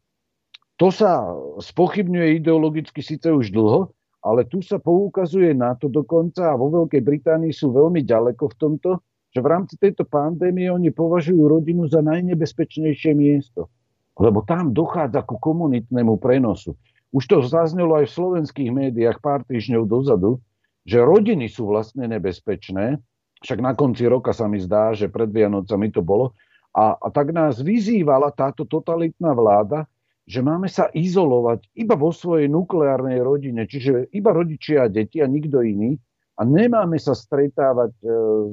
to 0.82 0.90
sa 0.90 1.30
spochybňuje 1.62 2.41
ideologicky 2.41 3.06
síce 3.06 3.30
už 3.30 3.53
dlho, 3.53 3.94
ale 4.26 4.49
tu 4.49 4.66
sa 4.66 4.82
poukazuje 4.82 5.53
na 5.53 5.78
to 5.78 5.86
dokonca 5.86 6.49
a 6.49 6.58
vo 6.58 6.74
Veľkej 6.74 7.06
Británii 7.06 7.53
sú 7.53 7.70
veľmi 7.70 8.02
ďaleko 8.02 8.49
v 8.49 8.56
tomto, 8.58 8.90
že 9.30 9.45
v 9.45 9.48
rámci 9.53 9.78
tejto 9.78 10.10
pandémie 10.10 10.74
oni 10.74 10.90
považujú 10.90 11.38
rodinu 11.38 11.86
za 11.86 12.02
najnebezpečnejšie 12.02 13.14
miesto. 13.14 13.70
Lebo 14.18 14.41
tam 14.41 14.74
dochádza 14.74 15.22
ku 15.22 15.38
komunitnému 15.38 16.18
prenosu. 16.18 16.74
Už 17.14 17.30
to 17.30 17.45
zaznelo 17.45 18.02
aj 18.02 18.10
v 18.10 18.18
slovenských 18.18 18.70
médiách 18.74 19.22
pár 19.22 19.45
týždňov 19.45 19.86
dozadu, 19.86 20.41
že 20.82 20.98
rodiny 20.98 21.45
sú 21.45 21.70
vlastne 21.70 22.10
nebezpečné, 22.10 22.98
však 23.45 23.60
na 23.62 23.78
konci 23.78 24.10
roka 24.10 24.34
sa 24.34 24.49
mi 24.49 24.58
zdá, 24.58 24.98
že 24.98 25.14
pred 25.14 25.30
Vianocami 25.30 25.94
to 25.94 26.02
bolo, 26.02 26.34
a, 26.74 26.98
a 26.98 27.08
tak 27.14 27.30
nás 27.30 27.62
vyzývala 27.62 28.34
táto 28.34 28.66
totalitná 28.66 29.38
vláda, 29.38 29.86
že 30.26 30.39
máme 30.45 30.69
sa 30.69 30.88
izolovať 30.93 31.65
iba 31.76 31.98
vo 31.98 32.14
svojej 32.14 32.48
nukleárnej 32.48 33.19
rodine, 33.19 33.65
čiže 33.65 34.10
iba 34.14 34.31
rodičia 34.31 34.88
a 34.88 34.91
deti 34.91 35.19
a 35.19 35.27
nikto 35.27 35.65
iný. 35.65 35.98
A 36.39 36.48
nemáme 36.48 36.98
sa 36.98 37.14
stretávať 37.14 37.93
e, 38.02 38.06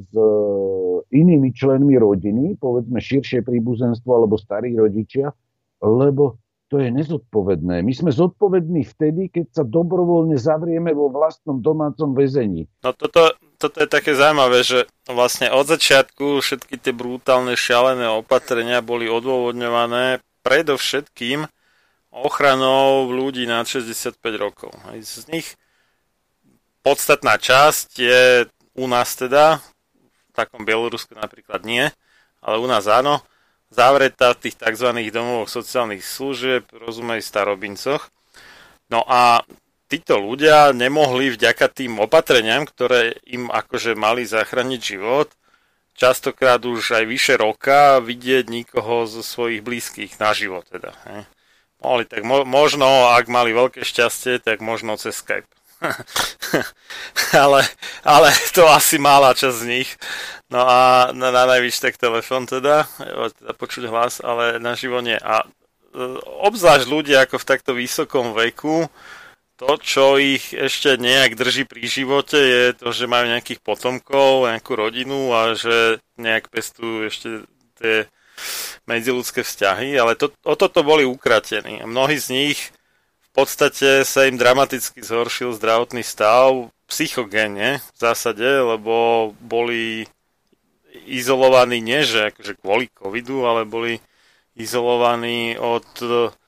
s 0.04 0.12
inými 1.08 1.54
členmi 1.56 1.96
rodiny, 1.96 2.60
povedzme 2.60 3.00
širšie 3.00 3.40
príbuzenstvo 3.46 4.12
alebo 4.12 4.36
starí 4.36 4.76
rodičia, 4.76 5.32
lebo 5.80 6.36
to 6.68 6.76
je 6.84 6.92
nezodpovedné. 6.92 7.80
My 7.80 7.92
sme 7.96 8.12
zodpovední 8.12 8.84
vtedy, 8.84 9.32
keď 9.32 9.46
sa 9.56 9.64
dobrovoľne 9.64 10.36
zavrieme 10.36 10.92
vo 10.92 11.08
vlastnom 11.08 11.64
domácom 11.64 12.12
väzení. 12.12 12.68
No 12.84 12.92
toto, 12.92 13.32
toto 13.56 13.76
je 13.80 13.88
také 13.88 14.12
zaujímavé, 14.12 14.60
že 14.60 14.84
vlastne 15.08 15.48
od 15.48 15.64
začiatku 15.64 16.44
všetky 16.44 16.76
tie 16.76 16.92
brutálne 16.92 17.56
šialené 17.56 18.12
opatrenia 18.12 18.84
boli 18.84 19.08
odôvodňované 19.08 20.20
predovšetkým 20.44 21.48
ochranou 22.12 23.08
ľudí 23.08 23.44
nad 23.44 23.68
65 23.68 24.18
rokov. 24.40 24.72
Z 24.98 25.28
nich 25.28 25.54
podstatná 26.80 27.36
časť 27.36 27.88
je 28.00 28.22
u 28.78 28.86
nás 28.86 29.12
teda, 29.18 29.60
v 30.30 30.32
takom 30.32 30.62
Bielorusku 30.62 31.12
napríklad 31.18 31.66
nie, 31.66 31.90
ale 32.40 32.56
u 32.62 32.66
nás 32.70 32.86
áno, 32.86 33.20
zavretá 33.68 34.32
v 34.32 34.48
tých 34.48 34.56
tzv. 34.56 34.88
domovoch 35.12 35.50
sociálnych 35.50 36.00
služieb, 36.00 36.64
rozumej 36.72 37.20
starobincoch. 37.20 38.08
No 38.88 39.04
a 39.04 39.44
títo 39.90 40.16
ľudia 40.16 40.72
nemohli 40.72 41.34
vďaka 41.34 41.68
tým 41.68 42.00
opatreniam, 42.00 42.64
ktoré 42.64 43.20
im 43.28 43.52
akože 43.52 43.92
mali 43.92 44.24
zachrániť 44.24 44.80
život, 44.80 45.28
častokrát 45.98 46.62
už 46.62 47.02
aj 47.02 47.04
vyše 47.04 47.34
roka 47.36 47.98
vidieť 48.00 48.48
nikoho 48.48 49.04
zo 49.04 49.20
svojich 49.20 49.60
blízkych 49.60 50.16
na 50.16 50.30
život 50.32 50.64
teda. 50.70 50.94
He. 51.04 51.37
Mohli, 51.78 52.04
tak 52.10 52.22
mo- 52.26 52.48
možno, 52.48 52.86
ak 53.14 53.30
mali 53.30 53.54
veľké 53.54 53.86
šťastie, 53.86 54.42
tak 54.42 54.58
možno 54.58 54.98
cez 54.98 55.22
Skype. 55.22 55.46
ale, 57.44 57.62
ale 58.02 58.28
to 58.50 58.66
asi 58.66 58.98
mála 58.98 59.30
časť 59.30 59.58
z 59.62 59.68
nich. 59.70 59.90
No 60.50 60.66
a 60.66 61.12
na, 61.14 61.30
na 61.30 61.46
najvyššie 61.46 61.84
tak 61.92 61.94
telefon 62.00 62.50
teda, 62.50 62.90
teda 62.98 63.52
počuť 63.54 63.84
hlas, 63.86 64.18
ale 64.18 64.58
na 64.58 64.74
živo 64.74 64.98
nie. 64.98 65.14
A 65.14 65.44
e, 65.44 65.46
obzvlášť 66.42 66.86
ľudia 66.90 67.22
ako 67.22 67.38
v 67.38 67.48
takto 67.48 67.72
vysokom 67.78 68.34
veku, 68.34 68.90
to, 69.58 69.70
čo 69.82 70.18
ich 70.22 70.54
ešte 70.54 70.94
nejak 70.98 71.34
drží 71.34 71.66
pri 71.66 71.82
živote, 71.86 72.38
je 72.38 72.64
to, 72.78 72.94
že 72.94 73.10
majú 73.10 73.26
nejakých 73.26 73.58
potomkov, 73.58 74.46
nejakú 74.46 74.72
rodinu 74.78 75.34
a 75.34 75.58
že 75.58 75.98
nejak 76.14 76.46
pestujú 76.50 77.10
ešte 77.10 77.28
tie 77.78 78.06
medziludské 78.88 79.42
vzťahy, 79.44 79.96
ale 79.98 80.14
to, 80.14 80.32
o 80.44 80.54
toto 80.54 80.80
boli 80.82 81.04
ukratení. 81.04 81.84
Mnohí 81.84 82.18
z 82.18 82.28
nich 82.32 82.58
v 83.28 83.30
podstate 83.32 84.02
sa 84.02 84.26
im 84.26 84.40
dramaticky 84.40 85.04
zhoršil 85.04 85.54
zdravotný 85.54 86.02
stav 86.02 86.72
psychogénne 86.88 87.78
v 87.78 87.96
zásade, 88.00 88.44
lebo 88.44 89.30
boli 89.38 90.08
izolovaní 91.04 91.78
nie, 91.84 92.02
že 92.02 92.32
akože 92.32 92.58
kvôli 92.58 92.88
covidu, 92.96 93.44
ale 93.44 93.68
boli 93.68 94.00
izolovaní 94.58 95.54
od 95.60 95.86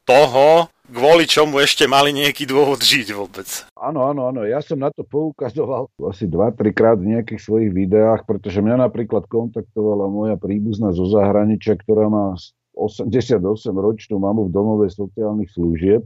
toho, 0.09 0.67
kvôli 0.91 1.25
čomu 1.25 1.63
ešte 1.63 1.87
mali 1.87 2.11
nejaký 2.11 2.45
dôvod 2.45 2.83
žiť 2.83 3.15
vôbec. 3.15 3.47
Áno, 3.79 4.11
áno, 4.11 4.29
áno. 4.29 4.43
Ja 4.45 4.59
som 4.61 4.83
na 4.83 4.91
to 4.91 5.07
poukazoval 5.07 5.89
asi 6.11 6.27
2-3 6.27 6.75
krát 6.75 6.99
v 6.99 7.17
nejakých 7.17 7.41
svojich 7.41 7.71
videách, 7.71 8.27
pretože 8.27 8.61
mňa 8.61 8.91
napríklad 8.91 9.31
kontaktovala 9.31 10.11
moja 10.11 10.37
príbuzná 10.37 10.91
zo 10.93 11.07
zahraničia, 11.09 11.79
ktorá 11.79 12.11
má 12.11 12.35
88 12.75 13.41
ročnú 13.73 14.17
mamu 14.19 14.51
v 14.51 14.55
domove 14.55 14.87
sociálnych 14.91 15.51
služieb, 15.55 16.03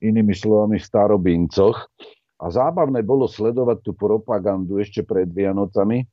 inými 0.00 0.32
slovami 0.32 0.80
v 0.80 0.88
starobincoch. 0.88 1.88
A 2.36 2.52
zábavné 2.52 3.00
bolo 3.00 3.24
sledovať 3.24 3.80
tú 3.80 3.96
propagandu 3.96 4.76
ešte 4.76 5.00
pred 5.00 5.24
Vianocami, 5.24 6.04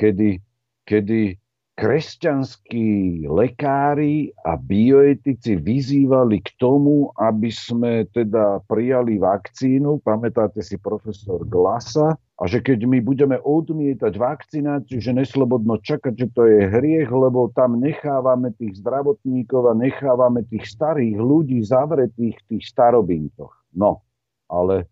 kedy, 0.00 0.40
kedy 0.88 1.36
kresťanskí 1.78 3.22
lekári 3.30 4.34
a 4.42 4.58
bioetici 4.58 5.54
vyzývali 5.62 6.42
k 6.42 6.50
tomu, 6.58 7.14
aby 7.14 7.54
sme 7.54 8.02
teda 8.10 8.66
prijali 8.66 9.22
vakcínu, 9.22 10.02
pamätáte 10.02 10.58
si 10.58 10.74
profesor 10.74 11.46
Glasa, 11.46 12.18
a 12.38 12.46
že 12.46 12.62
keď 12.62 12.86
my 12.86 12.98
budeme 13.02 13.38
odmietať 13.42 14.14
vakcináciu, 14.14 14.98
že 15.02 15.10
neslobodno 15.10 15.78
čakať, 15.82 16.14
že 16.14 16.26
to 16.34 16.46
je 16.46 16.70
hriech, 16.70 17.10
lebo 17.10 17.50
tam 17.54 17.78
nechávame 17.78 18.54
tých 18.58 18.78
zdravotníkov 18.78 19.70
a 19.70 19.74
nechávame 19.74 20.46
tých 20.46 20.66
starých 20.70 21.18
ľudí 21.18 21.62
zavretých 21.62 22.38
v 22.38 22.46
tých 22.54 22.64
starobintoch. 22.70 23.54
No, 23.74 24.06
ale 24.46 24.86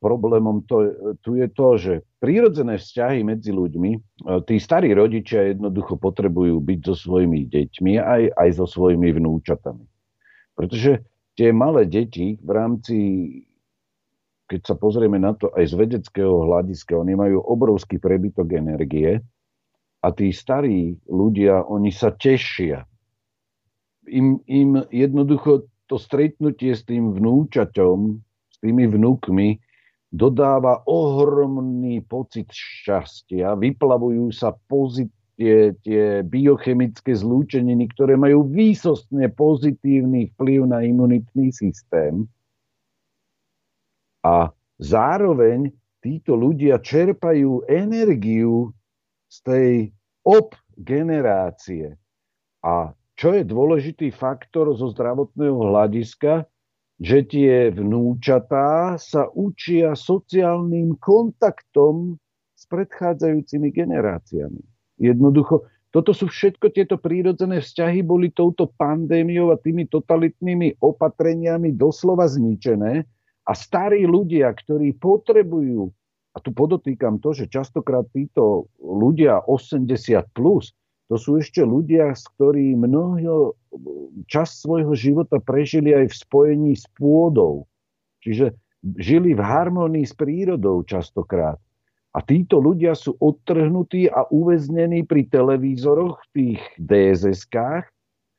problémom 0.00 0.62
to, 0.68 0.92
tu 1.24 1.40
je 1.40 1.48
to, 1.48 1.68
že 1.80 1.92
prírodzené 2.20 2.76
vzťahy 2.76 3.24
medzi 3.24 3.50
ľuďmi, 3.52 3.90
e, 3.96 4.00
tí 4.44 4.60
starí 4.60 4.92
rodičia 4.92 5.56
jednoducho 5.56 5.96
potrebujú 5.96 6.60
byť 6.60 6.80
so 6.84 6.94
svojimi 6.94 7.48
deťmi 7.48 7.92
aj, 7.96 8.22
aj 8.36 8.48
so 8.60 8.66
svojimi 8.68 9.08
vnúčatami. 9.16 9.84
Pretože 10.56 11.04
tie 11.36 11.52
malé 11.52 11.88
deti 11.88 12.36
v 12.40 12.50
rámci, 12.50 12.96
keď 14.48 14.60
sa 14.62 14.74
pozrieme 14.76 15.20
na 15.20 15.36
to 15.36 15.52
aj 15.52 15.64
z 15.68 15.74
vedeckého 15.76 16.48
hľadiska, 16.48 16.96
oni 16.96 17.16
majú 17.16 17.40
obrovský 17.44 18.00
prebytok 18.00 18.56
energie 18.56 19.20
a 20.04 20.08
tí 20.12 20.32
starí 20.32 20.96
ľudia, 21.08 21.64
oni 21.66 21.90
sa 21.90 22.12
tešia. 22.12 22.84
Im, 24.06 24.38
im 24.46 24.86
jednoducho 24.94 25.66
to 25.90 25.98
stretnutie 25.98 26.74
s 26.74 26.86
tým 26.86 27.10
vnúčaťom, 27.14 27.98
s 28.22 28.56
tými 28.62 28.86
vnúkmi, 28.86 29.58
dodáva 30.16 30.80
ohromný 30.88 32.00
pocit 32.08 32.48
šťastia, 32.48 33.52
vyplavujú 33.60 34.32
sa 34.32 34.56
pozit, 34.66 35.12
tie, 35.36 35.76
biochemické 36.24 37.12
zlúčeniny, 37.12 37.92
ktoré 37.92 38.16
majú 38.16 38.48
výsostne 38.48 39.28
pozitívny 39.28 40.32
vplyv 40.32 40.60
na 40.64 40.80
imunitný 40.80 41.52
systém. 41.52 42.24
A 44.24 44.50
zároveň 44.80 45.70
títo 46.00 46.34
ľudia 46.34 46.80
čerpajú 46.80 47.68
energiu 47.68 48.72
z 49.28 49.36
tej 49.44 49.72
ob 50.24 50.56
generácie. 50.80 51.94
A 52.64 52.96
čo 53.16 53.36
je 53.36 53.44
dôležitý 53.44 54.12
faktor 54.12 54.72
zo 54.76 54.92
zdravotného 54.92 55.56
hľadiska, 55.72 56.48
že 56.96 57.28
tie 57.28 57.68
vnúčatá 57.72 58.96
sa 58.96 59.28
učia 59.36 59.92
sociálnym 59.92 60.96
kontaktom 60.96 62.16
s 62.56 62.64
predchádzajúcimi 62.72 63.68
generáciami. 63.68 64.64
Jednoducho, 64.96 65.68
toto 65.92 66.16
sú 66.16 66.28
všetko 66.28 66.72
tieto 66.72 66.96
prírodzené 66.96 67.60
vzťahy 67.60 68.00
boli 68.00 68.32
touto 68.32 68.72
pandémiou 68.80 69.52
a 69.52 69.60
tými 69.60 69.88
totalitnými 69.88 70.80
opatreniami 70.80 71.76
doslova 71.76 72.28
zničené 72.28 73.04
a 73.46 73.52
starí 73.52 74.08
ľudia, 74.08 74.48
ktorí 74.52 74.96
potrebujú, 74.96 75.92
a 76.36 76.38
tu 76.40 76.52
podotýkam 76.52 77.16
to, 77.24 77.32
že 77.32 77.48
častokrát 77.48 78.04
títo 78.12 78.68
ľudia 78.76 79.40
80 79.48 79.88
plus, 80.36 80.76
to 81.06 81.14
sú 81.14 81.38
ešte 81.38 81.62
ľudia, 81.62 82.10
s 82.18 82.26
ktorí 82.34 82.74
mnoho 82.74 83.54
čas 84.26 84.58
svojho 84.58 84.90
života 84.98 85.38
prežili 85.38 85.94
aj 85.94 86.10
v 86.10 86.18
spojení 86.18 86.72
s 86.74 86.86
pôdou. 86.98 87.70
Čiže 88.26 88.58
žili 88.98 89.34
v 89.34 89.42
harmonii 89.42 90.02
s 90.02 90.14
prírodou 90.14 90.82
častokrát. 90.82 91.58
A 92.16 92.24
títo 92.24 92.58
ľudia 92.58 92.96
sú 92.96 93.14
odtrhnutí 93.20 94.08
a 94.08 94.24
uväznení 94.32 95.04
pri 95.04 95.28
televízoroch, 95.28 96.16
tých 96.32 96.58
DSS-kách 96.80 97.86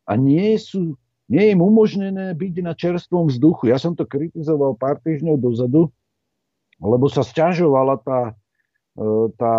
a 0.09 0.11
nie, 0.17 0.57
sú, 0.57 0.97
nie 1.29 1.45
je 1.45 1.53
im 1.53 1.61
umožnené 1.61 2.33
byť 2.33 2.55
na 2.65 2.73
čerstvom 2.73 3.29
vzduchu. 3.29 3.69
Ja 3.69 3.77
som 3.77 3.93
to 3.93 4.03
kritizoval 4.09 4.73
pár 4.75 4.97
týždňov 5.05 5.37
dozadu, 5.37 5.93
lebo 6.81 7.05
sa 7.05 7.21
sťažovala 7.21 8.01
tá, 8.01 8.21
e, 8.97 9.29
tá 9.37 9.55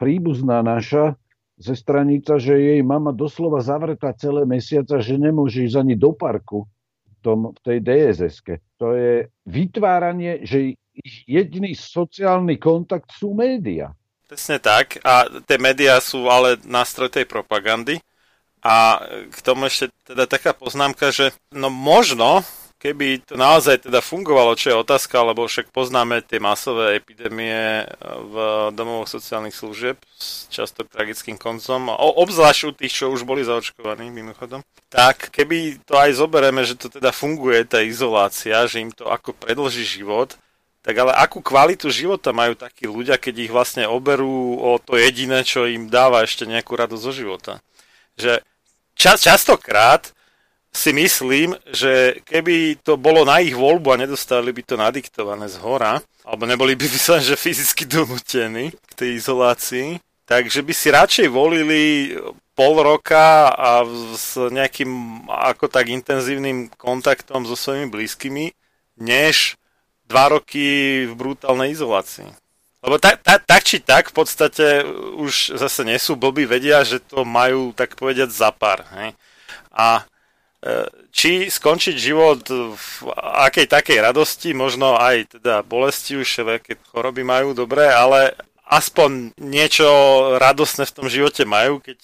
príbuzná 0.00 0.64
naša, 0.64 1.20
ze 1.58 1.74
stranica, 1.76 2.40
že 2.40 2.58
jej 2.58 2.80
mama 2.82 3.12
doslova 3.12 3.60
zavretá 3.60 4.12
celé 4.16 4.42
mesiaca, 4.48 4.98
že 4.98 5.20
nemôže 5.20 5.62
ísť 5.62 5.78
ani 5.78 5.94
do 5.94 6.10
parku 6.16 6.66
v, 7.06 7.16
tom, 7.22 7.38
v 7.54 7.58
tej 7.60 7.78
dss. 7.84 8.42
To 8.80 8.96
je 8.96 9.28
vytváranie, 9.46 10.42
že 10.42 10.74
jediný 11.24 11.72
sociálny 11.76 12.56
kontakt 12.56 13.12
sú 13.14 13.32
média. 13.36 13.92
Presne 14.28 14.58
tak. 14.58 14.96
A 15.04 15.28
tie 15.44 15.60
médiá 15.60 16.00
sú 16.00 16.24
ale 16.32 16.56
nástroj 16.64 17.12
tej 17.12 17.28
propagandy. 17.28 18.00
A 18.62 19.02
k 19.28 19.38
tomu 19.42 19.66
ešte 19.66 19.90
teda 20.06 20.24
taká 20.30 20.54
poznámka, 20.54 21.10
že 21.10 21.34
no 21.50 21.66
možno 21.66 22.46
keby 22.82 23.22
to 23.22 23.38
naozaj 23.38 23.86
teda 23.86 24.02
fungovalo, 24.02 24.58
čo 24.58 24.74
je 24.74 24.82
otázka, 24.82 25.22
lebo 25.22 25.46
však 25.46 25.70
poznáme 25.70 26.18
tie 26.26 26.42
masové 26.42 26.98
epidémie 26.98 27.86
v 28.02 28.34
domovoch 28.74 29.06
sociálnych 29.06 29.54
služieb 29.54 29.94
s 30.18 30.50
často 30.50 30.82
tragickým 30.82 31.38
koncom, 31.38 31.94
obzvlášť 31.94 32.60
u 32.66 32.72
tých, 32.74 32.90
čo 32.90 33.14
už 33.14 33.22
boli 33.22 33.46
zaočkovaní 33.46 34.10
mimochodom, 34.10 34.66
tak 34.90 35.30
keby 35.30 35.78
to 35.86 35.94
aj 35.94 36.18
zoberieme, 36.18 36.66
že 36.66 36.74
to 36.74 36.90
teda 36.90 37.14
funguje, 37.14 37.62
tá 37.62 37.78
izolácia, 37.86 38.66
že 38.66 38.82
im 38.82 38.90
to 38.90 39.06
ako 39.06 39.30
predlží 39.38 39.86
život, 39.86 40.34
tak 40.82 40.98
ale 40.98 41.14
akú 41.14 41.38
kvalitu 41.38 41.86
života 41.94 42.34
majú 42.34 42.58
takí 42.58 42.90
ľudia, 42.90 43.14
keď 43.14 43.46
ich 43.46 43.54
vlastne 43.54 43.86
oberú 43.86 44.58
o 44.58 44.82
to 44.82 44.98
jediné, 44.98 45.46
čo 45.46 45.70
im 45.70 45.86
dáva 45.86 46.26
ešte 46.26 46.42
nejakú 46.42 46.74
radosť 46.74 47.02
zo 47.06 47.12
života. 47.14 47.52
Že 48.18 48.42
čas, 48.98 49.22
častokrát 49.22 50.10
si 50.72 50.90
myslím, 50.96 51.52
že 51.68 52.24
keby 52.24 52.80
to 52.80 52.96
bolo 52.96 53.28
na 53.28 53.44
ich 53.44 53.52
voľbu 53.52 53.92
a 53.92 54.00
nedostali 54.00 54.56
by 54.56 54.62
to 54.64 54.80
nadiktované 54.80 55.44
z 55.52 55.60
hora, 55.60 56.00
alebo 56.24 56.48
neboli 56.48 56.72
by 56.72 56.88
vyslovene, 56.96 57.28
že 57.28 57.36
fyzicky 57.36 57.84
donútení 57.84 58.72
k 58.72 58.92
tej 58.96 59.20
izolácii, 59.20 60.00
takže 60.24 60.64
by 60.64 60.72
si 60.72 60.88
radšej 60.88 61.28
volili 61.28 62.16
pol 62.56 62.80
roka 62.80 63.52
a 63.52 63.84
s 64.16 64.36
nejakým 64.36 65.24
ako 65.28 65.68
tak 65.68 65.88
intenzívnym 65.88 66.72
kontaktom 66.76 67.44
so 67.48 67.56
svojimi 67.56 67.88
blízkymi, 67.88 68.52
než 69.00 69.56
dva 70.08 70.32
roky 70.36 71.04
v 71.08 71.12
brutálnej 71.16 71.72
izolácii. 71.72 72.28
Lebo 72.82 72.98
tak, 72.98 73.22
tak, 73.22 73.46
tak 73.46 73.62
či 73.62 73.78
tak 73.78 74.10
v 74.10 74.14
podstate 74.20 74.82
už 75.16 75.54
zase 75.54 75.86
nie 75.86 75.96
sú 76.02 76.18
blbí, 76.18 76.44
vedia, 76.44 76.82
že 76.82 76.98
to 76.98 77.22
majú 77.22 77.70
tak 77.72 77.94
povedať 77.94 78.28
za 78.34 78.50
pár. 78.50 78.82
Hej? 78.90 79.14
A 79.70 80.02
či 81.10 81.50
skončiť 81.50 81.96
život 81.98 82.46
v 82.48 82.86
akej 83.18 83.66
takej 83.66 83.98
radosti, 83.98 84.54
možno 84.54 84.94
aj 84.94 85.38
teda 85.38 85.66
bolesti 85.66 86.14
už, 86.14 86.26
všelijaké 86.26 86.78
choroby 86.94 87.26
majú, 87.26 87.50
dobre, 87.50 87.90
ale 87.90 88.38
aspoň 88.72 89.36
niečo 89.36 89.84
radosné 90.40 90.88
v 90.88 90.96
tom 90.96 91.06
živote 91.10 91.44
majú, 91.44 91.82
keď 91.82 91.98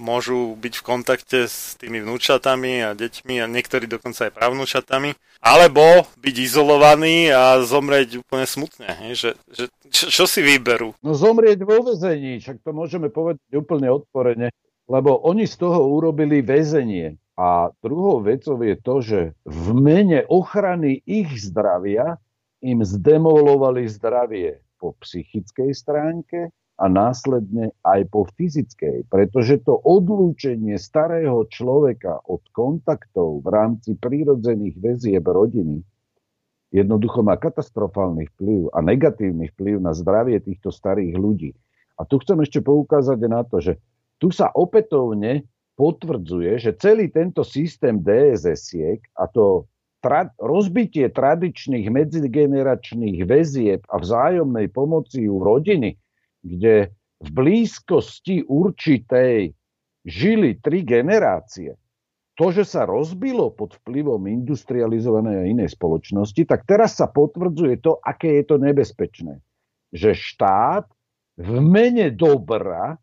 môžu 0.00 0.56
byť 0.56 0.74
v 0.80 0.86
kontakte 0.86 1.38
s 1.44 1.76
tými 1.76 2.00
vnúčatami 2.00 2.80
a 2.80 2.96
deťmi 2.96 3.44
a 3.44 3.50
niektorí 3.50 3.84
dokonca 3.84 4.30
aj 4.30 4.32
pravnúčatami, 4.32 5.12
alebo 5.44 6.08
byť 6.22 6.36
izolovaní 6.38 7.28
a 7.28 7.60
zomrieť 7.60 8.24
úplne 8.24 8.46
smutne. 8.48 8.88
Že, 9.12 9.36
že, 9.52 9.64
čo, 9.92 10.06
čo 10.08 10.24
si 10.24 10.40
vyberú? 10.40 10.96
No 11.04 11.12
zomrieť 11.12 11.60
vo 11.66 11.82
vezení, 11.82 12.40
však 12.40 12.64
to 12.64 12.70
môžeme 12.72 13.12
povedať 13.12 13.42
úplne 13.52 13.92
otvorene, 13.92 14.48
lebo 14.88 15.18
oni 15.28 15.44
z 15.44 15.60
toho 15.60 15.82
urobili 15.92 16.40
väzenie. 16.40 17.20
A 17.34 17.74
druhou 17.82 18.22
vecou 18.22 18.62
je 18.62 18.76
to, 18.78 18.94
že 19.02 19.20
v 19.42 19.66
mene 19.74 20.22
ochrany 20.30 21.02
ich 21.02 21.30
zdravia 21.42 22.22
im 22.62 22.86
zdemolovali 22.86 23.90
zdravie 23.90 24.62
po 24.78 24.94
psychickej 25.02 25.74
stránke 25.74 26.54
a 26.78 26.84
následne 26.86 27.74
aj 27.82 28.06
po 28.10 28.26
fyzickej, 28.38 29.10
pretože 29.10 29.62
to 29.66 29.78
odlúčenie 29.78 30.78
starého 30.78 31.46
človeka 31.50 32.22
od 32.26 32.42
kontaktov 32.54 33.42
v 33.42 33.48
rámci 33.50 33.98
prírodzených 33.98 34.78
väzieb 34.78 35.26
rodiny 35.26 35.82
jednoducho 36.74 37.22
má 37.22 37.38
katastrofálny 37.38 38.26
vplyv 38.34 38.74
a 38.74 38.82
negatívny 38.82 39.54
vplyv 39.54 39.78
na 39.78 39.94
zdravie 39.94 40.42
týchto 40.42 40.74
starých 40.74 41.14
ľudí. 41.14 41.50
A 41.94 42.02
tu 42.02 42.18
chcem 42.18 42.42
ešte 42.42 42.58
poukázať 42.58 43.22
na 43.30 43.46
to, 43.46 43.62
že 43.62 43.78
tu 44.18 44.34
sa 44.34 44.50
opätovne 44.50 45.46
potvrdzuje, 45.74 46.58
že 46.58 46.78
celý 46.78 47.10
tento 47.10 47.42
systém 47.42 47.98
DSS-iek 47.98 49.02
a 49.18 49.26
to 49.26 49.66
tra- 50.04 50.30
rozbitie 50.38 51.10
tradičných 51.10 51.90
medzigeneračných 51.90 53.24
väzieb 53.26 53.82
a 53.90 53.98
vzájomnej 53.98 54.70
pomoci 54.70 55.26
u 55.26 55.42
rodiny, 55.42 55.98
kde 56.44 56.94
v 57.24 57.28
blízkosti 57.32 58.44
určitej 58.44 59.56
žili 60.04 60.50
tri 60.60 60.84
generácie, 60.84 61.74
to, 62.34 62.50
že 62.50 62.66
sa 62.66 62.84
rozbilo 62.84 63.54
pod 63.54 63.78
vplyvom 63.80 64.26
industrializovanej 64.26 65.36
a 65.38 65.48
inej 65.48 65.72
spoločnosti, 65.78 66.42
tak 66.44 66.66
teraz 66.66 66.98
sa 66.98 67.06
potvrdzuje 67.08 67.80
to, 67.80 68.02
aké 68.02 68.42
je 68.42 68.44
to 68.44 68.56
nebezpečné. 68.58 69.38
Že 69.94 70.10
štát 70.12 70.84
v 71.38 71.50
mene 71.62 72.10
dobra 72.10 72.98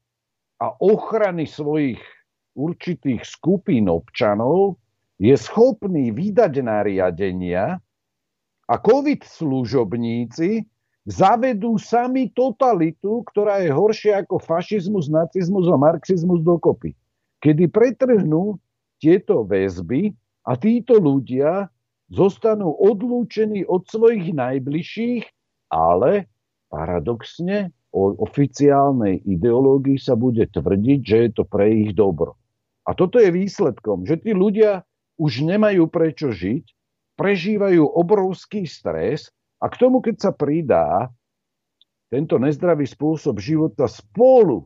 a 0.61 0.67
ochrany 0.77 1.47
svojich 1.47 2.03
určitých 2.55 3.23
skupín 3.23 3.87
občanov 3.87 4.79
je 5.21 5.37
schopný 5.37 6.09
vydať 6.11 6.53
nariadenia 6.65 7.77
a 8.65 8.75
COVID 8.79 9.21
služobníci 9.21 10.65
zavedú 11.05 11.77
sami 11.81 12.29
totalitu, 12.33 13.25
ktorá 13.29 13.61
je 13.61 13.73
horšia 13.73 14.25
ako 14.25 14.37
fašizmus, 14.41 15.09
nacizmus 15.09 15.65
a 15.69 15.77
marxizmus 15.77 16.41
dokopy. 16.45 16.93
Kedy 17.41 17.69
pretrhnú 17.73 18.61
tieto 19.01 19.41
väzby 19.45 20.13
a 20.45 20.53
títo 20.57 21.01
ľudia 21.01 21.69
zostanú 22.13 22.73
odlúčení 22.77 23.65
od 23.65 23.85
svojich 23.89 24.29
najbližších, 24.29 25.23
ale 25.73 26.29
paradoxne 26.69 27.73
o 27.91 28.15
oficiálnej 28.23 29.19
ideológii 29.25 29.99
sa 29.99 30.15
bude 30.15 30.47
tvrdiť, 30.47 30.99
že 31.01 31.17
je 31.27 31.29
to 31.33 31.43
pre 31.43 31.67
ich 31.71 31.91
dobro. 31.97 32.40
A 32.85 32.97
toto 32.97 33.21
je 33.21 33.29
výsledkom, 33.29 34.09
že 34.09 34.17
tí 34.17 34.33
ľudia 34.33 34.81
už 35.21 35.45
nemajú 35.45 35.85
prečo 35.85 36.33
žiť, 36.33 36.65
prežívajú 37.13 37.85
obrovský 37.85 38.65
stres 38.65 39.29
a 39.61 39.69
k 39.69 39.75
tomu, 39.77 40.01
keď 40.01 40.15
sa 40.17 40.31
pridá 40.33 41.13
tento 42.09 42.41
nezdravý 42.41 42.89
spôsob 42.89 43.37
života 43.37 43.85
spolu 43.85 44.65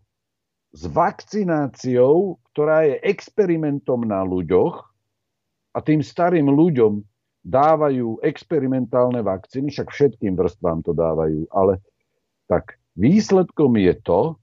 s 0.71 0.87
vakcináciou, 0.87 2.39
ktorá 2.51 2.87
je 2.87 2.95
experimentom 3.03 4.07
na 4.07 4.23
ľuďoch 4.23 4.79
a 5.75 5.77
tým 5.83 5.99
starým 5.99 6.47
ľuďom 6.47 7.03
dávajú 7.45 8.25
experimentálne 8.25 9.21
vakcíny, 9.21 9.69
však 9.69 9.91
všetkým 9.91 10.33
vrstvám 10.33 10.81
to 10.81 10.97
dávajú, 10.97 11.45
ale 11.53 11.77
tak 12.49 12.81
výsledkom 12.97 13.77
je 13.77 13.93
to, 14.01 14.39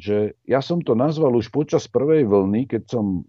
že 0.00 0.32
ja 0.48 0.64
som 0.64 0.80
to 0.80 0.96
nazval 0.96 1.36
už 1.36 1.52
počas 1.52 1.84
prvej 1.84 2.24
vlny, 2.24 2.64
keď 2.72 2.88
som 2.88 3.28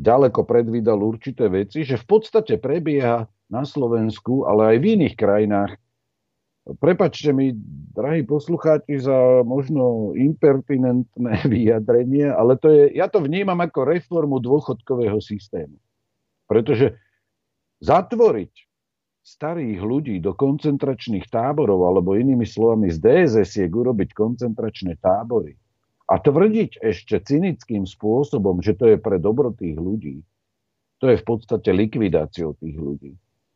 ďaleko 0.00 0.42
predvídal 0.48 0.98
určité 1.04 1.52
veci, 1.52 1.84
že 1.84 2.00
v 2.00 2.06
podstate 2.08 2.56
prebieha 2.56 3.28
na 3.52 3.62
Slovensku, 3.62 4.48
ale 4.48 4.74
aj 4.74 4.76
v 4.80 4.86
iných 4.98 5.14
krajinách. 5.14 5.72
Prepačte 6.80 7.28
mi, 7.36 7.52
drahí 7.92 8.24
poslucháči, 8.24 8.96
za 8.96 9.44
možno 9.44 10.16
impertinentné 10.16 11.44
vyjadrenie, 11.52 12.32
ale 12.32 12.56
to 12.56 12.72
je, 12.72 12.96
ja 12.96 13.06
to 13.12 13.20
vnímam 13.20 13.60
ako 13.60 13.84
reformu 13.84 14.40
dôchodkového 14.40 15.20
systému. 15.20 15.76
Pretože 16.48 16.96
zatvoriť 17.84 18.73
starých 19.24 19.80
ľudí 19.80 20.20
do 20.20 20.36
koncentračných 20.36 21.32
táborov, 21.32 21.88
alebo 21.88 22.12
inými 22.12 22.44
slovami 22.44 22.92
z 22.92 23.00
DSS 23.00 23.72
urobiť 23.72 24.12
koncentračné 24.12 25.00
tábory, 25.00 25.56
a 26.04 26.20
tvrdiť 26.20 26.84
ešte 26.84 27.16
cynickým 27.24 27.88
spôsobom, 27.88 28.60
že 28.60 28.76
to 28.76 28.92
je 28.92 28.98
pre 29.00 29.16
dobro 29.16 29.56
tých 29.56 29.80
ľudí, 29.80 30.20
to 31.00 31.08
je 31.08 31.16
v 31.16 31.24
podstate 31.24 31.72
likvidáciou 31.72 32.52
tých 32.60 32.76
ľudí. 32.76 33.12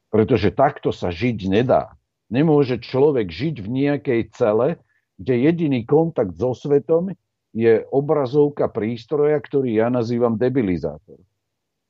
Pretože 0.08 0.56
takto 0.56 0.88
sa 0.88 1.12
žiť 1.12 1.52
nedá. 1.52 1.92
Nemôže 2.32 2.80
človek 2.80 3.28
žiť 3.28 3.60
v 3.60 3.68
nejakej 3.68 4.20
cele, 4.32 4.80
kde 5.20 5.34
jediný 5.44 5.84
kontakt 5.84 6.40
so 6.40 6.56
svetom 6.56 7.12
je 7.52 7.84
obrazovka 7.92 8.72
prístroja, 8.72 9.36
ktorý 9.40 9.84
ja 9.84 9.92
nazývam 9.92 10.40
debilizátor. 10.40 11.20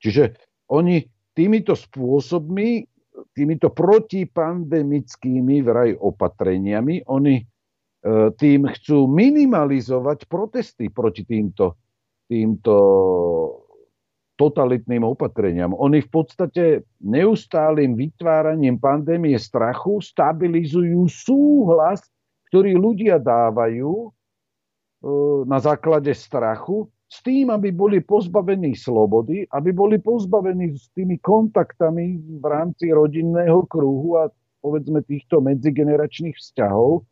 Čiže 0.03 0.35
oni 0.71 1.07
týmito 1.35 1.79
spôsobmi, 1.79 2.87
týmito 3.39 3.71
protipandemickými 3.71 5.63
vraj 5.63 5.95
opatreniami, 5.95 7.07
oni 7.07 7.39
E, 7.99 8.31
tým 8.39 8.71
chcú 8.71 9.11
minimalizovať 9.11 10.31
protesty 10.31 10.87
proti 10.87 11.27
týmto, 11.27 11.75
týmto 12.31 12.75
totalitným 14.39 15.03
opatreniam. 15.03 15.75
Oni 15.75 15.99
v 15.99 16.11
podstate 16.15 16.87
neustálým 17.03 17.99
vytváraním 17.99 18.79
pandémie 18.79 19.35
strachu 19.35 19.99
stabilizujú 19.99 21.11
súhlas, 21.11 22.07
ktorý 22.55 22.79
ľudia 22.79 23.19
dávajú 23.19 23.93
e, 24.07 24.09
na 25.51 25.59
základe 25.59 26.15
strachu 26.15 26.87
s 27.09 27.25
tým, 27.25 27.49
aby 27.49 27.73
boli 27.73 28.05
pozbavení 28.05 28.77
slobody, 28.77 29.49
aby 29.57 29.73
boli 29.73 29.97
pozbavení 29.97 30.77
s 30.77 30.93
tými 30.93 31.17
kontaktami 31.25 32.21
v 32.21 32.45
rámci 32.45 32.93
rodinného 32.93 33.65
kruhu 33.65 34.21
a 34.21 34.29
povedzme 34.61 35.01
týchto 35.09 35.41
medzigeneračných 35.41 36.37
vzťahov, 36.37 37.09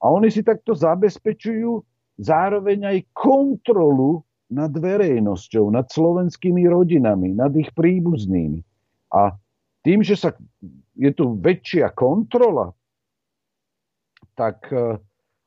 a 0.00 0.04
oni 0.08 0.32
si 0.32 0.40
takto 0.40 0.72
zabezpečujú 0.72 1.84
zároveň 2.16 2.88
aj 2.88 2.98
kontrolu 3.12 4.24
nad 4.48 4.72
verejnosťou, 4.72 5.70
nad 5.70 5.86
slovenskými 5.92 6.66
rodinami, 6.66 7.36
nad 7.36 7.52
ich 7.54 7.68
príbuznými. 7.76 8.64
A 9.12 9.36
tým, 9.84 10.00
že 10.00 10.16
sa, 10.16 10.32
je 10.96 11.10
tu 11.12 11.36
väčšia 11.38 11.92
kontrola, 11.92 12.72
tak 14.34 14.64
e, 14.72 14.96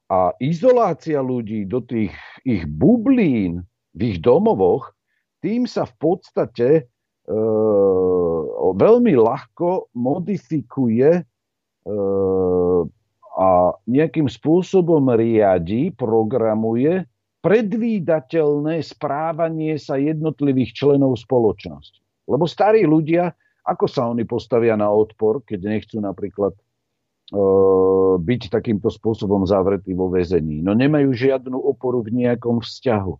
a 0.08 0.30
izolácia 0.38 1.20
ľudí 1.20 1.66
do 1.66 1.82
tých 1.82 2.14
ich 2.46 2.64
bublín 2.70 3.66
v 3.94 4.00
ich 4.14 4.18
domovoch, 4.20 4.94
tým 5.44 5.70
sa 5.70 5.86
v 5.86 5.96
podstate 6.00 6.70
e, 6.80 6.84
veľmi 8.74 9.14
ľahko 9.14 9.94
modifikuje 9.94 11.10
e, 11.20 11.24
a 13.34 13.50
nejakým 13.90 14.30
spôsobom 14.30 15.10
riadi, 15.18 15.90
programuje 15.90 17.06
predvídateľné 17.44 18.80
správanie 18.80 19.76
sa 19.76 20.00
jednotlivých 20.00 20.72
členov 20.80 21.20
spoločnosti. 21.20 22.00
Lebo 22.24 22.48
starí 22.48 22.88
ľudia, 22.88 23.36
ako 23.68 23.86
sa 23.92 24.08
oni 24.08 24.24
postavia 24.24 24.80
na 24.80 24.88
odpor, 24.88 25.44
keď 25.44 25.60
nechcú 25.60 26.00
napríklad 26.00 26.56
e, 26.56 26.62
byť 28.16 28.42
takýmto 28.48 28.88
spôsobom 28.88 29.44
zavretí 29.44 29.92
vo 29.92 30.08
väzení. 30.08 30.64
No 30.64 30.72
nemajú 30.72 31.12
žiadnu 31.12 31.60
oporu 31.60 32.00
v 32.00 32.24
nejakom 32.24 32.64
vzťahu. 32.64 33.14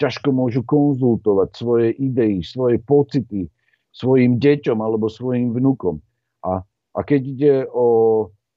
Ťažko 0.00 0.32
môžu 0.32 0.64
konzultovať 0.64 1.48
svoje 1.52 1.88
idei, 2.00 2.40
svoje 2.40 2.80
pocity 2.80 3.46
svojim 3.90 4.38
deťom 4.38 4.78
alebo 4.78 5.10
svojim 5.10 5.50
vnukom. 5.50 5.98
A, 6.46 6.62
a 6.94 6.98
keď 7.02 7.20
ide 7.20 7.54
o 7.70 7.86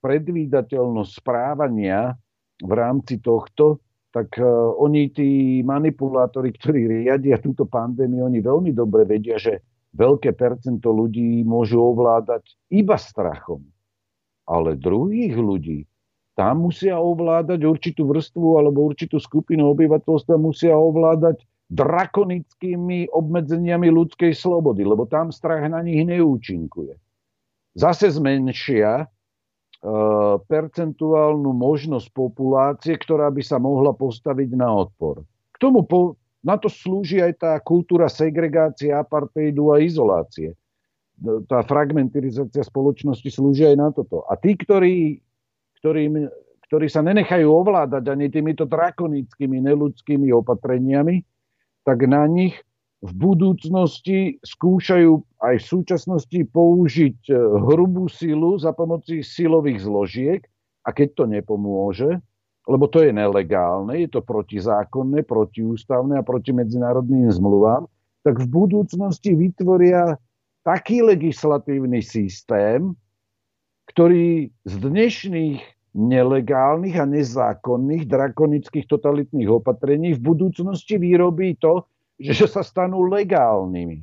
predvídateľnosť 0.05 1.11
správania 1.11 2.13
v 2.61 2.71
rámci 2.71 3.19
tohto, 3.19 3.81
tak 4.13 4.37
uh, 4.37 4.77
oni, 4.77 5.09
tí 5.09 5.59
manipulátori, 5.65 6.53
ktorí 6.53 6.85
riadia 6.85 7.41
túto 7.41 7.65
pandémiu, 7.65 8.29
oni 8.29 8.45
veľmi 8.45 8.71
dobre 8.71 9.09
vedia, 9.09 9.41
že 9.41 9.65
veľké 9.97 10.37
percento 10.37 10.93
ľudí 10.93 11.41
môžu 11.41 11.81
ovládať 11.81 12.45
iba 12.69 12.93
strachom. 12.93 13.65
Ale 14.45 14.77
druhých 14.77 15.33
ľudí 15.33 15.87
tam 16.33 16.65
musia 16.65 16.97
ovládať 16.97 17.61
určitú 17.61 18.09
vrstvu 18.09 18.57
alebo 18.57 18.89
určitú 18.89 19.21
skupinu 19.21 19.69
obyvateľstva, 19.77 20.33
musia 20.41 20.73
ovládať 20.73 21.45
drakonickými 21.69 23.09
obmedzeniami 23.13 23.89
ľudskej 23.89 24.33
slobody, 24.33 24.85
lebo 24.85 25.05
tam 25.05 25.29
strach 25.29 25.65
na 25.69 25.81
nich 25.85 26.01
neúčinkuje. 26.05 26.97
Zase 27.73 28.13
zmenšia 28.13 29.01
e, 29.01 29.05
percentuálnu 30.45 31.49
možnosť 31.53 32.07
populácie, 32.13 32.93
ktorá 32.97 33.33
by 33.33 33.41
sa 33.41 33.57
mohla 33.57 33.93
postaviť 33.93 34.53
na 34.53 34.69
odpor. 34.69 35.25
K 35.53 35.57
tomu 35.57 35.81
po, 35.85 36.17
na 36.45 36.57
to 36.57 36.69
slúži 36.69 37.21
aj 37.21 37.33
tá 37.41 37.53
kultúra 37.61 38.09
segregácie, 38.09 38.93
apartheidu 38.93 39.73
a 39.73 39.81
izolácie. 39.81 40.53
Tá 41.49 41.61
fragmentarizácia 41.65 42.61
spoločnosti 42.65 43.29
slúži 43.29 43.69
aj 43.69 43.77
na 43.77 43.89
toto. 43.93 44.25
A 44.29 44.37
tí, 44.37 44.57
ktorí 44.57 45.21
ktorým, 45.83 46.31
ktorí 46.71 46.87
sa 46.87 47.03
nenechajú 47.03 47.43
ovládať 47.43 48.07
ani 48.07 48.31
týmito 48.31 48.63
drakonickými, 48.63 49.59
neludskými 49.59 50.31
opatreniami, 50.31 51.19
tak 51.83 52.07
na 52.07 52.23
nich 52.23 52.55
v 53.03 53.11
budúcnosti 53.11 54.39
skúšajú 54.39 55.43
aj 55.43 55.55
v 55.59 55.69
súčasnosti 55.75 56.39
použiť 56.55 57.19
e, 57.27 57.35
hrubú 57.35 58.07
silu 58.07 58.55
za 58.55 58.71
pomoci 58.71 59.19
silových 59.19 59.83
zložiek. 59.83 60.41
A 60.87 60.95
keď 60.95 61.09
to 61.19 61.23
nepomôže, 61.27 62.15
lebo 62.63 62.87
to 62.87 63.03
je 63.03 63.11
nelegálne, 63.11 63.99
je 63.99 64.07
to 64.07 64.23
protizákonné, 64.23 65.27
protiústavné 65.27 66.15
a 66.15 66.23
proti 66.23 66.55
medzinárodným 66.55 67.27
zmluvám, 67.27 67.91
tak 68.23 68.39
v 68.39 68.47
budúcnosti 68.47 69.35
vytvoria 69.35 70.15
taký 70.63 71.03
legislatívny 71.03 71.99
systém, 71.99 72.95
ktorý 73.89 74.51
z 74.63 74.73
dnešných 74.79 75.59
nelegálnych 75.93 76.97
a 76.97 77.05
nezákonných 77.05 78.09
drakonických 78.09 78.89
totalitných 78.89 79.49
opatrení 79.49 80.17
v 80.17 80.21
budúcnosti 80.25 80.97
vyrobí 80.97 81.53
to, 81.61 81.85
že 82.17 82.49
sa 82.49 82.65
stanú 82.65 83.05
legálnymi. 83.05 84.01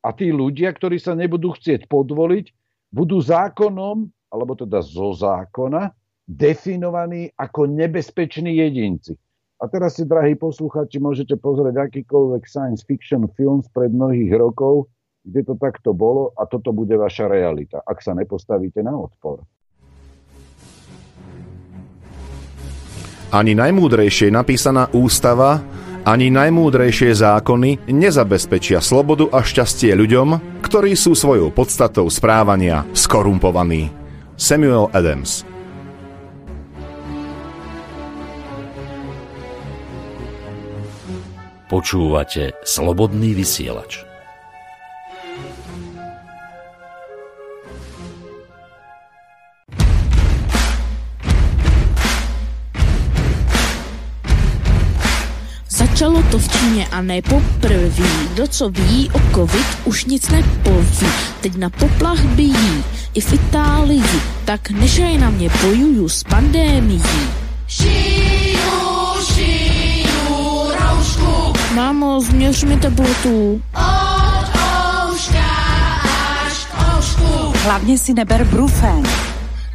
A 0.00 0.08
tí 0.14 0.32
ľudia, 0.32 0.72
ktorí 0.72 0.96
sa 0.96 1.12
nebudú 1.12 1.52
chcieť 1.58 1.90
podvoliť, 1.90 2.46
budú 2.94 3.20
zákonom, 3.20 4.08
alebo 4.30 4.54
teda 4.54 4.80
zo 4.80 5.12
zákona, 5.12 5.92
definovaní 6.30 7.34
ako 7.34 7.66
nebezpeční 7.66 8.62
jedinci. 8.62 9.18
A 9.60 9.68
teraz 9.68 10.00
si, 10.00 10.08
drahí 10.08 10.38
posluchači, 10.38 11.02
môžete 11.02 11.36
pozrieť 11.36 11.90
akýkoľvek 11.90 12.42
science 12.48 12.80
fiction 12.86 13.28
film 13.36 13.60
pred 13.76 13.92
mnohých 13.92 14.32
rokov, 14.38 14.88
kde 15.24 15.40
to 15.44 15.54
takto 15.60 15.92
bolo 15.92 16.32
a 16.36 16.48
toto 16.48 16.72
bude 16.72 16.96
vaša 16.96 17.28
realita, 17.28 17.80
ak 17.84 18.00
sa 18.00 18.16
nepostavíte 18.16 18.80
na 18.80 18.96
odpor. 18.96 19.44
Ani 23.30 23.54
najmúdrejšie 23.54 24.34
napísaná 24.34 24.90
ústava, 24.90 25.62
ani 26.02 26.34
najmúdrejšie 26.34 27.14
zákony 27.14 27.86
nezabezpečia 27.86 28.82
slobodu 28.82 29.30
a 29.30 29.44
šťastie 29.44 29.94
ľuďom, 29.94 30.58
ktorí 30.66 30.98
sú 30.98 31.14
svojou 31.14 31.54
podstatou 31.54 32.10
správania 32.10 32.82
skorumpovaní. 32.90 33.92
Samuel 34.34 34.90
Adams 34.90 35.46
Počúvate 41.70 42.58
Slobodný 42.66 43.30
vysielač. 43.30 44.09
Začalo 56.00 56.22
to 56.30 56.38
v 56.38 56.48
Číně 56.48 56.86
a 56.88 57.02
ne 57.02 57.22
poprvé. 57.22 58.08
Kdo 58.32 58.48
co 58.48 58.70
ví 58.70 59.10
o 59.12 59.20
covid, 59.34 59.66
už 59.84 60.04
nic 60.04 60.28
nepoví. 60.28 61.06
Teď 61.40 61.56
na 61.56 61.70
poplach 61.70 62.24
bijí 62.24 62.84
i 63.14 63.20
v 63.20 63.32
Itálii, 63.32 64.20
tak 64.44 64.70
nešaj 64.70 65.18
na 65.18 65.30
mě 65.30 65.50
bojuju 65.62 66.08
s 66.08 66.24
pandémií. 66.24 67.02
Šiju, 67.68 68.56
šiju, 69.34 70.72
roušku. 70.80 71.52
Mámo, 71.74 72.20
změř 72.20 72.64
mi 72.64 72.76
teplotu. 72.76 73.62
Od 73.74 74.48
ouška 75.12 75.50
až 76.46 76.64
k 76.64 76.96
oušku. 76.96 77.52
Hlavně 77.64 77.98
si 77.98 78.14
neber 78.14 78.44
brufen. 78.44 79.29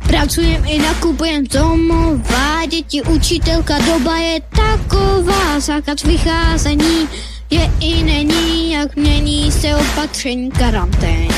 Pracujem 0.07 0.65
i 0.65 0.77
nakupujem 0.79 1.43
domova, 1.47 2.65
děti 2.69 3.01
učitelka, 3.01 3.77
doba 3.79 4.17
je 4.17 4.41
taková, 4.41 5.59
zákaz 5.59 6.03
vycházení 6.03 7.09
je 7.49 7.71
i 7.79 8.03
není, 8.03 8.71
jak 8.71 8.95
mění 8.95 9.51
se 9.51 9.75
opatření 9.75 10.51
karantény. 10.51 11.29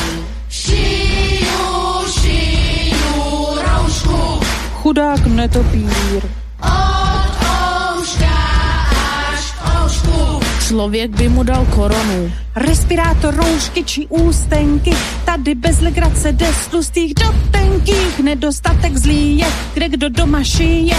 Šiju, 0.49 2.06
šiju, 2.22 3.45
roušku. 3.56 4.45
Chudák 4.73 5.26
netopír. 5.26 6.22
Od 6.64 6.97
Člověk 10.68 11.11
by 11.11 11.30
mu 11.30 11.44
dal 11.44 11.65
koronu. 11.65 12.31
Respirátor, 12.56 13.35
roušky 13.35 13.84
či 13.84 14.07
ústenky, 14.07 14.91
tady 15.26 15.56
bez 15.56 15.80
legrace 15.80 16.31
jde 16.31 16.48
z 16.53 16.68
tlustých 16.68 17.14
do 17.14 17.35
tenkých. 17.52 18.19
Nedostatek 18.19 18.98
zlý 18.98 19.38
je, 19.38 19.48
kde 19.73 19.89
kdo 19.89 20.10
doma 20.10 20.44
šije, 20.44 20.95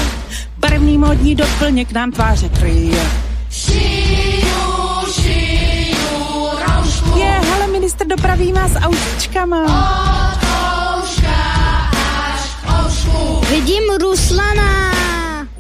barevný 0.58 0.98
módní 0.98 1.34
doplněk 1.34 1.92
nám 1.92 2.12
tváře 2.12 2.48
kryje. 2.48 3.06
Šiju, 3.50 5.12
šiju, 5.12 6.48
roušku. 6.66 7.18
Je, 7.18 7.24
hele, 7.24 7.66
minister 7.66 8.06
dopraví 8.06 8.52
má 8.52 8.68
s 8.68 8.76
autíčkama. 8.76 9.62
Od 9.64 10.40
ouška 10.98 11.36
až 12.32 12.40
oušku. 12.84 13.46
Vidím 13.50 13.82
Ruslana. 14.00 14.92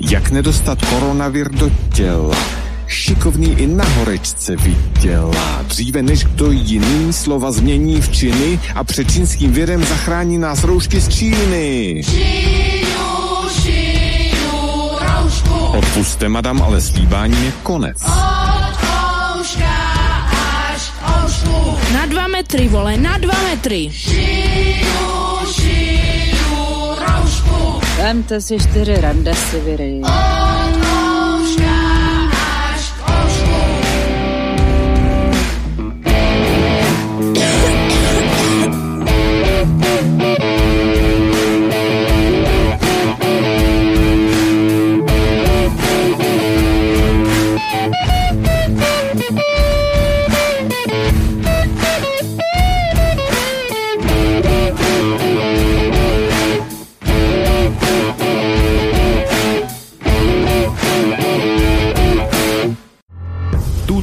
Jak 0.00 0.30
nedostat 0.30 0.78
koronavir 0.84 1.50
do 1.50 1.70
těla? 1.94 2.67
Šikovný 2.88 3.52
i 3.58 3.66
na 3.66 3.84
horečce 3.84 4.56
viděla. 4.56 5.62
Dříve 5.62 6.02
než 6.02 6.24
kdo 6.24 6.50
jiný 6.50 7.12
slova 7.12 7.52
změní 7.52 8.00
v 8.00 8.08
činy 8.12 8.60
a 8.74 8.84
před 8.84 9.12
čínským 9.12 9.52
virem 9.52 9.84
zachrání 9.84 10.38
nás 10.38 10.64
roušky 10.64 11.00
z 11.00 11.08
Číny. 11.08 12.02
Šiju, 12.04 12.98
roušku. 15.00 15.54
Odpuste, 15.78 16.28
madam, 16.28 16.62
ale 16.62 16.80
s 16.80 16.94
líbáním 16.94 17.44
je 17.44 17.52
konec. 17.62 17.96
Od 18.02 18.78
ouška 19.40 19.76
až 20.72 20.92
oušku. 21.24 21.78
Na 21.94 22.06
dva 22.06 22.26
metry, 22.26 22.68
vole, 22.68 22.96
na 22.96 23.18
dva 23.18 23.42
metry. 23.50 23.90
Šiju, 23.92 24.98
roušku. 26.98 27.80
Vemte 27.96 28.40
si 28.40 28.58
čtyři 28.58 28.94
remdesiviry. 29.00 30.00
Od 30.02 30.67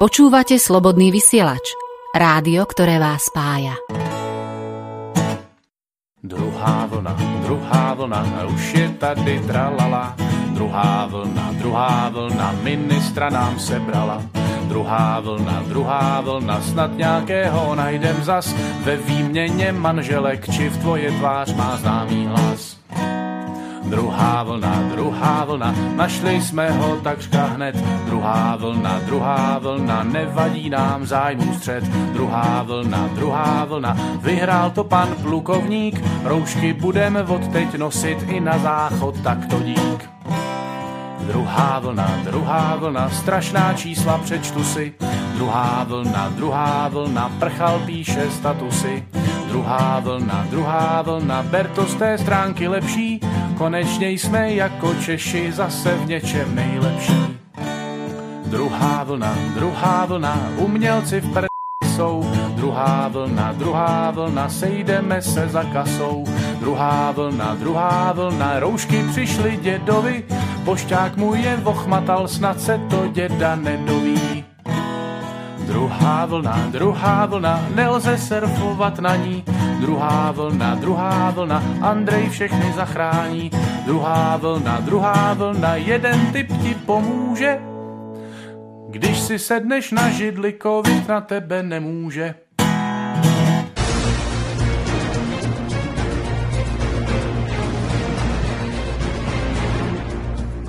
Počúvate 0.00 0.56
Slobodný 0.56 1.12
vysielač. 1.12 1.76
Rádio, 2.16 2.64
ktoré 2.64 2.96
vás 2.96 3.28
spája. 3.28 3.76
Druhá 6.24 6.88
vlna, 6.88 7.14
druhá 7.44 7.92
vlna, 7.92 8.20
už 8.48 8.64
je 8.80 8.88
tady 8.96 9.44
tralala. 9.44 10.16
Druhá 10.56 11.04
vlna, 11.04 11.46
druhá 11.60 12.08
vlna, 12.08 12.48
ministra 12.64 13.28
nám 13.28 13.60
sebrala. 13.60 14.39
Druhá 14.70 15.20
vlna, 15.20 15.62
druhá 15.68 16.20
vlna, 16.20 16.60
snad 16.60 16.96
nějakého 16.96 17.74
najdem 17.74 18.16
zas. 18.22 18.54
Ve 18.84 18.96
výměně 18.96 19.72
manželek, 19.72 20.50
či 20.50 20.68
v 20.68 20.76
tvoje 20.78 21.10
tvář 21.12 21.54
má 21.54 21.76
známý 21.76 22.26
hlas. 22.26 22.76
Druhá 23.84 24.42
vlna, 24.42 24.82
druhá 24.94 25.44
vlna, 25.44 25.74
našli 25.96 26.42
jsme 26.42 26.70
ho 26.70 26.96
takřka 26.96 27.46
hned. 27.46 27.76
Druhá 28.06 28.56
vlna, 28.56 29.00
druhá 29.06 29.58
vlna, 29.58 30.02
nevadí 30.02 30.70
nám 30.70 31.06
zájmu 31.06 31.54
střed. 31.54 31.84
Druhá 32.12 32.62
vlna, 32.62 33.08
druhá 33.14 33.64
vlna, 33.64 33.96
vyhrál 34.22 34.70
to 34.70 34.84
pan 34.84 35.08
plukovník. 35.22 36.02
Roušky 36.24 36.72
budeme 36.72 37.22
od 37.22 37.48
teď 37.48 37.74
nosit 37.74 38.18
i 38.28 38.40
na 38.40 38.58
záchod, 38.58 39.20
tak 39.20 39.46
to 39.46 39.60
dík. 39.60 40.10
Druhá 41.30 41.78
vlna, 41.78 42.10
druhá 42.24 42.76
vlna, 42.76 43.10
strašná 43.10 43.74
čísla 43.74 44.18
přečtu 44.18 44.64
si. 44.64 44.94
Druhá 45.34 45.84
vlna, 45.88 46.28
druhá 46.28 46.88
vlna, 46.88 47.32
prchal 47.38 47.78
píše 47.86 48.30
statusy. 48.30 49.04
Druhá 49.48 50.00
vlna, 50.00 50.46
druhá 50.50 51.02
vlna, 51.02 51.42
ber 51.42 51.66
to 51.66 51.86
z 51.86 51.94
té 51.94 52.18
stránky 52.18 52.68
lepší. 52.68 53.20
Konečně 53.58 54.10
jsme 54.10 54.52
jako 54.52 54.94
Češi 54.94 55.52
zase 55.52 55.94
v 55.94 56.08
něčem 56.08 56.54
nejlepší. 56.54 57.38
Druhá 58.46 59.04
vlna, 59.04 59.34
druhá 59.54 60.06
vlna, 60.06 60.38
umělci 60.56 61.20
v 61.20 61.32
pr... 61.32 61.46
jsou. 61.84 62.32
Druhá 62.54 63.08
vlna, 63.08 63.52
druhá 63.52 64.10
vlna, 64.10 64.48
sejdeme 64.48 65.22
se 65.22 65.48
za 65.48 65.64
kasou. 65.64 66.24
Druhá 66.60 67.10
vlna, 67.12 67.54
druhá 67.54 68.12
vlna, 68.12 68.60
roušky 68.60 69.04
přišly 69.10 69.56
dědovi. 69.56 70.24
Pošťák 70.64 71.16
mu 71.16 71.34
je 71.34 71.56
vochmatal, 71.56 72.28
snad 72.28 72.60
se 72.60 72.80
to 72.90 73.06
děda 73.06 73.56
nedoví. 73.56 74.44
Druhá 75.66 76.26
vlna, 76.26 76.66
druhá 76.70 77.26
vlna, 77.26 77.66
nelze 77.74 78.18
surfovat 78.18 78.98
na 78.98 79.16
ní. 79.16 79.44
Druhá 79.80 80.32
vlna, 80.32 80.74
druhá 80.74 81.30
vlna, 81.30 81.62
Andrej 81.80 82.28
všechny 82.28 82.72
zachrání. 82.72 83.50
Druhá 83.84 84.36
vlna, 84.36 84.80
druhá 84.80 85.34
vlna, 85.34 85.74
jeden 85.74 86.32
typ 86.32 86.62
ti 86.62 86.74
pomůže. 86.74 87.58
Když 88.88 89.20
si 89.20 89.38
sedneš 89.38 89.90
na 89.90 90.10
židli, 90.10 90.54
covid 90.62 91.08
na 91.08 91.20
tebe 91.20 91.62
nemůže. 91.62 92.34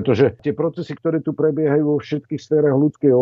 Pretože 0.00 0.40
tie 0.40 0.56
procesy, 0.56 0.96
ktoré 0.96 1.20
tu 1.20 1.36
prebiehajú 1.36 1.84
vo 1.84 1.98
všetkých 2.00 2.40
sférach 2.40 2.72
ľudského, 2.72 3.20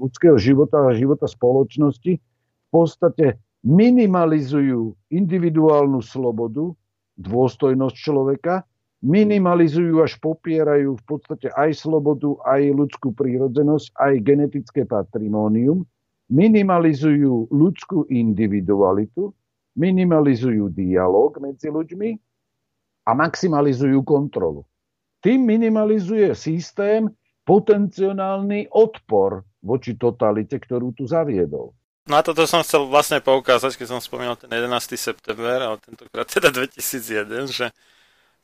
ľudského 0.00 0.40
života 0.40 0.88
a 0.88 0.96
života 0.96 1.28
spoločnosti, 1.28 2.16
v 2.16 2.68
podstate 2.72 3.36
minimalizujú 3.60 4.96
individuálnu 5.12 6.00
slobodu, 6.00 6.72
dôstojnosť 7.20 7.92
človeka, 7.92 8.64
minimalizujú 9.04 10.00
až 10.00 10.16
popierajú 10.24 10.96
v 10.96 11.04
podstate 11.04 11.52
aj 11.52 11.76
slobodu, 11.76 12.40
aj 12.48 12.64
ľudskú 12.80 13.12
prírodzenosť, 13.12 13.92
aj 14.00 14.12
genetické 14.24 14.88
patrimónium, 14.88 15.84
minimalizujú 16.32 17.52
ľudskú 17.52 18.08
individualitu 18.08 19.36
minimalizujú 19.78 20.74
dialog 20.74 21.30
medzi 21.38 21.70
ľuďmi 21.70 22.10
a 23.06 23.10
maximalizujú 23.14 24.02
kontrolu. 24.02 24.66
Tým 25.20 25.44
minimalizuje 25.44 26.32
systém 26.32 27.08
potenciálny 27.44 28.72
odpor 28.72 29.44
voči 29.60 29.96
totalite, 29.96 30.56
ktorú 30.56 30.96
tu 30.96 31.04
zaviedol. 31.04 31.76
Na 32.08 32.24
toto 32.24 32.48
som 32.48 32.64
chcel 32.64 32.88
vlastne 32.88 33.20
poukázať, 33.20 33.76
keď 33.76 33.86
som 33.86 34.00
spomínal 34.00 34.34
ten 34.34 34.50
11. 34.50 34.96
september, 34.96 35.60
ale 35.60 35.76
tentokrát 35.78 36.26
teda 36.26 36.48
2001, 36.50 37.46
že 37.52 37.66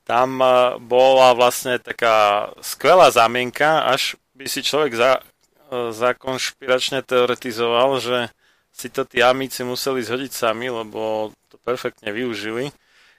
tam 0.07 0.39
e, 0.39 0.47
bola 0.87 1.35
vlastne 1.35 1.83
taká 1.83 2.47
skvelá 2.63 3.11
zámienka, 3.11 3.89
až 3.89 4.15
by 4.39 4.47
si 4.47 4.63
človek 4.63 4.93
za, 4.95 5.11
e, 5.19 5.91
zakonšpiračne 5.91 7.03
teoretizoval, 7.03 7.99
že 7.99 8.31
si 8.71 8.93
to 8.93 9.03
tí 9.03 9.25
amíci 9.25 9.67
museli 9.67 10.05
zhodiť 10.05 10.31
sami, 10.31 10.71
lebo 10.71 11.33
to 11.51 11.57
perfektne 11.65 12.13
využili. 12.13 12.71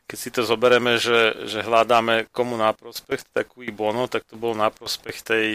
Keď 0.07 0.17
si 0.17 0.29
to 0.31 0.47
zoberieme, 0.47 0.95
že, 0.95 1.35
že 1.51 1.67
hľadáme 1.67 2.31
komu 2.31 2.55
na 2.55 2.71
prospech, 2.71 3.27
takú 3.35 3.67
bono, 3.75 4.07
tak 4.07 4.23
to 4.23 4.39
bol 4.39 4.55
na 4.55 4.71
prospech 4.71 5.19
tej 5.19 5.45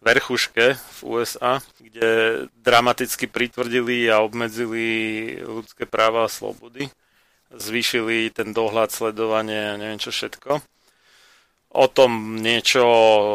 verchuške 0.00 0.80
v 0.80 0.98
USA, 1.04 1.60
kde 1.76 2.48
dramaticky 2.64 3.28
pritvrdili 3.28 4.08
a 4.08 4.24
obmedzili 4.24 5.36
ľudské 5.44 5.84
práva 5.84 6.24
a 6.24 6.32
slobody. 6.32 6.88
Zvýšili 7.52 8.32
ten 8.32 8.56
dohľad, 8.56 8.88
sledovanie 8.88 9.76
a 9.76 9.78
neviem 9.78 10.00
čo 10.00 10.08
všetko. 10.08 10.64
O 11.70 11.86
tom 11.86 12.40
niečo 12.40 12.82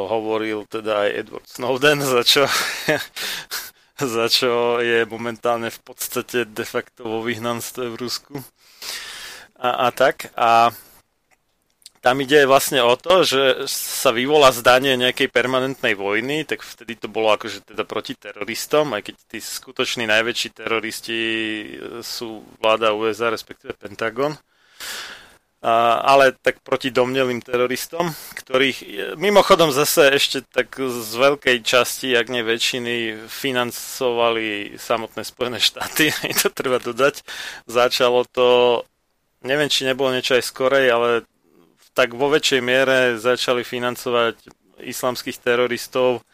hovoril 0.10 0.68
teda 0.68 1.08
aj 1.08 1.10
Edward 1.14 1.48
Snowden, 1.48 2.02
za 2.02 2.26
čo, 2.26 2.44
za 4.18 4.26
čo 4.28 4.82
je 4.82 5.06
momentálne 5.06 5.70
v 5.70 5.80
podstate 5.86 6.50
de 6.50 6.66
facto 6.66 7.06
vo 7.06 7.22
vyhnanstve 7.22 7.94
v 7.94 7.96
Rusku. 7.96 8.34
A, 9.56 9.88
a 9.88 9.92
tak. 9.92 10.32
A 10.36 10.72
tam 12.06 12.22
ide 12.22 12.46
vlastne 12.46 12.86
o 12.86 12.94
to, 12.94 13.26
že 13.26 13.66
sa 13.66 14.14
vyvolá 14.14 14.54
zdanie 14.54 14.94
nejakej 14.94 15.26
permanentnej 15.26 15.98
vojny, 15.98 16.46
tak 16.46 16.62
vtedy 16.62 17.02
to 17.02 17.10
bolo 17.10 17.34
akože 17.34 17.66
teda 17.66 17.82
proti 17.82 18.14
teroristom, 18.14 18.94
aj 18.94 19.10
keď 19.10 19.16
tí 19.26 19.42
skutoční 19.42 20.06
najväčší 20.06 20.50
teroristi 20.54 21.18
e, 21.18 21.66
sú 22.06 22.46
vláda 22.62 22.94
USA, 22.94 23.34
respektíve 23.34 23.74
Pentagon. 23.74 24.38
A, 25.66 25.98
ale 26.06 26.38
tak 26.38 26.62
proti 26.62 26.94
domnelým 26.94 27.42
teroristom, 27.42 28.14
ktorých 28.38 28.78
e, 28.86 28.88
mimochodom 29.18 29.74
zase 29.74 30.14
ešte 30.14 30.46
tak 30.46 30.78
z 30.78 31.10
veľkej 31.10 31.66
časti, 31.66 32.14
ak 32.14 32.30
nie 32.30 32.46
väčšiny, 32.46 33.26
financovali 33.26 34.78
samotné 34.78 35.26
Spojené 35.26 35.58
štáty, 35.58 36.14
to 36.46 36.54
treba 36.54 36.78
dodať. 36.78 37.26
Začalo 37.66 38.30
to, 38.30 38.86
neviem, 39.46 39.70
či 39.70 39.86
nebolo 39.86 40.10
niečo 40.12 40.36
aj 40.36 40.44
skorej, 40.50 40.90
ale 40.90 41.10
tak 41.96 42.12
vo 42.18 42.28
väčšej 42.28 42.62
miere 42.66 43.16
začali 43.16 43.64
financovať 43.64 44.36
islamských 44.84 45.40
teroristov 45.40 46.26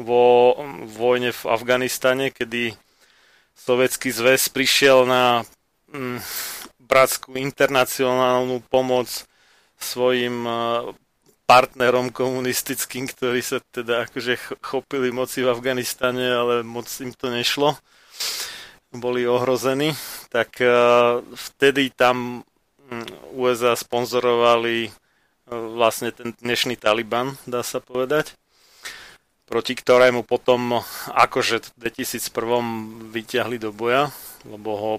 vo 0.00 0.56
vojne 0.88 1.34
v 1.34 1.42
Afganistane, 1.44 2.32
kedy 2.32 2.72
Sovietský 3.52 4.08
zväz 4.08 4.48
prišiel 4.48 5.04
na 5.04 5.44
mm, 5.92 6.24
bratskú 6.80 7.36
internacionálnu 7.36 8.64
pomoc 8.72 9.28
svojim 9.76 10.48
e, 10.48 10.52
partnerom 11.44 12.08
komunistickým, 12.08 13.04
ktorí 13.04 13.44
sa 13.44 13.60
teda 13.60 14.08
akože 14.08 14.62
chopili 14.64 15.12
moci 15.12 15.44
v 15.44 15.52
Afganistane, 15.52 16.24
ale 16.24 16.54
moc 16.64 16.88
im 17.04 17.12
to 17.12 17.28
nešlo. 17.28 17.74
Boli 18.94 19.26
ohrození. 19.26 19.94
Tak 20.34 20.62
uh, 20.62 21.22
vtedy 21.34 21.94
tam 21.94 22.42
USA 23.34 23.78
sponzorovali 23.78 24.90
vlastne 25.50 26.14
ten 26.14 26.34
dnešný 26.38 26.78
Taliban, 26.78 27.34
dá 27.46 27.62
sa 27.66 27.82
povedať, 27.82 28.34
proti 29.50 29.74
ktorému 29.74 30.22
potom 30.22 30.78
akože 31.10 31.74
v 31.74 31.90
2001 31.90 33.10
vyťahli 33.10 33.58
do 33.58 33.74
boja, 33.74 34.14
lebo 34.46 34.70
ho 34.78 34.92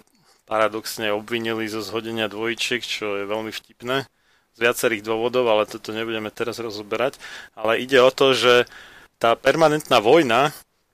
paradoxne 0.43 1.15
obvinili 1.15 1.71
zo 1.71 1.79
zhodenia 1.79 2.27
dvojčiek, 2.27 2.83
čo 2.83 3.23
je 3.23 3.23
veľmi 3.23 3.55
vtipné 3.55 4.03
z 4.51 4.57
viacerých 4.59 5.07
dôvodov, 5.07 5.47
ale 5.47 5.63
toto 5.63 5.95
nebudeme 5.95 6.27
teraz 6.27 6.59
rozoberať. 6.59 7.15
Ale 7.55 7.79
ide 7.79 8.03
o 8.03 8.11
to, 8.11 8.35
že 8.35 8.67
tá 9.15 9.39
permanentná 9.39 10.03
vojna 10.03 10.51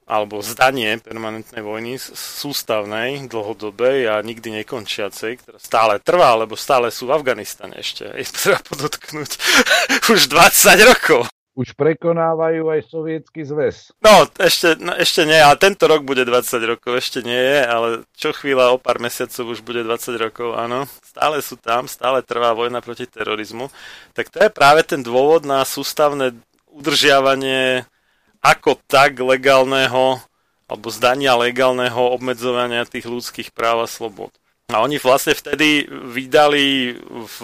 alebo 0.08 0.40
zdanie 0.40 1.04
permanentnej 1.04 1.60
vojny 1.60 2.00
sústavnej, 2.16 3.28
dlhodobej 3.28 4.08
a 4.08 4.24
nikdy 4.24 4.64
nekončiacej, 4.64 5.44
ktorá 5.44 5.60
stále 5.60 5.94
trvá, 6.00 6.32
lebo 6.40 6.56
stále 6.56 6.88
sú 6.96 7.12
v 7.12 7.20
Afganistane 7.20 7.76
ešte. 7.76 8.08
Je 8.16 8.24
treba 8.32 8.64
podotknúť 8.64 9.32
už 10.16 10.32
20 10.32 10.90
rokov. 10.96 11.28
Už 11.58 11.74
prekonávajú 11.74 12.70
aj 12.70 12.86
sovietský 12.86 13.42
zväz. 13.42 13.90
No, 13.98 14.30
ešte, 14.38 14.78
no, 14.78 14.94
ešte 14.94 15.26
nie, 15.26 15.42
ale 15.42 15.58
tento 15.58 15.90
rok 15.90 16.06
bude 16.06 16.22
20 16.22 16.54
rokov, 16.70 17.02
ešte 17.02 17.26
nie 17.26 17.34
je, 17.34 17.60
ale 17.66 17.88
čo 18.14 18.30
chvíľa 18.30 18.72
o 18.72 18.78
pár 18.78 19.02
mesiacov 19.02 19.58
už 19.58 19.66
bude 19.66 19.82
20 19.82 20.22
rokov, 20.22 20.54
áno. 20.54 20.86
Stále 21.02 21.42
sú 21.42 21.58
tam, 21.58 21.90
stále 21.90 22.22
trvá 22.22 22.54
vojna 22.54 22.78
proti 22.78 23.10
terorizmu. 23.10 23.74
Tak 24.14 24.30
to 24.30 24.38
je 24.46 24.54
práve 24.54 24.86
ten 24.86 25.02
dôvod 25.02 25.50
na 25.50 25.66
sústavné 25.66 26.38
udržiavanie 26.70 27.90
ako 28.48 28.80
tak 28.88 29.20
legálneho 29.20 30.24
alebo 30.68 30.88
zdania 30.92 31.36
legálneho 31.36 32.12
obmedzovania 32.16 32.88
tých 32.88 33.08
ľudských 33.08 33.56
práv 33.56 33.84
a 33.84 33.88
slobod. 33.88 34.32
A 34.68 34.84
oni 34.84 35.00
vlastne 35.00 35.32
vtedy 35.32 35.88
vydali 35.88 37.00
v 37.08 37.40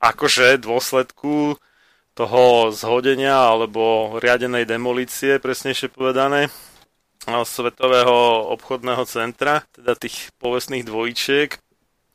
akože 0.00 0.64
dôsledku 0.64 1.60
toho 2.16 2.72
zhodenia 2.72 3.36
alebo 3.36 4.16
riadenej 4.16 4.64
demolície, 4.64 5.36
presnejšie 5.36 5.92
povedané, 5.92 6.48
Svetového 7.24 8.52
obchodného 8.52 9.08
centra, 9.08 9.64
teda 9.72 9.96
tých 9.96 10.28
povestných 10.36 10.84
dvojčiek, 10.84 11.56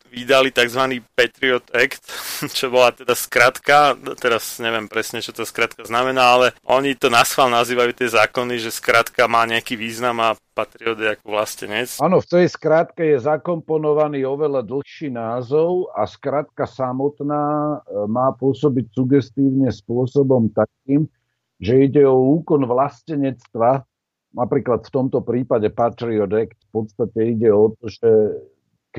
vydali 0.10 0.50
tzv. 0.50 1.00
Patriot 1.14 1.66
Act, 1.72 2.04
čo 2.58 2.74
bola 2.74 2.92
teda 2.92 3.14
skratka, 3.14 3.94
teraz 4.18 4.58
neviem 4.58 4.90
presne, 4.90 5.22
čo 5.22 5.32
to 5.32 5.46
skratka 5.46 5.86
znamená, 5.86 6.36
ale 6.36 6.48
oni 6.66 6.98
to 6.98 7.14
na 7.14 7.22
schvál 7.22 7.54
nazývajú 7.54 7.94
tie 7.94 8.10
zákony, 8.10 8.58
že 8.58 8.74
skratka 8.74 9.30
má 9.30 9.46
nejaký 9.46 9.78
význam 9.78 10.18
a 10.20 10.36
Patriot 10.60 11.00
je 11.00 11.16
ako 11.16 11.26
vlastenec. 11.32 11.88
Áno, 12.04 12.20
v 12.20 12.28
tej 12.28 12.46
skratke 12.52 13.16
je 13.16 13.24
zakomponovaný 13.24 14.28
oveľa 14.28 14.68
dlhší 14.68 15.08
názov 15.08 15.88
a 15.96 16.04
skratka 16.04 16.68
samotná 16.68 17.80
e, 17.80 18.04
má 18.12 18.36
pôsobiť 18.36 18.92
sugestívne 18.92 19.72
spôsobom 19.72 20.52
takým, 20.52 21.08
že 21.64 21.88
ide 21.88 22.04
o 22.04 22.40
úkon 22.40 22.68
vlastenectva, 22.68 23.88
napríklad 24.36 24.84
v 24.84 24.92
tomto 24.92 25.24
prípade 25.24 25.72
Patriot 25.72 26.32
Act, 26.32 26.60
v 26.60 26.70
podstate 26.72 27.40
ide 27.40 27.56
o 27.56 27.72
to, 27.80 27.88
že 27.88 28.10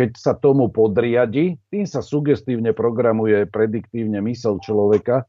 keď 0.01 0.17
sa 0.17 0.33
tomu 0.33 0.73
podriadi, 0.73 1.61
tým 1.69 1.85
sa 1.85 2.01
sugestívne 2.01 2.73
programuje 2.73 3.45
prediktívne 3.45 4.25
mysel 4.25 4.57
človeka, 4.57 5.29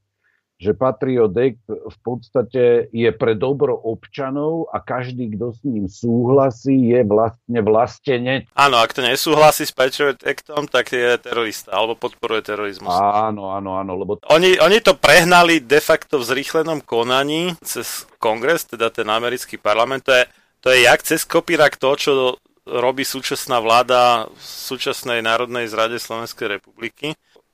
že 0.62 0.72
Patriot 0.72 1.34
Act 1.36 1.66
v 1.68 1.98
podstate 2.06 2.88
je 2.94 3.10
pre 3.12 3.36
dobro 3.36 3.76
občanov 3.76 4.72
a 4.72 4.80
každý, 4.80 5.36
kto 5.36 5.52
s 5.52 5.60
ním 5.68 5.92
súhlasí, 5.92 6.96
je 6.96 7.04
vlastne 7.04 7.60
vlastenec. 7.60 8.48
Áno, 8.56 8.80
ak 8.80 8.96
to 8.96 9.04
nesúhlasí 9.04 9.68
s 9.68 9.76
Patriot 9.76 10.24
Actom, 10.24 10.72
tak 10.72 10.96
je 10.96 11.20
terorista 11.20 11.76
alebo 11.76 12.00
podporuje 12.00 12.46
terorizmus. 12.46 12.96
Áno, 12.96 13.52
áno, 13.52 13.76
áno. 13.76 13.92
Lebo... 14.00 14.24
Oni, 14.32 14.56
oni 14.56 14.80
to 14.80 14.96
prehnali 14.96 15.60
de 15.60 15.82
facto 15.84 16.22
v 16.22 16.32
zrýchlenom 16.32 16.80
konaní 16.86 17.60
cez 17.60 18.08
kongres, 18.24 18.70
teda 18.70 18.88
ten 18.88 19.10
americký 19.10 19.60
parlament. 19.60 20.08
To 20.08 20.16
je, 20.16 20.24
to 20.64 20.68
je 20.72 20.86
jak 20.88 21.02
cez 21.04 21.26
kopírak 21.28 21.76
to, 21.76 21.92
čo 21.98 22.12
robí 22.72 23.04
súčasná 23.04 23.60
vláda 23.60 24.32
v 24.32 24.42
súčasnej 24.42 25.20
Národnej 25.20 25.68
zrade 25.68 26.00
Slovenskej 26.00 26.60
republiky. 26.60 27.12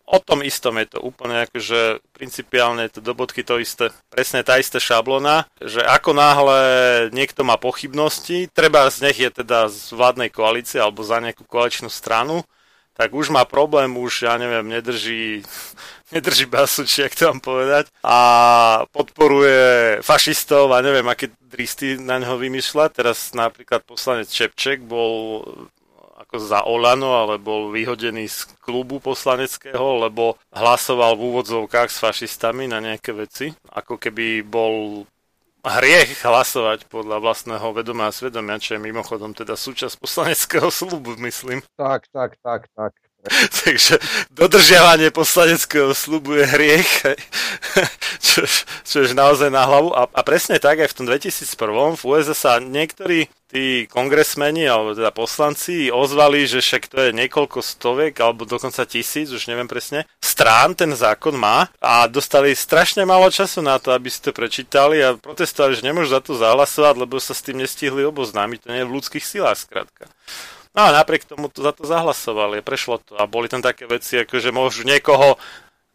O 0.07 0.23
tom 0.23 0.39
istom 0.39 0.79
je 0.79 0.87
to 0.95 1.03
úplne 1.03 1.43
akože 1.43 1.99
principiálne 2.15 2.87
to 2.87 3.03
do 3.03 3.11
bodky 3.11 3.43
to 3.43 3.59
isté, 3.59 3.91
presne 4.07 4.39
tá 4.39 4.55
istá 4.55 4.79
šablona, 4.79 5.43
že 5.59 5.83
ako 5.83 6.15
náhle 6.15 6.59
niekto 7.11 7.43
má 7.43 7.59
pochybnosti, 7.59 8.47
treba 8.55 8.87
z 8.87 9.03
nech 9.03 9.19
je 9.19 9.43
teda 9.43 9.67
z 9.67 9.91
vládnej 9.91 10.31
koalície 10.31 10.79
alebo 10.79 11.03
za 11.03 11.19
nejakú 11.19 11.43
koaličnú 11.43 11.91
stranu, 11.91 12.47
tak 12.97 13.13
už 13.13 13.29
má 13.29 13.45
problém, 13.45 13.93
už, 13.93 14.25
ja 14.25 14.35
neviem, 14.41 14.65
nedrží, 14.65 15.45
nedrží 16.15 16.49
basu, 16.49 16.83
či 16.83 17.05
jak 17.05 17.13
to 17.13 17.29
mám 17.29 17.39
povedať, 17.39 17.93
a 18.01 18.19
podporuje 18.89 20.01
fašistov 20.01 20.73
a 20.73 20.81
neviem, 20.81 21.05
aké 21.05 21.29
dristy 21.37 22.01
na 22.01 22.17
ňo 22.17 22.41
vymýšľa. 22.41 22.91
Teraz 22.91 23.31
napríklad 23.37 23.85
poslanec 23.85 24.27
Čepček 24.27 24.81
bol 24.81 25.45
ako 26.17 26.35
za 26.43 26.59
Olano, 26.67 27.23
ale 27.23 27.39
bol 27.39 27.71
vyhodený 27.71 28.27
z 28.27 28.51
klubu 28.59 28.99
poslaneckého, 28.99 30.03
lebo 30.03 30.35
hlasoval 30.51 31.15
v 31.15 31.25
úvodzovkách 31.31 31.87
s 31.87 32.03
fašistami 32.03 32.67
na 32.67 32.83
nejaké 32.83 33.15
veci. 33.15 33.55
Ako 33.71 33.95
keby 33.95 34.43
bol 34.43 35.07
hriech 35.67 36.23
hlasovať 36.23 36.87
podľa 36.87 37.19
vlastného 37.19 37.67
vedomia 37.75 38.09
a 38.09 38.15
svedomia, 38.15 38.59
čo 38.59 38.75
je 38.75 38.85
mimochodom 38.87 39.35
teda 39.35 39.59
súčasť 39.59 39.99
poslaneckého 39.99 40.71
slubu, 40.79 41.19
myslím. 41.19 41.63
Tak, 41.75 42.07
tak, 42.11 42.39
tak, 42.39 42.71
tak. 42.73 42.93
Takže 43.63 43.99
dodržiavanie 44.31 45.11
poslaneckého 45.11 45.91
slubu 45.91 46.37
je 46.39 46.45
hriech, 46.47 46.91
čo, 48.25 48.45
čo 48.87 48.97
je 49.03 49.11
naozaj 49.11 49.51
na 49.51 49.67
hlavu. 49.67 49.91
A, 49.91 50.07
a 50.07 50.21
presne 50.23 50.61
tak 50.61 50.79
aj 50.79 50.91
v 50.91 50.97
tom 50.97 51.05
2001 51.09 51.99
v 51.99 52.03
USA 52.07 52.35
sa 52.37 52.51
niektorí 52.61 53.27
tí 53.47 53.87
kongresmeni 53.87 54.67
alebo 54.67 54.91
teda 54.91 55.15
poslanci 55.15 55.87
ozvali, 55.87 56.43
že 56.43 56.59
však 56.59 56.91
to 56.91 56.99
je 56.99 57.11
niekoľko 57.15 57.63
stoviek 57.63 58.11
alebo 58.19 58.43
dokonca 58.43 58.83
tisíc, 58.83 59.31
už 59.31 59.47
neviem 59.47 59.71
presne, 59.71 60.03
strán 60.19 60.75
ten 60.75 60.91
zákon 60.91 61.31
má 61.31 61.71
a 61.79 62.11
dostali 62.11 62.51
strašne 62.51 63.07
málo 63.07 63.31
času 63.31 63.63
na 63.63 63.79
to, 63.79 63.95
aby 63.95 64.11
si 64.11 64.19
to 64.19 64.35
prečítali 64.35 64.99
a 64.99 65.15
protestovali, 65.15 65.79
že 65.79 65.87
nemôžu 65.87 66.11
za 66.11 66.21
to 66.21 66.35
zahlasovať, 66.35 66.95
lebo 66.99 67.15
sa 67.23 67.31
s 67.31 67.43
tým 67.43 67.63
nestihli 67.63 68.03
oboznámiť. 68.03 68.67
To 68.67 68.71
nie 68.75 68.83
je 68.83 68.89
v 68.91 68.95
ľudských 68.99 69.23
silách, 69.23 69.63
skrátka. 69.63 70.11
No 70.77 70.93
a 70.93 70.93
napriek 70.93 71.25
tomu 71.25 71.49
to 71.49 71.65
za 71.65 71.73
to 71.73 71.89
zahlasovali, 71.89 72.61
prešlo 72.61 73.01
to 73.01 73.17
a 73.17 73.25
boli 73.25 73.49
tam 73.49 73.65
také 73.65 73.89
veci, 73.89 74.21
ako 74.21 74.37
že 74.37 74.53
môžu 74.53 74.85
niekoho 74.85 75.33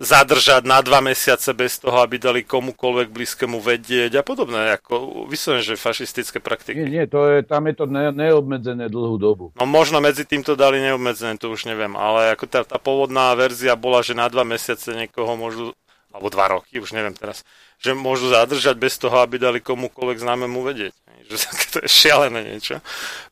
zadržať 0.03 0.67
na 0.67 0.83
dva 0.83 0.99
mesiace 0.99 1.55
bez 1.55 1.79
toho, 1.79 2.03
aby 2.03 2.19
dali 2.19 2.43
komukoľvek 2.43 3.15
blízkemu 3.15 3.63
vedieť 3.63 4.19
a 4.19 4.27
podobné, 4.27 4.75
ako 4.75 5.31
vyslovene, 5.31 5.63
že 5.63 5.79
fašistické 5.79 6.43
praktiky. 6.43 6.83
Nie, 6.83 6.91
nie, 6.91 7.07
to 7.07 7.31
je, 7.31 7.47
tam 7.47 7.71
je 7.71 7.75
to 7.79 7.87
ne, 7.87 8.11
neobmedzené 8.11 8.91
dlhú 8.91 9.23
dobu. 9.23 9.45
No 9.55 9.63
možno 9.71 10.03
medzi 10.03 10.27
tým 10.27 10.43
to 10.43 10.59
dali 10.59 10.83
neobmedzené, 10.83 11.39
to 11.39 11.55
už 11.55 11.71
neviem, 11.71 11.95
ale 11.95 12.35
ako 12.35 12.51
tá, 12.51 12.67
tá 12.67 12.83
pôvodná 12.83 13.31
verzia 13.39 13.79
bola, 13.79 14.03
že 14.03 14.19
na 14.19 14.27
dva 14.27 14.43
mesiace 14.43 14.91
niekoho 14.91 15.39
môžu, 15.39 15.71
alebo 16.11 16.27
dva 16.27 16.59
roky, 16.59 16.83
už 16.83 16.91
neviem 16.91 17.15
teraz, 17.15 17.47
že 17.79 17.95
môžu 17.95 18.35
zadržať 18.35 18.75
bez 18.75 18.99
toho, 18.99 19.23
aby 19.23 19.39
dali 19.39 19.63
komukoľvek 19.63 20.19
známemu 20.19 20.59
vedieť. 20.67 20.95
Že 21.37 21.49
to 21.73 21.79
je 21.85 21.89
šialené 21.89 22.41
niečo 22.45 22.79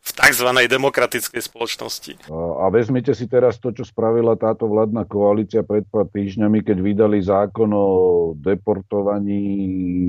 v 0.00 0.10
tzv. 0.16 0.48
demokratickej 0.48 1.42
spoločnosti. 1.44 2.12
A 2.32 2.72
vezmite 2.72 3.12
si 3.12 3.28
teraz 3.28 3.60
to, 3.60 3.68
čo 3.68 3.84
spravila 3.84 4.32
táto 4.32 4.64
vládna 4.64 5.04
koalícia 5.04 5.60
pred 5.60 5.84
pár 5.84 6.08
týždňami, 6.08 6.64
keď 6.64 6.78
vydali 6.80 7.20
zákon 7.20 7.68
o 7.68 7.88
deportovaní 8.32 9.44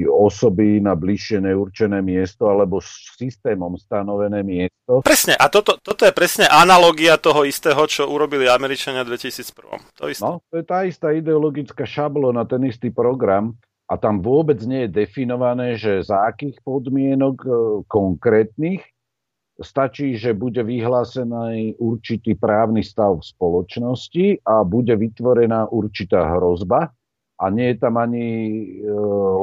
osoby 0.08 0.80
na 0.80 0.96
bližšie 0.96 1.44
neurčené 1.44 2.00
miesto 2.00 2.48
alebo 2.48 2.80
s 2.80 3.20
systémom 3.20 3.76
stanovené 3.76 4.42
miesto. 4.48 5.04
Presne, 5.04 5.36
a 5.36 5.52
toto, 5.52 5.76
toto 5.80 6.08
je 6.08 6.16
presne 6.16 6.48
analogia 6.48 7.20
toho 7.20 7.44
istého, 7.44 7.84
čo 7.88 8.08
urobili 8.08 8.48
Američania 8.48 9.04
v 9.04 9.16
2001. 9.20 10.00
To, 10.00 10.04
isté. 10.08 10.24
No, 10.24 10.40
to 10.48 10.56
je 10.60 10.66
tá 10.68 10.88
istá 10.88 11.12
ideologická 11.12 11.84
šablona, 11.84 12.48
ten 12.48 12.64
istý 12.68 12.92
program 12.92 13.56
a 13.92 14.00
tam 14.00 14.24
vôbec 14.24 14.64
nie 14.64 14.88
je 14.88 15.04
definované, 15.04 15.76
že 15.76 16.00
za 16.00 16.32
akých 16.32 16.64
podmienok 16.64 17.36
e, 17.44 17.50
konkrétnych 17.92 18.80
stačí, 19.60 20.16
že 20.16 20.32
bude 20.32 20.64
vyhlásený 20.64 21.76
určitý 21.76 22.40
právny 22.40 22.88
stav 22.88 23.20
v 23.20 23.28
spoločnosti 23.36 24.48
a 24.48 24.64
bude 24.64 24.96
vytvorená 24.96 25.68
určitá 25.68 26.40
hrozba 26.40 26.88
a 27.36 27.46
nie 27.52 27.76
je 27.76 27.78
tam 27.84 28.00
ani 28.00 28.28
e, 28.80 28.88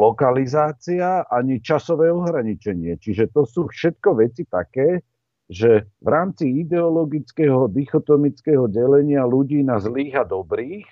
lokalizácia, 0.01 1.29
ani 1.29 1.61
časové 1.61 2.09
ohraničenie. 2.09 2.97
Čiže 2.97 3.29
to 3.37 3.45
sú 3.45 3.69
všetko 3.69 4.17
veci 4.17 4.49
také, 4.49 5.05
že 5.45 5.93
v 6.01 6.09
rámci 6.09 6.65
ideologického 6.65 7.69
dichotomického 7.69 8.65
delenia 8.65 9.29
ľudí 9.29 9.61
na 9.61 9.77
zlých 9.77 10.17
a 10.17 10.25
dobrých 10.25 10.89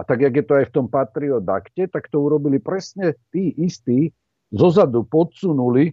a 0.00 0.04
tak, 0.04 0.24
jak 0.24 0.32
je 0.32 0.44
to 0.48 0.54
aj 0.56 0.64
v 0.72 0.74
tom 0.80 0.86
Patriot 0.88 1.44
Akte, 1.44 1.84
tak 1.84 2.08
to 2.08 2.24
urobili 2.24 2.56
presne 2.56 3.12
tí 3.28 3.52
istí, 3.60 4.08
zozadu 4.48 5.04
podsunuli 5.04 5.92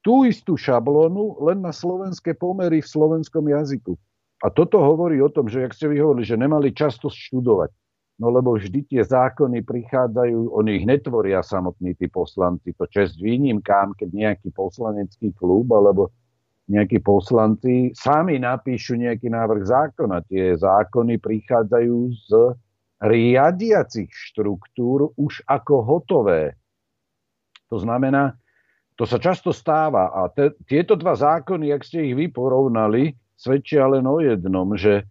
tú 0.00 0.24
istú 0.24 0.56
šablónu 0.56 1.36
len 1.44 1.60
na 1.60 1.68
slovenské 1.68 2.32
pomery 2.32 2.80
v 2.80 2.88
slovenskom 2.88 3.44
jazyku. 3.44 3.92
A 4.40 4.48
toto 4.48 4.80
hovorí 4.80 5.20
o 5.20 5.28
tom, 5.28 5.50
že, 5.50 5.66
jak 5.66 5.76
ste 5.76 5.92
vy 5.92 6.00
hovorili, 6.00 6.24
že 6.24 6.40
nemali 6.40 6.72
často 6.72 7.12
študovať. 7.12 7.68
No 8.18 8.34
lebo 8.34 8.56
vždy 8.56 8.88
tie 8.88 9.02
zákony 9.04 9.62
prichádzajú, 9.62 10.50
oni 10.56 10.82
ich 10.82 10.86
netvoria 10.88 11.44
samotní 11.44 11.94
tí 11.94 12.10
poslanci. 12.10 12.74
To 12.80 12.88
čest 12.90 13.20
výnimkám, 13.20 13.94
keď 13.94 14.08
nejaký 14.10 14.48
poslanecký 14.56 15.36
klub 15.36 15.70
alebo 15.70 16.10
nejakí 16.66 16.98
poslanci 17.04 17.94
sami 17.94 18.42
napíšu 18.42 18.98
nejaký 18.98 19.30
návrh 19.30 19.62
zákona. 19.62 20.26
Tie 20.26 20.56
zákony 20.58 21.20
prichádzajú 21.22 21.96
z 22.26 22.30
riadiacich 22.98 24.10
štruktúr 24.10 25.14
už 25.14 25.46
ako 25.46 25.74
hotové. 25.86 26.58
To 27.70 27.78
znamená, 27.78 28.34
to 28.98 29.06
sa 29.06 29.22
často 29.22 29.54
stáva 29.54 30.10
a 30.10 30.26
te, 30.26 30.50
tieto 30.66 30.98
dva 30.98 31.14
zákony, 31.14 31.70
ak 31.70 31.86
ste 31.86 32.10
ich 32.10 32.14
vy 32.18 32.26
porovnali, 32.32 33.14
svedčia 33.38 33.86
len 33.86 34.02
o 34.02 34.18
jednom, 34.18 34.74
že 34.74 35.06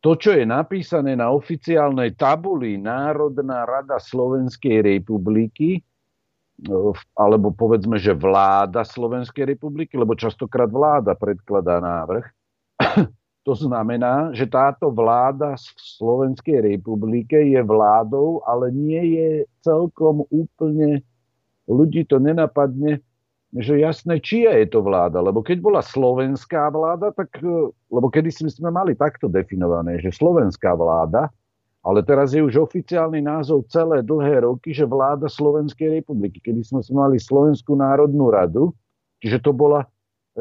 to, 0.00 0.16
čo 0.16 0.32
je 0.32 0.48
napísané 0.48 1.18
na 1.18 1.28
oficiálnej 1.34 2.16
tabuli 2.16 2.80
Národná 2.80 3.68
rada 3.68 4.00
Slovenskej 4.00 4.80
republiky, 4.80 5.82
alebo 7.12 7.52
povedzme, 7.52 8.00
že 8.00 8.16
vláda 8.16 8.80
Slovenskej 8.86 9.44
republiky, 9.44 10.00
lebo 10.00 10.16
častokrát 10.16 10.72
vláda 10.72 11.12
predkladá 11.12 11.82
návrh, 11.84 12.24
to 13.46 13.54
znamená, 13.54 14.34
že 14.34 14.50
táto 14.50 14.90
vláda 14.90 15.54
v 15.54 15.78
Slovenskej 15.78 16.66
republike 16.66 17.38
je 17.38 17.62
vládou, 17.62 18.42
ale 18.42 18.74
nie 18.74 19.14
je 19.14 19.30
celkom 19.62 20.26
úplne, 20.34 21.06
ľudí 21.70 22.02
to 22.10 22.18
nenapadne, 22.18 22.98
že 23.54 23.78
jasné, 23.78 24.18
či 24.18 24.50
je 24.50 24.66
to 24.66 24.82
vláda. 24.82 25.22
Lebo 25.22 25.46
keď 25.46 25.62
bola 25.62 25.78
slovenská 25.78 26.74
vláda, 26.74 27.14
tak, 27.14 27.38
e, 27.38 27.70
lebo 27.70 28.10
kedy 28.10 28.34
sme 28.34 28.74
mali 28.74 28.98
takto 28.98 29.30
definované, 29.30 30.02
že 30.02 30.10
slovenská 30.10 30.74
vláda, 30.74 31.30
ale 31.86 32.02
teraz 32.02 32.34
je 32.34 32.42
už 32.42 32.66
oficiálny 32.66 33.22
názov 33.22 33.70
celé 33.70 34.02
dlhé 34.02 34.42
roky, 34.42 34.74
že 34.74 34.82
vláda 34.82 35.30
Slovenskej 35.30 36.02
republiky. 36.02 36.42
Kedy 36.42 36.66
sme 36.66 36.82
mali 36.90 37.22
Slovenskú 37.22 37.78
národnú 37.78 38.26
radu, 38.26 38.74
čiže 39.22 39.38
to 39.38 39.54
bola 39.54 39.86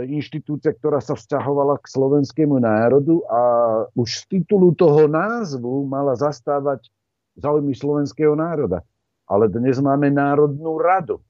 inštitúcia, 0.04 0.76
ktorá 0.76 1.00
sa 1.00 1.16
vzťahovala 1.16 1.80
k 1.80 1.88
slovenskému 1.88 2.60
národu 2.60 3.24
a 3.32 3.42
už 3.96 4.28
z 4.28 4.40
titulu 4.40 4.76
toho 4.76 5.08
názvu 5.08 5.88
mala 5.88 6.20
zastávať 6.20 6.92
záujmy 7.40 7.72
slovenského 7.72 8.36
národa. 8.36 8.84
Ale 9.26 9.48
dnes 9.48 9.80
máme 9.80 10.12
Národnú 10.12 10.78
radu. 10.78 11.24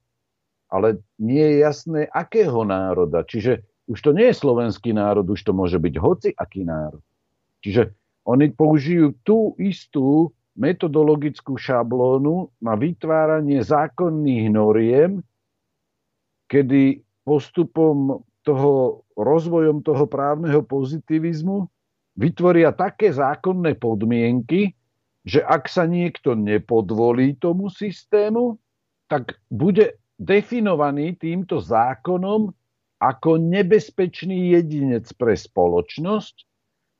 Ale 0.65 0.99
nie 1.21 1.45
je 1.45 1.55
jasné, 1.61 2.01
akého 2.09 2.65
národa. 2.65 3.21
Čiže 3.21 3.61
už 3.85 4.01
to 4.01 4.11
nie 4.17 4.33
je 4.33 4.41
slovenský 4.41 4.97
národ, 4.97 5.29
už 5.29 5.45
to 5.45 5.53
môže 5.53 5.77
byť 5.77 5.95
hoci 6.01 6.29
aký 6.33 6.65
národ. 6.65 7.05
Čiže 7.61 7.93
oni 8.25 8.49
použijú 8.49 9.13
tú 9.21 9.53
istú 9.61 10.33
metodologickú 10.57 11.53
šablónu 11.59 12.49
na 12.57 12.73
vytváranie 12.73 13.61
zákonných 13.61 14.49
noriem, 14.49 15.21
kedy 16.49 17.05
postupom 17.21 18.25
toho 18.45 19.01
rozvojom 19.17 19.81
toho 19.81 20.05
právneho 20.05 20.61
pozitivizmu 20.61 21.65
vytvoria 22.15 22.71
také 22.71 23.11
zákonné 23.11 23.75
podmienky, 23.75 24.77
že 25.25 25.41
ak 25.41 25.65
sa 25.65 25.89
niekto 25.89 26.37
nepodvolí 26.37 27.35
tomu 27.41 27.73
systému, 27.73 28.61
tak 29.09 29.41
bude 29.49 29.97
definovaný 30.21 31.17
týmto 31.17 31.57
zákonom 31.59 32.53
ako 33.01 33.41
nebezpečný 33.41 34.55
jedinec 34.55 35.09
pre 35.17 35.35
spoločnosť, 35.35 36.35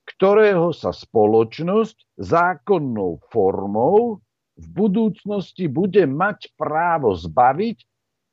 ktorého 0.05 0.75
sa 0.75 0.91
spoločnosť 0.91 2.19
zákonnou 2.19 3.23
formou 3.31 4.19
v 4.55 4.65
budúcnosti 4.71 5.67
bude 5.67 6.03
mať 6.07 6.51
právo 6.59 7.15
zbaviť, 7.15 7.77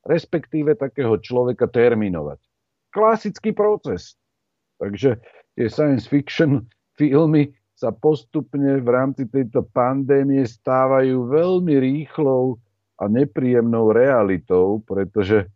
respektíve 0.07 0.75
takého 0.75 1.15
človeka 1.19 1.67
terminovať 1.67 2.52
klasický 2.93 3.51
proces. 3.51 4.15
Takže 4.77 5.17
tie 5.57 5.67
science 5.67 6.05
fiction 6.05 6.69
filmy 6.95 7.49
sa 7.73 7.89
postupne 7.89 8.79
v 8.79 8.87
rámci 8.87 9.25
tejto 9.27 9.65
pandémie 9.73 10.45
stávajú 10.45 11.27
veľmi 11.27 11.73
rýchlou 11.81 12.61
a 13.01 13.09
nepríjemnou 13.09 13.89
realitou, 13.91 14.79
pretože 14.85 15.43
e, 15.43 15.47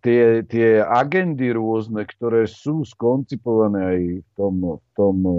tie, 0.00 0.46
tie 0.46 0.80
agendy 0.80 1.50
rôzne, 1.50 2.06
ktoré 2.06 2.46
sú 2.46 2.86
skoncipované 2.86 3.80
aj 3.82 4.00
v 4.22 4.28
tom, 4.38 4.54
v 4.78 4.88
tom 4.94 5.16
e, 5.26 5.34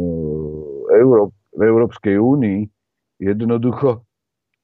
Euró- 1.00 1.34
v 1.56 1.62
Európskej 1.64 2.20
únii, 2.20 2.68
jednoducho 3.24 4.04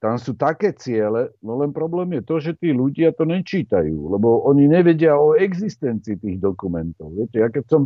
tam 0.01 0.17
sú 0.17 0.33
také 0.33 0.73
ciele, 0.73 1.29
no 1.45 1.61
len 1.61 1.69
problém 1.69 2.17
je 2.17 2.23
to, 2.25 2.35
že 2.41 2.57
tí 2.57 2.73
ľudia 2.73 3.13
to 3.13 3.21
nečítajú, 3.21 4.17
lebo 4.17 4.41
oni 4.49 4.65
nevedia 4.65 5.13
o 5.13 5.37
existencii 5.37 6.17
tých 6.17 6.41
dokumentov. 6.41 7.13
Viete, 7.13 7.37
ja 7.37 7.53
keď 7.53 7.69
som 7.69 7.81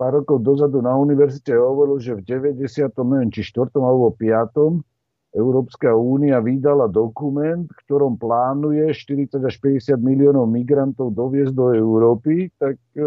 pár 0.00 0.24
rokov 0.24 0.40
dozadu 0.40 0.80
na 0.80 0.96
univerzite 0.96 1.52
hovoril, 1.52 2.00
že 2.00 2.16
v 2.16 2.24
90. 2.24 2.64
neviem, 3.04 3.28
či 3.28 3.44
4. 3.44 3.76
alebo 3.76 4.08
5. 4.16 4.80
Európska 5.36 5.92
únia 5.92 6.40
vydala 6.40 6.88
dokument, 6.88 7.68
v 7.68 7.80
ktorom 7.84 8.16
plánuje 8.16 8.88
40 8.96 9.44
až 9.44 9.54
50 9.60 10.00
miliónov 10.00 10.48
migrantov 10.48 11.12
doviezť 11.12 11.52
do 11.52 11.76
Európy, 11.76 12.48
tak 12.56 12.80
e, 12.96 13.04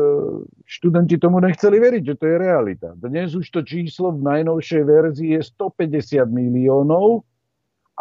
študenti 0.69 1.17
tomu 1.17 1.41
nechceli 1.41 1.81
veriť, 1.81 2.13
že 2.13 2.15
to 2.21 2.25
je 2.29 2.37
realita. 2.37 2.93
Dnes 2.93 3.33
už 3.33 3.49
to 3.49 3.65
číslo 3.65 4.13
v 4.13 4.21
najnovšej 4.21 4.83
verzii 4.85 5.33
je 5.33 5.41
150 5.41 6.29
miliónov 6.29 7.25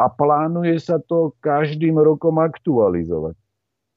a 0.01 0.09
plánuje 0.09 0.81
sa 0.81 0.97
to 0.97 1.37
každým 1.45 2.01
rokom 2.01 2.41
aktualizovať. 2.41 3.37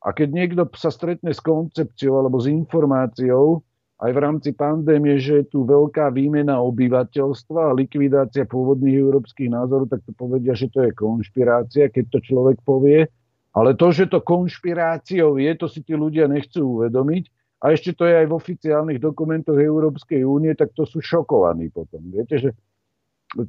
A 0.03 0.11
keď 0.11 0.29
niekto 0.35 0.61
sa 0.75 0.91
stretne 0.91 1.31
s 1.31 1.39
koncepciou 1.39 2.19
alebo 2.19 2.43
s 2.43 2.51
informáciou, 2.51 3.63
aj 4.03 4.11
v 4.11 4.19
rámci 4.19 4.51
pandémie, 4.51 5.15
že 5.15 5.39
je 5.39 5.55
tu 5.55 5.59
veľká 5.63 6.11
výmena 6.11 6.59
obyvateľstva 6.59 7.71
a 7.71 7.77
likvidácia 7.77 8.43
pôvodných 8.43 8.99
európskych 8.99 9.47
názorov, 9.47 9.87
tak 9.87 10.03
to 10.03 10.11
povedia, 10.11 10.51
že 10.51 10.67
to 10.75 10.83
je 10.83 10.91
konšpirácia, 10.91 11.87
keď 11.87 12.11
to 12.11 12.19
človek 12.19 12.59
povie. 12.67 13.07
Ale 13.55 13.79
to, 13.79 13.95
že 13.95 14.11
to 14.11 14.19
konšpiráciou 14.19 15.39
je, 15.39 15.51
to 15.55 15.71
si 15.71 15.87
tí 15.87 15.95
ľudia 15.95 16.27
nechcú 16.27 16.83
uvedomiť. 16.83 17.31
A 17.63 17.71
ešte 17.71 17.95
to 17.95 18.03
je 18.03 18.19
aj 18.19 18.27
v 18.27 18.35
oficiálnych 18.35 18.99
dokumentoch 18.99 19.55
Európskej 19.55 20.27
únie, 20.27 20.51
tak 20.51 20.75
to 20.75 20.83
sú 20.83 20.99
šokovaní 20.99 21.71
potom. 21.71 22.03
Viete, 22.11 22.35
že 22.43 22.49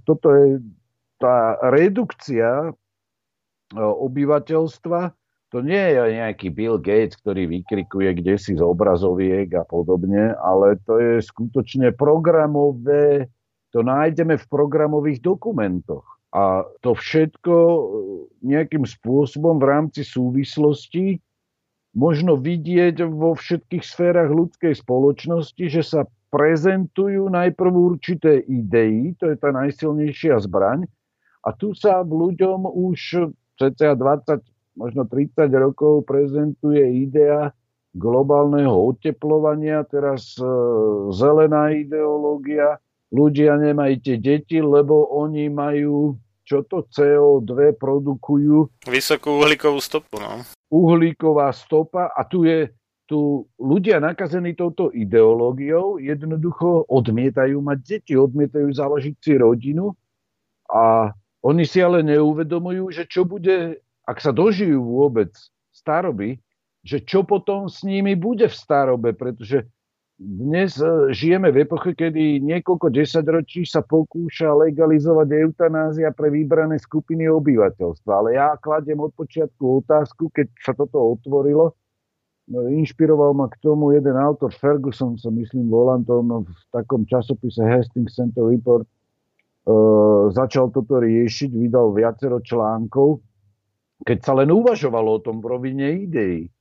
toto 0.06 0.30
je 0.30 0.62
tá 1.18 1.58
redukcia 1.70 2.74
obyvateľstva, 3.74 5.00
to 5.54 5.62
nie 5.62 5.78
je 5.78 6.18
nejaký 6.18 6.50
Bill 6.50 6.82
Gates, 6.82 7.14
ktorý 7.22 7.46
vykrikuje 7.46 8.18
kde 8.18 8.34
si 8.34 8.58
z 8.58 8.62
obrazoviek 8.62 9.54
a 9.54 9.62
podobne, 9.62 10.34
ale 10.42 10.82
to 10.82 10.98
je 10.98 11.22
skutočne 11.22 11.94
programové, 11.94 13.30
to 13.70 13.86
nájdeme 13.86 14.34
v 14.34 14.46
programových 14.50 15.22
dokumentoch. 15.22 16.02
A 16.34 16.66
to 16.82 16.98
všetko 16.98 17.54
e, 17.54 17.80
nejakým 18.42 18.82
spôsobom 18.82 19.62
v 19.62 19.66
rámci 19.70 20.02
súvislosti 20.02 21.22
možno 21.94 22.34
vidieť 22.34 23.06
vo 23.06 23.38
všetkých 23.38 23.86
sférach 23.86 24.34
ľudskej 24.34 24.74
spoločnosti, 24.74 25.64
že 25.70 25.82
sa 25.86 26.02
prezentujú 26.34 27.30
najprv 27.30 27.70
určité 27.70 28.42
idei, 28.50 29.14
to 29.22 29.30
je 29.30 29.38
tá 29.38 29.54
najsilnejšia 29.54 30.42
zbraň, 30.42 30.90
a 31.44 31.52
tu 31.52 31.76
sa 31.76 32.00
ľuďom 32.00 32.64
už 32.64 33.28
cca 33.60 33.92
20 33.92 34.54
možno 34.74 35.06
30 35.06 35.46
rokov 35.54 36.02
prezentuje 36.04 36.82
idea 36.82 37.54
globálneho 37.94 38.74
oteplovania, 38.74 39.86
teraz 39.86 40.34
e, 40.34 40.42
zelená 41.14 41.70
ideológia, 41.70 42.82
ľudia 43.14 43.54
nemajte 43.54 44.18
deti, 44.18 44.58
lebo 44.58 45.14
oni 45.14 45.46
majú, 45.46 46.18
čo 46.42 46.66
to 46.66 46.82
CO2 46.90 47.78
produkujú. 47.78 48.82
Vysokú 48.90 49.38
uhlíkovú 49.38 49.78
stopu, 49.78 50.18
no. 50.18 50.42
Uhlíková 50.74 51.54
stopa 51.54 52.10
a 52.10 52.26
tu 52.26 52.42
je, 52.42 52.66
tu 53.06 53.46
ľudia 53.62 54.02
nakazení 54.02 54.58
touto 54.58 54.90
ideológiou 54.90 56.02
jednoducho 56.02 56.90
odmietajú 56.90 57.62
mať 57.62 57.78
deti, 57.78 58.18
odmietajú 58.18 58.74
založiť 58.74 59.14
si 59.22 59.38
rodinu 59.38 59.94
a 60.66 61.14
oni 61.44 61.68
si 61.68 61.84
ale 61.84 62.00
neuvedomujú, 62.00 62.88
že 62.88 63.04
čo 63.04 63.28
bude 63.28 63.84
ak 64.04 64.20
sa 64.20 64.30
dožijú 64.36 64.84
vôbec 64.84 65.32
staroby, 65.72 66.38
že 66.84 67.00
čo 67.00 67.24
potom 67.24 67.66
s 67.66 67.80
nimi 67.80 68.12
bude 68.12 68.44
v 68.44 68.56
starobe, 68.56 69.16
pretože 69.16 69.64
dnes 70.14 70.78
e, 70.78 71.10
žijeme 71.10 71.50
v 71.50 71.66
epoche, 71.66 71.96
kedy 71.96 72.38
niekoľko 72.44 72.86
desaťročí 72.92 73.66
sa 73.66 73.82
pokúša 73.82 74.52
legalizovať 74.54 75.26
eutanázia 75.42 76.14
pre 76.14 76.30
vybrané 76.30 76.78
skupiny 76.78 77.26
obyvateľstva. 77.26 78.12
Ale 78.14 78.38
ja 78.38 78.54
kladiem 78.60 79.00
od 79.02 79.10
počiatku 79.16 79.82
otázku, 79.82 80.30
keď 80.30 80.46
sa 80.62 80.70
toto 80.76 81.18
otvorilo, 81.18 81.74
no, 82.46 82.68
inšpiroval 82.70 83.34
ma 83.34 83.50
k 83.50 83.58
tomu 83.58 83.90
jeden 83.96 84.14
autor, 84.14 84.54
Ferguson 84.54 85.18
sa 85.18 85.34
myslím 85.34 85.66
volám, 85.66 86.06
to 86.06 86.22
no, 86.22 86.46
v 86.46 86.62
takom 86.70 87.02
časopise 87.10 87.58
Hastings 87.58 88.14
Center 88.14 88.46
Report 88.46 88.86
začal 90.30 90.68
toto 90.68 91.00
riešiť, 91.00 91.50
vydal 91.52 91.96
viacero 91.96 92.40
článkov. 92.40 93.24
Keď 94.04 94.18
sa 94.20 94.32
len 94.36 94.52
uvažovalo 94.52 95.16
o 95.16 95.22
tom 95.24 95.40
rovine 95.40 96.04
ideí, 96.04 96.52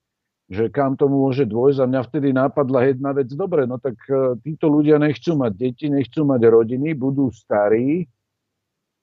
že 0.48 0.72
kam 0.72 0.96
to 0.96 1.12
môže 1.12 1.44
dôjsť 1.50 1.80
a 1.84 1.90
mňa 1.90 2.02
vtedy 2.08 2.30
nápadla 2.32 2.80
jedna 2.94 3.12
vec, 3.12 3.28
dobre, 3.34 3.68
no 3.68 3.82
tak 3.82 3.98
e, 4.08 4.38
títo 4.44 4.70
ľudia 4.70 5.02
nechcú 5.02 5.36
mať 5.36 5.54
deti, 5.56 5.88
nechcú 5.90 6.24
mať 6.28 6.42
rodiny, 6.46 6.94
budú 6.94 7.34
starí, 7.34 8.06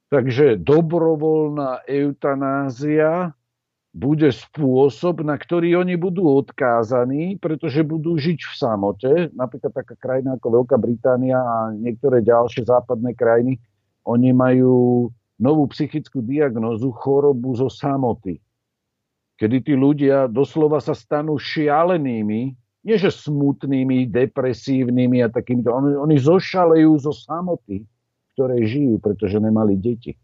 takže 0.09 0.61
dobrovoľná 0.63 1.85
eutanázia 1.85 3.35
bude 3.91 4.31
spôsob, 4.31 5.27
na 5.27 5.35
ktorý 5.35 5.83
oni 5.83 5.99
budú 5.99 6.31
odkázaní, 6.31 7.43
pretože 7.43 7.83
budú 7.83 8.15
žiť 8.15 8.39
v 8.39 8.55
samote. 8.55 9.11
Napríklad 9.35 9.75
taká 9.75 9.99
krajina 9.99 10.39
ako 10.39 10.63
Veľká 10.63 10.79
Británia 10.79 11.43
a 11.43 11.75
niektoré 11.75 12.23
ďalšie 12.23 12.71
západné 12.71 13.19
krajiny, 13.19 13.59
oni 14.07 14.31
majú 14.33 15.09
novú 15.41 15.65
psychickú 15.73 16.21
diagnózu 16.21 16.93
chorobu 16.93 17.57
zo 17.57 17.73
samoty. 17.73 18.41
Kedy 19.41 19.57
tí 19.65 19.73
ľudia 19.73 20.29
doslova 20.29 20.85
sa 20.85 20.93
stanú 20.93 21.41
šialenými, 21.41 22.53
nie 22.81 22.97
že 22.97 23.13
smutnými, 23.13 24.09
depresívnymi 24.09 25.25
a 25.25 25.29
takýmito. 25.33 25.73
Oni, 25.73 25.97
oni 25.97 26.17
zošalejú 26.21 26.93
zo 27.01 27.13
samoty, 27.13 27.85
ktoré 28.37 28.61
žijú, 28.65 29.01
pretože 29.01 29.37
nemali 29.41 29.77
deti. 29.81 30.17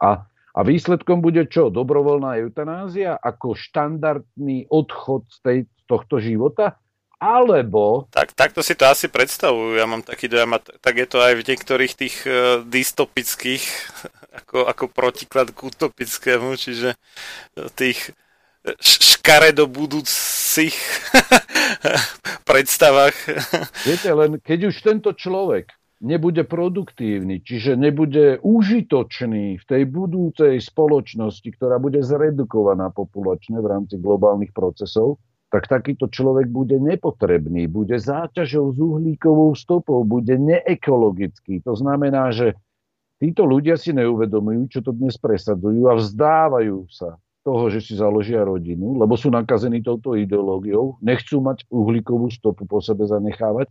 A, 0.00 0.24
a 0.28 0.60
výsledkom 0.64 1.24
bude 1.24 1.44
čo? 1.48 1.68
Dobrovoľná 1.72 2.36
eutanázia 2.40 3.16
ako 3.16 3.56
štandardný 3.56 4.68
odchod 4.72 5.24
z, 5.28 5.38
tej, 5.40 5.58
z 5.64 5.82
tohto 5.88 6.16
života? 6.20 6.80
Alebo... 7.24 8.04
Tak, 8.12 8.36
takto 8.36 8.60
si 8.60 8.76
to 8.76 8.84
asi 8.84 9.08
predstavujú. 9.08 9.80
Ja 9.80 9.88
mám 9.88 10.04
taký 10.04 10.28
dojem, 10.28 10.60
tak 10.60 11.00
je 11.00 11.08
to 11.08 11.24
aj 11.24 11.40
v 11.40 11.46
niektorých 11.48 11.92
tých 11.96 12.16
uh, 12.28 12.60
dystopických, 12.68 13.64
ako, 14.44 14.68
ako 14.68 14.84
protiklad 14.92 15.56
k 15.56 15.64
utopickému, 15.72 16.52
čiže 16.60 16.92
e, 16.92 16.98
tých 17.78 18.12
e, 18.66 18.74
škaredo 18.82 19.70
budúcich 19.70 20.74
predstavách. 22.50 23.14
Viete, 23.88 24.10
len 24.10 24.42
keď 24.42 24.74
už 24.74 24.76
tento 24.82 25.14
človek 25.14 25.70
nebude 26.04 26.44
produktívny, 26.44 27.40
čiže 27.40 27.78
nebude 27.78 28.42
užitočný 28.42 29.62
v 29.62 29.64
tej 29.64 29.82
budúcej 29.88 30.58
spoločnosti, 30.60 31.46
ktorá 31.56 31.80
bude 31.80 32.02
zredukovaná 32.04 32.90
populačne 32.90 33.62
v 33.62 33.70
rámci 33.70 33.96
globálnych 33.96 34.50
procesov, 34.50 35.22
tak 35.54 35.70
takýto 35.70 36.10
človek 36.10 36.50
bude 36.50 36.82
nepotrebný, 36.82 37.70
bude 37.70 37.94
záťažou 37.94 38.74
s 38.74 38.78
uhlíkovou 38.82 39.54
stopou, 39.54 40.02
bude 40.02 40.34
neekologický. 40.34 41.62
To 41.62 41.78
znamená, 41.78 42.34
že 42.34 42.58
títo 43.22 43.46
ľudia 43.46 43.78
si 43.78 43.94
neuvedomujú, 43.94 44.66
čo 44.66 44.82
to 44.82 44.90
dnes 44.90 45.14
presadzujú 45.14 45.86
a 45.86 45.94
vzdávajú 45.94 46.90
sa 46.90 47.22
toho, 47.46 47.70
že 47.70 47.86
si 47.86 47.94
založia 47.94 48.42
rodinu, 48.42 48.98
lebo 48.98 49.14
sú 49.14 49.30
nakazení 49.30 49.78
touto 49.78 50.18
ideológiou, 50.18 50.98
nechcú 50.98 51.38
mať 51.38 51.70
uhlíkovú 51.70 52.34
stopu 52.34 52.66
po 52.66 52.82
sebe 52.82 53.06
zanechávať, 53.06 53.70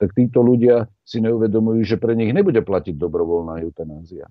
tak 0.00 0.16
títo 0.16 0.40
ľudia 0.40 0.88
si 1.04 1.20
neuvedomujú, 1.20 1.84
že 1.84 2.00
pre 2.00 2.16
nich 2.16 2.32
nebude 2.32 2.64
platiť 2.64 2.96
dobrovoľná 2.96 3.60
eutanázia. 3.68 4.24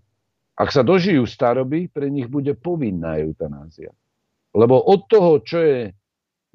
Ak 0.57 0.73
sa 0.73 0.81
dožijú 0.81 1.29
staroby, 1.29 1.93
pre 1.93 2.09
nich 2.09 2.25
bude 2.25 2.57
povinná 2.57 3.21
eutanázia. 3.21 3.93
Lebo 4.57 4.81
od 4.81 5.05
toho, 5.05 5.45
čo 5.45 5.61
je 5.61 5.93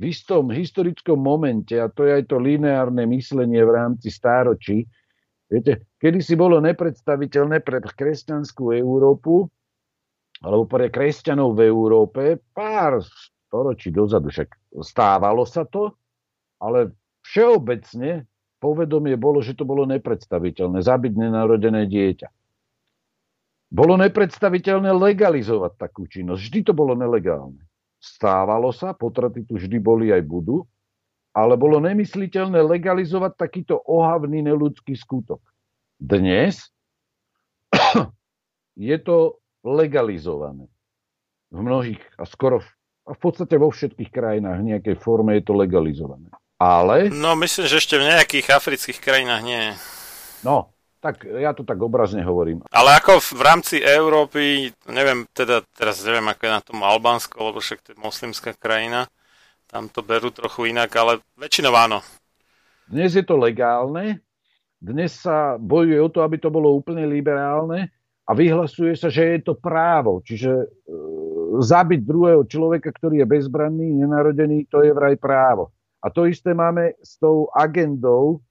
v 0.01 0.03
istom 0.09 0.49
historickom 0.49 1.21
momente, 1.21 1.77
a 1.77 1.89
to 1.93 2.09
je 2.09 2.23
aj 2.23 2.25
to 2.29 2.41
lineárne 2.41 3.05
myslenie 3.13 3.61
v 3.63 3.71
rámci 3.71 4.09
stáročí, 4.09 4.89
viete, 5.47 5.89
kedy 6.01 6.19
si 6.25 6.35
bolo 6.35 6.59
nepredstaviteľné 6.65 7.61
pre 7.61 7.79
kresťanskú 7.85 8.73
Európu, 8.73 9.47
alebo 10.43 10.65
pre 10.67 10.91
kresťanov 10.91 11.55
v 11.55 11.61
Európe, 11.71 12.23
pár 12.51 13.05
storočí 13.05 13.95
dozadu, 13.95 14.33
však 14.33 14.81
stávalo 14.83 15.47
sa 15.47 15.63
to, 15.69 15.95
ale 16.59 16.91
všeobecne 17.23 18.27
povedomie 18.59 19.15
bolo, 19.19 19.43
že 19.43 19.55
to 19.55 19.63
bolo 19.63 19.87
nepredstaviteľné, 19.87 20.83
zabiť 20.83 21.13
nenarodené 21.15 21.87
dieťa. 21.87 22.29
Bolo 23.73 23.97
nepredstaviteľné 23.97 24.93
legalizovať 24.93 25.73
takú 25.81 26.05
činnosť. 26.05 26.41
Vždy 26.45 26.61
to 26.61 26.73
bolo 26.77 26.93
nelegálne. 26.93 27.65
Stávalo 28.03 28.75
sa, 28.75 28.91
potraty 28.99 29.47
tu 29.47 29.55
vždy 29.55 29.79
boli 29.79 30.11
aj 30.11 30.27
budú, 30.27 30.67
ale 31.31 31.55
bolo 31.55 31.79
nemysliteľné 31.79 32.59
legalizovať 32.59 33.39
takýto 33.39 33.79
ohavný 33.79 34.43
neludský 34.43 34.99
skutok. 34.99 35.39
Dnes 36.03 36.67
je 38.91 38.97
to 38.99 39.39
legalizované. 39.63 40.67
V 41.55 41.63
mnohých 41.63 42.03
a 42.19 42.27
skoro 42.27 42.59
v, 42.59 42.69
a 43.07 43.15
v 43.15 43.21
podstate 43.23 43.55
vo 43.55 43.71
všetkých 43.71 44.11
krajinách 44.11 44.59
v 44.59 44.69
nejakej 44.75 44.97
forme 44.99 45.39
je 45.39 45.47
to 45.47 45.55
legalizované. 45.55 46.27
Ale... 46.59 47.07
No 47.07 47.39
myslím, 47.39 47.71
že 47.71 47.79
ešte 47.79 48.03
v 48.03 48.11
nejakých 48.11 48.51
afrických 48.51 48.99
krajinách 48.99 49.43
nie. 49.47 49.63
No, 50.43 50.72
Tak 51.03 51.27
ja 51.27 51.51
to 51.51 51.67
tak 51.67 51.83
obrazne 51.83 52.23
hovorím. 52.23 52.63
Ale 52.71 52.95
ako 52.95 53.19
v, 53.19 53.43
rámci 53.43 53.83
Európy, 53.83 54.71
neviem, 54.87 55.27
teda 55.35 55.67
teraz 55.75 55.99
neviem, 56.07 56.31
ako 56.31 56.43
je 56.47 56.53
na 56.55 56.63
tom 56.63 56.79
Albánsko, 56.79 57.51
lebo 57.51 57.59
však 57.59 57.83
to 57.83 57.89
je 57.91 57.99
moslimská 57.99 58.55
krajina, 58.55 59.11
tam 59.67 59.91
to 59.91 60.07
berú 60.07 60.31
trochu 60.31 60.71
inak, 60.71 60.95
ale 60.95 61.19
väčšinou 61.35 61.75
áno. 61.75 62.07
Dnes 62.87 63.19
je 63.19 63.27
to 63.27 63.35
legálne, 63.35 64.23
dnes 64.79 65.11
sa 65.19 65.59
bojuje 65.59 65.99
o 65.99 66.07
to, 66.07 66.23
aby 66.23 66.39
to 66.39 66.55
bolo 66.55 66.71
úplne 66.71 67.03
liberálne 67.11 67.91
a 68.23 68.31
vyhlasuje 68.31 68.95
sa, 68.95 69.11
že 69.11 69.39
je 69.39 69.41
to 69.43 69.59
právo. 69.59 70.23
Čiže 70.23 70.51
e, 70.55 70.67
zabiť 71.59 72.01
druhého 72.07 72.47
človeka, 72.47 72.95
ktorý 72.95 73.23
je 73.23 73.27
bezbranný, 73.27 74.07
nenarodený, 74.07 74.71
to 74.71 74.87
je 74.87 74.95
vraj 74.95 75.19
právo. 75.19 75.75
A 75.99 76.11
to 76.11 76.31
isté 76.31 76.55
máme 76.55 76.95
s 77.03 77.19
tou 77.19 77.51
agendou 77.55 78.43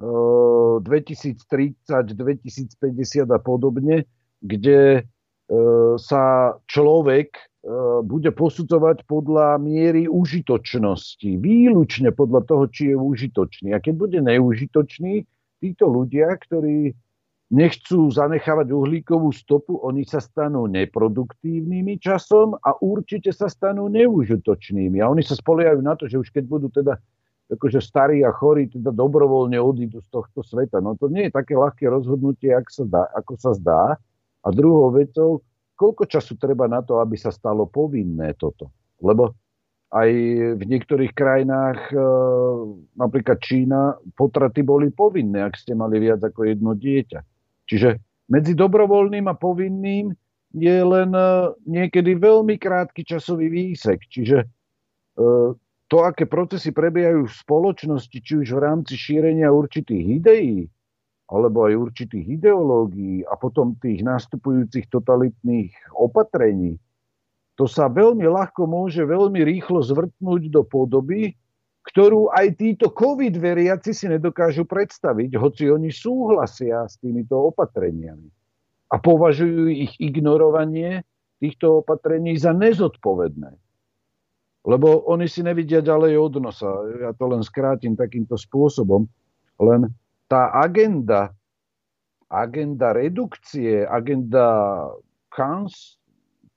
2030, 0.00 1.40
2050 1.88 3.32
a 3.32 3.40
podobne, 3.40 4.04
kde 4.44 5.00
e, 5.00 5.02
sa 5.96 6.52
človek 6.68 7.32
e, 7.32 7.42
bude 8.04 8.28
posudzovať 8.36 9.08
podľa 9.08 9.56
miery 9.56 10.04
užitočnosti, 10.04 11.40
výlučne 11.40 12.12
podľa 12.12 12.44
toho, 12.44 12.64
či 12.68 12.92
je 12.92 12.96
užitočný. 13.00 13.72
A 13.72 13.80
keď 13.80 13.94
bude 13.96 14.18
neužitočný, 14.20 15.24
títo 15.64 15.88
ľudia, 15.88 16.36
ktorí 16.36 16.92
nechcú 17.46 18.10
zanechávať 18.10 18.74
uhlíkovú 18.74 19.30
stopu, 19.30 19.78
oni 19.80 20.02
sa 20.02 20.18
stanú 20.18 20.66
neproduktívnymi 20.66 22.02
časom 22.02 22.58
a 22.58 22.74
určite 22.82 23.30
sa 23.30 23.46
stanú 23.46 23.86
neužitočnými. 23.86 24.98
A 24.98 25.06
oni 25.06 25.22
sa 25.22 25.38
spoliehajú 25.38 25.80
na 25.80 25.94
to, 25.94 26.10
že 26.10 26.18
už 26.18 26.28
keď 26.34 26.44
budú 26.44 26.68
teda 26.74 26.98
akože 27.46 27.78
starí 27.78 28.26
a 28.26 28.34
chorí 28.34 28.66
teda 28.66 28.90
dobrovoľne 28.90 29.58
odídu 29.58 30.02
z 30.02 30.08
tohto 30.10 30.42
sveta. 30.42 30.82
No 30.82 30.98
to 30.98 31.06
nie 31.06 31.30
je 31.30 31.36
také 31.36 31.54
ľahké 31.54 31.86
rozhodnutie, 31.86 32.50
ako 32.50 32.70
sa, 32.70 32.84
dá, 32.84 33.02
ako 33.14 33.32
sa 33.38 33.50
zdá. 33.54 33.82
A 34.42 34.48
druhou 34.50 34.90
vecou, 34.90 35.42
koľko 35.78 36.10
času 36.10 36.34
treba 36.38 36.66
na 36.66 36.82
to, 36.82 36.98
aby 36.98 37.14
sa 37.14 37.30
stalo 37.30 37.66
povinné 37.70 38.34
toto? 38.34 38.70
Lebo 38.98 39.34
aj 39.94 40.10
v 40.58 40.62
niektorých 40.66 41.14
krajinách, 41.14 41.94
e, 41.94 41.98
napríklad 42.98 43.38
Čína, 43.38 43.94
potraty 44.18 44.66
boli 44.66 44.90
povinné, 44.90 45.46
ak 45.46 45.54
ste 45.54 45.78
mali 45.78 46.02
viac 46.02 46.18
ako 46.18 46.42
jedno 46.42 46.74
dieťa. 46.74 47.20
Čiže 47.70 48.02
medzi 48.26 48.58
dobrovoľným 48.58 49.30
a 49.30 49.38
povinným 49.38 50.10
je 50.58 50.78
len 50.82 51.10
e, 51.14 51.30
niekedy 51.70 52.18
veľmi 52.18 52.58
krátky 52.58 53.06
časový 53.06 53.46
výsek. 53.46 54.02
Čiže 54.10 54.38
e, 54.42 54.46
to, 55.86 56.02
aké 56.02 56.26
procesy 56.26 56.74
prebiehajú 56.74 57.30
v 57.30 57.38
spoločnosti, 57.46 58.18
či 58.18 58.32
už 58.42 58.48
v 58.54 58.62
rámci 58.62 58.98
šírenia 58.98 59.54
určitých 59.54 60.06
ideí, 60.22 60.66
alebo 61.30 61.66
aj 61.66 61.74
určitých 61.90 62.38
ideológií 62.38 63.26
a 63.26 63.34
potom 63.38 63.74
tých 63.78 64.02
nastupujúcich 64.02 64.86
totalitných 64.90 65.74
opatrení, 65.94 66.78
to 67.56 67.64
sa 67.64 67.88
veľmi 67.88 68.28
ľahko 68.28 68.68
môže 68.68 69.00
veľmi 69.00 69.40
rýchlo 69.40 69.80
zvrtnúť 69.80 70.42
do 70.52 70.62
podoby, 70.62 71.32
ktorú 71.88 72.28
aj 72.34 72.60
títo 72.60 72.92
COVID 72.92 73.32
veriaci 73.38 73.96
si 73.96 74.06
nedokážu 74.10 74.68
predstaviť, 74.68 75.38
hoci 75.38 75.70
oni 75.70 75.88
súhlasia 75.88 76.84
s 76.84 77.00
týmito 77.00 77.38
opatreniami. 77.38 78.28
A 78.92 79.00
považujú 79.00 79.72
ich 79.72 79.94
ignorovanie 79.98 81.02
týchto 81.40 81.82
opatrení 81.82 82.36
za 82.36 82.52
nezodpovedné. 82.52 83.65
Lebo 84.66 85.06
oni 85.06 85.30
si 85.30 85.46
nevidia 85.46 85.78
ďalej 85.78 86.18
od 86.18 86.34
nosa. 86.42 86.70
Ja 86.98 87.14
to 87.14 87.30
len 87.30 87.46
skrátim 87.46 87.94
takýmto 87.94 88.34
spôsobom. 88.34 89.06
Len 89.62 89.94
tá 90.26 90.50
agenda, 90.58 91.30
agenda 92.26 92.90
redukcie, 92.90 93.86
agenda 93.86 94.90
kans, 95.30 96.02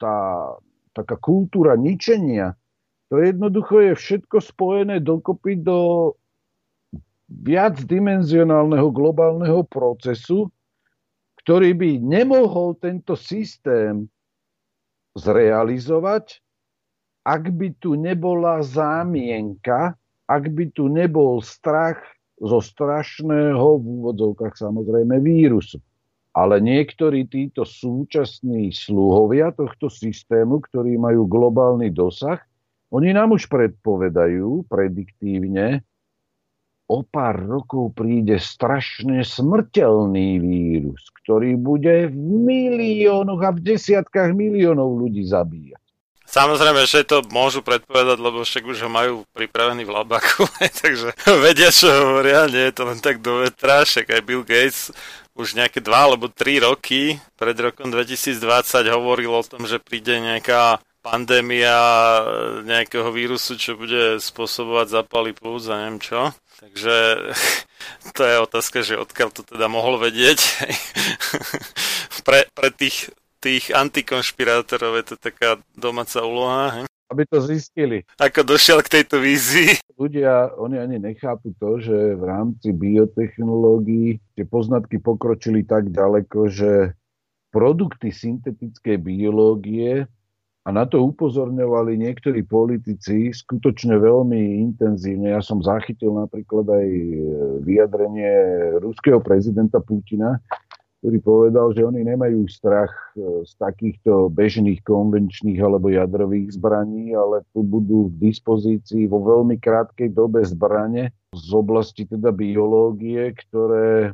tá 0.02 0.58
taká 0.98 1.22
kultúra 1.22 1.78
ničenia, 1.78 2.58
to 3.10 3.22
jednoducho 3.22 3.82
je 3.82 3.94
všetko 3.94 4.38
spojené 4.42 5.02
dokopy 5.02 5.62
do 5.62 6.14
viacdimenzionálneho 7.30 8.90
globálneho 8.90 9.66
procesu, 9.66 10.50
ktorý 11.42 11.74
by 11.74 11.92
nemohol 12.02 12.78
tento 12.78 13.14
systém 13.18 14.06
zrealizovať, 15.18 16.42
ak 17.23 17.43
by 17.53 17.75
tu 17.80 17.95
nebola 17.99 18.64
zámienka, 18.64 19.95
ak 20.30 20.43
by 20.53 20.69
tu 20.72 20.88
nebol 20.88 21.41
strach 21.41 21.99
zo 22.39 22.64
strašného, 22.64 23.81
v 23.81 23.85
úvodzovkách 23.85 24.56
samozrejme, 24.56 25.19
vírusu. 25.19 25.81
Ale 26.31 26.61
niektorí 26.61 27.25
títo 27.27 27.65
súčasní 27.65 28.72
sluhovia 28.72 29.51
tohto 29.51 29.89
systému, 29.91 30.64
ktorí 30.64 30.95
majú 30.95 31.25
globálny 31.25 31.91
dosah, 31.91 32.39
oni 32.89 33.11
nám 33.11 33.35
už 33.35 33.49
predpovedajú 33.51 34.65
prediktívne, 34.69 35.83
o 36.89 37.06
pár 37.06 37.38
rokov 37.45 37.93
príde 37.93 38.41
strašne 38.41 39.22
smrteľný 39.22 40.41
vírus, 40.41 41.14
ktorý 41.22 41.53
bude 41.53 42.09
v 42.09 42.17
miliónoch 42.17 43.45
a 43.45 43.53
v 43.53 43.61
desiatkách 43.61 44.33
miliónov 44.33 44.98
ľudí 44.98 45.22
zabíjať. 45.22 45.89
Samozrejme, 46.30 46.85
že 46.85 47.09
to 47.09 47.25
môžu 47.33 47.66
predpovedať, 47.66 48.22
lebo 48.22 48.45
však 48.45 48.61
už 48.61 48.85
ho 48.85 48.90
majú 48.90 49.25
pripravený 49.33 49.82
v 49.82 49.95
labaku, 49.98 50.45
takže 50.85 51.17
vedia, 51.41 51.74
čo 51.74 51.90
hovoria, 51.90 52.45
nie 52.45 52.69
je 52.69 52.74
to 52.77 52.83
len 52.85 53.01
tak 53.01 53.17
do 53.25 53.41
vetra, 53.41 53.82
však 53.82 54.14
aj 54.14 54.22
Bill 54.22 54.45
Gates 54.45 54.93
už 55.33 55.58
nejaké 55.58 55.82
dva 55.82 56.06
alebo 56.06 56.30
tri 56.30 56.61
roky 56.61 57.17
pred 57.33 57.58
rokom 57.58 57.90
2020 57.90 58.43
hovoril 58.93 59.32
o 59.33 59.41
tom, 59.41 59.66
že 59.66 59.82
príde 59.82 60.22
nejaká 60.22 60.77
pandémia 60.99 61.80
nejakého 62.67 63.09
vírusu, 63.09 63.56
čo 63.56 63.80
bude 63.80 64.19
spôsobovať 64.19 65.01
zapaly 65.01 65.32
plúc 65.32 65.66
a 65.72 65.80
neviem 65.80 66.03
čo. 66.03 66.35
Takže 66.59 66.95
to 68.16 68.22
je 68.27 68.35
otázka, 68.43 68.77
že 68.83 68.99
odkiaľ 68.99 69.30
to 69.32 69.41
teda 69.48 69.72
mohol 69.72 69.95
vedieť. 69.95 70.40
pre, 72.27 72.51
pre 72.51 72.69
tých 72.75 73.09
tých 73.40 73.72
antikonšpirátorov 73.72 75.00
je 75.00 75.06
to 75.11 75.16
taká 75.16 75.58
domáca 75.76 76.19
úloha. 76.24 76.64
He? 76.76 76.82
Aby 77.09 77.26
to 77.26 77.42
zistili. 77.42 78.06
Ako 78.22 78.45
došiel 78.45 78.85
k 78.85 79.01
tejto 79.01 79.18
vízii? 79.18 79.82
Ľudia, 79.98 80.53
oni 80.61 80.77
ani 80.77 81.01
nechápu 81.01 81.58
to, 81.58 81.82
že 81.82 81.98
v 82.14 82.24
rámci 82.24 82.69
biotechnológií 82.69 84.22
tie 84.38 84.45
poznatky 84.45 85.01
pokročili 85.01 85.66
tak 85.66 85.90
ďaleko, 85.90 86.53
že 86.53 86.93
produkty 87.50 88.14
syntetickej 88.14 89.01
biológie 89.01 90.06
a 90.61 90.69
na 90.69 90.85
to 90.85 91.01
upozorňovali 91.01 91.98
niektorí 91.98 92.45
politici 92.45 93.34
skutočne 93.34 93.98
veľmi 93.98 94.69
intenzívne. 94.69 95.34
Ja 95.34 95.42
som 95.42 95.66
zachytil 95.66 96.14
napríklad 96.14 96.69
aj 96.69 96.88
vyjadrenie 97.66 98.34
ruského 98.77 99.18
prezidenta 99.18 99.82
Putina, 99.82 100.38
ktorý 101.00 101.18
povedal, 101.24 101.72
že 101.72 101.88
oni 101.88 102.03
nemajú 102.03 102.44
strach 102.52 102.92
e, 103.16 103.48
z 103.48 103.52
takýchto 103.56 104.28
bežných 104.36 104.84
konvenčných 104.84 105.56
alebo 105.64 105.88
jadrových 105.88 106.60
zbraní, 106.60 107.16
ale 107.16 107.48
tu 107.56 107.64
budú 107.64 108.11
v 108.11 108.30
dispozícii 108.32 109.08
vo 109.08 109.24
veľmi 109.24 109.56
krátkej 109.64 110.11
dobe 110.11 110.44
zbrane 110.44 111.16
z 111.32 111.50
oblasti 111.56 112.03
teda 112.03 112.36
biológie, 112.36 113.32
ktoré, 113.32 114.11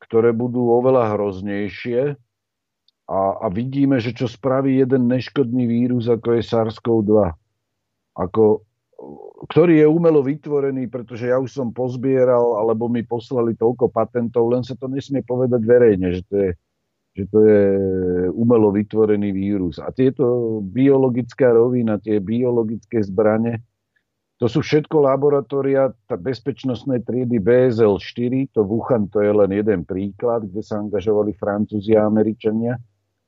ktoré 0.00 0.32
budú 0.32 0.72
oveľa 0.72 1.12
hroznejšie. 1.12 2.16
A, 3.12 3.20
a 3.44 3.46
vidíme, 3.52 4.00
že 4.00 4.16
čo 4.16 4.24
spraví 4.24 4.80
jeden 4.80 5.12
neškodný 5.12 5.68
vírus, 5.68 6.08
ako 6.08 6.40
je 6.40 6.42
SARS-CoV-2. 6.48 7.36
Ako 8.16 8.64
ktorý 9.50 9.82
je 9.82 9.86
umelo 9.90 10.22
vytvorený, 10.22 10.86
pretože 10.86 11.28
ja 11.28 11.36
už 11.38 11.50
som 11.50 11.74
pozbieral, 11.74 12.62
alebo 12.62 12.86
mi 12.86 13.02
poslali 13.02 13.58
toľko 13.58 13.90
patentov, 13.90 14.50
len 14.54 14.62
sa 14.62 14.78
to 14.78 14.86
nesmie 14.86 15.20
povedať 15.26 15.62
verejne, 15.66 16.08
že 16.14 16.22
to 16.30 16.34
je, 16.38 16.50
že 17.18 17.24
to 17.28 17.38
je 17.42 17.62
umelo 18.32 18.70
vytvorený 18.70 19.34
vírus. 19.34 19.82
A 19.82 19.90
tieto 19.90 20.58
biologická 20.62 21.50
rovina, 21.50 21.98
tie 21.98 22.22
biologické 22.22 23.02
zbranie, 23.02 23.58
to 24.42 24.50
sú 24.50 24.58
všetko 24.58 25.06
laboratória 25.06 25.94
bezpečnostnej 26.10 27.06
triedy 27.06 27.38
BSL-4, 27.38 28.58
to 28.58 28.66
Wuhan 28.66 29.06
to 29.06 29.22
je 29.22 29.30
len 29.30 29.54
jeden 29.54 29.86
príklad, 29.86 30.50
kde 30.50 30.62
sa 30.66 30.82
angažovali 30.82 31.30
Francúzi 31.38 31.94
a 31.94 32.10
Američania, 32.10 32.74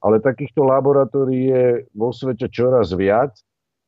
ale 0.03 0.19
takýchto 0.19 0.67
laboratórií 0.67 1.55
je 1.55 1.67
vo 1.94 2.11
svete 2.11 2.51
čoraz 2.51 2.91
viac 2.99 3.31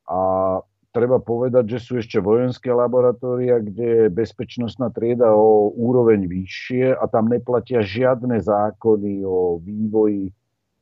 a 0.07 0.63
treba 0.97 1.21
povedať, 1.21 1.77
že 1.77 1.79
sú 1.85 1.93
ešte 2.01 2.17
vojenské 2.25 2.73
laboratória, 2.73 3.61
kde 3.61 4.09
je 4.09 4.15
bezpečnostná 4.17 4.89
trieda 4.89 5.29
o 5.37 5.69
úroveň 5.77 6.25
vyššie 6.25 6.97
a 6.97 7.05
tam 7.05 7.29
neplatia 7.29 7.85
žiadne 7.85 8.41
zákony 8.41 9.21
o 9.21 9.61
vývoji 9.61 10.33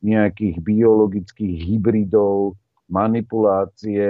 nejakých 0.06 0.62
biologických 0.62 1.66
hybridov 1.66 2.54
manipulácie 2.86 4.06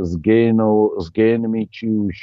s, 0.00 0.12
génov, 0.24 0.96
s 0.96 1.12
génmi, 1.12 1.68
či 1.68 1.92
už 1.92 2.16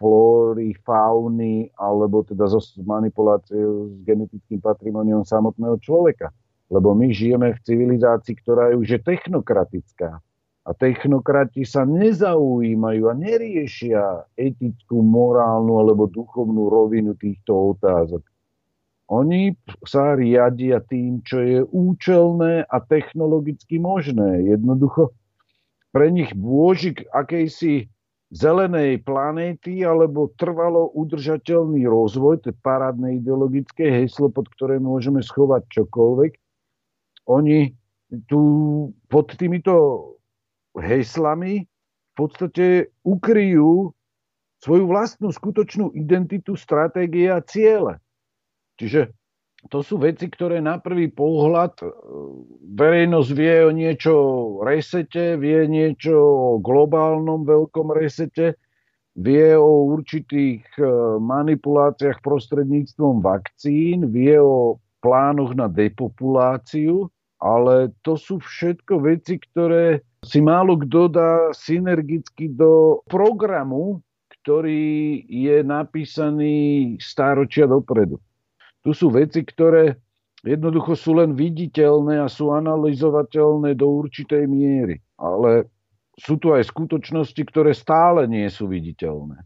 flóry, 0.00 0.72
fauny, 0.86 1.68
alebo 1.76 2.24
teda 2.24 2.48
so 2.48 2.62
manipuláciou 2.80 3.92
s 3.92 3.94
genetickým 4.08 4.62
patrimoniom 4.62 5.26
samotného 5.26 5.76
človeka. 5.84 6.32
Lebo 6.72 6.96
my 6.96 7.12
žijeme 7.12 7.52
v 7.52 7.60
civilizácii, 7.66 8.38
ktorá 8.40 8.72
už 8.72 8.96
je 8.96 9.00
technokratická. 9.04 10.22
A 10.68 10.76
technokrati 10.76 11.64
sa 11.64 11.88
nezaujímajú 11.88 13.08
a 13.08 13.14
neriešia 13.16 14.28
etickú, 14.36 15.00
morálnu 15.00 15.80
alebo 15.80 16.04
duchovnú 16.12 16.68
rovinu 16.68 17.16
týchto 17.16 17.72
otázok. 17.72 18.20
Oni 19.08 19.56
sa 19.88 20.12
riadia 20.12 20.84
tým, 20.84 21.24
čo 21.24 21.40
je 21.40 21.64
účelné 21.64 22.68
a 22.68 22.76
technologicky 22.84 23.80
možné. 23.80 24.44
Jednoducho 24.44 25.16
pre 25.88 26.12
nich 26.12 26.36
bôžik 26.36 27.08
akejsi 27.16 27.88
zelenej 28.28 29.00
planéty 29.08 29.80
alebo 29.80 30.28
trvalo 30.36 30.92
udržateľný 30.92 31.88
rozvoj, 31.88 32.44
to 32.44 32.52
je 32.52 32.60
parádne 32.60 33.16
ideologické 33.16 33.88
heslo, 33.88 34.28
pod 34.28 34.52
ktoré 34.52 34.76
môžeme 34.76 35.24
schovať 35.24 35.64
čokoľvek. 35.72 36.36
Oni 37.32 37.72
tu 38.28 38.40
pod 39.08 39.32
týmito 39.40 39.72
heslami 40.76 41.64
v 41.64 42.12
podstate 42.18 42.92
ukryjú 43.06 43.94
svoju 44.58 44.84
vlastnú 44.90 45.30
skutočnú 45.30 45.94
identitu, 45.94 46.58
stratégie 46.58 47.30
a 47.30 47.38
ciele. 47.38 48.02
Čiže 48.78 49.14
to 49.66 49.82
sú 49.82 49.98
veci, 49.98 50.30
ktoré 50.30 50.62
na 50.62 50.78
prvý 50.78 51.10
pohľad 51.10 51.82
e, 51.82 51.86
verejnosť 52.78 53.30
vie 53.34 53.54
o 53.66 53.70
niečo 53.74 54.14
resete, 54.62 55.34
vie 55.34 55.66
niečo 55.66 56.14
o 56.14 56.50
globálnom 56.62 57.42
veľkom 57.42 57.90
resete, 57.90 58.54
vie 59.18 59.58
o 59.58 59.98
určitých 59.98 60.62
e, 60.78 60.82
manipuláciách 61.18 62.22
prostredníctvom 62.22 63.18
vakcín, 63.18 64.14
vie 64.14 64.38
o 64.38 64.78
plánoch 65.02 65.58
na 65.58 65.66
depopuláciu, 65.66 67.10
ale 67.38 67.94
to 68.02 68.18
sú 68.18 68.42
všetko 68.42 69.02
veci, 69.02 69.38
ktoré 69.38 70.02
si 70.26 70.42
málo 70.42 70.74
kto 70.82 71.06
dá 71.06 71.54
synergicky 71.54 72.50
do 72.50 73.02
programu, 73.06 74.02
ktorý 74.42 75.22
je 75.26 75.62
napísaný 75.62 76.54
stáročia 76.98 77.70
dopredu. 77.70 78.18
Tu 78.82 78.90
sú 78.94 79.10
veci, 79.14 79.46
ktoré 79.46 79.98
jednoducho 80.42 80.94
sú 80.98 81.18
len 81.18 81.34
viditeľné 81.34 82.22
a 82.22 82.30
sú 82.30 82.50
analyzovateľné 82.54 83.74
do 83.78 83.86
určitej 84.02 84.46
miery. 84.46 84.98
Ale 85.18 85.66
sú 86.18 86.38
tu 86.38 86.50
aj 86.50 86.66
skutočnosti, 86.66 87.42
ktoré 87.46 87.70
stále 87.74 88.26
nie 88.26 88.46
sú 88.50 88.66
viditeľné. 88.66 89.38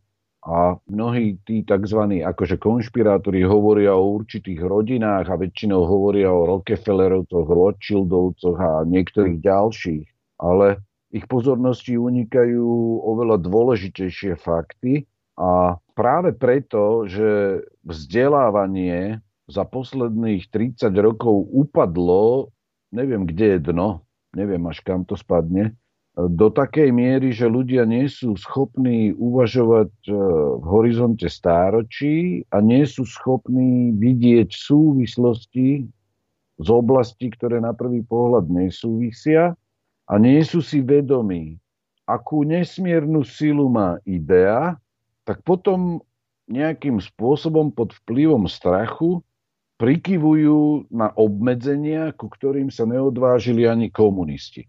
A 0.42 0.74
mnohí 0.90 1.38
tí 1.46 1.62
tzv. 1.62 2.18
akože 2.26 2.58
konšpirátori 2.58 3.46
hovoria 3.46 3.94
o 3.94 4.18
určitých 4.18 4.58
rodinách 4.58 5.30
a 5.30 5.38
väčšinou 5.38 5.86
hovoria 5.86 6.34
o 6.34 6.42
Rockefellerovcoch, 6.58 7.46
Rothschildovcoch 7.46 8.58
a 8.58 8.82
niektorých 8.82 9.38
ďalších. 9.38 10.06
Ale 10.42 10.82
ich 11.14 11.30
pozornosti 11.30 11.94
unikajú 11.94 12.66
oveľa 13.06 13.38
dôležitejšie 13.38 14.34
fakty 14.34 15.06
a 15.38 15.78
práve 15.94 16.34
preto, 16.34 17.06
že 17.06 17.62
vzdelávanie 17.86 19.22
za 19.46 19.62
posledných 19.62 20.48
30 20.50 20.90
rokov 20.98 21.46
upadlo, 21.54 22.50
neviem 22.90 23.28
kde 23.28 23.56
je 23.56 23.60
dno, 23.70 24.02
neviem 24.34 24.62
až 24.66 24.80
kam 24.82 25.04
to 25.06 25.14
spadne, 25.14 25.76
do 26.12 26.52
takej 26.52 26.92
miery, 26.92 27.32
že 27.32 27.48
ľudia 27.48 27.88
nie 27.88 28.04
sú 28.04 28.36
schopní 28.36 29.16
uvažovať 29.16 29.92
e, 30.04 30.12
v 30.60 30.64
horizonte 30.68 31.24
stáročí 31.24 32.44
a 32.52 32.60
nie 32.60 32.84
sú 32.84 33.08
schopní 33.08 33.96
vidieť 33.96 34.52
súvislosti 34.52 35.88
z 36.60 36.68
oblasti, 36.68 37.32
ktoré 37.32 37.64
na 37.64 37.72
prvý 37.72 38.04
pohľad 38.04 38.44
nesúvisia 38.52 39.56
a 40.04 40.14
nie 40.20 40.44
sú 40.44 40.60
si 40.60 40.84
vedomí, 40.84 41.56
akú 42.04 42.44
nesmiernu 42.44 43.24
silu 43.24 43.72
má 43.72 43.96
idea, 44.04 44.76
tak 45.24 45.40
potom 45.48 46.04
nejakým 46.44 47.00
spôsobom 47.00 47.72
pod 47.72 47.96
vplyvom 48.04 48.44
strachu 48.44 49.24
prikyvujú 49.80 50.92
na 50.92 51.08
obmedzenia, 51.16 52.12
ku 52.12 52.28
ktorým 52.28 52.68
sa 52.68 52.84
neodvážili 52.84 53.64
ani 53.64 53.88
komunisti. 53.88 54.68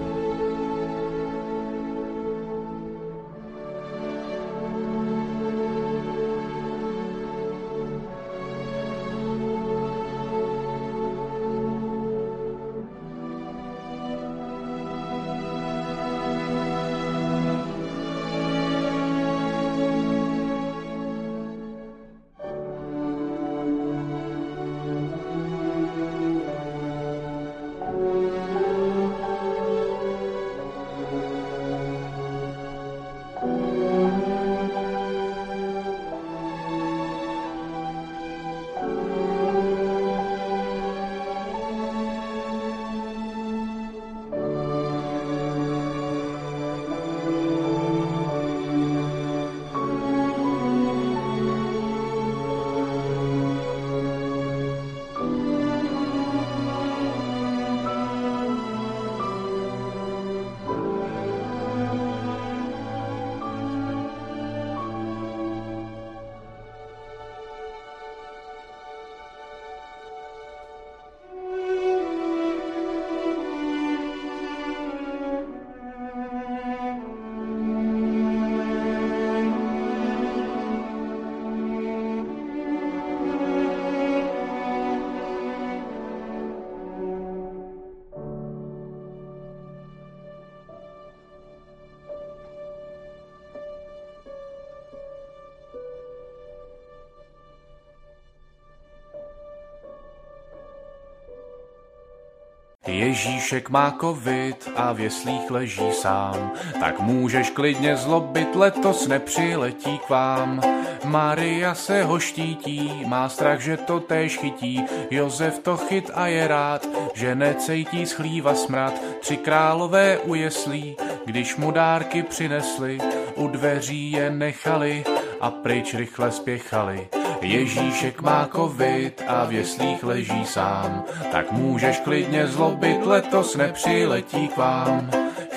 Ježíšek 103.51 103.69
má 103.69 103.97
covid 104.01 104.69
a 104.75 104.93
v 104.93 104.99
jeslích 104.99 105.51
leží 105.51 105.91
sám, 105.91 106.51
tak 106.79 106.99
můžeš 106.99 107.49
klidně 107.49 107.95
zlobit, 107.97 108.55
letos 108.55 109.07
nepřiletí 109.07 109.97
k 109.97 110.09
vám. 110.09 110.61
Maria 111.05 111.75
se 111.75 112.03
ho 112.03 112.19
štítí, 112.19 113.03
má 113.05 113.29
strach, 113.29 113.59
že 113.59 113.77
to 113.77 113.99
též 113.99 114.37
chytí, 114.37 114.85
Josef 115.09 115.59
to 115.59 115.77
chyt 115.77 116.11
a 116.13 116.27
je 116.27 116.47
rád, 116.47 116.87
že 117.13 117.35
necejtí 117.35 118.05
z 118.05 118.11
chlíva 118.11 118.55
smrad. 118.55 118.93
Tři 119.19 119.37
králové 119.37 120.17
u 120.17 120.35
jeslí, 120.35 120.95
když 121.25 121.55
mu 121.55 121.71
dárky 121.71 122.23
přinesli, 122.23 122.99
u 123.35 123.47
dveří 123.47 124.11
je 124.11 124.29
nechali 124.29 125.03
a 125.41 125.51
pryč 125.51 125.93
rychle 125.93 126.31
spěchali. 126.31 127.20
Ježíšek 127.41 128.21
má 128.21 128.49
covid 128.55 129.21
a 129.27 129.45
v 129.45 129.51
jeslích 129.51 130.03
leží 130.03 130.45
sám, 130.45 131.03
tak 131.31 131.51
můžeš 131.51 131.99
klidně 131.99 132.47
zlobit, 132.47 133.05
letos 133.05 133.55
nepřiletí 133.55 134.47
k 134.47 134.57
vám. 134.57 135.11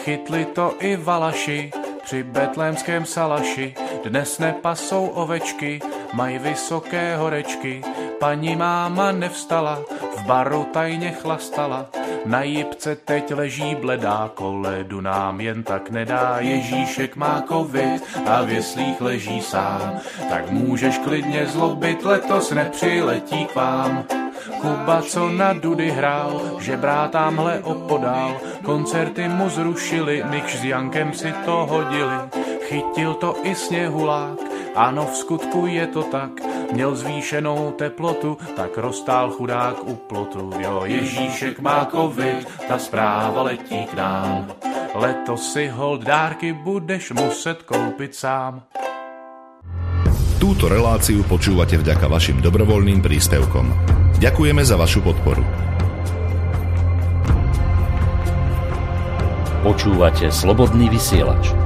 Chytli 0.05 0.45
to 0.45 0.75
i 0.81 0.97
valaši, 0.97 1.71
při 2.05 2.23
betlémském 2.23 3.05
salaši, 3.05 3.75
dnes 4.05 4.39
nepasou 4.39 5.07
ovečky, 5.07 5.81
mají 6.13 6.39
vysoké 6.39 7.17
horečky. 7.17 7.83
Paní 8.21 8.57
máma 8.57 9.13
nevstala, 9.13 9.79
v 10.17 10.27
baru 10.27 10.67
tajně 10.73 11.11
chlastala, 11.11 11.87
na 12.27 12.43
jipce 12.43 12.97
teď 12.97 13.35
leží 13.35 13.75
bledá, 13.75 14.31
koledu 14.35 15.01
nám 15.01 15.41
jen 15.41 15.63
tak 15.63 15.91
nedá. 15.91 16.37
Ježíšek 16.39 17.17
má 17.17 17.45
covid 17.49 18.03
a 18.27 18.43
v 18.43 18.51
jeslích 18.51 19.01
leží 19.01 19.41
sám, 19.41 19.99
tak 20.29 20.51
můžeš 20.51 20.99
klidně 20.99 21.47
zlobit, 21.47 22.05
letos 22.05 22.51
nepřiletí 22.51 23.45
k 23.45 23.55
vám. 23.55 24.05
Kuba, 24.61 25.03
co 25.03 25.29
na 25.29 25.53
Dudy 25.53 25.91
hrál, 25.91 26.41
že 26.59 26.77
brá 26.77 27.09
tamhle 27.09 27.61
opodál, 27.61 28.37
koncerty 28.65 29.29
mu 29.29 29.49
zrušili, 29.49 30.25
Nikš 30.31 30.57
s 30.57 30.65
Jankem 30.65 31.13
si 31.13 31.33
to 31.45 31.67
hodili, 31.71 32.17
chytil 32.61 33.15
to 33.15 33.35
i 33.43 33.55
sněhulák, 33.55 34.54
ano, 34.75 35.07
v 35.07 35.17
skutku 35.17 35.67
je 35.67 35.87
to 35.87 36.03
tak, 36.03 36.31
měl 36.73 36.97
zvýšenou 36.97 37.73
teplotu, 37.79 38.39
tak 38.57 38.79
roztál 38.79 39.31
chudák 39.31 39.89
u 39.89 39.95
plotu. 39.95 40.51
Jo, 40.59 40.83
Ježíšek 40.85 41.61
má 41.61 41.87
covid, 41.91 42.49
ta 42.69 42.79
zpráva 42.79 43.43
letí 43.43 43.85
k 43.85 43.95
nám. 43.95 44.53
Letos 44.95 45.53
si 45.53 45.67
hold 45.69 46.05
dárky 46.05 46.53
budeš 46.53 47.11
muset 47.11 47.63
koupit 47.63 48.15
sám. 48.15 48.63
Túto 50.39 50.69
reláciu 50.69 51.25
počúvate 51.25 51.81
vďaka 51.81 52.07
vašim 52.07 52.39
dobrovoľným 52.39 53.01
príspevkom. 53.01 53.67
Ďakujeme 54.21 54.63
za 54.63 54.77
vašu 54.77 55.01
podporu. 55.01 55.43
Počúvate 59.65 60.29
slobodný 60.29 60.93
vysielač. 60.93 61.64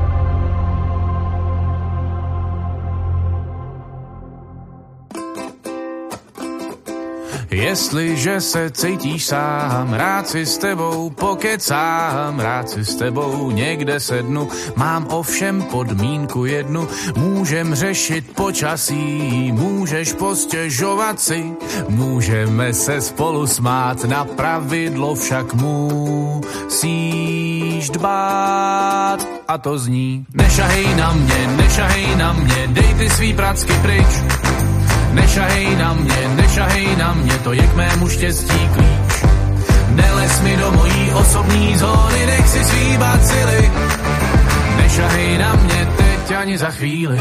Jestliže 7.50 8.40
se 8.40 8.70
cítíš 8.70 9.26
sám, 9.26 9.92
rád 9.92 10.28
si 10.28 10.46
s 10.46 10.58
tebou 10.58 11.10
pokecám, 11.10 12.40
rád 12.40 12.68
si 12.68 12.84
s 12.84 12.96
tebou 12.96 13.50
někde 13.50 14.00
sednu, 14.00 14.48
mám 14.76 15.06
ovšem 15.10 15.62
podmínku 15.62 16.44
jednu, 16.44 16.88
můžem 17.16 17.74
řešit 17.74 18.34
počasí, 18.36 19.52
můžeš 19.52 20.12
postěžovat 20.12 21.20
si, 21.20 21.52
můžeme 21.88 22.74
se 22.74 23.00
spolu 23.00 23.46
smát, 23.46 24.04
na 24.04 24.24
pravidlo 24.24 25.14
však 25.14 25.54
musíš 25.54 26.80
dbát. 27.90 29.26
A 29.48 29.58
to 29.58 29.78
zní, 29.78 30.26
nešahej 30.34 30.94
na 30.94 31.12
mě, 31.12 31.46
nešahej 31.56 32.16
na 32.16 32.32
mě, 32.32 32.66
dej 32.66 32.94
ty 32.94 33.10
svý 33.10 33.34
pracky 33.34 33.72
pryč, 33.72 34.17
Nešahej 35.12 35.76
na 35.76 35.94
mě, 35.94 36.28
nešahej 36.36 36.96
na 36.96 37.14
mě, 37.14 37.32
to 37.32 37.52
je 37.52 37.62
k 37.62 37.74
mému 37.74 38.08
štěstí 38.08 38.68
klíč. 38.74 39.24
Neles 39.88 40.40
mi 40.40 40.56
do 40.56 40.70
mojí 40.72 41.12
osobní 41.12 41.76
zóny, 41.76 42.26
nech 42.26 42.48
si 42.48 42.64
svý 42.64 42.96
bacily. 42.98 43.72
Nešahej 44.76 45.38
na 45.38 45.54
mě 45.54 45.88
teď 45.96 46.36
ani 46.36 46.58
za 46.58 46.70
chvíli. 46.70 47.18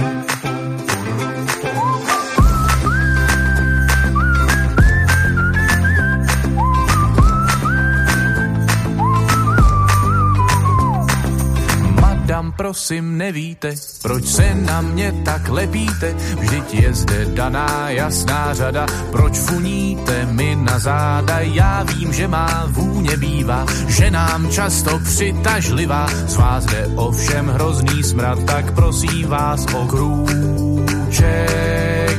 Madam, 12.38 12.52
prosím, 12.52 13.18
nevíte, 13.18 13.74
proč 14.02 14.26
se 14.26 14.56
na 14.56 14.82
mě 14.82 15.14
tak 15.26 15.50
lepíte? 15.50 16.14
Vždyť 16.40 16.74
je 16.74 16.94
zde 16.94 17.26
daná 17.26 17.90
jasná 17.90 18.54
řada, 18.54 18.86
proč 19.12 19.40
funíte 19.40 20.26
mi 20.26 20.56
na 20.56 20.80
záda? 20.80 21.40
Já 21.40 21.84
vím, 21.84 22.14
že 22.14 22.28
má 22.28 22.66
vůně 22.68 23.18
bývá, 23.18 23.66
že 23.88 24.12
nám 24.12 24.50
často 24.52 25.00
přitažlivá. 25.00 26.08
Z 26.28 26.36
vás 26.36 26.66
jde 26.66 26.88
ovšem 26.96 27.48
hrozný 27.48 28.04
smrad, 28.04 28.44
tak 28.44 28.72
prosím 28.72 29.28
vás 29.28 29.66
o 29.74 29.88
krůček 29.88 31.28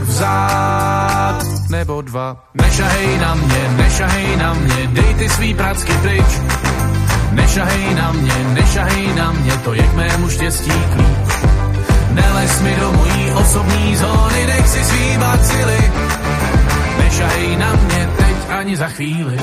vzát 0.02 1.42
nebo 1.70 2.02
dva. 2.02 2.44
Nešahej 2.55 3.18
na 3.18 3.34
mě, 3.34 3.68
nešahej 3.76 4.36
na 4.36 4.55
mě, 4.55 4.86
dej 4.86 5.14
ty 5.14 5.28
svý 5.28 5.55
pracky 5.55 5.92
pryč. 5.92 6.40
Nešahej 7.39 7.94
na 7.94 8.12
mě, 8.12 8.34
nešahej 8.55 9.15
na 9.15 9.33
mě, 9.33 9.52
to 9.65 9.75
je 9.75 9.83
k 9.83 9.94
mému 9.94 10.28
štěstí 10.28 10.70
klíč. 10.70 11.31
Neles 12.10 12.60
mi 12.60 12.76
do 12.81 12.92
mojí 12.92 13.33
osobní 13.33 13.97
zóny, 13.97 14.47
nech 14.47 14.68
si 14.68 14.84
svý 14.84 15.18
bacily. 15.18 15.92
Nešahej 16.99 17.57
na 17.57 17.73
mě 17.73 18.08
teď 18.17 18.36
ani 18.50 18.76
za 18.76 18.89
chvíli. 18.89 19.39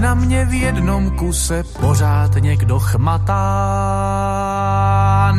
Na 0.00 0.14
mě 0.14 0.44
v 0.44 0.54
jednom 0.54 1.10
kuse 1.10 1.64
pořád 1.80 2.34
někdo 2.34 2.78
chmatá? 2.78 3.36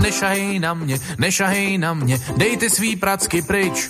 Nešahej 0.01 0.59
na 0.59 0.73
mě, 0.73 0.99
nešahej 1.17 1.77
na 1.77 1.93
mě, 1.93 2.19
dej 2.37 2.57
ty 2.57 2.69
svý 2.69 2.95
pracky 2.95 3.41
pryč. 3.41 3.89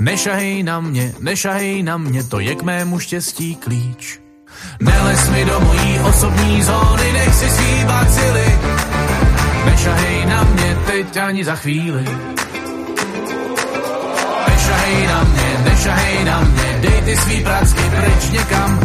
Nešahej 0.00 0.62
na 0.62 0.80
mě, 0.80 1.14
nešahej 1.20 1.82
na 1.82 1.96
mě, 1.96 2.24
to 2.24 2.40
je 2.40 2.54
k 2.54 2.62
mému 2.62 2.98
štěstí 2.98 3.56
klíč. 3.56 4.20
Neles 4.80 5.30
mi 5.30 5.44
do 5.44 5.60
mojí 5.60 6.00
osobní 6.00 6.62
zóny, 6.62 7.12
nech 7.12 7.34
si 7.34 7.50
svý 7.50 7.84
bacily. 7.84 8.58
Nešahej 9.64 10.26
na 10.26 10.44
mě 10.44 10.76
teď 10.86 11.16
ani 11.16 11.44
za 11.44 11.54
chvíli. 11.54 12.04
Nešahej 14.48 15.06
na 15.06 15.24
mě, 15.24 15.58
nešahej 15.64 16.24
na 16.24 16.40
mě, 16.40 16.78
dej 16.80 17.02
ty 17.02 17.16
svý 17.16 17.44
pracky 17.44 17.82
pryč 17.90 18.30
někam. 18.30 18.80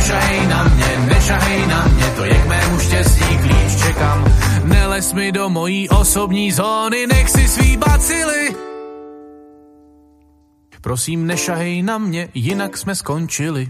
Nešahej 0.00 0.46
na 0.46 0.64
mě, 0.64 0.90
nešahej 1.12 1.66
na 1.66 1.84
mě, 1.84 2.04
to 2.16 2.24
je 2.24 2.34
k 2.34 2.46
mému 2.46 2.78
štěstí 2.78 3.38
klíč 3.38 3.82
čekám. 3.86 4.24
Neles 4.64 5.12
mi 5.12 5.32
do 5.32 5.48
mojí 5.48 5.88
osobní 5.88 6.52
zóny, 6.52 7.06
nech 7.06 7.30
si 7.30 7.48
svý 7.48 7.76
bacily. 7.76 8.56
Prosím, 10.80 11.26
nešahej 11.26 11.82
na 11.82 11.98
mě, 11.98 12.28
jinak 12.34 12.76
jsme 12.76 12.94
skončili. 12.94 13.68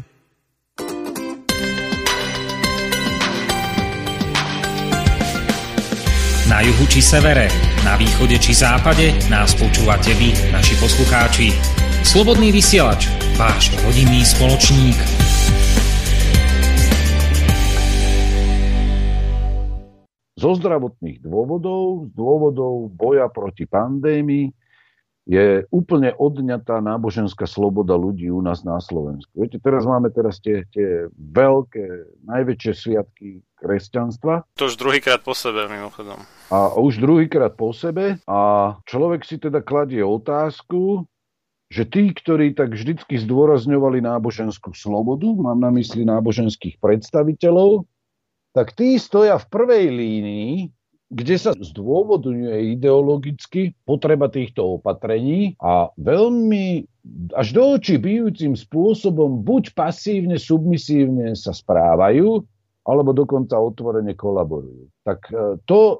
Na 6.49 6.61
juhu 6.61 6.87
či 6.87 7.03
severe, 7.03 7.49
na 7.85 7.97
východe 7.97 8.39
či 8.39 8.55
západe 8.55 9.19
nás 9.27 9.55
počúvate 9.55 10.15
vy, 10.15 10.31
naši 10.53 10.79
poslucháči. 10.79 11.51
Slobodný 12.07 12.55
vysielač, 12.55 13.11
váš 13.35 13.75
rodinný 13.83 14.23
spoločník. 14.23 15.20
Zo 20.41 20.57
zdravotných 20.57 21.21
dôvodov, 21.21 22.09
z 22.09 22.17
dôvodov 22.17 22.89
boja 22.97 23.29
proti 23.29 23.69
pandémii 23.69 24.49
je 25.29 25.69
úplne 25.69 26.17
odňatá 26.17 26.81
náboženská 26.81 27.45
sloboda 27.45 27.93
ľudí 27.93 28.33
u 28.33 28.41
nás 28.41 28.65
na 28.65 28.81
Slovensku. 28.81 29.37
Viete, 29.37 29.61
teraz 29.61 29.85
máme 29.85 30.09
teraz 30.09 30.41
tie, 30.41 30.65
tie 30.73 31.13
veľké, 31.13 32.17
najväčšie 32.25 32.73
sviatky 32.73 33.45
kresťanstva. 33.61 34.49
To 34.57 34.65
už 34.65 34.81
druhýkrát 34.81 35.21
po 35.21 35.37
sebe, 35.37 35.69
mimochodom. 35.69 36.17
A 36.49 36.73
už 36.73 37.05
druhýkrát 37.05 37.53
po 37.53 37.77
sebe. 37.77 38.17
A 38.25 38.41
človek 38.89 39.29
si 39.29 39.37
teda 39.37 39.61
kladie 39.61 40.01
otázku, 40.01 41.05
že 41.69 41.85
tí, 41.85 42.11
ktorí 42.17 42.57
tak 42.57 42.75
vždycky 42.75 43.21
zdôrazňovali 43.21 44.03
náboženskú 44.03 44.73
slobodu, 44.73 45.31
mám 45.37 45.61
na 45.61 45.71
mysli 45.77 46.03
náboženských 46.03 46.81
predstaviteľov, 46.81 47.85
tak 48.51 48.75
tí 48.75 48.99
stoja 48.99 49.39
v 49.39 49.47
prvej 49.51 49.87
línii 49.91 50.55
kde 51.11 51.37
sa 51.43 51.51
zdôvodňuje 51.59 52.79
ideologicky 52.79 53.75
potreba 53.83 54.31
týchto 54.31 54.79
opatrení 54.79 55.59
a 55.59 55.91
veľmi 55.99 56.87
až 57.35 57.51
do 57.51 57.75
očí 57.75 57.99
bijúcim 57.99 58.55
spôsobom 58.55 59.43
buď 59.43 59.75
pasívne, 59.75 60.39
submisívne 60.39 61.35
sa 61.35 61.51
správajú, 61.51 62.47
alebo 62.87 63.11
dokonca 63.11 63.59
otvorene 63.59 64.15
kolaborujú. 64.15 64.87
Tak 65.03 65.19
e, 65.35 65.59
to 65.67 65.99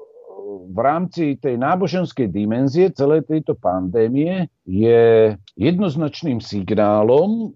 v 0.71 0.79
rámci 0.79 1.35
tej 1.43 1.59
náboženskej 1.59 2.31
dimenzie 2.31 2.87
celej 2.95 3.27
tejto 3.27 3.59
pandémie 3.59 4.47
je 4.63 5.35
jednoznačným 5.59 6.39
signálom 6.39 7.51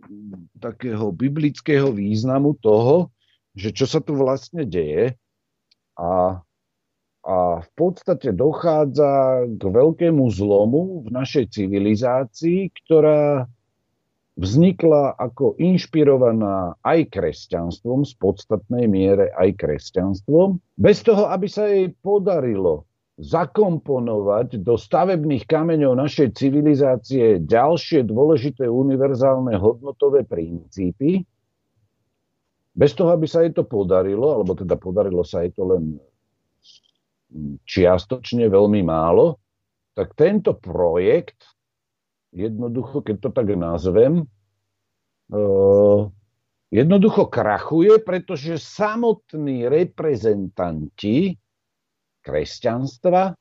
takého 0.59 1.15
biblického 1.15 1.91
významu 1.95 2.59
toho, 2.59 3.14
že 3.55 3.71
čo 3.71 3.87
sa 3.87 4.03
tu 4.03 4.13
vlastne 4.15 4.67
deje 4.67 5.15
a 5.95 6.43
a 7.25 7.65
v 7.65 7.69
podstate 7.73 8.29
dochádza 8.37 9.43
k 9.49 9.63
veľkému 9.65 10.29
zlomu 10.29 11.01
v 11.01 11.07
našej 11.09 11.57
civilizácii, 11.57 12.69
ktorá 12.85 13.49
vznikla 14.37 15.17
ako 15.17 15.57
inšpirovaná 15.57 16.77
aj 16.85 17.09
kresťanstvom, 17.09 18.05
z 18.05 18.13
podstatnej 18.21 18.85
miere 18.85 19.33
aj 19.41 19.57
kresťanstvom, 19.57 20.61
bez 20.77 21.01
toho, 21.01 21.25
aby 21.33 21.49
sa 21.49 21.65
jej 21.65 21.89
podarilo 22.05 22.85
zakomponovať 23.17 24.59
do 24.61 24.75
stavebných 24.75 25.47
kameňov 25.49 25.97
našej 25.97 26.35
civilizácie 26.35 27.41
ďalšie 27.41 28.05
dôležité 28.05 28.67
univerzálne 28.69 29.55
hodnotové 29.55 30.27
princípy, 30.27 31.25
bez 32.75 32.91
toho, 32.91 33.15
aby 33.15 33.23
sa 33.23 33.41
jej 33.47 33.55
to 33.55 33.63
podarilo, 33.63 34.35
alebo 34.35 34.51
teda 34.51 34.75
podarilo 34.75 35.23
sa 35.23 35.47
jej 35.47 35.55
to 35.55 35.63
len 35.63 35.95
čiastočne 37.63 38.51
veľmi 38.51 38.83
málo, 38.83 39.39
tak 39.95 40.11
tento 40.19 40.53
projekt, 40.59 41.47
jednoducho, 42.35 42.99
keď 42.99 43.15
to 43.23 43.29
tak 43.31 43.47
nazvem, 43.55 44.27
uh, 45.31 46.11
jednoducho 46.67 47.31
krachuje, 47.31 47.95
pretože 48.03 48.59
samotní 48.59 49.71
reprezentanti 49.71 51.39
kresťanstva 52.27 53.39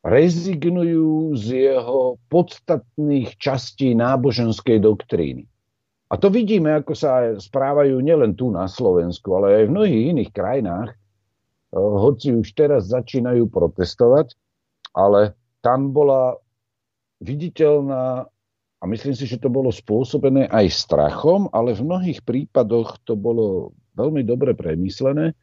rezignujú 0.00 1.36
z 1.36 1.72
jeho 1.72 2.16
podstatných 2.32 3.36
častí 3.36 3.92
náboženskej 3.92 4.80
doktríny. 4.80 5.49
A 6.10 6.18
to 6.18 6.26
vidíme, 6.26 6.74
ako 6.74 6.92
sa 6.98 7.38
správajú 7.38 8.02
nielen 8.02 8.34
tu 8.34 8.50
na 8.50 8.66
Slovensku, 8.66 9.30
ale 9.38 9.62
aj 9.62 9.64
v 9.70 9.74
mnohých 9.78 10.04
iných 10.10 10.30
krajinách, 10.34 10.90
Eh, 11.70 11.78
hoci 11.78 12.34
už 12.34 12.50
teraz 12.58 12.90
začínajú 12.90 13.46
protestovať, 13.46 14.34
ale 14.90 15.38
tam 15.62 15.94
bola 15.94 16.34
viditeľná, 17.22 18.26
a 18.80 18.84
myslím 18.88 19.14
si, 19.14 19.28
že 19.28 19.38
to 19.38 19.52
bolo 19.52 19.70
spôsobené 19.70 20.50
aj 20.50 20.66
strachom, 20.72 21.46
ale 21.54 21.76
v 21.76 21.84
mnohých 21.84 22.24
prípadoch 22.24 22.98
to 23.06 23.14
bolo 23.14 23.76
veľmi 23.94 24.24
dobre 24.24 24.56
premyslené, 24.56 25.36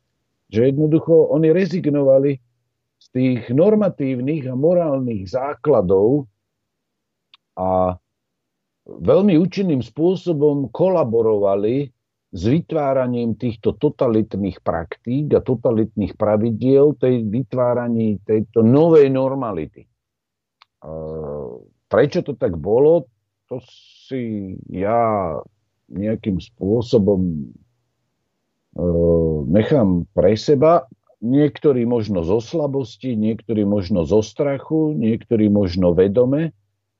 že 0.50 0.68
jednoducho 0.68 1.32
oni 1.32 1.54
rezignovali 1.54 2.42
z 2.98 3.06
tých 3.14 3.42
normatívnych 3.54 4.50
a 4.50 4.58
morálnych 4.58 5.30
základov 5.30 6.26
a 7.54 7.94
veľmi 8.88 9.36
účinným 9.36 9.84
spôsobom 9.84 10.72
kolaborovali 10.72 11.92
s 12.32 12.42
vytváraním 12.44 13.36
týchto 13.36 13.76
totalitných 13.76 14.60
praktík 14.64 15.32
a 15.36 15.44
totalitných 15.44 16.16
pravidiel, 16.16 16.96
tej 16.96 17.24
vytváraní 17.28 18.20
tejto 18.24 18.64
novej 18.64 19.08
normality. 19.12 19.88
Prečo 21.88 22.20
to 22.24 22.36
tak 22.36 22.56
bolo, 22.60 23.08
to 23.48 23.64
si 24.08 24.56
ja 24.68 25.36
nejakým 25.88 26.44
spôsobom 26.44 27.48
e, 28.76 28.86
nechám 29.48 30.04
pre 30.12 30.36
seba. 30.36 30.84
Niektorí 31.24 31.88
možno 31.88 32.28
zo 32.28 32.44
slabosti, 32.44 33.16
niektorí 33.16 33.64
možno 33.64 34.04
zo 34.04 34.20
strachu, 34.20 34.94
niektorí 35.00 35.48
možno 35.48 35.96
vedome, 35.96 36.52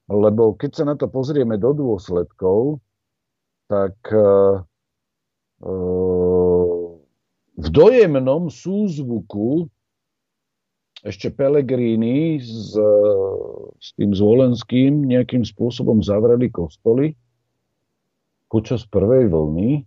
lebo 0.08 0.56
keď 0.56 0.72
sa 0.72 0.84
na 0.88 0.96
to 0.96 1.12
pozrieme 1.12 1.60
do 1.60 1.76
dôsledkov, 1.76 2.80
tak 3.68 3.96
e, 4.12 4.28
v 7.58 7.68
dojemnom 7.68 8.48
súzvuku 8.48 9.68
ešte 11.04 11.30
Pelegrini 11.30 12.42
s, 12.42 12.74
s 13.78 13.88
tým 14.00 14.12
Zvolenským 14.16 15.06
nejakým 15.06 15.46
spôsobom 15.46 16.02
zavreli 16.02 16.50
kostoly 16.50 17.14
počas 18.48 18.88
prvej 18.88 19.28
vlny 19.30 19.84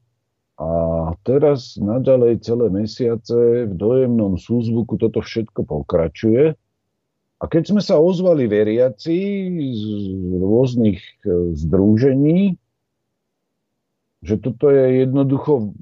a 0.60 0.70
teraz 1.24 1.81
naďalej 1.81 2.44
celé 2.44 2.68
mesiace 2.68 3.65
v 3.65 3.73
dojemnom 3.73 4.36
súzvuku 4.36 5.00
toto 5.00 5.24
všetko 5.24 5.65
pokračuje. 5.65 6.52
A 7.41 7.49
keď 7.49 7.73
sme 7.73 7.81
sa 7.81 7.97
ozvali 7.97 8.44
veriaci 8.44 9.17
z 9.73 9.85
rôznych 10.36 11.01
e, 11.01 11.57
združení, 11.57 12.60
že 14.20 14.36
toto 14.36 14.69
je 14.69 15.09
jednoducho 15.09 15.73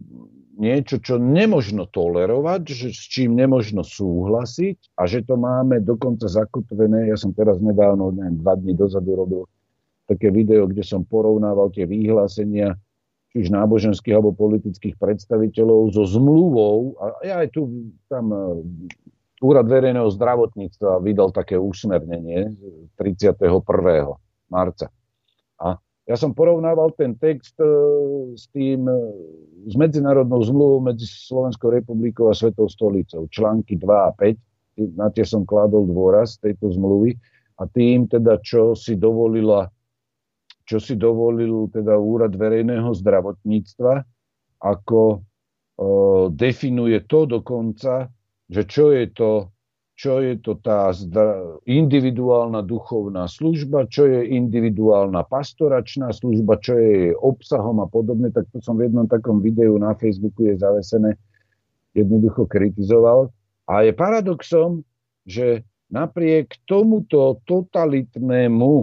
niečo, 0.59 1.03
čo 1.03 1.19
nemožno 1.19 1.91
tolerovať, 1.91 2.63
že 2.71 2.89
s 2.95 3.03
čím 3.11 3.35
nemožno 3.35 3.83
súhlasiť 3.83 4.99
a 4.99 5.11
že 5.11 5.27
to 5.27 5.35
máme 5.35 5.83
dokonca 5.83 6.31
zakotvené. 6.31 7.11
Ja 7.11 7.19
som 7.19 7.35
teraz 7.35 7.59
nedávno, 7.59 8.15
neviem, 8.15 8.39
dva 8.39 8.55
dní 8.55 8.79
dozadu 8.79 9.19
robil 9.19 9.43
také 10.07 10.31
video, 10.31 10.71
kde 10.71 10.83
som 10.87 11.03
porovnával 11.07 11.75
tie 11.75 11.87
vyhlásenia 11.87 12.79
či 13.29 13.45
už 13.45 13.49
náboženských 13.53 14.15
alebo 14.15 14.33
politických 14.33 14.97
predstaviteľov 14.97 15.95
so 15.95 16.07
zmluvou. 16.07 16.97
A 16.97 17.05
ja 17.23 17.35
aj 17.45 17.49
tu 17.55 17.93
tam 18.07 18.31
e, 18.31 18.43
Úrad 19.39 19.71
verejného 19.71 20.11
zdravotníctva 20.11 20.99
vydal 20.99 21.31
také 21.31 21.55
usmernenie 21.55 22.51
31. 22.99 23.39
marca. 24.51 24.91
A 25.63 25.79
ja 26.09 26.17
som 26.19 26.35
porovnával 26.35 26.91
ten 26.99 27.15
text 27.15 27.55
e, 27.61 27.69
s 28.35 28.51
tým, 28.51 28.89
e, 28.89 28.99
s 29.69 29.79
medzinárodnou 29.79 30.43
zmluvou 30.43 30.81
medzi 30.83 31.07
Slovenskou 31.07 31.71
republikou 31.71 32.33
a 32.33 32.35
Svetou 32.35 32.67
stolicou. 32.67 33.31
Články 33.31 33.79
2 33.79 33.87
a 33.87 34.11
5, 34.17 34.97
na 34.99 35.13
tie 35.13 35.23
som 35.23 35.47
kladol 35.47 35.87
dôraz 35.87 36.41
tejto 36.43 36.75
zmluvy 36.75 37.15
a 37.61 37.69
tým 37.71 38.11
teda, 38.11 38.43
čo 38.43 38.75
si 38.75 38.99
dovolila 38.99 39.71
čo 40.69 40.77
si 40.77 41.01
dovolil 41.01 41.73
teda 41.73 41.97
Úrad 41.97 42.37
verejného 42.37 42.93
zdravotníctva, 42.93 44.05
ako 44.61 45.01
e, 45.13 45.19
definuje 46.37 47.01
to 47.09 47.25
dokonca, 47.25 48.05
že 48.49 48.63
čo 48.65 48.93
je 48.93 49.07
to 49.13 49.53
čo 49.99 50.23
je 50.23 50.39
to 50.39 50.55
tá 50.63 50.95
individuálna 51.67 52.63
duchovná 52.63 53.27
služba, 53.27 53.91
čo 53.91 54.07
je 54.07 54.31
individuálna 54.31 55.27
pastoračná 55.27 56.15
služba, 56.15 56.63
čo 56.63 56.79
je 56.79 56.87
jej 56.87 57.13
obsahom 57.19 57.83
a 57.83 57.91
podobne, 57.91 58.31
tak 58.31 58.47
to 58.55 58.63
som 58.63 58.79
v 58.79 58.87
jednom 58.87 59.11
takom 59.11 59.43
videu 59.43 59.75
na 59.75 59.99
Facebooku 59.99 60.47
je 60.47 60.55
zavesené, 60.55 61.19
jednoducho 61.99 62.47
kritizoval. 62.47 63.35
A 63.67 63.83
je 63.83 63.91
paradoxom, 63.91 64.87
že 65.27 65.67
napriek 65.91 66.63
tomuto 66.71 67.43
totalitnému 67.43 68.75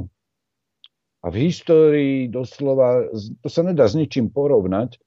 a 1.24 1.26
v 1.32 1.36
histórii 1.48 2.28
doslova, 2.28 3.08
to 3.40 3.48
sa 3.48 3.64
nedá 3.64 3.88
s 3.88 3.96
ničím 3.96 4.28
porovnať, 4.28 4.94
e, 4.94 5.00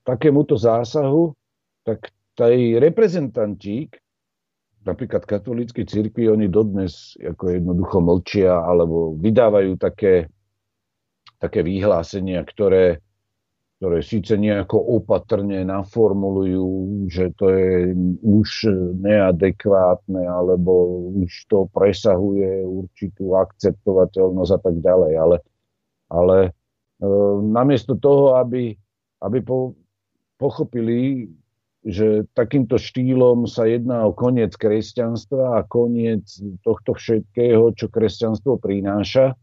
takémuto 0.00 0.56
zásahu, 0.56 1.36
tak 1.84 2.08
tej 2.36 2.80
reprezentantík 2.80 4.02
napríklad 4.82 5.22
katolíckej 5.26 5.86
cirkvi, 5.86 6.26
oni 6.26 6.50
dodnes 6.50 7.14
ako 7.22 7.54
jednoducho 7.54 7.98
mlčia 8.02 8.58
alebo 8.58 9.14
vydávajú 9.18 9.78
také, 9.78 10.26
také 11.38 11.62
vyhlásenia, 11.62 12.42
ktoré, 12.42 12.98
ktoré 13.78 13.98
síce 14.02 14.34
nejako 14.34 14.78
opatrne 15.02 15.62
naformulujú, 15.62 16.66
že 17.06 17.30
to 17.38 17.46
je 17.50 17.94
už 18.22 18.50
neadekvátne 18.98 20.22
alebo 20.26 21.06
už 21.22 21.30
to 21.46 21.70
presahuje 21.70 22.66
určitú 22.66 23.38
akceptovateľnosť 23.38 24.52
a 24.58 24.60
tak 24.60 24.76
ďalej. 24.82 25.12
Ale, 25.14 25.36
ale 26.10 26.36
e, 26.46 26.50
namiesto 27.54 27.94
toho, 27.94 28.34
aby, 28.34 28.74
aby 29.22 29.38
po, 29.46 29.78
pochopili 30.42 31.30
že 31.82 32.30
takýmto 32.38 32.78
štýlom 32.78 33.50
sa 33.50 33.66
jedná 33.66 34.06
o 34.06 34.14
koniec 34.14 34.54
kresťanstva 34.54 35.58
a 35.58 35.66
koniec 35.66 36.38
tohto 36.62 36.94
všetkého, 36.94 37.74
čo 37.74 37.90
kresťanstvo 37.90 38.62
prináša. 38.62 39.34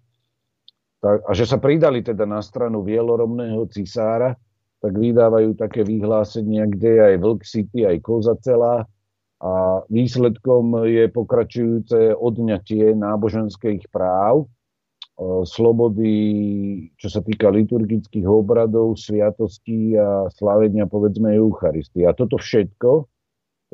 A 1.03 1.31
že 1.35 1.43
sa 1.47 1.59
pridali 1.59 1.99
teda 1.99 2.23
na 2.23 2.39
stranu 2.39 2.83
vieloromného 2.83 3.67
cisára, 3.71 4.35
tak 4.79 4.95
vydávajú 4.95 5.59
také 5.59 5.83
vyhlásenia, 5.83 6.63
kde 6.67 6.89
je 6.95 7.01
aj 7.11 7.15
vlk 7.19 7.41
city, 7.43 7.79
aj 7.83 7.97
koza 7.99 8.35
celá. 8.39 8.87
a 9.39 9.83
výsledkom 9.87 10.83
je 10.83 11.07
pokračujúce 11.07 12.11
odňatie 12.11 12.91
náboženských 12.91 13.87
práv, 13.87 14.51
slobody, 15.43 16.15
čo 16.95 17.11
sa 17.11 17.19
týka 17.19 17.51
liturgických 17.51 18.23
obradov, 18.23 18.95
sviatostí 18.95 19.99
a 19.99 20.31
slávenia, 20.31 20.87
povedzme, 20.87 21.35
Eucharistie. 21.35 22.07
A 22.07 22.15
toto 22.15 22.39
všetko, 22.39 23.03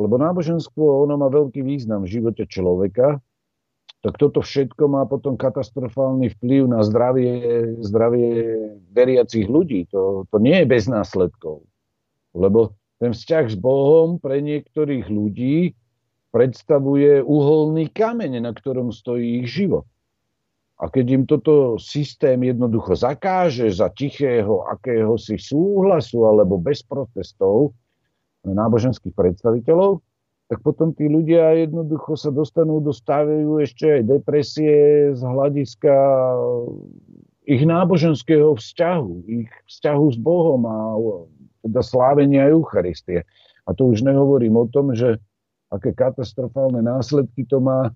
lebo 0.02 0.16
náboženstvo, 0.18 1.06
ono 1.06 1.22
má 1.22 1.30
veľký 1.30 1.62
význam 1.62 2.04
v 2.04 2.18
živote 2.18 2.50
človeka, 2.50 3.22
tak 4.02 4.22
toto 4.22 4.42
všetko 4.42 4.86
má 4.86 5.06
potom 5.10 5.34
katastrofálny 5.34 6.34
vplyv 6.38 6.70
na 6.70 6.86
zdravie, 6.86 7.34
zdravie 7.82 8.30
veriacich 8.94 9.50
ľudí. 9.50 9.90
To, 9.90 10.30
to 10.30 10.38
nie 10.38 10.62
je 10.62 10.68
bez 10.70 10.86
následkov. 10.86 11.66
Lebo 12.38 12.78
ten 13.02 13.18
vzťah 13.18 13.46
s 13.50 13.58
Bohom 13.58 14.22
pre 14.22 14.46
niektorých 14.46 15.10
ľudí 15.10 15.74
predstavuje 16.30 17.26
uholný 17.26 17.90
kameň, 17.90 18.46
na 18.46 18.54
ktorom 18.54 18.94
stojí 18.94 19.42
ich 19.42 19.50
život. 19.50 19.90
A 20.76 20.92
keď 20.92 21.06
im 21.16 21.24
toto 21.24 21.80
systém 21.80 22.36
jednoducho 22.44 23.00
zakáže 23.00 23.72
za 23.72 23.88
tichého 23.96 24.68
akéhosi 24.68 25.40
súhlasu 25.40 26.28
alebo 26.28 26.60
bez 26.60 26.84
protestov 26.84 27.72
náboženských 28.44 29.16
predstaviteľov, 29.16 30.04
tak 30.46 30.62
potom 30.62 30.94
tí 30.94 31.10
ľudia 31.10 31.58
jednoducho 31.58 32.14
sa 32.14 32.30
dostanú 32.30 32.78
do 32.84 32.94
ešte 33.58 33.98
aj 33.98 34.02
depresie 34.06 35.10
z 35.16 35.22
hľadiska 35.24 35.96
ich 37.46 37.64
náboženského 37.66 38.54
vzťahu, 38.54 39.14
ich 39.26 39.50
vzťahu 39.50 40.06
s 40.14 40.18
Bohom 40.22 40.62
a 40.70 40.78
teda 41.66 41.82
slávenia 41.82 42.46
Eucharistie. 42.50 43.26
A 43.66 43.74
to 43.74 43.90
už 43.90 44.06
nehovorím 44.06 44.62
o 44.62 44.70
tom, 44.70 44.94
že 44.94 45.18
aké 45.74 45.98
katastrofálne 45.98 46.86
následky 46.86 47.46
to 47.50 47.58
má 47.58 47.90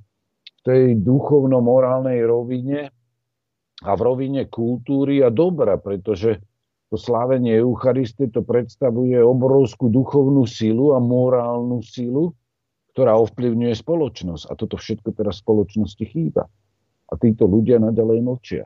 tej 0.70 1.02
duchovno-morálnej 1.02 2.22
rovine 2.30 2.94
a 3.82 3.92
v 3.98 4.02
rovine 4.06 4.46
kultúry 4.46 5.26
a 5.26 5.34
dobra, 5.34 5.82
pretože 5.82 6.38
to 6.94 6.98
slávenie 6.98 7.58
Eucharistie 7.58 8.30
to 8.30 8.46
predstavuje 8.46 9.18
obrovskú 9.18 9.90
duchovnú 9.90 10.46
silu 10.46 10.94
a 10.94 11.02
morálnu 11.02 11.82
silu, 11.82 12.38
ktorá 12.94 13.18
ovplyvňuje 13.18 13.74
spoločnosť. 13.74 14.46
A 14.46 14.54
toto 14.54 14.78
všetko 14.78 15.10
teraz 15.18 15.42
spoločnosti 15.42 16.06
chýba. 16.06 16.46
A 17.10 17.14
títo 17.18 17.50
ľudia 17.50 17.82
nadalej 17.82 18.22
mlčia. 18.22 18.64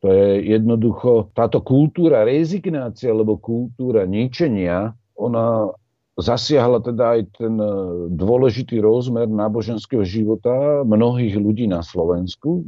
To 0.00 0.08
je 0.08 0.48
jednoducho, 0.48 1.34
táto 1.36 1.60
kultúra 1.60 2.24
rezignácie 2.24 3.10
alebo 3.10 3.36
kultúra 3.36 4.08
ničenia, 4.08 4.94
ona 5.18 5.74
zasiahla 6.18 6.82
teda 6.82 7.14
aj 7.14 7.20
ten 7.38 7.54
e, 7.62 7.72
dôležitý 8.10 8.82
rozmer 8.82 9.30
náboženského 9.30 10.02
života 10.02 10.82
mnohých 10.82 11.38
ľudí 11.38 11.70
na 11.70 11.86
Slovensku, 11.86 12.66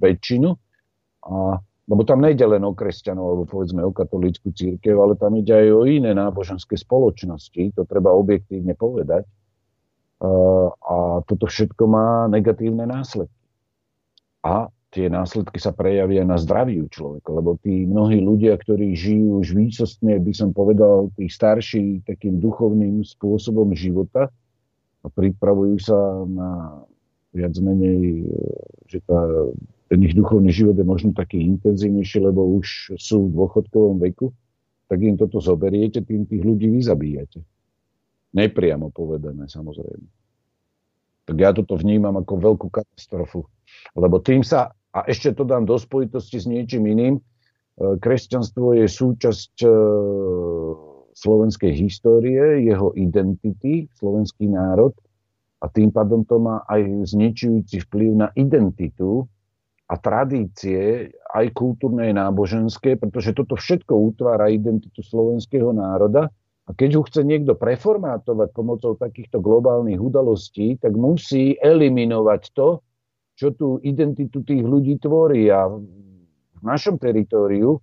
väčšinu. 0.00 0.56
A, 1.28 1.60
lebo 1.60 2.02
tam 2.08 2.24
nejde 2.24 2.48
len 2.48 2.64
o 2.64 2.72
kresťanov, 2.72 3.24
alebo 3.28 3.44
povedzme 3.44 3.84
o 3.84 3.92
katolícku 3.92 4.56
církev, 4.56 4.96
ale 4.96 5.20
tam 5.20 5.36
ide 5.36 5.52
aj 5.52 5.68
o 5.76 5.84
iné 5.84 6.16
náboženské 6.16 6.80
spoločnosti, 6.80 7.76
to 7.76 7.84
treba 7.84 8.08
objektívne 8.16 8.72
povedať. 8.72 9.28
A, 10.24 10.28
a 10.72 10.96
toto 11.28 11.44
všetko 11.44 11.84
má 11.84 12.24
negatívne 12.32 12.88
následky. 12.88 13.44
A 14.40 14.72
tie 14.94 15.10
následky 15.10 15.58
sa 15.58 15.74
prejavia 15.74 16.22
na 16.22 16.38
zdraví 16.38 16.78
človeka, 16.86 17.34
lebo 17.34 17.58
tí 17.58 17.82
mnohí 17.82 18.22
ľudia, 18.22 18.54
ktorí 18.54 18.94
žijú 18.94 19.42
už 19.42 19.50
výsostne, 19.58 20.14
by 20.22 20.30
som 20.30 20.54
povedal, 20.54 21.10
tí 21.18 21.26
starší 21.26 22.06
takým 22.06 22.38
duchovným 22.38 23.02
spôsobom 23.02 23.74
života 23.74 24.30
a 25.02 25.06
pripravujú 25.10 25.76
sa 25.82 25.98
na 26.30 26.50
viac 27.34 27.58
menej, 27.58 28.30
že 28.86 29.02
tá, 29.02 29.18
ten 29.90 29.98
ich 30.06 30.14
duchovný 30.14 30.54
život 30.54 30.78
je 30.78 30.86
možno 30.86 31.10
taký 31.10 31.42
intenzívnejší, 31.42 32.30
lebo 32.30 32.46
už 32.62 32.94
sú 32.94 33.26
v 33.26 33.34
dôchodkovom 33.34 33.98
veku, 33.98 34.30
tak 34.86 35.02
im 35.02 35.18
toto 35.18 35.42
zoberiete, 35.42 36.06
tým 36.06 36.22
tých 36.22 36.46
ľudí 36.46 36.70
vy 36.70 36.80
zabíjate. 36.86 37.42
Nepriamo 38.30 38.94
povedané, 38.94 39.50
samozrejme. 39.50 40.06
Tak 41.26 41.36
ja 41.40 41.50
toto 41.50 41.74
vnímam 41.74 42.14
ako 42.14 42.34
veľkú 42.38 42.66
katastrofu. 42.70 43.42
Lebo 43.96 44.20
tým 44.20 44.44
sa 44.44 44.70
a 44.94 45.02
ešte 45.10 45.34
to 45.34 45.42
dám 45.42 45.66
do 45.66 45.74
spojitosti 45.74 46.38
s 46.38 46.46
niečím 46.46 46.86
iným. 46.86 47.14
E, 47.18 47.22
kresťanstvo 47.98 48.78
je 48.78 48.86
súčasť 48.86 49.54
e, 49.66 49.70
slovenskej 51.18 51.72
histórie, 51.74 52.62
jeho 52.62 52.94
identity, 52.94 53.90
slovenský 53.98 54.46
národ 54.54 54.94
a 55.58 55.66
tým 55.66 55.90
pádom 55.90 56.22
to 56.22 56.38
má 56.38 56.62
aj 56.70 57.10
zničujúci 57.10 57.82
vplyv 57.90 58.10
na 58.14 58.28
identitu 58.38 59.26
a 59.90 59.94
tradície, 59.98 61.10
aj 61.34 61.46
kultúrne, 61.52 62.08
aj 62.08 62.14
náboženské, 62.14 62.94
pretože 62.96 63.34
toto 63.34 63.58
všetko 63.58 63.92
utvára 64.14 64.48
identitu 64.48 65.02
slovenského 65.02 65.74
národa 65.74 66.30
a 66.64 66.70
keď 66.72 66.90
ho 66.96 67.02
chce 67.04 67.20
niekto 67.26 67.52
preformátovať 67.58 68.48
pomocou 68.56 68.96
takýchto 68.96 69.42
globálnych 69.42 70.00
udalostí, 70.00 70.80
tak 70.80 70.96
musí 70.96 71.58
eliminovať 71.60 72.42
to, 72.56 72.80
čo 73.34 73.50
tú 73.54 73.82
identitu 73.82 74.42
tých 74.46 74.62
ľudí 74.62 74.98
tvorí. 75.02 75.50
A 75.50 75.66
v 75.70 76.62
našom 76.62 76.98
teritóriu 76.98 77.82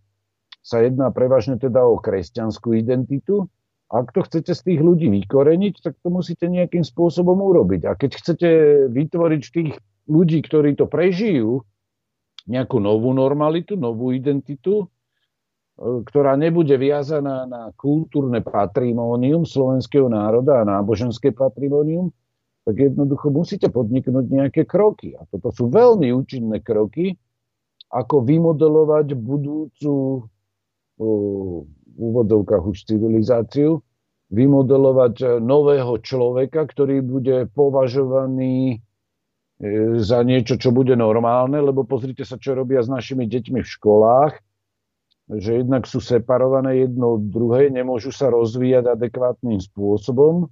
sa 0.63 0.79
jedná 0.79 1.09
prevažne 1.11 1.59
teda 1.59 1.83
o 1.83 1.99
kresťanskú 1.99 2.77
identitu. 2.77 3.49
A 3.91 4.07
ak 4.07 4.15
to 4.15 4.23
chcete 4.23 4.55
z 4.55 4.61
tých 4.71 4.79
ľudí 4.79 5.11
vykoreniť, 5.11 5.83
tak 5.83 5.99
to 5.99 6.07
musíte 6.07 6.47
nejakým 6.47 6.87
spôsobom 6.87 7.35
urobiť. 7.35 7.81
A 7.91 7.99
keď 7.99 8.11
chcete 8.23 8.49
vytvoriť 8.87 9.41
tých 9.51 9.71
ľudí, 10.07 10.39
ktorí 10.39 10.79
to 10.79 10.87
prežijú, 10.87 11.67
nejakú 12.49 12.81
novú 12.81 13.13
normalitu, 13.13 13.77
novú 13.77 14.15
identitu, 14.15 14.85
e, 14.85 16.05
ktorá 16.07 16.33
nebude 16.39 16.73
viazaná 16.79 17.45
na 17.45 17.69
kultúrne 17.77 18.41
patrimónium 18.41 19.45
slovenského 19.45 20.09
národa 20.09 20.63
a 20.63 20.67
náboženské 20.67 21.35
patrimónium, 21.35 22.09
tak 22.71 22.95
jednoducho 22.95 23.35
musíte 23.35 23.67
podniknúť 23.67 24.31
nejaké 24.31 24.63
kroky. 24.63 25.19
A 25.19 25.27
toto 25.27 25.51
sú 25.51 25.67
veľmi 25.67 26.15
účinné 26.15 26.63
kroky, 26.63 27.19
ako 27.91 28.23
vymodelovať 28.23 29.11
budúcu 29.19 30.23
v 30.95 31.99
úvodovkách 31.99 32.63
už 32.63 32.87
civilizáciu, 32.87 33.83
vymodelovať 34.31 35.43
nového 35.43 35.99
človeka, 35.99 36.63
ktorý 36.63 37.03
bude 37.03 37.51
považovaný 37.51 38.79
e, 39.59 39.99
za 39.99 40.23
niečo, 40.23 40.55
čo 40.55 40.71
bude 40.71 40.95
normálne, 40.95 41.59
lebo 41.59 41.83
pozrite 41.83 42.23
sa, 42.23 42.39
čo 42.39 42.55
robia 42.55 42.79
s 42.79 42.87
našimi 42.87 43.27
deťmi 43.27 43.59
v 43.59 43.73
školách, 43.75 44.39
že 45.27 45.59
jednak 45.59 45.83
sú 45.83 45.99
separované 45.99 46.87
jedno 46.87 47.19
od 47.19 47.27
druhej, 47.27 47.75
nemôžu 47.75 48.15
sa 48.15 48.31
rozvíjať 48.31 48.95
adekvátnym 48.95 49.59
spôsobom 49.59 50.47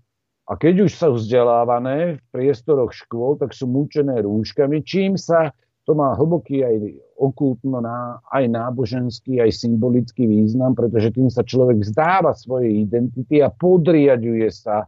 a 0.49 0.57
keď 0.57 0.89
už 0.89 0.91
sú 0.97 1.09
vzdelávané 1.13 2.17
v 2.17 2.21
priestoroch 2.33 2.89
škôl, 2.89 3.37
tak 3.37 3.53
sú 3.53 3.69
mučené 3.69 4.25
rúškami, 4.25 4.81
čím 4.81 5.13
sa 5.13 5.53
to 5.89 5.97
má 5.97 6.13
hlboký 6.13 6.61
aj 6.61 6.75
okultno, 7.17 7.81
aj 8.29 8.45
náboženský, 8.45 9.41
aj 9.41 9.57
symbolický 9.57 10.29
význam, 10.29 10.77
pretože 10.77 11.09
tým 11.17 11.33
sa 11.33 11.41
človek 11.41 11.81
zdáva 11.81 12.37
svojej 12.37 12.85
identity 12.85 13.41
a 13.41 13.49
podriaduje 13.49 14.53
sa, 14.53 14.85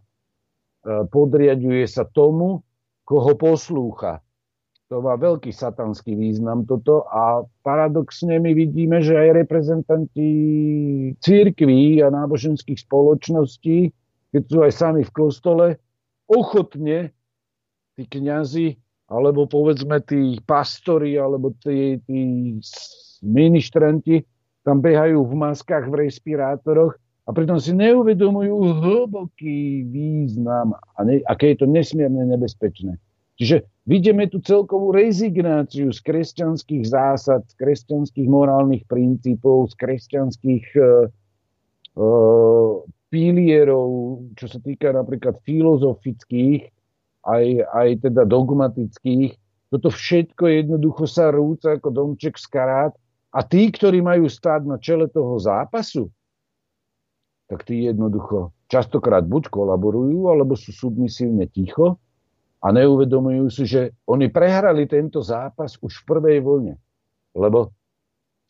e, 0.85 1.09
podriaduje 1.09 1.90
sa 1.90 2.06
tomu, 2.06 2.61
koho 3.01 3.33
poslúcha. 3.33 4.22
To 4.93 5.01
má 5.01 5.17
veľký 5.17 5.49
satanský 5.49 6.14
význam 6.14 6.69
toto 6.69 7.09
a 7.09 7.41
paradoxne 7.65 8.38
my 8.38 8.53
vidíme, 8.53 9.01
že 9.01 9.17
aj 9.17 9.41
reprezentanti 9.41 10.30
církví 11.17 11.98
a 12.06 12.14
náboženských 12.14 12.77
spoločností 12.77 13.90
keď 14.32 14.43
sú 14.48 14.58
aj 14.64 14.74
sami 14.74 15.01
v 15.03 15.11
kostole, 15.11 15.68
ochotne 16.27 17.11
tí 18.00 18.03
kňazi, 18.08 18.80
alebo 19.11 19.43
povedzme 19.43 20.00
tí 20.08 20.40
pastori, 20.48 21.19
alebo 21.19 21.51
tí, 21.60 22.00
tí 22.08 22.19
ministranti 23.19 24.24
tam 24.64 24.80
behajú 24.80 25.27
v 25.27 25.34
maskách, 25.35 25.92
v 25.92 26.08
respirátoroch 26.08 26.95
a 27.27 27.30
pritom 27.35 27.60
si 27.60 27.76
neuvedomujú 27.76 28.56
hlboký 28.82 29.85
význam 29.90 30.74
aké 31.27 31.53
je 31.53 31.58
to 31.61 31.68
nesmierne 31.69 32.24
nebezpečné. 32.26 32.98
Čiže 33.42 33.66
vidíme 33.90 34.30
tu 34.30 34.38
celkovú 34.38 34.93
rezignáciu 34.93 35.90
z 35.90 36.00
kresťanských 36.06 36.84
zásad, 36.85 37.42
z 37.50 37.53
kresťanských 37.58 38.27
morálnych 38.30 38.85
princípov, 38.85 39.74
z 39.74 39.82
kresťanských 39.82 40.66
uh, 40.77 41.10
uh, 41.98 42.85
pilierov, 43.11 44.23
čo 44.40 44.48
sa 44.48 44.57
týka 44.64 44.95
napríklad 44.95 45.43
filozofických, 45.43 46.72
aj, 47.27 47.45
aj 47.67 47.90
teda 48.07 48.23
dogmatických. 48.23 49.35
Toto 49.67 49.91
všetko 49.91 50.48
jednoducho 50.48 51.03
sa 51.06 51.30
rúca 51.30 51.75
ako 51.75 51.91
domček 51.91 52.40
z 52.40 52.48
karát. 52.48 52.93
A 53.31 53.43
tí, 53.43 53.72
ktorí 53.72 54.03
majú 54.03 54.27
stáť 54.27 54.67
na 54.67 54.75
čele 54.80 55.07
toho 55.07 55.40
zápasu, 55.40 56.11
tak 57.48 57.67
tí 57.67 57.88
jednoducho 57.88 58.51
častokrát 58.72 59.23
buď 59.27 59.51
kolaborujú, 59.51 60.31
alebo 60.31 60.56
sú 60.56 60.72
submisívne 60.72 61.48
ticho 61.51 61.99
a 62.64 62.67
neuvedomujú 62.72 63.45
si, 63.51 63.64
že 63.67 63.95
oni 64.07 64.31
prehrali 64.31 64.88
tento 64.88 65.19
zápas 65.19 65.75
už 65.80 66.03
v 66.03 66.07
prvej 66.07 66.38
vlne. 66.43 66.75
Lebo 67.35 67.75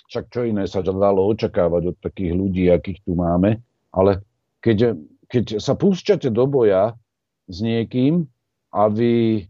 však 0.09 0.25
čo 0.29 0.41
iné 0.45 0.65
sa 0.65 0.85
dalo 0.85 1.29
očakávať 1.29 1.93
od 1.93 1.97
takých 2.01 2.33
ľudí, 2.35 2.67
akých 2.69 2.99
tu 3.05 3.13
máme, 3.17 3.61
ale 3.93 4.21
keď, 4.61 4.95
keď 5.27 5.45
sa 5.57 5.73
púšťate 5.73 6.29
do 6.29 6.45
boja 6.45 6.93
s 7.49 7.57
niekým 7.59 8.29
a 8.71 8.87
vy 8.87 9.45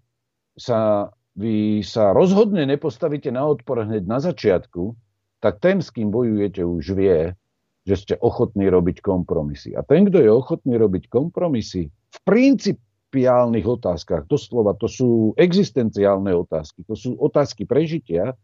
sa, 0.55 1.11
vy 1.35 1.83
sa 1.83 2.15
rozhodne 2.15 2.63
nepostavíte 2.65 3.29
na 3.29 3.45
odpor 3.45 3.83
hneď 3.85 4.03
na 4.07 4.23
začiatku, 4.23 4.95
tak 5.43 5.59
ten, 5.59 5.83
s 5.83 5.91
kým 5.91 6.09
bojujete, 6.09 6.63
už 6.63 6.95
vie, 6.95 7.35
že 7.83 7.95
ste 7.97 8.15
ochotní 8.21 8.69
robiť 8.69 9.01
kompromisy. 9.01 9.73
A 9.73 9.81
ten, 9.81 10.07
kto 10.07 10.21
je 10.21 10.31
ochotný 10.31 10.77
robiť 10.77 11.09
kompromisy 11.09 11.89
v 11.89 12.17
principiálnych 12.23 13.65
otázkach, 13.65 14.29
doslova 14.29 14.77
to 14.77 14.85
sú 14.85 15.33
existenciálne 15.35 16.29
otázky, 16.31 16.85
to 16.85 16.93
sú 16.93 17.17
otázky 17.17 17.65
prežitia 17.65 18.37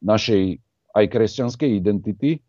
našej 0.00 0.58
aj 0.92 1.04
kresťanskej 1.08 1.70
identity, 1.76 2.40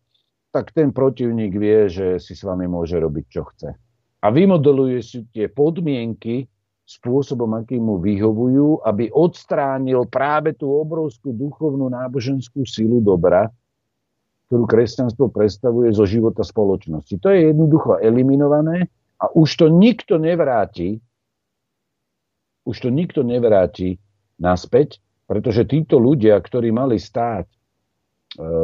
tak 0.54 0.70
ten 0.70 0.94
protivník 0.94 1.58
vie, 1.58 1.90
že 1.90 2.22
si 2.22 2.38
s 2.38 2.46
vami 2.46 2.70
môže 2.70 2.94
robiť, 3.02 3.26
čo 3.26 3.42
chce. 3.50 3.74
A 4.22 4.28
vymodeluje 4.30 5.02
si 5.02 5.26
tie 5.34 5.50
podmienky 5.50 6.46
spôsobom, 6.86 7.50
aký 7.58 7.82
mu 7.82 7.98
vyhovujú, 7.98 8.86
aby 8.86 9.10
odstránil 9.10 10.06
práve 10.06 10.54
tú 10.54 10.70
obrovskú 10.70 11.34
duchovnú 11.34 11.90
náboženskú 11.90 12.70
silu 12.70 13.02
dobra, 13.02 13.50
ktorú 14.48 14.70
kresťanstvo 14.70 15.34
predstavuje 15.34 15.90
zo 15.90 16.06
života 16.06 16.46
spoločnosti. 16.46 17.18
To 17.18 17.34
je 17.34 17.50
jednoducho 17.50 17.98
eliminované 17.98 18.94
a 19.18 19.34
už 19.34 19.50
to 19.58 19.66
nikto 19.74 20.22
nevráti, 20.22 21.02
už 22.68 22.76
to 22.78 22.90
nikto 22.94 23.26
nevráti 23.26 23.98
naspäť, 24.38 25.02
pretože 25.26 25.66
títo 25.66 25.98
ľudia, 25.98 26.38
ktorí 26.38 26.70
mali 26.70 27.00
stáť 27.00 27.48
e, 27.48 27.58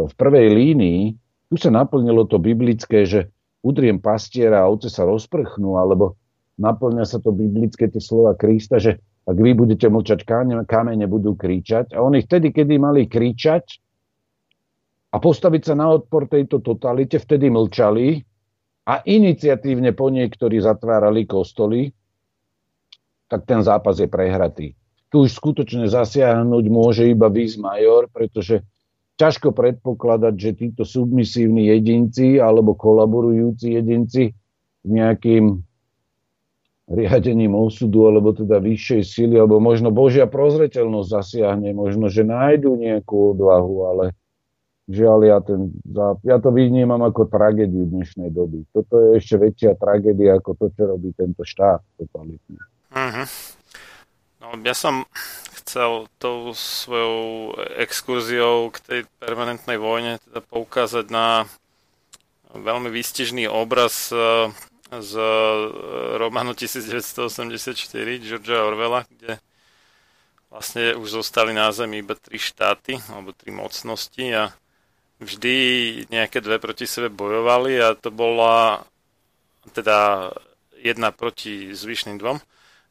v 0.06 0.14
prvej 0.14 0.48
línii, 0.54 1.04
tu 1.50 1.56
sa 1.58 1.74
naplnilo 1.74 2.30
to 2.30 2.38
biblické, 2.38 3.10
že 3.10 3.34
udriem 3.66 3.98
pastiera 3.98 4.64
a 4.64 4.70
ovce 4.70 4.88
sa 4.88 5.04
rozprchnú, 5.04 5.76
alebo 5.82 6.16
naplňa 6.62 7.06
sa 7.10 7.18
to 7.18 7.34
biblické 7.34 7.90
tie 7.90 8.00
slova 8.00 8.38
Krista, 8.38 8.78
že 8.78 9.02
ak 9.26 9.38
vy 9.38 9.54
budete 9.54 9.90
mlčať, 9.90 10.26
kamene 10.66 11.06
budú 11.06 11.38
kričať. 11.38 11.94
A 11.94 12.02
oni 12.02 12.26
vtedy, 12.26 12.50
kedy 12.50 12.82
mali 12.82 13.06
kričať, 13.06 13.82
a 15.10 15.18
postaviť 15.18 15.62
sa 15.66 15.74
na 15.74 15.90
odpor 15.90 16.30
tejto 16.30 16.62
totalite, 16.62 17.18
vtedy 17.18 17.50
mlčali 17.50 18.22
a 18.86 19.02
iniciatívne 19.02 19.98
po 19.98 20.14
niektorí 20.14 20.62
zatvárali 20.62 21.26
kostoly, 21.26 21.90
tak 23.30 23.46
ten 23.50 23.62
zápas 23.66 23.98
je 23.98 24.10
prehratý. 24.10 24.78
Tu 25.10 25.26
už 25.26 25.34
skutočne 25.34 25.90
zasiahnuť 25.90 26.66
môže 26.70 27.10
iba 27.10 27.26
vis 27.34 27.58
major, 27.58 28.06
pretože 28.10 28.62
ťažko 29.20 29.52
predpokladať, 29.52 30.34
že 30.40 30.52
títo 30.56 30.88
submisívni 30.88 31.68
jedinci 31.68 32.40
alebo 32.40 32.72
kolaborujúci 32.72 33.76
jedinci 33.76 34.32
s 34.80 34.88
nejakým 34.88 35.60
riadením 36.90 37.54
osudu 37.54 38.10
alebo 38.10 38.34
teda 38.34 38.58
vyššej 38.58 39.02
sily, 39.06 39.36
alebo 39.38 39.62
možno 39.62 39.94
Božia 39.94 40.26
prozreteľnosť 40.26 41.10
zasiahne, 41.12 41.70
možno, 41.76 42.10
že 42.10 42.26
nájdu 42.26 42.74
nejakú 42.80 43.38
odvahu, 43.38 43.76
ale 43.94 44.06
žiaľ, 44.90 45.20
ja, 45.22 45.38
ten, 45.46 45.70
ja 46.26 46.42
to 46.42 46.50
vnímam 46.50 47.06
ako 47.06 47.30
tragédiu 47.30 47.86
dnešnej 47.86 48.34
doby. 48.34 48.66
Toto 48.74 48.98
je 48.98 49.22
ešte 49.22 49.38
väčšia 49.38 49.78
tragédia 49.78 50.42
ako 50.42 50.58
to, 50.58 50.66
čo 50.74 50.90
robí 50.90 51.14
tento 51.14 51.46
štát 51.46 51.86
totalitný. 52.02 52.58
Uh-huh. 52.90 53.28
No, 54.40 54.56
ja 54.64 54.72
som 54.72 55.04
chcel 55.60 56.08
tou 56.16 56.56
svojou 56.56 57.54
exkurziou 57.76 58.72
k 58.72 58.78
tej 58.80 59.02
permanentnej 59.20 59.76
vojne 59.76 60.16
teda 60.24 60.40
poukázať 60.40 61.12
na 61.12 61.44
veľmi 62.56 62.88
výstižný 62.88 63.52
obraz 63.52 64.10
e, 64.10 64.50
z 64.90 65.14
románu 66.18 66.56
1984 66.56 67.78
Georgia 68.24 68.66
Orwella, 68.66 69.06
kde 69.06 69.38
vlastne 70.50 70.98
už 70.98 71.22
zostali 71.22 71.54
na 71.54 71.70
zemi 71.70 72.02
iba 72.02 72.18
tri 72.18 72.42
štáty 72.42 72.98
alebo 73.14 73.36
tri 73.38 73.54
mocnosti 73.54 74.26
a 74.34 74.50
vždy 75.22 75.56
nejaké 76.10 76.42
dve 76.42 76.58
proti 76.58 76.90
sebe 76.90 77.14
bojovali 77.14 77.78
a 77.78 77.94
to 77.94 78.10
bola 78.10 78.82
teda 79.76 80.32
jedna 80.80 81.14
proti 81.14 81.76
zvyšným 81.76 82.18
dvom. 82.18 82.40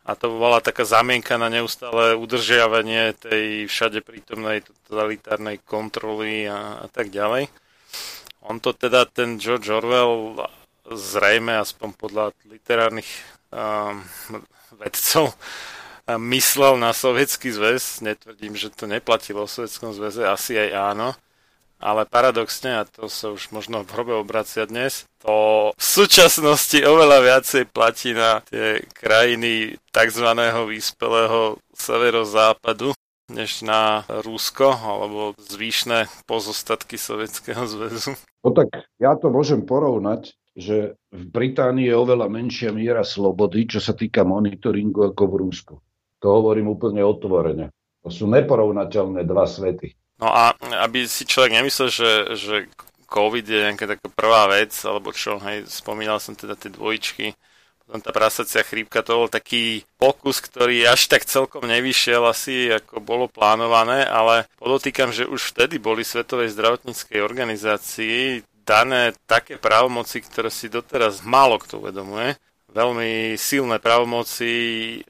A 0.08 0.16
to 0.16 0.40
bola 0.40 0.64
taká 0.64 0.88
zamienka 0.88 1.36
na 1.36 1.52
neustále 1.52 2.16
udržiavanie 2.16 3.12
tej 3.12 3.68
všade 3.68 4.00
prítomnej 4.00 4.64
totalitárnej 4.64 5.60
kontroly 5.60 6.48
a, 6.48 6.80
a 6.80 6.86
tak 6.88 7.12
ďalej. 7.12 7.52
On 8.48 8.56
to 8.56 8.72
teda, 8.72 9.04
ten 9.04 9.36
George 9.36 9.68
Orwell, 9.68 10.40
zrejme, 10.88 11.60
aspoň 11.60 11.92
podľa 12.00 12.24
literárnych 12.48 13.10
um, 13.52 14.00
vedcov, 14.80 15.36
myslel 16.08 16.80
na 16.80 16.96
Sovietský 16.96 17.52
zväz. 17.52 18.00
Netvrdím, 18.00 18.56
že 18.56 18.72
to 18.72 18.88
neplatilo 18.88 19.44
v 19.44 19.52
Sovietskom 19.52 19.92
zväze, 19.92 20.24
asi 20.24 20.56
aj 20.56 20.96
áno 20.96 21.12
ale 21.78 22.06
paradoxne, 22.06 22.82
a 22.82 22.86
to 22.86 23.06
sa 23.06 23.30
už 23.30 23.54
možno 23.54 23.86
v 23.86 23.92
hrobe 23.94 24.14
obracia 24.18 24.66
dnes, 24.66 25.06
to 25.22 25.70
v 25.74 25.84
súčasnosti 25.84 26.78
oveľa 26.82 27.18
viacej 27.22 27.64
platí 27.70 28.14
na 28.14 28.42
tie 28.46 28.82
krajiny 28.94 29.78
tzv. 29.94 30.28
vyspelého 30.66 31.58
severozápadu, 31.74 32.94
než 33.30 33.62
na 33.62 34.02
Rusko 34.08 34.74
alebo 34.74 35.38
zvýšne 35.38 36.10
pozostatky 36.26 36.98
Sovietskeho 36.98 37.64
zväzu. 37.66 38.18
No 38.42 38.50
tak 38.54 38.88
ja 38.98 39.14
to 39.18 39.28
môžem 39.28 39.66
porovnať, 39.66 40.34
že 40.58 40.98
v 41.14 41.22
Británii 41.30 41.86
je 41.86 41.94
oveľa 41.94 42.26
menšia 42.26 42.74
miera 42.74 43.06
slobody, 43.06 43.70
čo 43.70 43.78
sa 43.78 43.94
týka 43.94 44.26
monitoringu 44.26 45.14
ako 45.14 45.22
v 45.30 45.34
Rusku. 45.38 45.74
To 46.18 46.26
hovorím 46.34 46.74
úplne 46.74 47.06
otvorene. 47.06 47.70
To 48.02 48.10
sú 48.10 48.26
neporovnateľné 48.26 49.22
dva 49.22 49.46
svety. 49.46 49.94
No 50.18 50.28
a 50.34 50.54
aby 50.82 51.06
si 51.06 51.22
človek 51.22 51.54
nemyslel, 51.54 51.88
že, 51.94 52.10
že 52.34 52.54
COVID 53.06 53.46
je 53.46 53.60
nejaká 53.70 53.86
taká 53.86 54.08
prvá 54.10 54.50
vec, 54.50 54.74
alebo 54.82 55.14
čo, 55.14 55.38
hej, 55.40 55.64
spomínal 55.70 56.18
som 56.18 56.34
teda 56.34 56.58
tie 56.58 56.74
dvojičky, 56.74 57.32
potom 57.88 58.04
tá 58.04 58.12
prasacia 58.12 58.60
chrípka, 58.60 59.00
to 59.00 59.16
bol 59.16 59.30
taký 59.32 59.80
pokus, 59.96 60.44
ktorý 60.44 60.84
až 60.84 61.08
tak 61.08 61.24
celkom 61.24 61.64
nevyšiel 61.64 62.20
asi, 62.28 62.68
ako 62.68 63.00
bolo 63.00 63.24
plánované, 63.32 64.04
ale 64.04 64.44
podotýkam, 64.60 65.08
že 65.08 65.24
už 65.24 65.56
vtedy 65.56 65.80
boli 65.80 66.04
Svetovej 66.04 66.52
zdravotníckej 66.52 67.24
organizácii 67.24 68.44
dané 68.68 69.16
také 69.24 69.56
právomoci, 69.56 70.20
ktoré 70.20 70.52
si 70.52 70.68
doteraz 70.68 71.24
málo 71.24 71.56
kto 71.56 71.80
uvedomuje 71.80 72.36
veľmi 72.72 73.34
silné 73.40 73.80
pravomoci 73.80 74.50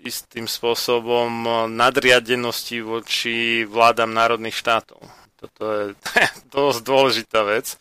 istým 0.03 0.47
spôsobom 0.47 1.29
nadriadenosti 1.71 2.83
voči 2.83 3.67
vládam 3.67 4.15
národných 4.15 4.55
štátov. 4.55 5.03
Toto 5.39 5.63
je 5.71 5.85
dosť 6.55 6.81
dôležitá 6.83 7.41
vec 7.47 7.79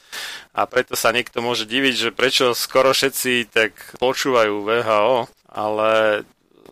a 0.54 0.66
preto 0.70 0.94
sa 0.94 1.10
niekto 1.10 1.42
môže 1.42 1.66
diviť, 1.66 1.96
že 1.98 2.10
prečo 2.14 2.54
skoro 2.54 2.94
všetci 2.94 3.50
tak 3.50 3.74
počúvajú 3.98 4.62
VHO, 4.62 5.30
ale 5.50 6.22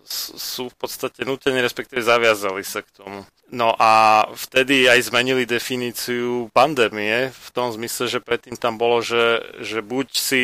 sú 0.06 0.70
v 0.70 0.76
podstate 0.78 1.26
nutení, 1.26 1.58
respektíve 1.66 1.98
zaviazali 2.06 2.62
sa 2.62 2.86
k 2.86 2.94
tomu. 2.94 3.26
No 3.50 3.74
a 3.78 4.26
vtedy 4.34 4.90
aj 4.90 5.10
zmenili 5.10 5.50
definíciu 5.50 6.50
pandémie 6.54 7.34
v 7.34 7.48
tom 7.54 7.74
zmysle, 7.74 8.10
že 8.10 8.20
predtým 8.22 8.58
tam 8.58 8.78
bolo, 8.78 9.02
že, 9.02 9.42
že 9.62 9.82
buď 9.86 10.08
si 10.14 10.44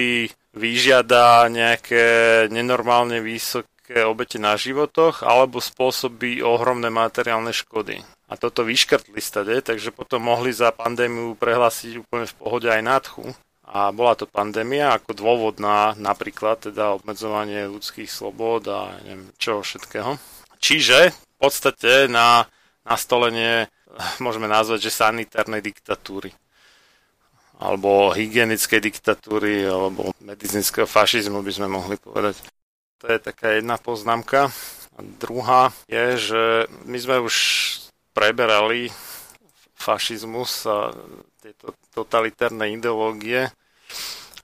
vyžiada 0.51 1.47
nejaké 1.47 2.03
nenormálne 2.51 3.23
vysoké 3.23 4.03
obete 4.03 4.39
na 4.39 4.55
životoch 4.55 5.23
alebo 5.23 5.63
spôsobí 5.63 6.43
ohromné 6.43 6.91
materiálne 6.91 7.51
škody. 7.51 8.03
A 8.31 8.39
toto 8.39 8.63
vyškrtli 8.63 9.19
stade, 9.19 9.59
takže 9.59 9.91
potom 9.91 10.23
mohli 10.23 10.55
za 10.55 10.71
pandémiu 10.71 11.35
prehlásiť 11.35 11.99
úplne 11.99 12.23
v 12.27 12.37
pohode 12.39 12.67
aj 12.71 12.79
nádchu. 12.79 13.27
A 13.71 13.91
bola 13.95 14.15
to 14.19 14.27
pandémia 14.27 14.95
ako 14.95 15.15
dôvod 15.15 15.59
na 15.59 15.95
napríklad 15.95 16.71
teda 16.71 16.95
obmedzovanie 16.95 17.71
ľudských 17.71 18.07
slobod 18.11 18.67
a 18.67 18.99
neviem 19.03 19.31
čo 19.39 19.63
všetkého. 19.63 20.19
Čiže 20.59 21.11
v 21.11 21.35
podstate 21.39 22.11
na 22.11 22.43
nastolenie 22.83 23.71
môžeme 24.23 24.47
nazvať, 24.51 24.87
že 24.87 24.91
sanitárnej 24.91 25.63
diktatúry 25.63 26.35
alebo 27.61 28.09
hygienickej 28.09 28.81
diktatúry, 28.81 29.69
alebo 29.69 30.17
medicínskeho 30.17 30.89
fašizmu 30.89 31.45
by 31.45 31.51
sme 31.53 31.67
mohli 31.69 31.95
povedať. 32.01 32.41
To 33.01 33.05
je 33.05 33.21
taká 33.21 33.53
jedna 33.53 33.77
poznámka. 33.77 34.49
A 34.97 34.99
druhá 35.21 35.69
je, 35.85 36.05
že 36.17 36.43
my 36.89 36.97
sme 36.97 37.17
už 37.21 37.35
preberali 38.17 38.89
fašizmus 39.77 40.65
a 40.65 40.93
tieto 41.41 41.77
totalitárne 41.93 42.73
ideológie 42.73 43.49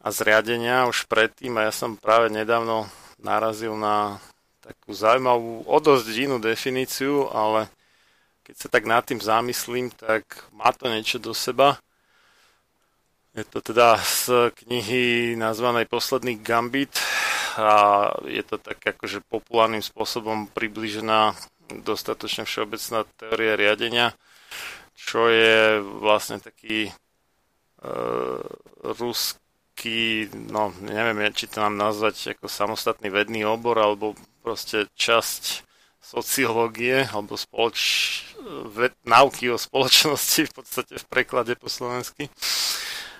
a 0.01 0.07
zriadenia 0.09 0.89
už 0.89 1.05
predtým 1.05 1.57
a 1.57 1.69
ja 1.69 1.73
som 1.73 1.97
práve 1.97 2.29
nedávno 2.29 2.89
narazil 3.21 3.73
na 3.77 4.21
takú 4.61 4.91
zaujímavú, 4.93 5.63
o 5.63 5.77
dosť 5.79 6.07
inú 6.17 6.37
definíciu, 6.41 7.29
ale 7.31 7.71
keď 8.43 8.55
sa 8.55 8.67
tak 8.67 8.83
nad 8.87 9.03
tým 9.03 9.19
zamyslím, 9.19 9.91
tak 9.93 10.23
má 10.51 10.71
to 10.75 10.87
niečo 10.91 11.19
do 11.19 11.31
seba. 11.31 11.79
Je 13.37 13.45
to 13.45 13.61
teda 13.61 14.01
z 14.01 14.49
knihy 14.49 15.37
nazvanej 15.37 15.85
Posledný 15.85 16.41
gambit 16.41 16.97
a 17.53 18.09
je 18.25 18.41
to 18.41 18.57
tak 18.57 18.81
akože 18.81 19.21
populárnym 19.29 19.85
spôsobom 19.85 20.49
približená 20.49 21.37
dostatočne 21.85 22.49
všeobecná 22.49 23.05
teória 23.13 23.53
riadenia, 23.53 24.17
čo 24.97 25.29
je 25.29 25.77
vlastne 26.01 26.41
taký 26.41 26.89
uh, 26.89 28.41
ruský, 28.81 30.33
no 30.33 30.73
neviem, 30.81 31.29
či 31.29 31.45
to 31.45 31.61
mám 31.61 31.77
nazvať 31.77 32.33
ako 32.33 32.49
samostatný 32.49 33.13
vedný 33.13 33.45
obor, 33.45 33.77
alebo 33.77 34.17
proste 34.41 34.89
časť 34.97 35.61
sociológie 36.01 37.05
alebo 37.13 37.37
spoloč... 37.37 37.77
ved... 38.73 38.97
náuky 39.05 39.53
o 39.53 39.61
spoločnosti 39.61 40.41
v 40.49 40.53
podstate 40.57 40.93
v 40.97 41.05
preklade 41.05 41.53
po 41.53 41.69
slovensky. 41.69 42.33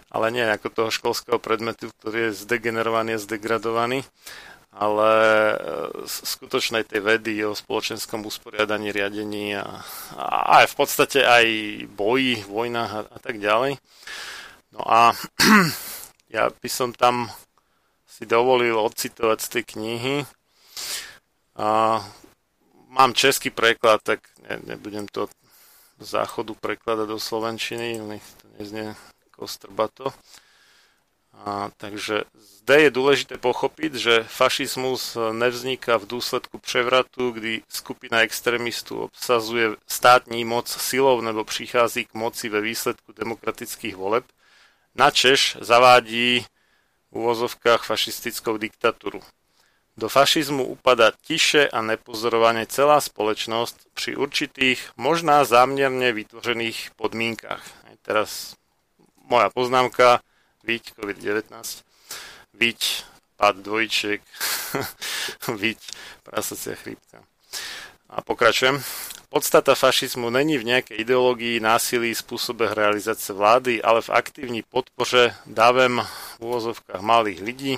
Ale 0.08 0.32
nie 0.32 0.44
ako 0.44 0.68
toho 0.72 0.90
školského 0.90 1.40
predmetu, 1.40 1.92
ktorý 1.92 2.32
je 2.32 2.40
zdegenerovaný 2.48 3.20
a 3.20 3.24
zdegradovaný, 3.24 4.08
ale 4.72 5.12
e, 5.52 5.56
skutočnej 6.08 6.86
tej 6.86 7.02
vedy 7.02 7.42
o 7.44 7.58
spoločenskom 7.58 8.24
usporiadaní, 8.24 8.94
riadení 8.94 9.58
a, 9.58 9.84
a 10.16 10.64
aj 10.64 10.66
v 10.72 10.76
podstate 10.78 11.20
aj 11.26 11.46
boji, 11.92 12.46
vojnách 12.46 12.92
a, 12.94 13.02
a 13.10 13.18
tak 13.20 13.42
ďalej. 13.42 13.82
No 14.78 14.82
a 14.86 15.12
ja 16.36 16.54
by 16.54 16.70
som 16.70 16.94
tam 16.94 17.28
si 18.06 18.30
dovolil 18.30 18.78
odcitovať 18.78 19.38
z 19.44 19.48
tej 19.50 19.64
knihy 19.76 20.16
a 21.58 22.02
mám 22.90 23.14
český 23.18 23.50
preklad, 23.50 24.02
tak 24.02 24.26
ne, 24.46 24.62
nebudem 24.74 25.10
to 25.10 25.30
záchodu 25.98 26.54
prekladať 26.54 27.08
do 27.10 27.18
slovenčiny, 27.18 27.98
nech 27.98 28.26
to 28.42 28.46
neznie 28.62 28.94
kostrbato. 29.38 30.10
A, 31.38 31.70
takže 31.78 32.26
zde 32.34 32.90
je 32.90 32.90
dôležité 32.90 33.38
pochopiť, 33.38 33.92
že 33.94 34.14
fašizmus 34.26 35.14
nevzniká 35.38 36.02
v 36.02 36.18
dôsledku 36.18 36.58
převratu, 36.58 37.32
kdy 37.32 37.62
skupina 37.70 38.26
extrémistu 38.26 39.06
obsazuje 39.06 39.78
státní 39.86 40.42
moc 40.46 40.66
silou 40.66 41.22
nebo 41.22 41.46
přichází 41.46 42.10
k 42.10 42.18
moci 42.18 42.50
ve 42.50 42.62
výsledku 42.62 43.14
demokratických 43.14 43.96
voleb, 43.96 44.26
načež 44.98 45.62
zavádí 45.62 46.46
v 47.12 47.14
úvozovkách 47.14 47.86
fašistickou 47.86 48.58
diktatúru. 48.58 49.22
Do 49.98 50.10
fašizmu 50.10 50.66
upada 50.66 51.10
tiše 51.26 51.70
a 51.70 51.82
nepozorovane 51.82 52.70
celá 52.70 53.02
spoločnosť 53.02 53.98
pri 53.98 54.14
určitých, 54.14 54.94
možná 54.94 55.42
zámerne 55.42 56.14
vytvořených 56.14 56.94
podmínkach. 56.94 57.66
Aj 57.90 57.98
teraz 58.06 58.54
moja 59.30 59.52
poznámka, 59.52 60.24
viď 60.64 60.96
COVID-19, 60.96 61.52
viď 62.54 63.04
pad 63.38 63.56
dvojček, 63.62 64.24
viď 65.62 65.78
prasacia 66.24 66.76
chrípka. 66.76 67.24
A 68.10 68.24
pokračujem. 68.24 68.80
Podstata 69.28 69.76
fašizmu 69.76 70.32
není 70.32 70.56
v 70.56 70.64
nejakej 70.72 71.04
ideológii, 71.04 71.60
násilí, 71.60 72.16
spôsobe 72.16 72.72
realizácie 72.72 73.36
vlády, 73.36 73.84
ale 73.84 74.00
v 74.00 74.10
aktívnej 74.16 74.64
podpoře 74.64 75.36
davem 75.44 76.00
v 76.00 76.48
úvozovkách 76.48 77.04
malých 77.04 77.40
ľudí, 77.44 77.74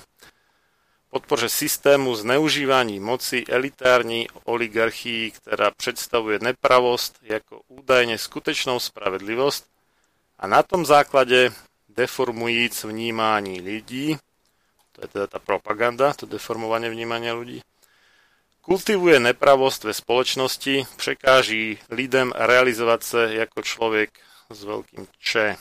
podpoře 1.10 1.50
systému 1.50 2.16
zneužívaní 2.16 3.00
moci 3.00 3.44
elitární 3.50 4.28
oligarchii, 4.44 5.32
která 5.32 5.72
představuje 5.72 6.40
nepravost 6.42 7.18
jako 7.22 7.62
údajne 7.68 8.18
skutečnou 8.18 8.80
spravedlivosť 8.80 9.66
a 10.40 10.48
na 10.48 10.64
tom 10.64 10.86
základe 10.86 11.52
deformujíc 11.90 12.84
vnímání 12.84 13.62
lidí, 13.62 14.18
to 14.92 15.02
je 15.04 15.08
teda 15.08 15.28
tá 15.28 15.40
propaganda, 15.40 16.16
to 16.16 16.26
deformovanie 16.26 16.88
vnímania 16.88 17.36
ľudí, 17.36 17.60
kultivuje 18.64 19.20
nepravost 19.20 19.84
ve 19.84 19.94
spoločnosti, 19.94 20.88
překáží 20.96 21.80
lidem 21.92 22.32
realizovať 22.36 23.02
sa 23.04 23.22
ako 23.28 23.60
človek 23.64 24.10
s 24.50 24.60
veľkým 24.64 25.04
Č. 25.20 25.60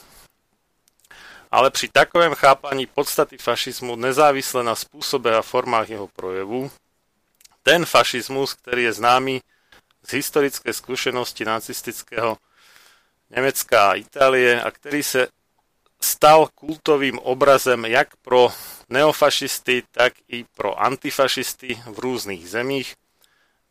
Ale 1.49 1.69
pri 1.73 1.89
takovém 1.89 2.35
chápaní 2.37 2.87
podstaty 2.87 3.41
fašizmu 3.41 3.97
nezávisle 3.97 4.61
na 4.61 4.77
spôsobe 4.77 5.33
a 5.33 5.43
formách 5.43 5.89
jeho 5.89 6.07
projevu, 6.13 6.69
ten 7.65 7.89
fašizmus, 7.89 8.55
ktorý 8.61 8.93
je 8.93 8.93
známy 9.01 9.35
z 10.05 10.11
historické 10.21 10.73
skúsenosti 10.73 11.45
nacistického 11.49 12.37
Nemecka 13.29 13.93
a 13.93 13.99
Itálie 14.01 14.57
a 14.57 14.69
ktorý 14.73 15.01
sa 15.05 15.23
stal 16.01 16.49
kultovým 16.55 17.19
obrazem 17.19 17.85
jak 17.85 18.17
pro 18.23 18.55
neofašisty, 18.89 19.85
tak 19.93 20.15
i 20.31 20.47
pro 20.57 20.79
antifašisty 20.79 21.77
v 21.85 21.97
rôznych 21.99 22.47
zemích, 22.47 22.95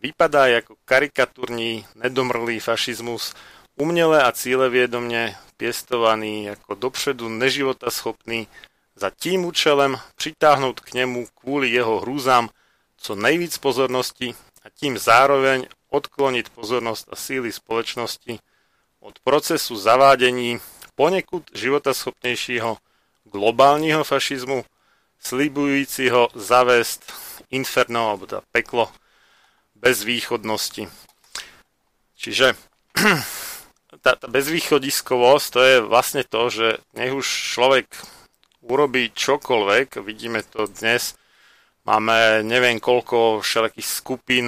vypadá 0.03 0.51
ako 0.61 0.77
karikatúrny, 0.85 1.87
nedomrlý 1.95 2.59
fašizmus, 2.59 3.33
umele 3.79 4.21
a 4.21 4.29
cíleviedomne 4.33 5.37
piestovaný 5.57 6.49
ako 6.53 6.75
dopředu 6.75 7.29
neživotaschopný 7.29 8.49
za 8.97 9.09
tím 9.09 9.45
účelem 9.45 9.97
přitáhnout 10.15 10.79
k 10.79 10.93
nemu 10.93 11.29
kvôli 11.33 11.69
jeho 11.69 12.01
hrúzám 12.01 12.49
co 12.97 13.15
nejvíc 13.15 13.57
pozornosti 13.57 14.33
a 14.65 14.69
tím 14.69 14.97
zároveň 14.97 15.69
odkloniť 15.93 16.49
pozornosť 16.49 17.05
a 17.13 17.15
síly 17.15 17.53
spoločnosti 17.53 18.41
od 19.01 19.19
procesu 19.21 19.77
zavádení 19.77 20.59
ponekud 20.97 21.45
životaschopnejšieho 21.53 22.77
globálneho 23.29 24.01
fašizmu, 24.01 24.65
slibujúciho 25.21 26.33
zavést 26.33 27.05
inferno, 27.49 28.09
alebo 28.09 28.25
teda 28.25 28.41
peklo 28.49 28.89
bez 29.77 30.01
východnosti. 30.01 30.89
Čiže 32.17 32.57
tá, 34.03 34.17
tá 34.17 34.27
bezvýchodiskovosť, 34.27 35.47
to 35.53 35.59
je 35.61 35.75
vlastne 35.85 36.23
to, 36.25 36.41
že 36.49 36.67
nech 36.97 37.13
už 37.13 37.25
človek 37.25 37.85
urobí 38.65 39.13
čokoľvek, 39.13 40.01
vidíme 40.01 40.41
to 40.43 40.65
dnes, 40.67 41.13
máme 41.85 42.41
neviem 42.43 42.81
koľko 42.81 43.39
všelijakých 43.45 43.87
skupín 43.87 44.45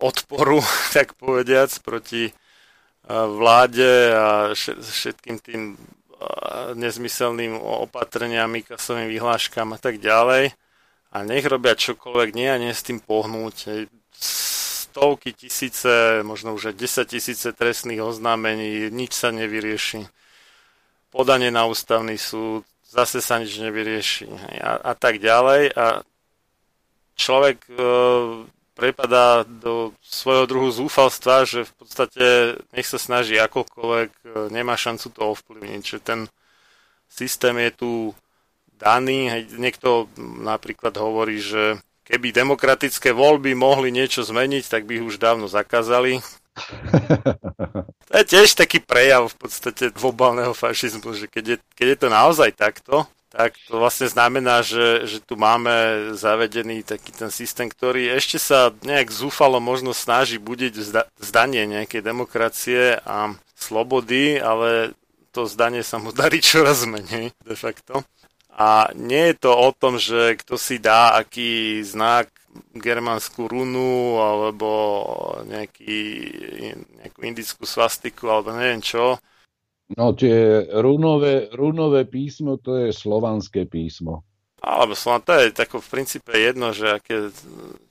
odporu, 0.00 0.64
tak 0.96 1.14
povediac, 1.20 1.68
proti 1.84 2.32
vláde 3.06 4.12
a 4.14 4.50
všetkým 4.54 5.38
tým 5.38 5.62
nezmyselným 6.74 7.60
opatreniam, 7.60 8.50
kasovým 8.64 9.08
vyhláškam 9.08 9.76
a 9.76 9.78
tak 9.78 10.02
ďalej. 10.02 10.56
A 11.12 11.16
nech 11.22 11.46
robia 11.46 11.78
čokoľvek, 11.78 12.28
nie 12.34 12.48
a 12.50 12.60
nie 12.60 12.72
s 12.74 12.82
tým 12.82 13.00
pohnúť 13.00 13.88
stovky 14.16 15.32
tisíce, 15.36 16.20
možno 16.24 16.56
už 16.56 16.72
aj 16.72 16.76
10 16.80 17.12
tisíce 17.12 17.48
trestných 17.52 18.00
oznámení, 18.00 18.88
nič 18.88 19.12
sa 19.12 19.28
nevyrieši. 19.28 20.08
Podanie 21.12 21.52
na 21.52 21.68
ústavný 21.68 22.16
súd, 22.16 22.64
zase 22.88 23.20
sa 23.20 23.38
nič 23.38 23.60
nevyrieši 23.60 24.28
a, 24.60 24.80
a 24.80 24.92
tak 24.96 25.20
ďalej. 25.20 25.72
A 25.76 26.00
človek 27.16 27.64
e, 27.68 27.76
prepadá 28.76 29.48
do 29.48 29.96
svojho 30.04 30.44
druhu 30.44 30.68
zúfalstva, 30.68 31.48
že 31.48 31.64
v 31.64 31.72
podstate 31.80 32.24
nech 32.76 32.84
sa 32.84 33.00
snaží 33.00 33.40
akokoľvek, 33.40 34.10
e, 34.12 34.24
nemá 34.52 34.76
šancu 34.76 35.08
to 35.16 35.20
ovplyvniť. 35.32 35.82
Že 35.82 35.98
ten 36.04 36.20
systém 37.08 37.56
je 37.56 37.70
tu 37.72 37.90
daný. 38.76 39.48
Niekto 39.56 40.12
napríklad 40.20 40.92
hovorí, 41.00 41.40
že 41.40 41.80
keby 42.04 42.36
demokratické 42.36 43.16
voľby 43.16 43.56
mohli 43.56 43.88
niečo 43.88 44.20
zmeniť, 44.20 44.68
tak 44.68 44.84
by 44.84 45.00
ich 45.00 45.06
už 45.08 45.16
dávno 45.16 45.48
zakázali. 45.48 46.20
To 48.06 48.22
je 48.22 48.38
tiež 48.38 48.54
taký 48.54 48.78
prejav 48.78 49.34
v 49.34 49.36
podstate 49.36 49.90
globálneho 49.90 50.54
fašizmu, 50.54 51.10
že 51.18 51.26
keď 51.26 51.44
je, 51.44 51.56
keď 51.74 51.86
je 51.90 51.98
to 51.98 52.08
naozaj 52.08 52.54
takto, 52.54 53.02
tak 53.36 53.52
to 53.68 53.76
vlastne 53.76 54.08
znamená, 54.08 54.64
že, 54.64 55.04
že 55.04 55.20
tu 55.20 55.36
máme 55.36 56.08
zavedený 56.16 56.88
taký 56.88 57.12
ten 57.12 57.28
systém, 57.28 57.68
ktorý 57.68 58.08
ešte 58.16 58.40
sa 58.40 58.72
nejak 58.80 59.12
zúfalo 59.12 59.60
možno 59.60 59.92
snaží 59.92 60.40
budiť 60.40 60.72
zda- 60.80 61.08
zdanie 61.20 61.68
nejakej 61.68 62.00
demokracie 62.00 62.96
a 63.04 63.36
slobody, 63.52 64.40
ale 64.40 64.96
to 65.36 65.44
zdanie 65.44 65.84
sa 65.84 66.00
mu 66.00 66.16
darí 66.16 66.40
čoraz 66.40 66.88
menej 66.88 67.36
de 67.44 67.52
facto. 67.52 68.00
A 68.56 68.88
nie 68.96 69.36
je 69.36 69.36
to 69.36 69.52
o 69.52 69.68
tom, 69.68 70.00
že 70.00 70.40
kto 70.40 70.56
si 70.56 70.80
dá 70.80 71.12
aký 71.20 71.84
znak 71.84 72.32
germánsku 72.72 73.52
runu 73.52 74.16
alebo 74.16 74.68
nejaký, 75.44 76.00
nejakú 77.04 77.20
indickú 77.20 77.68
svastiku 77.68 78.32
alebo 78.32 78.56
neviem 78.56 78.80
čo. 78.80 79.20
No 79.94 80.10
tie 80.18 80.66
runové, 80.82 81.46
runové 81.54 82.10
písmo 82.10 82.58
to 82.58 82.74
je 82.74 82.90
slovanské 82.90 83.70
písmo. 83.70 84.26
alebo 84.58 84.98
slova, 84.98 85.22
to 85.22 85.32
je 85.38 85.54
tako 85.54 85.78
v 85.78 85.92
princípe 85.94 86.34
jedno, 86.34 86.74
že 86.74 86.98
aké, 86.98 87.30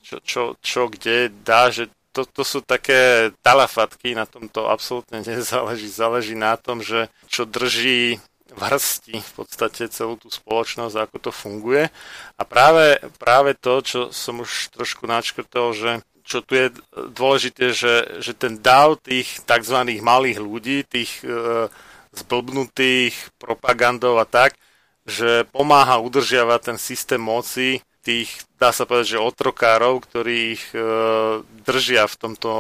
čo, 0.04 0.20
čo, 0.20 0.42
čo 0.60 0.92
kde 0.92 1.32
dá, 1.32 1.72
že 1.72 1.88
to, 2.12 2.28
to 2.28 2.44
sú 2.44 2.60
také 2.64 3.32
talafatky, 3.44 4.16
na 4.16 4.28
tom 4.28 4.48
to 4.48 4.68
absolútne 4.72 5.20
nezáleží. 5.24 5.88
Záleží 5.92 6.36
na 6.36 6.56
tom, 6.56 6.84
že 6.84 7.12
čo 7.28 7.44
drží 7.44 8.20
vrsti 8.56 9.16
v 9.20 9.32
podstate 9.36 9.92
celú 9.92 10.16
tú 10.16 10.32
spoločnosť, 10.32 10.96
ako 10.96 11.18
to 11.20 11.32
funguje. 11.36 11.92
A 12.40 12.42
práve, 12.48 13.04
práve 13.20 13.52
to, 13.60 13.84
čo 13.84 14.00
som 14.16 14.40
už 14.40 14.72
trošku 14.72 15.04
načkrtol, 15.08 15.76
že 15.76 15.92
čo 16.26 16.42
tu 16.42 16.58
je 16.58 16.74
dôležité, 16.94 17.70
že, 17.70 18.18
že 18.24 18.34
ten 18.34 18.58
dáv 18.58 18.98
tých 18.98 19.46
tzv. 19.46 19.78
malých 20.02 20.42
ľudí, 20.42 20.82
tých 20.82 21.22
e, 21.22 21.70
zblbnutých 22.24 23.36
propagandov 23.36 24.22
a 24.22 24.26
tak, 24.28 24.56
že 25.06 25.46
pomáha 25.54 26.02
udržiavať 26.02 26.60
ten 26.74 26.78
systém 26.82 27.22
moci 27.22 27.84
tých, 28.06 28.30
dá 28.62 28.70
sa 28.70 28.86
povedať, 28.86 29.18
že 29.18 29.26
otrokárov, 29.26 30.02
ktorí 30.06 30.58
ich 30.58 30.66
e, 30.74 30.80
držia 31.66 32.06
v 32.06 32.16
tomto, 32.16 32.52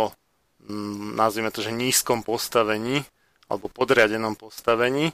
m, 0.66 1.14
nazvime 1.14 1.53
to, 1.53 1.61
že 1.61 1.74
nízkom 1.74 2.25
postavení 2.25 3.06
alebo 3.45 3.69
podriadenom 3.69 4.34
postavení. 4.34 5.14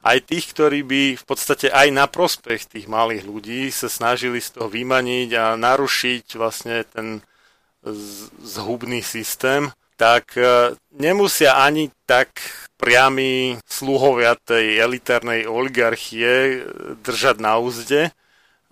Aj 0.00 0.16
tých, 0.20 0.52
ktorí 0.52 0.80
by 0.84 1.02
v 1.16 1.24
podstate 1.24 1.68
aj 1.68 1.88
na 1.92 2.08
prospech 2.08 2.68
tých 2.68 2.86
malých 2.88 3.24
ľudí 3.24 3.68
sa 3.68 3.88
snažili 3.88 4.40
z 4.40 4.56
toho 4.56 4.68
vymaniť 4.72 5.28
a 5.36 5.44
narušiť 5.60 6.24
vlastne 6.40 6.84
ten 6.88 7.20
zhubný 8.40 9.00
systém, 9.00 9.72
tak 10.00 10.32
e, 10.40 10.72
nemusia 10.96 11.60
ani 11.60 11.92
tak 12.08 12.32
priami 12.80 13.60
sluhovia 13.68 14.32
tej 14.40 14.80
elitárnej 14.80 15.44
oligarchie 15.44 16.64
držať 17.04 17.36
na 17.36 17.60
úzde, 17.60 18.08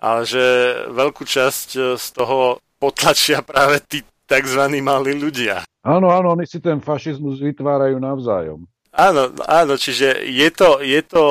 ale 0.01 0.25
že 0.25 0.41
veľkú 0.89 1.29
časť 1.29 1.69
e, 1.77 1.81
z 2.01 2.07
toho 2.17 2.65
potlačia 2.81 3.45
práve 3.51 3.85
tí 3.85 4.01
tzv. 4.25 4.73
malí 4.81 5.13
ľudia. 5.13 5.69
Áno, 5.85 6.09
áno, 6.09 6.33
oni 6.33 6.49
si 6.49 6.65
ten 6.65 6.81
fašizmus 6.81 7.45
vytvárajú 7.45 8.01
navzájom. 8.01 8.65
Áno, 8.89 9.31
áno, 9.45 9.77
čiže 9.77 10.25
je 10.25 10.49
to, 10.49 10.81
je 10.81 11.01
to, 11.05 11.25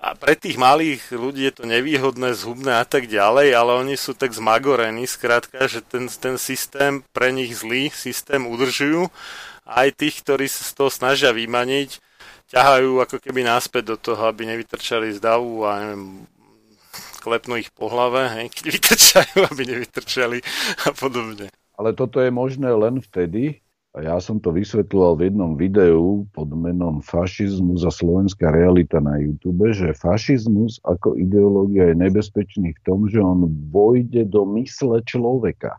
a 0.00 0.16
pre 0.16 0.32
tých 0.32 0.56
malých 0.56 1.12
ľudí 1.12 1.44
je 1.44 1.54
to 1.60 1.64
nevýhodné, 1.68 2.32
zhubné 2.32 2.80
a 2.80 2.88
tak 2.88 3.06
ďalej, 3.06 3.52
ale 3.52 3.72
oni 3.84 3.94
sú 4.00 4.16
tak 4.16 4.32
zmagorení, 4.32 5.04
skrátka, 5.04 5.68
že 5.68 5.84
ten, 5.84 6.08
ten 6.08 6.40
systém 6.40 7.04
pre 7.12 7.30
nich 7.30 7.52
zlý 7.52 7.92
systém 7.92 8.42
udržujú 8.48 9.12
aj 9.68 9.88
tých, 9.94 10.24
ktorí 10.24 10.50
sa 10.50 10.66
z 10.66 10.72
toho 10.72 10.90
snažia 10.90 11.30
vymaniť, 11.30 12.00
ťahajú 12.50 13.04
ako 13.06 13.16
keby 13.22 13.46
náspäť 13.46 13.94
do 13.94 13.96
toho, 14.00 14.26
aby 14.26 14.44
nevytrčali 14.48 15.14
z 15.14 15.22
davu 15.22 15.62
a 15.62 15.78
neviem, 15.78 16.26
klepnú 17.22 17.54
ich 17.54 17.70
po 17.70 17.86
hlave, 17.86 18.26
hej, 18.34 18.50
keď 18.50 18.64
vytrčajú, 18.66 19.36
aby 19.50 19.62
nevytrčali 19.70 20.38
a 20.84 20.88
podobne. 20.90 21.54
Ale 21.78 21.94
toto 21.94 22.18
je 22.18 22.34
možné 22.34 22.68
len 22.74 22.98
vtedy, 22.98 23.61
ja 24.00 24.16
som 24.24 24.40
to 24.40 24.56
vysvetľoval 24.56 25.20
v 25.20 25.24
jednom 25.28 25.52
videu 25.52 26.24
pod 26.32 26.48
menom 26.48 27.04
Fašizmus 27.04 27.84
a 27.84 27.92
slovenská 27.92 28.48
realita 28.48 29.04
na 29.04 29.20
YouTube, 29.20 29.68
že 29.68 29.92
fašizmus 29.92 30.80
ako 30.80 31.20
ideológia 31.20 31.92
je 31.92 32.00
nebezpečný 32.00 32.72
v 32.72 32.80
tom, 32.88 33.04
že 33.04 33.20
on 33.20 33.52
vojde 33.68 34.32
do 34.32 34.48
mysle 34.56 35.04
človeka. 35.04 35.76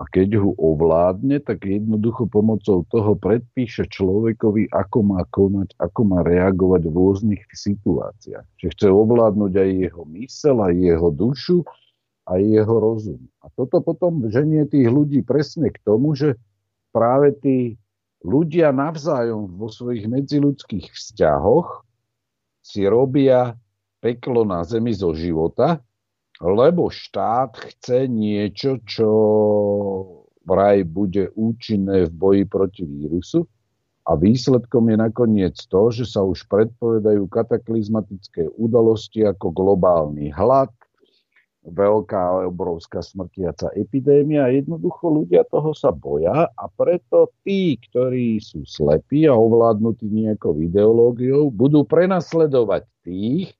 A 0.00 0.08
keď 0.08 0.40
ho 0.40 0.56
ovládne, 0.56 1.44
tak 1.44 1.68
jednoducho 1.68 2.24
pomocou 2.24 2.88
toho 2.88 3.12
predpíše 3.20 3.84
človekovi, 3.92 4.72
ako 4.72 4.98
má 5.04 5.20
konať, 5.28 5.76
ako 5.76 6.00
má 6.08 6.24
reagovať 6.24 6.88
v 6.88 6.96
rôznych 6.96 7.42
situáciách. 7.52 8.48
Čiže 8.56 8.72
chce 8.80 8.88
ovládnuť 8.88 9.52
aj 9.60 9.70
jeho 9.76 10.02
mysel, 10.16 10.56
aj 10.64 10.72
jeho 10.72 11.08
dušu, 11.12 11.68
aj 12.32 12.40
jeho 12.40 12.76
rozum. 12.80 13.20
A 13.44 13.52
toto 13.52 13.84
potom 13.84 14.24
ženie 14.32 14.64
tých 14.64 14.88
ľudí 14.88 15.20
presne 15.20 15.68
k 15.68 15.76
tomu, 15.84 16.16
že 16.16 16.40
práve 16.90 17.34
tí 17.40 17.56
ľudia 18.20 18.70
navzájom 18.74 19.56
vo 19.56 19.72
svojich 19.72 20.04
medziludských 20.06 20.92
vzťahoch 20.92 21.82
si 22.60 22.84
robia 22.84 23.56
peklo 24.00 24.44
na 24.44 24.60
zemi 24.64 24.92
zo 24.92 25.16
života, 25.16 25.80
lebo 26.40 26.88
štát 26.88 27.56
chce 27.56 28.08
niečo, 28.08 28.80
čo 28.84 29.10
vraj 30.44 30.84
bude 30.88 31.32
účinné 31.36 32.08
v 32.08 32.12
boji 32.12 32.42
proti 32.48 32.82
vírusu. 32.84 33.44
A 34.08 34.16
výsledkom 34.16 34.88
je 34.90 34.96
nakoniec 34.96 35.56
to, 35.68 35.92
že 35.92 36.08
sa 36.08 36.24
už 36.24 36.48
predpovedajú 36.48 37.28
kataklizmatické 37.28 38.48
udalosti 38.56 39.22
ako 39.22 39.52
globálny 39.52 40.32
hlad, 40.32 40.72
veľká, 41.60 42.48
obrovská 42.48 43.04
smrtiaca 43.04 43.68
epidémia. 43.76 44.48
Jednoducho 44.48 45.12
ľudia 45.12 45.44
toho 45.44 45.76
sa 45.76 45.92
boja 45.92 46.48
a 46.48 46.64
preto 46.72 47.28
tí, 47.44 47.76
ktorí 47.76 48.40
sú 48.40 48.64
slepí 48.64 49.28
a 49.28 49.36
ovládnutí 49.36 50.08
nejakou 50.08 50.56
ideológiou, 50.56 51.52
budú 51.52 51.84
prenasledovať 51.84 52.88
tých, 53.04 53.52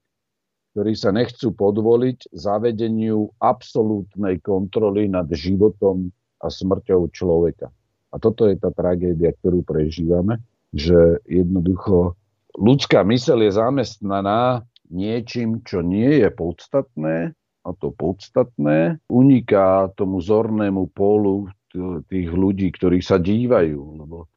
ktorí 0.72 0.92
sa 0.96 1.12
nechcú 1.12 1.52
podvoliť 1.52 2.32
zavedeniu 2.32 3.28
absolútnej 3.42 4.40
kontroly 4.40 5.10
nad 5.10 5.28
životom 5.28 6.08
a 6.40 6.48
smrťou 6.48 7.10
človeka. 7.12 7.68
A 8.10 8.16
toto 8.16 8.48
je 8.48 8.56
tá 8.56 8.72
tragédia, 8.72 9.36
ktorú 9.38 9.60
prežívame, 9.62 10.40
že 10.72 11.20
jednoducho 11.28 12.16
ľudská 12.56 13.04
mysel 13.12 13.44
je 13.44 13.52
zamestnaná 13.54 14.64
niečím, 14.90 15.62
čo 15.62 15.84
nie 15.84 16.22
je 16.22 16.28
podstatné, 16.34 17.38
a 17.60 17.76
to 17.76 17.92
podstatné, 17.92 18.96
uniká 19.12 19.92
tomu 19.92 20.24
zornému 20.24 20.88
polu 20.96 21.52
tých 22.08 22.28
ľudí, 22.32 22.72
ktorí 22.74 23.04
sa 23.04 23.20
dívajú. 23.20 23.80
Lebo 24.00 24.18
e, 24.24 24.28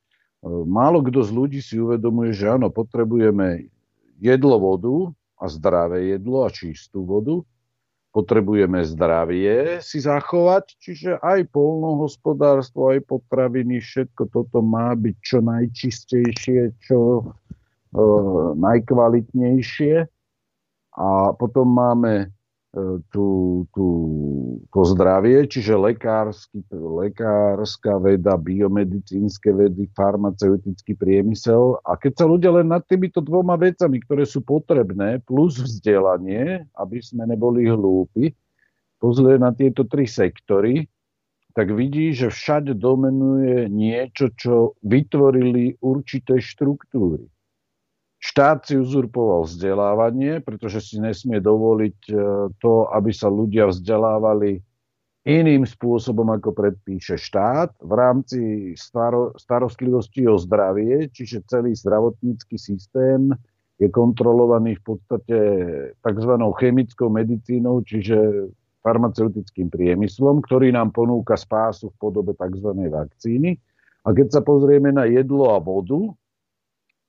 málo 0.68 1.02
kto 1.02 1.24
z 1.24 1.32
ľudí 1.32 1.60
si 1.64 1.80
uvedomuje, 1.80 2.36
že 2.36 2.52
áno, 2.52 2.70
potrebujeme 2.70 3.72
jedlo, 4.20 4.60
vodu 4.60 4.96
a 5.40 5.50
zdravé 5.50 6.16
jedlo 6.20 6.46
a 6.46 6.50
čistú 6.54 7.08
vodu. 7.08 7.42
Potrebujeme 8.14 8.86
zdravie 8.86 9.82
si 9.82 9.98
zachovať, 9.98 10.78
čiže 10.78 11.18
aj 11.18 11.50
polnohospodárstvo, 11.50 12.94
aj 12.94 13.10
potraviny, 13.10 13.82
všetko 13.82 14.30
toto 14.30 14.62
má 14.62 14.94
byť 14.94 15.16
čo 15.18 15.42
najčistejšie, 15.42 16.78
čo 16.86 17.00
e, 17.18 18.04
najkvalitnejšie. 18.54 20.06
A 20.94 21.34
potom 21.34 21.74
máme 21.74 22.30
tú, 23.14 23.28
tú, 23.70 23.88
to 24.74 24.82
zdravie, 24.82 25.46
čiže 25.46 25.78
lekársky, 25.78 26.66
lekárska 26.74 28.02
veda, 28.02 28.34
biomedicínske 28.34 29.54
vedy, 29.54 29.86
farmaceutický 29.94 30.98
priemysel. 30.98 31.78
A 31.86 31.94
keď 31.94 32.14
sa 32.18 32.26
ľudia 32.26 32.50
len 32.50 32.74
nad 32.74 32.82
týmito 32.90 33.22
dvoma 33.22 33.54
vecami, 33.62 34.02
ktoré 34.02 34.26
sú 34.26 34.42
potrebné, 34.42 35.22
plus 35.22 35.62
vzdelanie, 35.62 36.66
aby 36.74 36.98
sme 36.98 37.30
neboli 37.30 37.70
hlúpi, 37.70 38.34
pozrie 38.98 39.38
na 39.38 39.54
tieto 39.54 39.86
tri 39.86 40.10
sektory, 40.10 40.90
tak 41.54 41.70
vidí, 41.70 42.10
že 42.18 42.34
všade 42.34 42.74
domenuje 42.74 43.70
niečo, 43.70 44.34
čo 44.34 44.74
vytvorili 44.82 45.78
určité 45.86 46.42
štruktúry. 46.42 47.30
Štát 48.24 48.64
si 48.64 48.80
uzurpoval 48.80 49.44
vzdelávanie, 49.44 50.40
pretože 50.40 50.80
si 50.80 50.96
nesmie 50.96 51.44
dovoliť 51.44 51.98
e, 52.08 52.14
to, 52.64 52.88
aby 52.96 53.12
sa 53.12 53.28
ľudia 53.28 53.68
vzdelávali 53.68 54.64
iným 55.28 55.68
spôsobom, 55.68 56.32
ako 56.32 56.56
predpíše 56.56 57.20
štát 57.20 57.76
v 57.84 57.92
rámci 57.92 58.40
staro, 58.80 59.36
starostlivosti 59.36 60.24
o 60.24 60.40
zdravie, 60.40 61.12
čiže 61.12 61.44
celý 61.52 61.76
zdravotnícky 61.76 62.56
systém 62.56 63.36
je 63.76 63.92
kontrolovaný 63.92 64.80
v 64.80 64.84
podstate 64.96 65.38
tzv. 66.00 66.34
chemickou 66.64 67.12
medicínou, 67.12 67.84
čiže 67.84 68.48
farmaceutickým 68.84 69.68
priemyslom, 69.68 70.40
ktorý 70.48 70.72
nám 70.72 70.96
ponúka 70.96 71.36
spásu 71.36 71.92
v 71.92 72.00
podobe 72.00 72.32
tzv. 72.40 72.72
vakcíny. 72.88 73.60
A 74.08 74.16
keď 74.16 74.40
sa 74.40 74.42
pozrieme 74.44 74.96
na 74.96 75.08
jedlo 75.12 75.56
a 75.56 75.60
vodu, 75.60 76.12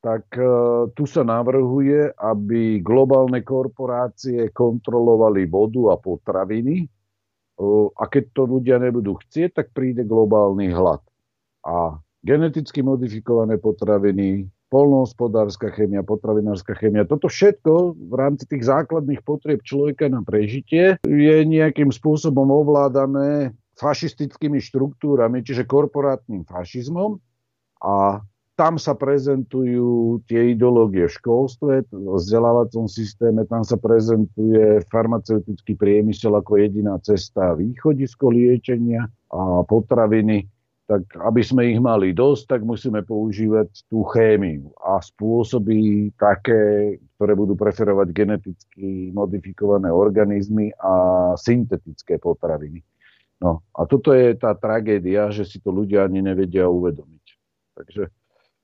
tak 0.05 0.36
e, 0.36 0.44
tu 0.92 1.08
sa 1.08 1.24
navrhuje, 1.24 2.12
aby 2.20 2.84
globálne 2.84 3.41
korporácie 3.41 4.52
kontrolovali 4.52 5.49
vodu 5.49 5.81
a 5.89 5.97
potraviny 5.97 6.84
e, 6.84 6.86
a 7.89 8.05
keď 8.05 8.24
to 8.36 8.42
ľudia 8.44 8.76
nebudú 8.76 9.16
chcieť, 9.16 9.57
tak 9.57 9.66
príde 9.73 10.05
globálny 10.05 10.76
hlad. 10.76 11.00
A 11.65 11.97
geneticky 12.20 12.84
modifikované 12.84 13.57
potraviny, 13.57 14.44
polnohospodárska 14.68 15.73
chémia, 15.73 16.05
potravinárska 16.05 16.76
chémia, 16.76 17.08
toto 17.08 17.33
všetko 17.33 17.97
v 17.97 18.12
rámci 18.12 18.44
tých 18.44 18.68
základných 18.68 19.24
potrieb 19.24 19.65
človeka 19.65 20.12
na 20.12 20.20
prežitie 20.20 21.00
je 21.00 21.36
nejakým 21.49 21.89
spôsobom 21.89 22.52
ovládané 22.52 23.57
fašistickými 23.81 24.60
štruktúrami, 24.60 25.41
čiže 25.41 25.65
korporátnym 25.65 26.44
fašizmom 26.44 27.16
a 27.81 28.20
tam 28.55 28.78
sa 28.78 28.94
prezentujú 28.94 30.23
tie 30.31 30.55
ideológie 30.55 31.10
v 31.10 31.16
školstve, 31.18 31.91
v 31.91 32.07
vzdelávacom 32.15 32.86
systéme, 32.86 33.42
tam 33.50 33.66
sa 33.66 33.74
prezentuje 33.74 34.78
farmaceutický 34.94 35.74
priemysel 35.74 36.39
ako 36.39 36.62
jediná 36.62 36.94
cesta 37.02 37.58
východisko 37.58 38.31
liečenia 38.31 39.10
a 39.34 39.66
potraviny. 39.66 40.47
Tak 40.84 41.16
aby 41.16 41.41
sme 41.41 41.73
ich 41.73 41.81
mali 41.81 42.12
dosť, 42.12 42.44
tak 42.44 42.60
musíme 42.60 43.02
používať 43.02 43.89
tú 43.89 44.05
chémiu 44.05 44.68
a 44.84 45.00
spôsoby 45.00 46.12
také, 46.20 46.94
ktoré 47.16 47.33
budú 47.33 47.57
preferovať 47.57 48.12
geneticky 48.12 49.08
modifikované 49.16 49.89
organizmy 49.89 50.76
a 50.76 51.33
syntetické 51.41 52.20
potraviny. 52.20 52.84
No 53.41 53.65
a 53.73 53.89
toto 53.89 54.12
je 54.12 54.36
tá 54.36 54.52
tragédia, 54.55 55.33
že 55.33 55.49
si 55.49 55.57
to 55.58 55.73
ľudia 55.73 56.05
ani 56.05 56.20
nevedia 56.20 56.68
uvedomiť. 56.68 57.24
Takže 57.81 58.02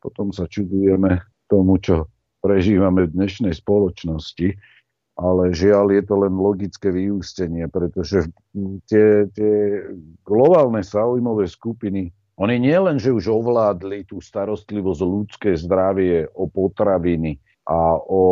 potom 0.00 0.32
sa 0.32 0.48
čudujeme 0.48 1.20
tomu, 1.46 1.76
čo 1.78 2.08
prežívame 2.40 3.04
v 3.06 3.14
dnešnej 3.14 3.52
spoločnosti, 3.52 4.56
ale 5.20 5.52
žiaľ 5.52 5.92
je 5.92 6.02
to 6.08 6.14
len 6.16 6.34
logické 6.40 6.88
vyústenie, 6.88 7.68
pretože 7.68 8.32
tie, 8.88 9.28
tie 9.36 9.84
globálne 10.24 10.80
záujmové 10.80 11.44
skupiny, 11.44 12.08
oni 12.40 12.56
nie 12.56 12.78
len, 12.80 12.96
že 12.96 13.12
už 13.12 13.28
ovládli 13.28 14.08
tú 14.08 14.24
starostlivosť 14.24 15.00
o 15.04 15.12
ľudské 15.20 15.50
zdravie, 15.60 16.24
o 16.32 16.48
potraviny 16.48 17.36
a 17.68 18.00
o 18.00 18.24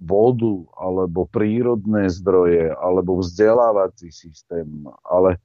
vodu, 0.00 0.56
alebo 0.80 1.28
prírodné 1.28 2.08
zdroje, 2.08 2.72
alebo 2.72 3.20
vzdelávací 3.20 4.08
systém, 4.08 4.88
ale 5.04 5.36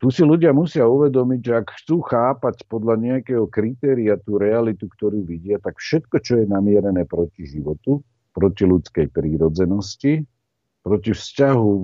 tu 0.00 0.08
si 0.08 0.24
ľudia 0.24 0.56
musia 0.56 0.88
uvedomiť, 0.88 1.40
že 1.44 1.52
ak 1.60 1.66
chcú 1.84 2.00
chápať 2.04 2.64
podľa 2.68 2.96
nejakého 2.96 3.44
kritéria 3.52 4.16
tú 4.16 4.40
realitu, 4.40 4.88
ktorú 4.88 5.24
vidia, 5.24 5.60
tak 5.60 5.76
všetko, 5.76 6.16
čo 6.24 6.40
je 6.40 6.46
namierené 6.48 7.04
proti 7.04 7.44
životu, 7.44 8.00
proti 8.32 8.64
ľudskej 8.64 9.12
prírodzenosti, 9.12 10.24
proti 10.80 11.10
vzťahu, 11.12 11.74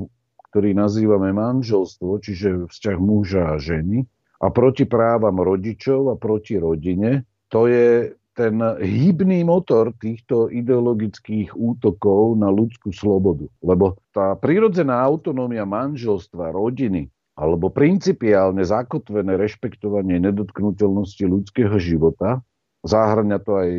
ktorý 0.51 0.71
nazývame 0.75 1.31
manželstvo, 1.37 2.19
čiže 2.25 2.73
vzťah 2.73 2.97
muža 2.99 3.55
a 3.55 3.57
ženy, 3.61 4.09
a 4.41 4.49
proti 4.49 4.89
právam 4.89 5.37
rodičov 5.37 6.09
a 6.09 6.17
proti 6.17 6.57
rodine, 6.57 7.29
to 7.53 7.69
je 7.69 8.17
ten 8.33 8.57
hybný 8.81 9.45
motor 9.45 9.93
týchto 10.01 10.49
ideologických 10.49 11.53
útokov 11.53 12.41
na 12.41 12.49
ľudskú 12.49 12.89
slobodu. 12.89 13.45
Lebo 13.61 14.01
tá 14.17 14.33
prírodzená 14.41 14.97
autonómia 14.97 15.69
manželstva, 15.69 16.57
rodiny, 16.57 17.13
alebo 17.39 17.71
principiálne 17.73 18.61
zakotvené 18.63 19.39
rešpektovanie 19.39 20.19
nedotknutelnosti 20.21 21.25
ľudského 21.25 21.77
života, 21.81 22.43
záhrňa 22.85 23.39
to 23.45 23.53
aj 23.61 23.71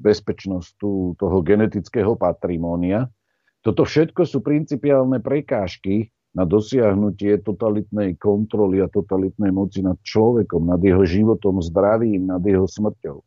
bezpečnosť 0.00 0.78
toho 1.18 1.36
genetického 1.42 2.14
patrimónia. 2.14 3.10
Toto 3.62 3.82
všetko 3.82 4.22
sú 4.22 4.38
principiálne 4.42 5.18
prekážky 5.18 6.14
na 6.36 6.44
dosiahnutie 6.44 7.40
totalitnej 7.40 8.20
kontroly 8.20 8.84
a 8.84 8.92
totalitnej 8.92 9.48
moci 9.50 9.80
nad 9.80 9.96
človekom, 10.04 10.68
nad 10.68 10.78
jeho 10.84 11.02
životom, 11.02 11.64
zdravím, 11.64 12.28
nad 12.28 12.44
jeho 12.44 12.68
smrťou. 12.68 13.18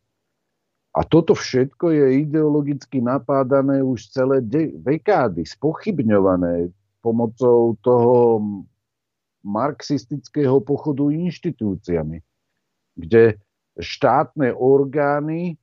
A 0.90 1.00
toto 1.06 1.34
všetko 1.38 1.90
je 1.90 2.06
ideologicky 2.26 2.98
napádané 2.98 3.82
už 3.82 4.10
celé 4.10 4.42
de- 4.42 4.74
dekády, 4.78 5.46
spochybňované 5.46 6.70
pomocou 7.02 7.78
toho 7.82 8.14
marxistického 9.44 10.60
pochodu 10.60 11.08
inštitúciami, 11.10 12.20
kde 12.96 13.40
štátne 13.80 14.52
orgány 14.52 15.56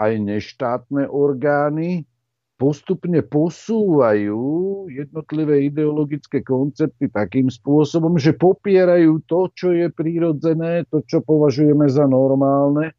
aj 0.00 0.12
neštátne 0.16 1.04
orgány 1.12 2.08
postupne 2.60 3.24
posúvajú 3.24 4.40
jednotlivé 4.92 5.68
ideologické 5.72 6.44
koncepty 6.44 7.08
takým 7.08 7.48
spôsobom, 7.48 8.20
že 8.20 8.36
popierajú 8.36 9.24
to, 9.24 9.48
čo 9.56 9.72
je 9.72 9.88
prírodzené, 9.88 10.84
to, 10.92 11.00
čo 11.04 11.24
považujeme 11.24 11.88
za 11.88 12.04
normálne 12.04 12.92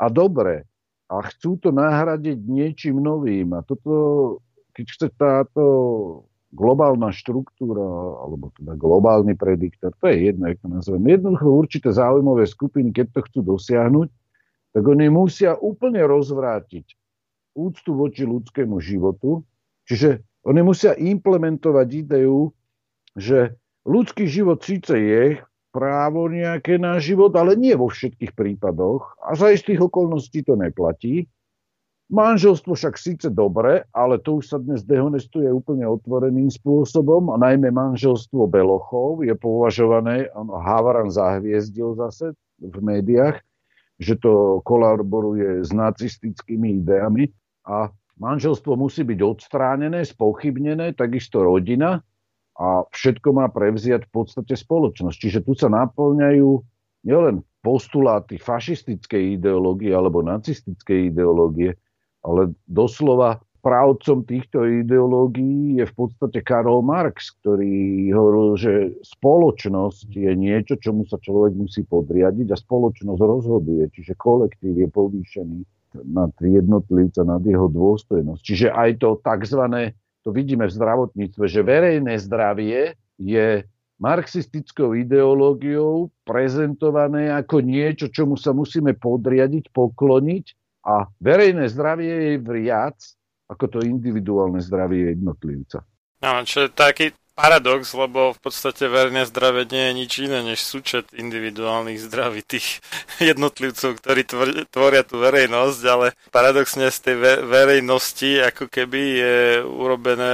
a 0.00 0.08
dobré. 0.08 0.64
A 1.12 1.20
chcú 1.28 1.60
to 1.60 1.68
nahradiť 1.76 2.40
niečím 2.40 3.04
novým. 3.04 3.52
A 3.52 3.60
toto, 3.60 4.40
keď 4.72 4.86
chce 4.88 5.08
táto 5.12 5.64
globálna 6.52 7.08
štruktúra, 7.10 7.82
alebo 8.22 8.52
teda 8.60 8.76
globálny 8.76 9.32
prediktor, 9.34 9.96
to 9.96 10.12
je 10.12 10.28
jedno, 10.28 10.52
ako 10.52 10.60
to 10.60 10.68
nazvem. 10.68 11.04
Jednoducho 11.08 11.48
určité 11.48 11.88
záujmové 11.90 12.44
skupiny, 12.44 12.92
keď 12.92 13.06
to 13.16 13.20
chcú 13.24 13.40
dosiahnuť, 13.56 14.08
tak 14.72 14.84
oni 14.84 15.08
musia 15.08 15.56
úplne 15.56 16.04
rozvrátiť 16.04 16.96
úctu 17.56 17.90
voči 17.92 18.24
ľudskému 18.24 18.80
životu, 18.80 19.44
čiže 19.88 20.24
oni 20.44 20.60
musia 20.64 20.96
implementovať 20.96 21.88
ideu, 21.92 22.52
že 23.16 23.56
ľudský 23.84 24.28
život 24.28 24.64
síce 24.64 24.92
je 24.96 25.24
právo 25.72 26.28
nejaké 26.28 26.76
na 26.76 27.00
život, 27.00 27.32
ale 27.32 27.56
nie 27.56 27.72
vo 27.72 27.88
všetkých 27.88 28.36
prípadoch 28.36 29.16
a 29.24 29.32
za 29.32 29.52
istých 29.52 29.88
okolností 29.88 30.44
to 30.44 30.56
neplatí. 30.56 31.28
Manželstvo 32.12 32.76
však 32.76 33.00
síce 33.00 33.32
dobre, 33.32 33.88
ale 33.96 34.20
to 34.20 34.44
už 34.44 34.52
sa 34.52 34.60
dnes 34.60 34.84
dehonestuje 34.84 35.48
úplne 35.48 35.88
otvoreným 35.88 36.52
spôsobom 36.52 37.32
a 37.32 37.40
najmä 37.40 37.72
manželstvo 37.72 38.52
Belochov 38.52 39.24
je 39.24 39.32
považované, 39.32 40.28
ano, 40.36 40.60
Havran 40.60 41.08
zahviezdil 41.08 41.96
zase 41.96 42.36
v 42.60 42.76
médiách, 42.84 43.40
že 43.96 44.20
to 44.20 44.60
kolaboruje 44.60 45.64
s 45.64 45.72
nacistickými 45.72 46.84
ideami 46.84 47.32
a 47.64 47.88
manželstvo 48.20 48.76
musí 48.76 49.08
byť 49.08 49.20
odstránené, 49.24 50.04
spochybnené, 50.04 50.92
takisto 50.92 51.40
rodina 51.40 52.04
a 52.60 52.84
všetko 52.92 53.40
má 53.40 53.48
prevziať 53.48 54.04
v 54.04 54.12
podstate 54.12 54.52
spoločnosť. 54.52 55.16
Čiže 55.16 55.40
tu 55.48 55.56
sa 55.56 55.72
naplňajú 55.72 56.60
nielen 57.08 57.40
postuláty 57.64 58.36
fašistickej 58.36 59.40
ideológie 59.40 59.96
alebo 59.96 60.20
nacistickej 60.20 61.08
ideológie, 61.08 61.72
ale 62.22 62.54
doslova 62.70 63.42
právcom 63.62 64.26
týchto 64.26 64.66
ideológií 64.66 65.78
je 65.78 65.86
v 65.86 65.94
podstate 65.94 66.42
Karol 66.42 66.82
Marx, 66.82 67.30
ktorý 67.40 68.10
hovoril, 68.10 68.58
že 68.58 68.72
spoločnosť 69.06 70.10
je 70.10 70.32
niečo, 70.34 70.74
čomu 70.82 71.06
sa 71.06 71.16
človek 71.22 71.54
musí 71.54 71.86
podriadiť 71.86 72.50
a 72.50 72.58
spoločnosť 72.58 73.20
rozhoduje, 73.22 73.86
čiže 73.94 74.18
kolektív 74.18 74.82
je 74.82 74.88
povýšený 74.90 75.58
nad 76.10 76.34
jednotlivca, 76.42 77.22
nad 77.22 77.42
jeho 77.46 77.70
dôstojnosť. 77.70 78.42
Čiže 78.42 78.68
aj 78.74 78.90
to 78.98 79.22
tzv. 79.22 79.62
to 80.26 80.28
vidíme 80.34 80.66
v 80.66 80.74
zdravotníctve, 80.74 81.44
že 81.46 81.62
verejné 81.62 82.18
zdravie 82.18 82.98
je 83.22 83.62
marxistickou 84.02 84.98
ideológiou 84.98 86.10
prezentované 86.26 87.30
ako 87.30 87.62
niečo, 87.62 88.10
čomu 88.10 88.34
sa 88.34 88.50
musíme 88.50 88.98
podriadiť, 88.98 89.70
pokloniť 89.70 90.61
a 90.82 91.06
verejné 91.22 91.70
zdravie 91.70 92.34
je 92.34 92.34
viac 92.42 92.98
ako 93.52 93.64
to 93.68 93.78
individuálne 93.84 94.58
zdravie 94.64 95.12
jednotlivca. 95.12 95.84
No, 96.24 96.40
čo 96.46 96.64
je 96.64 96.70
taký 96.72 97.12
paradox, 97.32 97.96
lebo 97.96 98.36
v 98.36 98.40
podstate 98.40 98.86
verejné 98.86 99.24
zdravie 99.28 99.64
nie 99.72 99.84
je 99.88 99.92
nič 99.96 100.12
iné 100.20 100.40
než 100.44 100.60
súčet 100.60 101.10
individuálnych 101.16 102.00
zdraví 102.00 102.44
tých 102.44 102.80
jednotlivcov, 103.32 103.98
ktorí 104.00 104.22
tvoria 104.68 105.02
tú 105.04 105.20
verejnosť, 105.20 105.80
ale 105.88 106.16
paradoxne 106.30 106.92
z 106.92 106.98
tej 107.00 107.16
verejnosti 107.44 108.40
ako 108.52 108.68
keby 108.68 109.00
je 109.00 109.36
urobené 109.64 110.32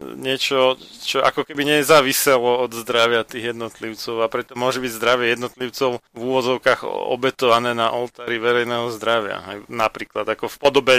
niečo, 0.00 0.76
čo 1.04 1.24
ako 1.24 1.48
keby 1.48 1.80
nezáviselo 1.80 2.64
od 2.68 2.72
zdravia 2.76 3.24
tých 3.24 3.56
jednotlivcov 3.56 4.20
a 4.20 4.26
preto 4.28 4.52
môže 4.52 4.80
byť 4.80 4.92
zdravie 4.92 5.26
jednotlivcov 5.32 5.90
v 6.00 6.20
úvozovkách 6.20 6.84
obetované 6.86 7.72
na 7.72 7.92
oltári 7.92 8.36
verejného 8.36 8.92
zdravia. 8.92 9.40
Napríklad 9.72 10.28
ako 10.28 10.52
v 10.52 10.56
podobe 10.60 10.94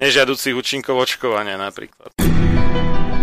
nežiaducich 0.00 0.56
účinkov 0.56 1.04
očkovania 1.04 1.60
napríklad. 1.60 2.16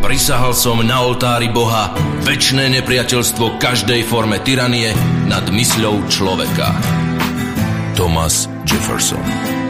Prisahal 0.02 0.58
som 0.58 0.82
na 0.82 0.98
oltári 1.06 1.48
Boha 1.50 1.94
väčšné 2.26 2.74
nepriateľstvo 2.82 3.62
každej 3.62 4.02
forme 4.10 4.42
tyranie 4.42 4.94
nad 5.30 5.46
mysľou 5.46 6.10
človeka. 6.10 6.74
Thomas 7.94 8.50
Jefferson 8.66 9.61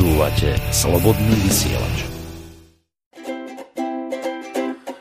Počúvate 0.00 0.56
Slobodný 0.72 1.36
vysielač. 1.44 2.08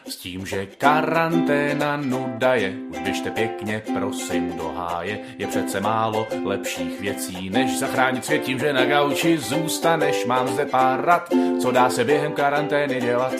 S 0.03 0.15
tím, 0.19 0.43
že 0.43 0.75
karanténa 0.75 1.95
nuda 1.95 2.59
je, 2.59 2.75
už 2.91 2.99
běžte 2.99 3.31
pěkně, 3.31 3.81
prosím, 3.93 4.51
do 4.59 4.67
háje. 4.75 5.19
Je 5.39 5.47
přece 5.47 5.79
málo 5.79 6.27
lepších 6.43 6.99
věcí, 6.99 7.49
než 7.49 7.79
zachránit 7.79 8.25
svět 8.25 8.43
tím, 8.43 8.59
že 8.59 8.73
na 8.73 8.85
gauči 8.85 9.37
zůstaneš. 9.37 10.25
Mám 10.25 10.47
zde 10.47 10.65
pár 10.65 11.05
rad, 11.05 11.31
co 11.61 11.71
dá 11.71 11.89
se 11.89 12.03
během 12.03 12.31
karantény 12.31 13.01
dělat. 13.01 13.33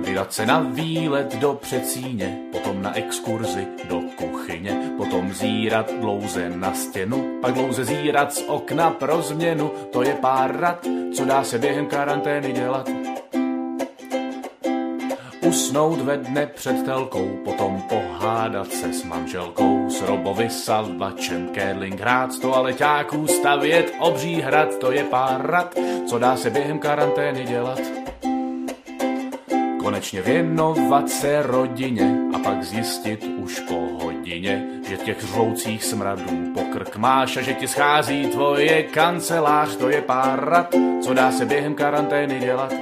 Vydat 0.00 0.32
se 0.32 0.46
na 0.46 0.60
výlet 0.60 1.34
do 1.42 1.58
Přecíně, 1.58 2.38
potom 2.52 2.82
na 2.82 2.94
exkurzi 2.94 3.66
do 3.88 4.05
kuchyně, 4.56 4.90
potom 4.96 5.32
zírat 5.32 5.92
dlouze 6.00 6.48
na 6.48 6.74
stěnu, 6.74 7.38
pak 7.42 7.54
dlouze 7.54 7.84
zírat 7.84 8.34
z 8.34 8.44
okna 8.48 8.90
pro 8.90 9.22
změnu. 9.22 9.70
To 9.92 10.02
je 10.02 10.14
pár 10.14 10.60
rad, 10.60 10.86
co 11.14 11.24
dá 11.24 11.44
se 11.44 11.58
během 11.58 11.86
karantény 11.86 12.52
dělat. 12.52 12.88
Usnout 15.48 16.00
ve 16.00 16.16
dne 16.16 16.46
před 16.46 16.84
telkou, 16.84 17.28
potom 17.44 17.82
pohádat 17.88 18.72
se 18.72 18.92
s 18.92 19.04
manželkou, 19.04 19.90
s 19.90 20.02
robovi 20.02 20.50
salvačem, 20.50 21.48
curling 21.54 22.00
hrát, 22.00 22.32
z 22.32 22.38
toaleťáků 22.38 23.26
stavět 23.26 23.92
obří 24.00 24.40
hrad, 24.40 24.78
to 24.78 24.92
je 24.92 25.04
pár 25.04 25.46
rad, 25.46 25.74
co 26.08 26.18
dá 26.18 26.36
se 26.36 26.50
během 26.50 26.78
karantény 26.78 27.44
dělat. 27.44 27.80
Konečně 29.86 30.22
věnovat 30.22 31.10
se 31.10 31.42
rodině 31.42 32.18
a 32.34 32.38
pak 32.38 32.64
zjistit 32.64 33.24
už 33.24 33.60
po 33.60 33.74
hodině, 33.74 34.66
že 34.88 34.96
těch 34.96 35.20
řvoucích 35.20 35.84
smradů 35.84 36.52
pokrk 36.54 36.96
máš 36.96 37.36
a 37.36 37.40
že 37.40 37.54
ti 37.54 37.68
schází 37.68 38.26
tvoje 38.26 38.82
kancelář, 38.82 39.76
to 39.76 39.88
je 39.88 40.02
pár 40.02 40.44
rad, 40.44 40.74
co 41.02 41.14
dá 41.14 41.32
se 41.32 41.44
během 41.44 41.74
karantény 41.74 42.38
dělat. 42.40 42.72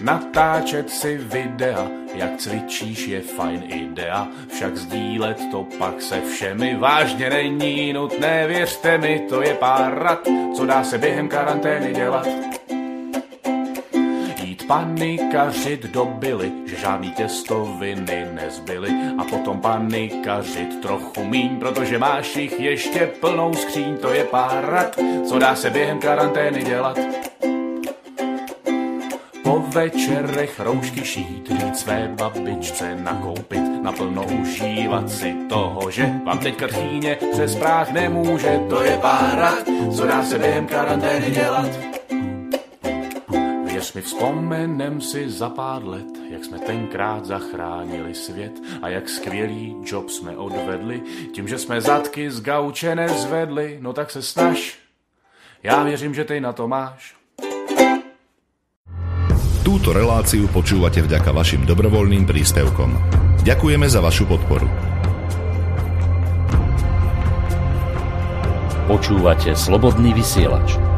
Natáčet 0.00 0.90
si 0.90 1.16
videa, 1.16 1.88
jak 2.14 2.36
cvičíš, 2.36 3.06
je 3.06 3.20
fajn 3.20 3.62
idea, 3.66 4.28
však 4.48 4.76
sdílet 4.76 5.40
to 5.50 5.66
pak 5.78 6.02
se 6.02 6.20
všemi 6.20 6.76
vážně 6.76 7.30
není 7.30 7.92
nutné, 7.92 8.46
věřte 8.46 8.98
mi, 8.98 9.26
to 9.28 9.42
je 9.42 9.54
pár 9.54 9.98
rad, 9.98 10.28
co 10.56 10.66
dá 10.66 10.84
se 10.84 10.98
během 10.98 11.28
karantény 11.28 11.92
dělat. 11.92 12.26
Panikařit 14.66 15.86
do 15.86 16.04
byly, 16.04 16.52
že 16.66 16.76
žádný 16.76 17.10
těstoviny 17.10 18.26
nezbyly 18.32 18.90
a 19.18 19.24
potom 19.24 19.60
panikařit 19.60 20.80
trochu 20.80 21.24
míň, 21.24 21.58
protože 21.58 21.98
máš 21.98 22.36
jich 22.36 22.60
ještě 22.60 23.06
plnou 23.20 23.54
skříň, 23.54 23.96
to 23.96 24.12
je 24.12 24.24
pár 24.24 24.66
rad, 24.66 24.98
co 25.28 25.38
dá 25.38 25.56
se 25.56 25.70
během 25.70 25.98
karantény 25.98 26.62
dělat. 26.62 26.98
Po 29.42 29.64
večerech 29.68 30.60
roušky 30.60 31.04
šít, 31.04 31.50
jít 31.50 31.76
své 31.76 32.10
babičce 32.18 32.96
nakoupit, 32.96 33.82
naplno 33.82 34.24
užívat 34.40 35.10
si 35.10 35.34
toho, 35.48 35.90
že 35.90 36.10
vám 36.24 36.38
teď 36.38 36.56
krchýně 36.56 37.18
přes 37.32 37.56
práh 37.56 37.92
nemůže, 37.92 38.60
to 38.70 38.82
je 38.82 38.98
pár 38.98 39.38
rad, 39.38 39.68
co 39.96 40.06
dá 40.06 40.24
se 40.24 40.38
během 40.38 40.66
karantény 40.66 41.30
dělat. 41.30 41.93
Věř 43.94 44.04
mi, 44.04 44.08
vzpomenem 44.08 45.00
si 45.00 45.30
za 45.30 45.50
pár 45.50 45.84
let, 45.84 46.18
jak 46.30 46.44
jsme 46.44 46.58
tenkrát 46.58 47.24
zachránili 47.24 48.14
svět 48.14 48.52
a 48.82 48.88
jak 48.88 49.08
skvělý 49.08 49.76
job 49.84 50.10
jsme 50.10 50.36
odvedli, 50.36 51.02
tím, 51.34 51.48
že 51.48 51.58
jsme 51.58 51.80
zadky 51.80 52.30
z 52.30 52.40
gauče 52.40 52.94
nezvedli, 52.94 53.78
no 53.80 53.92
tak 53.92 54.10
se 54.10 54.22
snaž. 54.22 54.78
Já 55.62 55.82
věřím, 55.82 56.14
že 56.14 56.24
ty 56.24 56.40
na 56.40 56.52
to 56.52 56.68
máš. 56.68 57.14
Túto 59.64 59.96
reláciu 59.96 60.44
počúvate 60.52 61.00
vďaka 61.00 61.32
vašim 61.32 61.64
dobrovoľným 61.64 62.28
príspevkom. 62.28 63.00
Ďakujeme 63.46 63.88
za 63.88 64.04
vašu 64.04 64.28
podporu. 64.28 64.68
Počúvate 68.90 69.56
Slobodný 69.56 70.12
vysielač. 70.12 70.93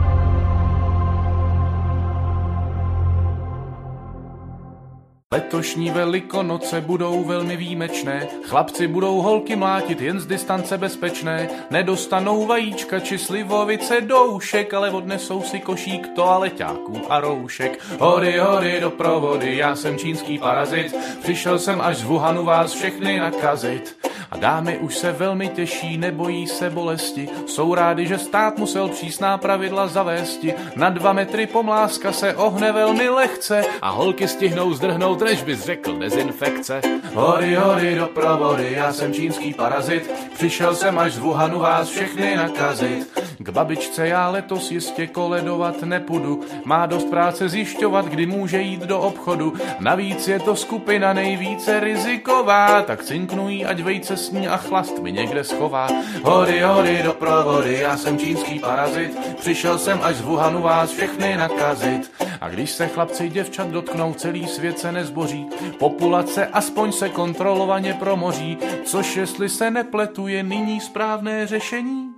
Letošní 5.36 5.90
velikonoce 5.90 6.80
budou 6.80 7.24
velmi 7.24 7.56
výjimečné, 7.56 8.28
chlapci 8.42 8.86
budou 8.86 9.20
holky 9.20 9.56
mlátit 9.56 10.00
jen 10.00 10.20
z 10.20 10.26
distance 10.26 10.78
bezpečné, 10.78 11.48
nedostanou 11.70 12.46
vajíčka 12.46 13.00
či 13.00 13.18
slivovice 13.18 14.00
doušek, 14.00 14.74
ale 14.74 14.90
odnesou 14.90 15.42
si 15.42 15.60
košík 15.60 16.08
toaleťáků 16.14 17.00
a 17.08 17.20
roušek. 17.20 17.84
Hory, 17.98 18.38
hory 18.38 18.80
do 18.80 18.90
provody, 18.90 19.56
já 19.56 19.76
jsem 19.76 19.98
čínský 19.98 20.38
parazit, 20.38 20.96
přišel 21.22 21.58
jsem 21.58 21.80
až 21.80 21.96
z 21.96 22.02
Wuhanu 22.02 22.44
vás 22.44 22.72
všechny 22.72 23.18
nakazit. 23.18 23.96
A 24.30 24.36
dámy 24.36 24.78
už 24.78 24.96
se 24.96 25.12
velmi 25.12 25.48
těší, 25.48 25.98
nebojí 25.98 26.46
se 26.46 26.70
bolesti, 26.70 27.28
jsou 27.46 27.74
rádi, 27.74 28.06
že 28.06 28.18
stát 28.18 28.58
musel 28.58 28.88
přísná 28.88 29.38
pravidla 29.38 29.86
zavésti. 29.88 30.54
Na 30.76 30.90
dva 30.90 31.12
metry 31.12 31.46
pomláska 31.46 32.12
se 32.12 32.34
ohne 32.34 32.72
velmi 32.72 33.08
lehce 33.08 33.64
a 33.82 33.90
holky 33.90 34.28
stihnou 34.28 34.72
zdrhnout, 34.72 35.22
než 35.26 35.42
bys 35.42 35.64
řekl 35.64 35.98
dezinfekce. 35.98 36.80
Hory, 37.14 37.54
hory 37.54 37.94
do 37.94 38.06
provody, 38.06 38.72
já 38.72 38.92
jsem 38.92 39.14
čínský 39.14 39.54
parazit, 39.54 40.10
přišel 40.34 40.74
jsem 40.74 40.98
až 40.98 41.12
z 41.12 41.18
Wuhanu 41.18 41.58
vás 41.58 41.88
všechny 41.88 42.36
nakazit. 42.36 43.20
K 43.46 43.50
babičce 43.50 44.08
já 44.08 44.28
letos 44.28 44.70
jistě 44.70 45.06
koledovat 45.06 45.82
nepůjdu, 45.82 46.40
má 46.64 46.86
dost 46.86 47.10
práce 47.10 47.48
zjišťovat, 47.48 48.06
kdy 48.06 48.26
může 48.26 48.60
jít 48.60 48.80
do 48.80 49.00
obchodu. 49.00 49.52
Navíc 49.80 50.28
je 50.28 50.40
to 50.40 50.56
skupina 50.56 51.12
nejvíce 51.12 51.80
riziková, 51.80 52.82
tak 52.82 53.04
cinknují, 53.04 53.66
ať 53.66 53.80
vejce 53.80 54.16
s 54.16 54.30
ní 54.30 54.48
a 54.48 54.56
chlast 54.56 54.98
mi 54.98 55.12
někde 55.12 55.44
schová. 55.44 55.88
Hory, 56.22 56.60
hory 56.60 57.00
do 57.04 57.12
provody, 57.12 57.78
já 57.80 57.96
jsem 57.96 58.18
čínský 58.18 58.58
parazit, 58.58 59.36
přišel 59.40 59.78
jsem 59.78 60.00
až 60.02 60.16
z 60.16 60.20
Wuhanu 60.20 60.62
vás 60.62 60.90
všechny 60.90 61.36
nakazit. 61.36 62.12
A 62.40 62.48
když 62.48 62.70
se 62.70 62.88
chlapci 62.88 63.28
děvčat 63.28 63.68
dotknou, 63.68 64.14
celý 64.14 64.46
svět 64.46 64.78
se 64.78 64.92
nezboří. 64.92 65.46
Populace 65.78 66.46
aspoň 66.46 66.92
se 66.92 67.08
kontrolovaně 67.08 67.94
promoří, 67.94 68.58
což 68.84 69.16
jestli 69.16 69.48
se 69.48 69.70
nepletu, 69.70 70.28
je 70.28 70.42
nyní 70.42 70.80
správné 70.80 71.46
řešení. 71.46 72.15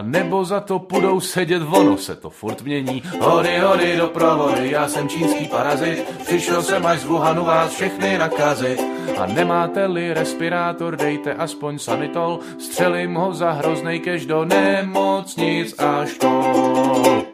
A 0.00 0.02
nebo 0.02 0.44
za 0.44 0.60
to 0.60 0.78
půjdou 0.78 1.20
sedět, 1.20 1.62
ono 1.68 1.96
se 1.96 2.16
to 2.16 2.30
furt 2.30 2.62
mění. 2.62 3.02
Hory, 3.20 3.60
hory 3.60 3.96
do 3.96 4.06
provody, 4.08 4.70
já 4.70 4.88
jsem 4.88 5.08
čínský 5.08 5.48
parazit, 5.48 6.04
přišel 6.26 6.62
jsem 6.62 6.86
až 6.86 7.00
z 7.00 7.04
Wuhanu 7.04 7.44
vás 7.44 7.72
všechny 7.72 8.18
nakazit. 8.18 8.80
A 9.18 9.26
nemáte-li 9.26 10.14
respirátor, 10.14 10.96
dejte 10.96 11.34
aspoň 11.34 11.78
sanitol, 11.78 12.40
střelím 12.58 13.14
ho 13.14 13.34
za 13.34 13.52
hroznej 13.52 14.00
kež 14.00 14.26
do 14.26 14.44
nemocnic 14.44 15.76
a 15.78 16.08
škol. 16.08 17.28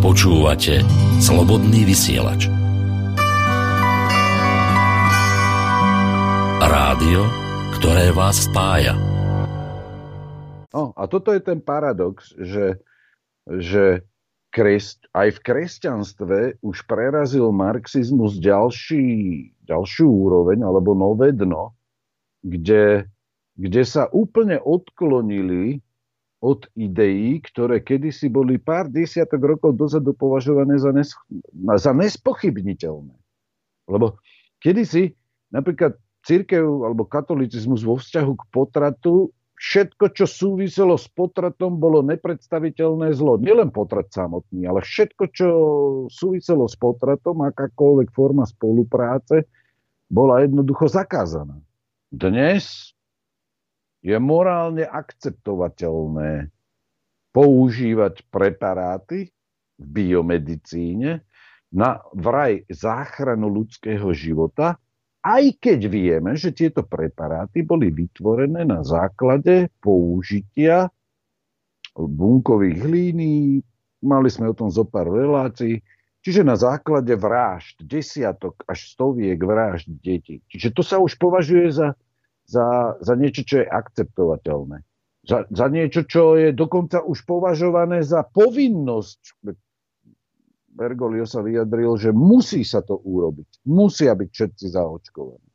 Počúvate 0.00 0.80
Slobodný 1.20 1.84
vysielač. 1.84 2.48
Rádio, 6.64 7.28
ktoré 7.76 8.16
vás 8.16 8.48
spája. 8.48 9.05
No, 10.76 10.92
a 10.92 11.08
toto 11.08 11.32
je 11.32 11.40
ten 11.40 11.56
paradox, 11.64 12.36
že, 12.36 12.76
že 13.48 14.04
kres, 14.52 15.00
aj 15.16 15.40
v 15.40 15.42
kresťanstve 15.44 16.38
už 16.60 16.84
prerazil 16.84 17.48
marxizmus 17.48 18.36
ďalší, 18.36 19.08
ďalšiu 19.64 20.04
úroveň, 20.04 20.68
alebo 20.68 20.92
nové 20.92 21.32
dno, 21.32 21.72
kde, 22.44 23.08
kde 23.56 23.82
sa 23.88 24.12
úplne 24.12 24.60
odklonili 24.60 25.80
od 26.44 26.68
ideí, 26.76 27.40
ktoré 27.40 27.80
kedysi 27.80 28.28
boli 28.28 28.60
pár 28.60 28.92
desiatok 28.92 29.56
rokov 29.56 29.80
dozadu 29.80 30.12
považované 30.12 30.76
za, 30.76 30.92
nes, 30.92 31.16
za 31.80 31.96
nespochybniteľné. 31.96 33.16
Lebo 33.88 34.20
kedysi 34.60 35.16
napríklad 35.48 35.96
církev 36.28 36.68
alebo 36.84 37.08
katolicizmus 37.08 37.80
vo 37.80 37.96
vzťahu 37.96 38.32
k 38.36 38.44
potratu 38.52 39.32
všetko, 39.56 40.12
čo 40.12 40.24
súviselo 40.28 41.00
s 41.00 41.08
potratom, 41.08 41.80
bolo 41.80 42.04
nepredstaviteľné 42.04 43.16
zlo. 43.16 43.40
Nielen 43.40 43.72
potrat 43.72 44.12
samotný, 44.12 44.68
ale 44.68 44.84
všetko, 44.84 45.24
čo 45.32 45.48
súviselo 46.12 46.68
s 46.68 46.76
potratom, 46.76 47.40
akákoľvek 47.48 48.08
forma 48.12 48.44
spolupráce, 48.44 49.48
bola 50.06 50.44
jednoducho 50.44 50.86
zakázaná. 50.86 51.58
Dnes 52.12 52.94
je 54.04 54.14
morálne 54.22 54.86
akceptovateľné 54.86 56.52
používať 57.34 58.22
preparáty 58.30 59.34
v 59.76 59.84
biomedicíne 59.84 61.26
na 61.74 62.00
vraj 62.14 62.62
záchranu 62.70 63.50
ľudského 63.50 64.08
života, 64.14 64.78
aj 65.26 65.58
keď 65.58 65.80
vieme, 65.90 66.38
že 66.38 66.54
tieto 66.54 66.86
preparáty 66.86 67.66
boli 67.66 67.90
vytvorené 67.90 68.62
na 68.62 68.86
základe 68.86 69.74
použitia 69.82 70.86
bunkových 71.98 72.80
línií, 72.86 73.58
mali 74.06 74.28
sme 74.30 74.52
o 74.52 74.54
tom 74.54 74.70
zo 74.70 74.86
pár 74.86 75.10
relácií, 75.10 75.82
čiže 76.22 76.46
na 76.46 76.54
základe 76.54 77.10
vražd, 77.18 77.82
desiatok 77.82 78.62
až 78.70 78.86
stoviek 78.94 79.40
vražd 79.40 79.90
detí. 79.98 80.44
Čiže 80.46 80.68
to 80.76 80.82
sa 80.86 81.02
už 81.02 81.18
považuje 81.18 81.74
za, 81.74 81.98
za, 82.46 82.94
za 83.02 83.14
niečo, 83.18 83.42
čo 83.42 83.64
je 83.64 83.66
akceptovateľné. 83.66 84.84
Za, 85.26 85.42
za 85.50 85.66
niečo, 85.66 86.06
čo 86.06 86.38
je 86.38 86.54
dokonca 86.54 87.02
už 87.02 87.26
považované 87.26 88.06
za 88.06 88.22
povinnosť. 88.22 89.42
Bergoglio 90.76 91.24
sa 91.24 91.40
vyjadril, 91.40 91.96
že 91.96 92.12
musí 92.12 92.60
sa 92.60 92.84
to 92.84 93.00
urobiť. 93.00 93.64
Musia 93.64 94.12
byť 94.12 94.28
všetci 94.28 94.66
zaočkovaní. 94.76 95.48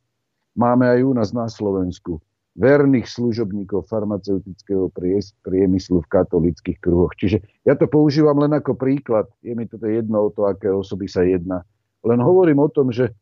Máme 0.58 0.84
aj 0.90 1.00
u 1.06 1.12
nás 1.14 1.30
na 1.30 1.46
Slovensku 1.46 2.18
verných 2.52 3.08
služobníkov 3.08 3.88
farmaceutického 3.88 4.92
priemyslu 5.40 6.04
v 6.04 6.10
katolických 6.12 6.78
kruhoch. 6.84 7.16
Čiže 7.16 7.40
ja 7.64 7.72
to 7.78 7.88
používam 7.88 8.36
len 8.44 8.52
ako 8.52 8.76
príklad. 8.76 9.30
Je 9.40 9.56
mi 9.56 9.64
toto 9.64 9.88
jedno 9.88 10.28
o 10.28 10.32
to, 10.34 10.44
aké 10.44 10.68
osoby 10.68 11.08
sa 11.08 11.24
jedná. 11.24 11.64
Len 12.04 12.20
hovorím 12.20 12.60
o 12.60 12.68
tom, 12.68 12.92
že 12.92 13.14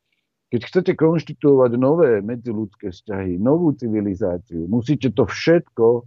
keď 0.50 0.60
chcete 0.66 0.92
konštituovať 0.98 1.78
nové 1.78 2.18
medziludské 2.18 2.90
vzťahy, 2.90 3.38
novú 3.38 3.70
civilizáciu, 3.70 4.66
musíte 4.66 5.14
to 5.14 5.22
všetko, 5.30 6.02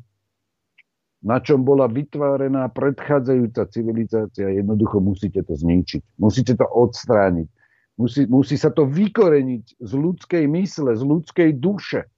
na 1.24 1.40
čom 1.40 1.64
bola 1.64 1.88
vytvárená 1.88 2.68
predchádzajúca 2.76 3.72
civilizácia, 3.72 4.52
jednoducho 4.52 5.00
musíte 5.00 5.40
to 5.48 5.56
zničiť. 5.56 6.20
Musíte 6.20 6.60
to 6.60 6.68
odstrániť. 6.68 7.48
Musí, 7.96 8.28
musí 8.28 8.60
sa 8.60 8.74
to 8.76 8.84
vykoreniť 8.84 9.80
z 9.80 9.92
ľudskej 9.96 10.44
mysle, 10.52 10.92
z 10.92 11.04
ľudskej 11.04 11.50
duše. 11.56 12.12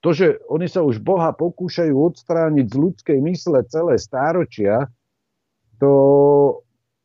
To, 0.00 0.16
že 0.16 0.40
oni 0.48 0.64
sa 0.70 0.80
už 0.80 1.04
Boha 1.04 1.34
pokúšajú 1.36 1.92
odstrániť 1.92 2.66
z 2.72 2.76
ľudskej 2.78 3.18
mysle 3.20 3.60
celé 3.68 4.00
stáročia, 4.00 4.88
to 5.76 5.92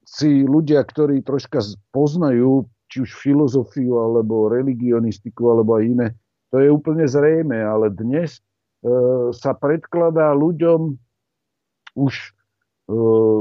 si 0.07 0.47
ľudia, 0.47 0.79
ktorí 0.85 1.23
troška 1.27 1.59
poznajú 1.91 2.71
či 2.91 3.03
už 3.03 3.11
filozofiu, 3.15 3.99
alebo 3.99 4.51
religionistiku, 4.51 5.55
alebo 5.55 5.79
aj 5.79 5.83
iné, 5.87 6.07
to 6.51 6.59
je 6.59 6.67
úplne 6.67 7.07
zrejme, 7.07 7.55
ale 7.55 7.87
dnes 7.95 8.43
sa 9.31 9.51
predkladá 9.57 10.33
ľuďom 10.33 10.97
už 11.97 12.13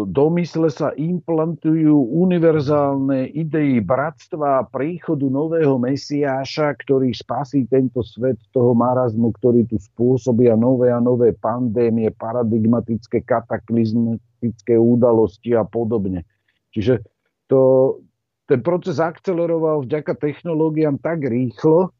do 0.06 0.26
mysle 0.38 0.70
sa 0.70 0.94
implantujú 0.94 1.90
univerzálne 2.14 3.34
idei 3.34 3.82
bratstva 3.82 4.62
a 4.62 4.66
príchodu 4.68 5.26
nového 5.26 5.74
Mesiáša, 5.74 6.78
ktorý 6.78 7.10
spasí 7.10 7.66
tento 7.66 8.04
svet 8.06 8.38
toho 8.54 8.78
marazmu, 8.78 9.34
ktorý 9.40 9.66
tu 9.66 9.80
spôsobia 9.82 10.54
nové 10.54 10.94
a 10.94 11.02
nové 11.02 11.34
pandémie, 11.34 12.14
paradigmatické, 12.14 13.26
kataklizmatické 13.26 14.78
udalosti 14.78 15.58
a 15.58 15.66
podobne. 15.66 16.22
Čiže 16.70 17.02
to, 17.50 17.98
ten 18.46 18.62
proces 18.62 19.02
akceleroval 19.02 19.82
vďaka 19.82 20.14
technológiám 20.14 21.02
tak 21.02 21.26
rýchlo, 21.26 21.90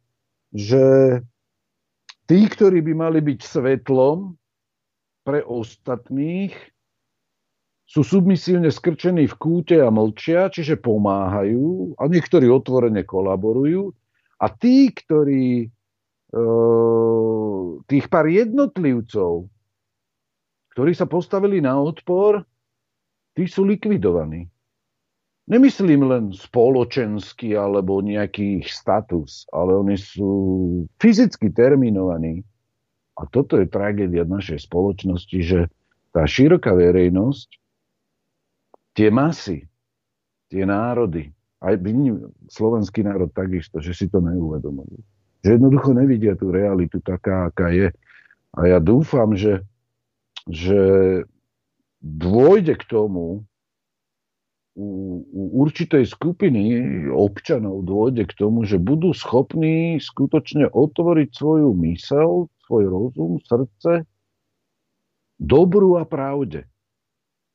že 0.55 1.19
tí, 2.31 2.47
ktorí 2.47 2.79
by 2.87 2.95
mali 2.95 3.19
byť 3.19 3.41
svetlom 3.43 4.39
pre 5.27 5.43
ostatných, 5.43 6.55
sú 7.91 8.07
submisívne 8.07 8.71
skrčení 8.71 9.27
v 9.27 9.35
kúte 9.35 9.75
a 9.83 9.91
mlčia, 9.91 10.47
čiže 10.47 10.79
pomáhajú 10.79 11.99
a 11.99 12.07
niektorí 12.07 12.47
otvorene 12.47 13.03
kolaborujú. 13.03 13.91
A 14.39 14.47
tí, 14.47 14.95
ktorí, 14.95 15.67
e, 16.31 16.43
tých 17.91 18.07
pár 18.07 18.31
jednotlivcov, 18.31 19.51
ktorí 20.71 20.93
sa 20.95 21.11
postavili 21.11 21.59
na 21.59 21.83
odpor, 21.83 22.47
tí 23.35 23.51
sú 23.51 23.67
likvidovaní. 23.67 24.47
Nemyslím 25.51 26.07
len 26.07 26.25
spoločenský 26.31 27.59
alebo 27.59 27.99
nejaký 27.99 28.63
status, 28.63 29.51
ale 29.51 29.75
oni 29.75 29.99
sú 29.99 30.31
fyzicky 31.03 31.51
terminovaní. 31.51 32.47
A 33.19 33.27
toto 33.27 33.59
je 33.59 33.67
tragédia 33.67 34.23
našej 34.23 34.71
spoločnosti, 34.71 35.39
že 35.43 35.67
tá 36.15 36.23
široká 36.23 36.71
verejnosť 36.71 37.49
tie 38.95 39.11
masy, 39.11 39.67
tie 40.55 40.63
národy, 40.63 41.35
aj 41.61 41.83
slovenský 42.49 43.05
národ 43.05 43.29
takisto, 43.35 43.83
že 43.83 43.93
si 43.93 44.07
to 44.07 44.23
neuvedomujú. 44.23 45.03
Že 45.45 45.61
jednoducho 45.61 45.91
nevidia 45.93 46.33
tú 46.39 46.55
realitu 46.55 47.03
taká, 47.03 47.51
aká 47.51 47.69
je. 47.75 47.93
A 48.57 48.61
ja 48.71 48.79
dúfam, 48.81 49.35
že, 49.37 49.67
že 50.49 50.81
dôjde 52.01 52.81
k 52.81 52.85
tomu, 52.89 53.45
u, 54.79 54.89
u 55.27 55.43
určitej 55.67 56.07
skupiny 56.07 56.63
občanov 57.11 57.83
dôjde 57.85 58.27
k 58.31 58.37
tomu, 58.39 58.63
že 58.63 58.79
budú 58.79 59.11
schopní 59.11 59.99
skutočne 59.99 60.71
otvoriť 60.71 61.29
svoju 61.35 61.75
mysel, 61.85 62.47
svoj 62.67 62.85
rozum, 62.87 63.43
srdce 63.43 64.07
dobru 65.41 65.97
a 65.97 66.05
pravde. 66.05 66.69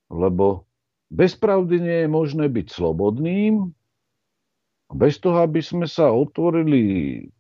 Lebo 0.10 0.66
bez 1.14 1.38
pravdy 1.38 1.78
nie 1.78 1.98
je 2.06 2.10
možné 2.10 2.50
byť 2.50 2.68
slobodným. 2.74 3.70
Bez 4.90 5.18
toho, 5.22 5.46
aby 5.46 5.62
sme 5.62 5.86
sa 5.90 6.10
otvorili 6.10 6.82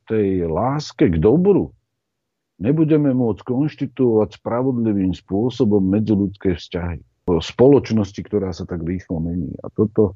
tej 0.09 0.49
láske 0.49 1.09
k 1.09 1.17
dobru, 1.21 1.73
nebudeme 2.61 3.13
môcť 3.13 3.41
konštituovať 3.41 4.41
spravodlivým 4.41 5.13
spôsobom 5.13 5.81
medziludské 5.81 6.57
vzťahy. 6.57 7.01
Spoločnosti, 7.25 8.21
ktorá 8.21 8.53
sa 8.53 8.69
tak 8.69 8.85
rýchlo 8.85 9.17
mení. 9.17 9.57
A 9.65 9.73
toto, 9.73 10.13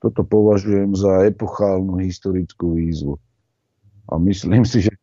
toto 0.00 0.24
považujem 0.24 0.96
za 0.96 1.28
epochálnu 1.28 2.00
historickú 2.00 2.76
výzvu. 2.76 3.20
A 4.08 4.16
myslím 4.16 4.64
si, 4.64 4.88
že, 4.88 4.94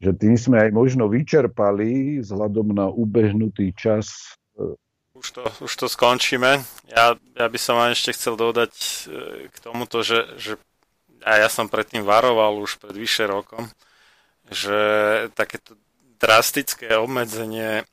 že 0.00 0.16
tým 0.16 0.40
sme 0.40 0.64
aj 0.64 0.70
možno 0.72 1.04
vyčerpali 1.12 2.24
vzhľadom 2.24 2.72
na 2.72 2.88
ubehnutý 2.88 3.76
čas 3.76 4.36
už 5.14 5.30
to, 5.30 5.42
už 5.64 5.72
to 5.72 5.86
skončíme. 5.88 6.60
Ja, 6.90 7.16
ja 7.16 7.46
by 7.48 7.58
som 7.58 7.80
vám 7.80 7.96
ešte 7.96 8.12
chcel 8.12 8.36
dodať 8.36 8.74
e, 8.76 8.90
k 9.48 9.56
tomuto, 9.62 10.04
že, 10.04 10.26
že 10.36 10.60
a 11.24 11.40
ja 11.40 11.48
som 11.48 11.72
predtým 11.72 12.04
varoval 12.04 12.60
už 12.60 12.76
pred 12.76 12.92
vyše 12.92 13.24
rokom, 13.24 13.64
že 14.52 14.76
takéto 15.32 15.80
drastické 16.20 17.00
obmedzenie 17.00 17.88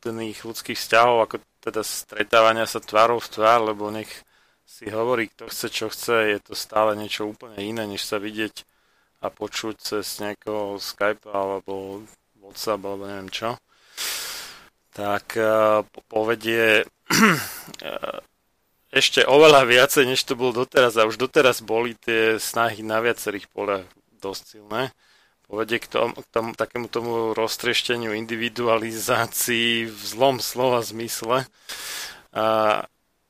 plnohodnotných 0.00 0.40
ľudských 0.44 0.78
vzťahov, 0.78 1.16
ako 1.24 1.36
teda 1.64 1.82
stretávania 1.82 2.66
sa 2.68 2.78
tvárov 2.78 3.18
v 3.22 3.30
tvár, 3.32 3.60
lebo 3.74 3.90
nech 3.90 4.10
si 4.66 4.90
hovorí, 4.90 5.30
kto 5.30 5.50
chce, 5.50 5.66
čo 5.70 5.86
chce, 5.90 6.36
je 6.36 6.38
to 6.42 6.52
stále 6.58 6.94
niečo 6.98 7.26
úplne 7.26 7.58
iné, 7.58 7.86
než 7.86 8.02
sa 8.02 8.18
vidieť 8.18 8.66
a 9.24 9.32
počuť 9.32 9.74
cez 9.80 10.06
nejakého 10.20 10.76
Skype 10.76 11.26
alebo 11.30 12.04
WhatsApp 12.38 12.82
alebo 12.84 13.08
neviem 13.08 13.32
čo 13.32 13.56
tak 14.96 15.36
eh, 15.36 15.84
povedie 16.08 16.88
eh, 16.88 18.18
ešte 19.00 19.28
oveľa 19.28 19.68
viacej, 19.68 20.08
než 20.08 20.24
to 20.24 20.32
bolo 20.40 20.64
doteraz. 20.64 20.96
A 20.96 21.04
už 21.04 21.20
doteraz 21.20 21.60
boli 21.60 21.92
tie 22.00 22.40
snahy 22.40 22.80
na 22.80 23.04
viacerých 23.04 23.44
poliach 23.52 23.84
dosť 24.24 24.56
silné. 24.56 24.96
Povedie 25.46 25.78
k 25.78 25.86
tomu, 25.86 26.18
k 26.18 26.28
tomu 26.34 26.50
takému 26.58 26.86
tomu 26.90 27.30
roztriešteniu 27.38 28.10
individualizácii 28.18 29.86
v 29.86 30.00
zlom 30.02 30.42
slova 30.42 30.82
zmysle. 30.82 31.46
A, 32.34 32.46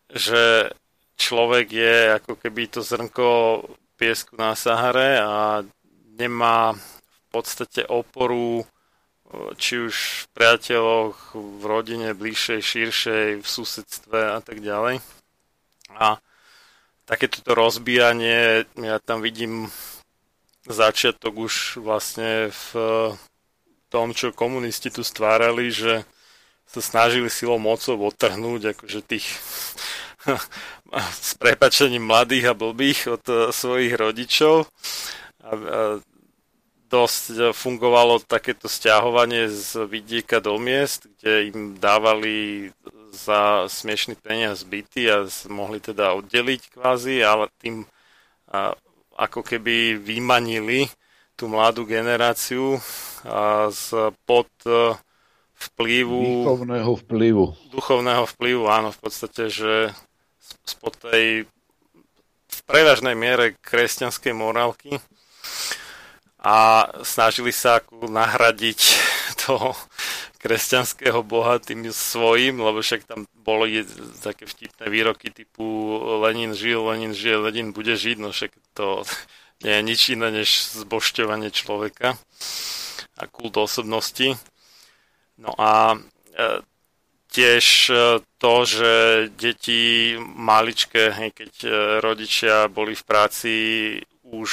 že 0.08 0.72
človek 1.20 1.66
je 1.72 1.96
ako 2.16 2.32
keby 2.40 2.72
to 2.72 2.80
zrnko 2.80 3.28
piesku 4.00 4.36
na 4.40 4.56
Sahare 4.56 5.20
a 5.20 5.60
nemá 6.16 6.72
v 6.72 7.24
podstate 7.28 7.84
oporu 7.84 8.64
či 9.58 9.82
už 9.82 9.94
v 9.94 10.26
priateľoch, 10.38 11.34
v 11.34 11.62
rodine 11.66 12.14
bližšej, 12.14 12.60
širšej, 12.62 13.26
v 13.42 13.46
susedstve 13.46 14.20
a 14.32 14.40
tak 14.40 14.62
ďalej. 14.62 15.02
A 15.98 16.22
takéto 17.04 17.42
rozbíjanie, 17.52 18.70
ja 18.78 18.96
tam 19.02 19.20
vidím 19.20 19.68
začiatok 20.66 21.34
už 21.36 21.82
vlastne 21.82 22.50
v 22.50 22.68
tom, 23.88 24.12
čo 24.12 24.34
komunisti 24.34 24.90
tu 24.90 25.06
stvárali, 25.06 25.70
že 25.70 26.02
sa 26.66 26.82
snažili 26.82 27.30
silou 27.30 27.62
mocou 27.62 27.94
odtrhnúť 28.10 28.74
akože 28.74 29.00
tých 29.06 29.26
s 31.26 31.38
prepačením 31.38 32.02
mladých 32.02 32.50
a 32.50 32.58
blbých 32.58 33.00
od 33.06 33.24
svojich 33.54 33.94
rodičov. 33.94 34.66
A, 35.46 35.50
a 35.54 35.80
dosť 36.86 37.50
fungovalo 37.50 38.22
takéto 38.22 38.70
stiahovanie 38.70 39.50
z 39.50 39.90
vidieka 39.90 40.38
do 40.38 40.54
miest, 40.58 41.10
kde 41.18 41.50
im 41.50 41.58
dávali 41.78 42.70
za 43.10 43.66
smiešný 43.66 44.14
peniaz 44.22 44.62
byty 44.62 45.10
a 45.10 45.26
mohli 45.50 45.82
teda 45.82 46.14
oddeliť 46.14 46.78
kvázi, 46.78 47.26
ale 47.26 47.50
tým 47.58 47.82
ako 49.16 49.40
keby 49.40 49.96
vymanili 49.96 50.92
tú 51.36 51.48
mladú 51.48 51.84
generáciu 51.84 52.80
z 53.72 53.86
pod 54.24 54.48
e, 54.64 54.96
vplyvu... 55.56 56.48
Duchovného 56.48 56.92
vplyvu. 57.04 57.44
Duchovného 57.72 58.24
vplyvu, 58.24 58.64
áno, 58.68 58.88
v 58.92 58.98
podstate, 59.00 59.52
že 59.52 59.92
spod 60.64 60.96
tej 61.00 61.44
v 62.46 62.60
prevažnej 62.64 63.12
miere 63.18 63.58
kresťanskej 63.60 64.32
morálky 64.32 64.96
a 66.40 66.86
snažili 67.02 67.50
sa 67.50 67.82
ako 67.82 68.06
nahradiť 68.06 68.80
toho 69.44 69.74
kresťanského 70.46 71.26
boha 71.26 71.58
tým 71.58 71.90
svojím, 71.90 72.62
lebo 72.62 72.78
však 72.78 73.02
tam 73.02 73.26
boli 73.34 73.82
také 74.22 74.46
vtipné 74.46 74.86
výroky 74.86 75.34
typu 75.34 75.98
Lenin 76.22 76.54
žil, 76.54 76.86
Lenin 76.86 77.10
žil, 77.10 77.42
Lenin 77.42 77.74
bude 77.74 77.98
žiť, 77.98 78.16
no 78.22 78.30
však 78.30 78.54
to 78.70 79.02
nie 79.66 79.74
je 79.74 79.82
nič 79.82 80.00
iné 80.14 80.30
než 80.30 80.48
zbošťovanie 80.86 81.50
človeka 81.50 82.14
a 83.18 83.22
kult 83.26 83.58
osobnosti. 83.58 84.38
No 85.42 85.50
a 85.58 85.98
e, 85.98 86.62
tiež 87.34 87.66
e, 87.90 87.94
to, 88.38 88.54
že 88.62 88.92
deti 89.34 90.14
maličké, 90.22 91.10
keď 91.34 91.52
e, 91.64 91.70
rodičia 91.98 92.70
boli 92.70 92.94
v 92.94 93.04
práci 93.04 93.54
už 94.22 94.50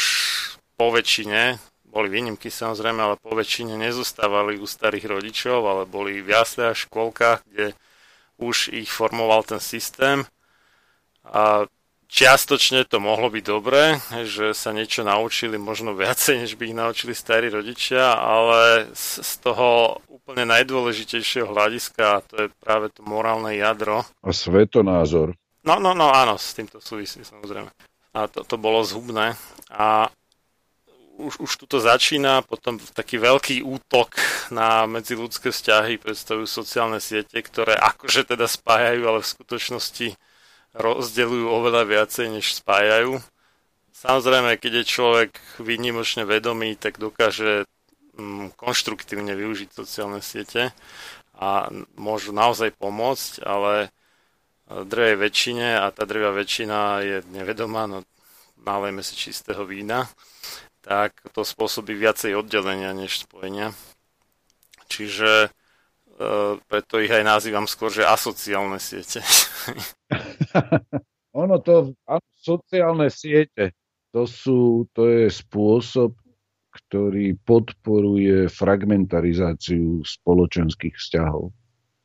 po 0.73 0.89
väčšine, 0.89 1.61
boli 1.93 2.09
výnimky 2.09 2.49
samozrejme, 2.49 2.97
ale 2.97 3.21
po 3.21 3.37
väčšine 3.37 3.77
nezostávali 3.77 4.57
u 4.57 4.65
starých 4.65 5.05
rodičov, 5.05 5.61
ale 5.61 5.83
boli 5.85 6.25
v 6.25 6.33
jasle 6.33 6.73
a 6.73 6.73
škôlkach, 6.73 7.45
kde 7.45 7.77
už 8.41 8.73
ich 8.73 8.89
formoval 8.89 9.45
ten 9.45 9.61
systém. 9.61 10.25
A 11.21 11.69
čiastočne 12.09 12.89
to 12.89 12.97
mohlo 12.97 13.29
byť 13.29 13.43
dobré, 13.45 14.01
že 14.25 14.57
sa 14.57 14.73
niečo 14.73 15.05
naučili 15.05 15.61
možno 15.61 15.93
viacej, 15.93 16.41
než 16.41 16.57
by 16.57 16.73
ich 16.73 16.77
naučili 16.77 17.13
starí 17.13 17.53
rodičia, 17.53 18.17
ale 18.17 18.89
z, 18.97 19.21
z 19.21 19.31
toho 19.45 20.01
úplne 20.09 20.49
najdôležitejšieho 20.49 21.49
hľadiska, 21.49 22.03
a 22.03 22.23
to 22.25 22.35
je 22.45 22.47
práve 22.57 22.89
to 22.89 23.05
morálne 23.05 23.53
jadro. 23.53 24.01
A 24.25 24.33
svetonázor. 24.33 25.37
No, 25.63 25.79
no, 25.79 25.95
no, 25.95 26.11
áno, 26.11 26.35
s 26.35 26.57
týmto 26.57 26.83
súvisí 26.83 27.23
samozrejme. 27.23 27.71
A 28.13 28.27
to, 28.27 28.43
to 28.45 28.59
bolo 28.59 28.83
zhubné. 28.83 29.33
A 29.73 30.11
už, 31.23 31.39
už 31.39 31.51
tu 31.55 31.65
to 31.65 31.79
začína, 31.79 32.43
potom 32.43 32.75
taký 32.77 33.15
veľký 33.17 33.63
útok 33.63 34.19
na 34.51 34.83
medziludské 34.83 35.49
vzťahy 35.49 35.97
predstavujú 35.97 36.45
sociálne 36.45 36.99
siete, 36.99 37.39
ktoré 37.39 37.79
akože 37.79 38.35
teda 38.35 38.45
spájajú, 38.45 39.01
ale 39.07 39.19
v 39.23 39.31
skutočnosti 39.31 40.07
rozdeľujú 40.75 41.45
oveľa 41.47 41.83
viacej, 41.87 42.27
než 42.27 42.59
spájajú. 42.59 43.23
Samozrejme, 43.95 44.59
keď 44.59 44.83
je 44.83 44.91
človek 44.91 45.31
výnimočne 45.63 46.27
vedomý, 46.27 46.75
tak 46.75 46.99
dokáže 46.99 47.63
mm, 48.19 48.59
konštruktívne 48.59 49.31
využiť 49.31 49.71
sociálne 49.71 50.19
siete 50.19 50.75
a 51.39 51.71
môžu 51.95 52.35
naozaj 52.35 52.75
pomôcť, 52.75 53.41
ale 53.47 53.93
drvej 54.67 55.15
väčšine 55.19 55.77
a 55.77 55.91
tá 55.93 56.03
drvia 56.03 56.33
väčšina 56.33 56.79
je 57.05 57.17
nevedomá, 57.31 57.85
no 57.85 58.03
nalejme 58.63 59.03
si 59.03 59.13
čistého 59.13 59.67
vína, 59.67 60.07
tak 60.83 61.15
to 61.31 61.47
spôsobí 61.47 61.95
viacej 61.95 62.35
oddelenia 62.35 62.91
než 62.91 63.23
spojenia. 63.23 63.71
Čiže 64.91 65.49
E, 66.13 66.61
preto 66.69 67.01
ich 67.01 67.09
aj 67.09 67.25
nazývam 67.25 67.65
skôr, 67.65 67.89
že 67.89 68.05
asociálne 68.05 68.77
siete. 68.77 69.25
ono 71.43 71.57
to, 71.57 71.97
sociálne 72.37 73.09
siete, 73.09 73.73
to, 74.13 74.29
sú, 74.29 74.85
to 74.93 75.09
je 75.09 75.25
spôsob, 75.33 76.13
ktorý 76.73 77.37
podporuje 77.45 78.49
fragmentarizáciu 78.49 80.05
spoločenských 80.05 80.93
vzťahov 80.93 81.49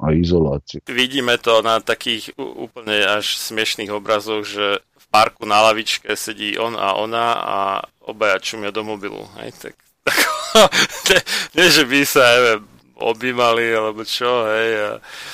a 0.00 0.12
izoláciu. 0.12 0.81
Vidíme 0.89 1.36
to 1.40 1.60
na 1.60 1.81
takých 1.81 2.32
úplne 2.36 3.05
až 3.05 3.36
smiešných 3.36 3.92
obrazoch, 3.92 4.44
že 4.44 4.81
parku 5.08 5.48
na 5.48 5.64
lavičke 5.64 6.16
sedí 6.16 6.58
on 6.60 6.76
a 6.76 6.94
ona 7.00 7.26
a 7.32 7.56
obaja 8.04 8.38
čumia 8.38 8.70
do 8.70 8.84
mobilu. 8.84 9.28
Hej, 9.40 9.52
tak, 9.58 9.74
tak 10.04 10.16
ne, 11.10 11.20
ne, 11.54 11.66
že 11.70 11.84
by 11.84 11.98
sa, 12.04 12.22
neviem, 12.36 12.62
objímali 12.98 13.72
alebo 13.72 14.02
čo, 14.04 14.48
hej, 14.50 14.70
a 14.76 14.90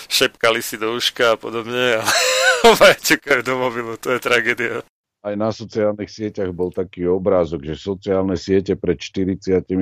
šepkali 0.09 0.61
si 0.63 0.77
do 0.77 0.93
uška 0.93 1.35
a 1.35 1.41
podobne 1.41 1.99
a 1.99 2.03
obaja 2.71 2.97
čakajú 2.99 3.41
do 3.43 3.55
mobilu, 3.59 3.97
to 3.97 4.15
je 4.15 4.21
tragédia. 4.21 4.85
Aj 5.25 5.33
na 5.41 5.49
sociálnych 5.49 6.13
sieťach 6.13 6.53
bol 6.53 6.69
taký 6.69 7.09
obrázok, 7.09 7.73
že 7.73 7.81
sociálne 7.81 8.37
siete 8.37 8.77
pred 8.77 9.01
40-50 9.01 9.73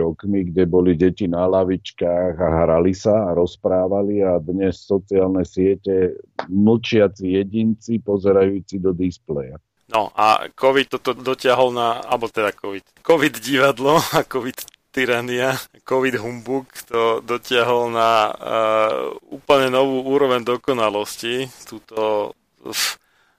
rokmi, 0.00 0.48
kde 0.48 0.64
boli 0.64 0.96
deti 0.96 1.28
na 1.28 1.44
lavičkách 1.44 2.40
a 2.40 2.48
hrali 2.64 2.96
sa 2.96 3.28
a 3.28 3.36
rozprávali 3.36 4.24
a 4.24 4.40
dnes 4.40 4.88
sociálne 4.88 5.44
siete 5.44 6.16
mlčiaci 6.48 7.36
jedinci 7.36 8.00
pozerajúci 8.00 8.80
do 8.80 8.96
displeja. 8.96 9.60
No 9.92 10.16
a 10.16 10.48
COVID 10.48 10.96
toto 10.96 11.12
dotiahol 11.12 11.68
na, 11.76 12.00
alebo 12.08 12.32
teda 12.32 12.48
COVID, 12.56 13.04
COVID 13.04 13.34
divadlo 13.44 14.00
a 14.00 14.24
COVID 14.24 14.64
tyrania, 14.96 15.60
COVID 15.84 16.24
humbug 16.24 16.72
to 16.88 17.20
dotiahol 17.20 17.92
na 17.92 18.32
uh, 18.32 19.12
úplne 19.28 19.68
novú 19.68 20.08
úroveň 20.08 20.40
dokonalosti, 20.40 21.52
túto 21.68 22.32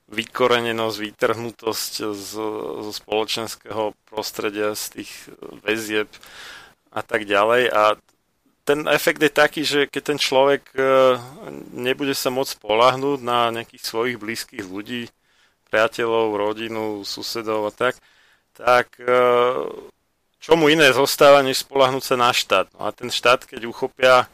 vykorenenosť, 0.09 0.97
vytrhnutosť 0.97 1.93
z, 2.13 2.31
zo 2.81 2.91
spoločenského 2.91 3.93
prostredia, 4.09 4.73
z 4.73 5.01
tých 5.01 5.11
väzieb 5.61 6.09
a 6.89 7.01
tak 7.05 7.29
ďalej. 7.29 7.69
A 7.69 7.93
ten 8.65 8.85
efekt 8.89 9.21
je 9.21 9.33
taký, 9.33 9.61
že 9.65 9.85
keď 9.89 10.13
ten 10.13 10.19
človek 10.21 10.63
uh, 10.77 11.17
nebude 11.73 12.13
sa 12.13 12.29
môcť 12.29 12.57
spolahnúť 12.57 13.19
na 13.21 13.49
nejakých 13.49 13.83
svojich 13.85 14.17
blízkych 14.21 14.65
ľudí, 14.65 15.09
priateľov, 15.69 16.38
rodinu, 16.38 17.05
susedov 17.05 17.69
a 17.69 17.73
tak, 17.73 17.97
tak 18.57 18.89
uh, 19.01 19.69
čo 20.41 20.57
mu 20.57 20.69
iné 20.69 20.89
zostáva, 20.93 21.45
než 21.45 21.61
spolahnúť 21.61 22.03
sa 22.03 22.15
na 22.17 22.33
štát. 22.33 22.69
No 22.73 22.85
a 22.85 22.93
ten 22.93 23.13
štát, 23.13 23.45
keď 23.45 23.69
uchopia, 23.69 24.25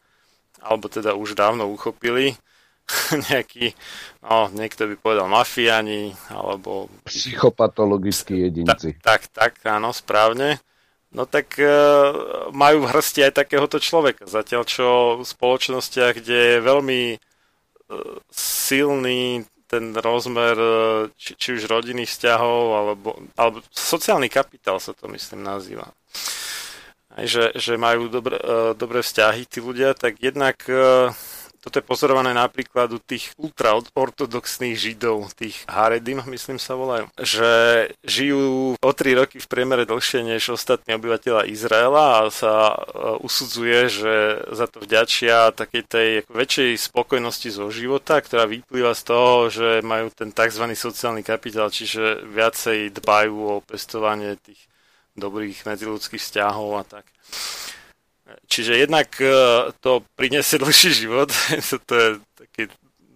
alebo 0.63 0.87
teda 0.87 1.15
už 1.15 1.35
dávno 1.35 1.67
uchopili, 1.67 2.39
nejaký, 3.29 3.73
no, 4.21 4.49
niekto 4.53 4.85
by 4.85 4.95
povedal 4.97 5.27
mafiáni, 5.29 6.13
alebo... 6.29 6.87
Psychopatologickí 7.09 8.49
jedinci. 8.49 8.97
Tak, 9.01 9.31
tak, 9.33 9.53
tak 9.61 9.65
áno, 9.65 9.89
správne. 9.89 10.61
No 11.15 11.23
tak 11.23 11.55
e, 11.57 11.71
majú 12.51 12.83
v 12.83 12.91
hrsti 12.91 13.31
aj 13.31 13.39
takéhoto 13.39 13.79
človeka. 13.79 14.27
Zatiaľ, 14.27 14.67
čo 14.67 14.85
v 15.17 15.23
spoločnostiach, 15.23 16.19
kde 16.19 16.59
je 16.59 16.65
veľmi 16.67 17.01
e, 17.15 17.17
silný 18.35 19.47
ten 19.65 19.95
rozmer 19.95 20.55
e, 20.59 20.75
či, 21.15 21.39
či 21.39 21.47
už 21.55 21.71
rodinných 21.71 22.11
vzťahov, 22.11 22.61
alebo, 22.75 23.09
alebo 23.39 23.63
sociálny 23.71 24.27
kapitál 24.27 24.77
sa 24.83 24.91
to 24.91 25.07
myslím 25.07 25.41
nazýva. 25.41 25.87
Aj, 27.15 27.23
že, 27.23 27.55
že 27.55 27.79
majú 27.79 28.11
dobré, 28.11 28.35
uh, 28.43 28.75
dobré 28.75 28.99
vzťahy 28.99 29.47
tí 29.47 29.63
ľudia, 29.63 29.95
tak 29.95 30.19
jednak 30.19 30.59
uh, 30.67 31.15
toto 31.65 31.81
je 31.81 31.89
pozorované 31.89 32.29
napríklad 32.37 32.93
u 32.93 33.01
tých 33.01 33.33
ultraortodoxných 33.41 34.77
židov, 34.77 35.33
tých 35.33 35.65
Haredim, 35.65 36.21
myslím 36.29 36.61
sa 36.61 36.77
volajú, 36.77 37.09
že 37.17 37.49
žijú 38.05 38.77
o 38.77 38.91
3 38.93 39.17
roky 39.25 39.41
v 39.41 39.49
priemere 39.49 39.89
dlhšie 39.89 40.21
než 40.21 40.53
ostatní 40.53 40.93
obyvateľa 40.93 41.49
Izraela 41.49 42.21
a 42.21 42.29
sa 42.29 42.69
e, 42.69 42.75
usudzuje, 43.25 43.79
že 43.89 44.13
za 44.53 44.69
to 44.69 44.85
vďačia 44.85 45.49
takej 45.57 45.83
tej 45.89 46.09
väčšej 46.29 46.93
spokojnosti 46.93 47.49
zo 47.49 47.73
života, 47.73 48.21
ktorá 48.21 48.45
vyplýva 48.45 48.93
z 48.93 49.01
toho, 49.01 49.49
že 49.49 49.81
majú 49.81 50.13
ten 50.13 50.29
tzv. 50.29 50.69
sociálny 50.69 51.25
kapitál, 51.25 51.73
čiže 51.73 52.21
viacej 52.29 52.93
dbajú 52.93 53.35
o 53.57 53.63
pestovanie 53.65 54.37
tých 54.37 54.61
dobrých 55.17 55.65
medziludských 55.65 56.21
vzťahov 56.21 56.69
a 56.77 56.83
tak. 56.85 57.05
Čiže 58.43 58.83
jednak 58.83 59.07
e, 59.21 59.27
to 59.79 60.03
priniesie 60.19 60.59
dlhší 60.59 60.91
život, 60.91 61.31
to 61.87 61.93
je 61.95 62.09
také 62.35 62.61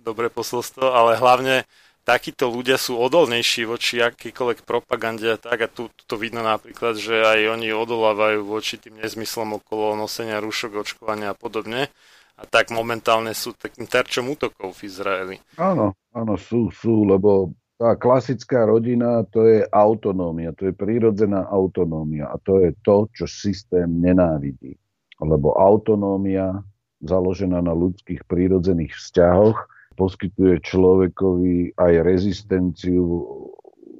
dobré 0.04 0.32
posolstvo, 0.32 0.90
ale 0.90 1.20
hlavne 1.20 1.68
takíto 2.08 2.50
ľudia 2.50 2.82
sú 2.82 2.98
odolnejší 2.98 3.70
voči 3.70 4.02
akýkoľvek 4.02 4.66
propagande 4.66 5.36
a 5.36 5.38
tak. 5.38 5.60
A 5.62 5.70
tu, 5.70 5.94
tu 5.94 6.04
to 6.10 6.16
vidno 6.18 6.42
napríklad, 6.42 6.98
že 6.98 7.22
aj 7.22 7.60
oni 7.60 7.70
odolávajú 7.70 8.50
voči 8.50 8.82
tým 8.82 8.98
nezmyslom 8.98 9.62
okolo 9.62 9.94
nosenia 9.94 10.42
rúšok, 10.42 10.82
očkovania 10.82 11.36
a 11.36 11.38
podobne. 11.38 11.94
A 12.40 12.48
tak 12.48 12.72
momentálne 12.72 13.36
sú 13.36 13.52
takým 13.52 13.86
terčom 13.86 14.32
útokov 14.32 14.72
v 14.80 14.88
Izraeli. 14.88 15.36
Áno, 15.60 15.94
áno, 16.16 16.34
sú, 16.40 16.72
sú, 16.72 17.04
lebo 17.04 17.52
tá 17.76 18.00
klasická 18.00 18.64
rodina 18.64 19.28
to 19.28 19.44
je 19.44 19.68
autonómia, 19.68 20.56
to 20.56 20.72
je 20.72 20.74
prírodzená 20.76 21.48
autonómia 21.52 22.32
a 22.32 22.40
to 22.40 22.64
je 22.64 22.72
to, 22.80 23.12
čo 23.12 23.28
systém 23.28 23.88
nenávidí 23.88 24.80
lebo 25.20 25.56
autonómia 25.56 26.64
založená 27.04 27.64
na 27.64 27.76
ľudských 27.76 28.24
prírodzených 28.28 28.96
vzťahoch 28.96 29.68
poskytuje 30.00 30.64
človekovi 30.64 31.76
aj 31.76 31.94
rezistenciu 32.08 33.04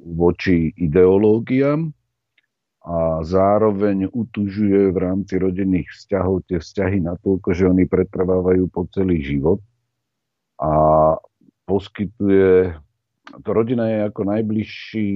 voči 0.00 0.72
ideológiám 0.80 1.92
a 2.80 3.20
zároveň 3.20 4.08
utužuje 4.08 4.88
v 4.88 4.96
rámci 4.96 5.36
rodinných 5.36 5.92
vzťahov 5.92 6.48
tie 6.48 6.56
vzťahy 6.56 7.04
natoľko, 7.04 7.52
že 7.52 7.68
oni 7.68 7.84
pretrvávajú 7.84 8.64
po 8.72 8.88
celý 8.88 9.20
život 9.20 9.60
a 10.56 10.72
poskytuje 11.68 12.72
to 13.30 13.50
rodina 13.54 13.86
je 13.86 13.98
ako 14.10 14.22
najbližší, 14.26 15.10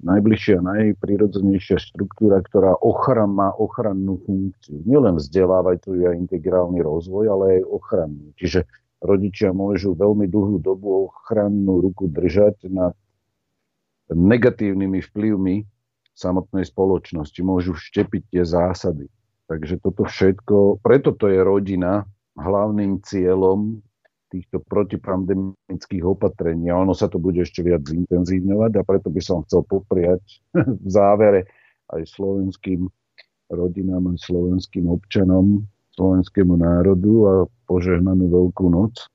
najbližšia, 0.00 0.58
najprirodzenejšia 0.64 1.76
štruktúra, 1.76 2.40
ktorá 2.40 2.80
ochran, 2.80 3.36
má 3.36 3.52
ochrannú 3.52 4.16
funkciu. 4.24 4.80
Nielen 4.88 5.20
vzdelávať 5.20 5.92
a 6.08 6.16
integrálny 6.16 6.80
rozvoj, 6.80 7.24
ale 7.28 7.44
aj 7.60 7.62
ochrannú. 7.68 8.32
Čiže 8.40 8.64
rodičia 9.04 9.52
môžu 9.52 9.92
veľmi 9.92 10.24
dlhú 10.24 10.56
dobu 10.64 11.12
ochrannú 11.12 11.84
ruku 11.84 12.08
držať 12.08 12.72
nad 12.72 12.96
negatívnymi 14.08 15.04
vplyvmi 15.04 15.56
samotnej 16.16 16.64
spoločnosti. 16.64 17.40
Môžu 17.44 17.76
vštepiť 17.76 18.22
tie 18.32 18.42
zásady. 18.48 19.12
Takže 19.44 19.76
toto 19.84 20.08
všetko, 20.08 20.80
preto 20.80 21.12
to 21.12 21.28
je 21.28 21.40
rodina 21.44 22.08
hlavným 22.40 23.04
cieľom 23.04 23.84
týchto 24.34 24.58
protipandemických 24.66 26.02
opatrení. 26.02 26.66
A 26.74 26.82
ono 26.82 26.90
sa 26.90 27.06
to 27.06 27.22
bude 27.22 27.38
ešte 27.38 27.62
viac 27.62 27.86
zintenzívňovať 27.86 28.72
a 28.74 28.82
preto 28.82 29.06
by 29.14 29.22
som 29.22 29.46
chcel 29.46 29.62
popriať 29.62 30.42
v 30.84 30.88
závere 30.90 31.46
aj 31.94 32.02
slovenským 32.10 32.90
rodinám, 33.54 34.10
aj 34.10 34.18
slovenským 34.26 34.90
občanom, 34.90 35.62
slovenskému 35.94 36.58
národu 36.58 37.14
a 37.30 37.32
požehnanú 37.70 38.26
Veľkú 38.26 38.66
noc 38.66 39.06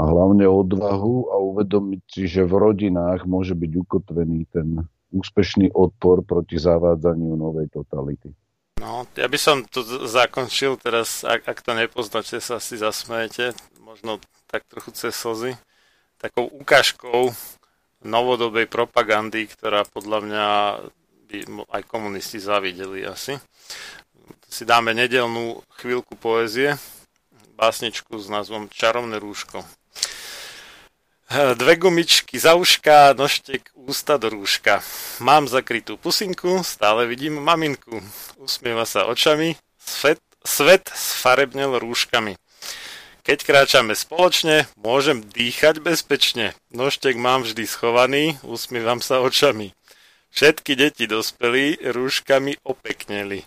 a 0.00 0.02
hlavne 0.08 0.48
odvahu 0.48 1.28
a 1.28 1.36
uvedomiť 1.36 2.02
si, 2.08 2.24
že 2.24 2.48
v 2.48 2.56
rodinách 2.56 3.28
môže 3.28 3.52
byť 3.52 3.72
ukotvený 3.84 4.48
ten 4.48 4.80
úspešný 5.12 5.74
odpor 5.76 6.24
proti 6.24 6.56
zavádzaniu 6.56 7.36
novej 7.36 7.68
totality. 7.68 8.32
No, 8.80 9.04
ja 9.12 9.28
by 9.28 9.36
som 9.36 9.60
to 9.68 9.84
zakončil 10.08 10.80
teraz, 10.80 11.20
ak, 11.20 11.44
ak 11.44 11.58
to 11.60 11.76
nepoznáte, 11.76 12.40
sa 12.40 12.56
si 12.56 12.80
zasmejete, 12.80 13.52
možno 13.90 14.22
tak 14.46 14.62
trochu 14.70 14.94
cez 14.94 15.18
slzy, 15.18 15.58
takou 16.22 16.46
ukážkou 16.46 17.34
novodobej 18.06 18.70
propagandy, 18.70 19.50
ktorá 19.50 19.82
podľa 19.82 20.18
mňa 20.22 20.46
by 21.26 21.38
aj 21.74 21.82
komunisti 21.90 22.38
zavideli 22.38 23.02
asi. 23.02 23.42
Si 24.46 24.62
dáme 24.62 24.94
nedelnú 24.94 25.58
chvíľku 25.82 26.14
poézie, 26.14 26.78
básničku 27.58 28.14
s 28.14 28.30
názvom 28.30 28.70
Čarovné 28.70 29.18
rúško. 29.18 29.66
Dve 31.30 31.74
gumičky 31.74 32.38
za 32.38 32.54
uška, 32.54 33.18
nožtek 33.18 33.74
ústa 33.74 34.22
do 34.22 34.30
rúška. 34.30 34.86
Mám 35.18 35.50
zakrytú 35.50 35.98
pusinku, 35.98 36.62
stále 36.62 37.10
vidím 37.10 37.42
maminku. 37.42 38.02
Usmieva 38.38 38.86
sa 38.86 39.10
očami, 39.10 39.58
svet, 39.82 40.22
svet 40.46 40.86
sfarebnel 40.94 41.78
rúškami. 41.82 42.38
Keď 43.20 43.38
kráčame 43.44 43.92
spoločne, 43.92 44.64
môžem 44.80 45.20
dýchať 45.20 45.84
bezpečne. 45.84 46.56
Nožtek 46.72 47.20
mám 47.20 47.44
vždy 47.44 47.68
schovaný, 47.68 48.40
usmievam 48.40 49.04
sa 49.04 49.20
očami. 49.20 49.76
Všetky 50.32 50.72
deti 50.78 51.04
dospelí 51.04 51.84
rúškami 51.84 52.64
opekneli. 52.64 53.44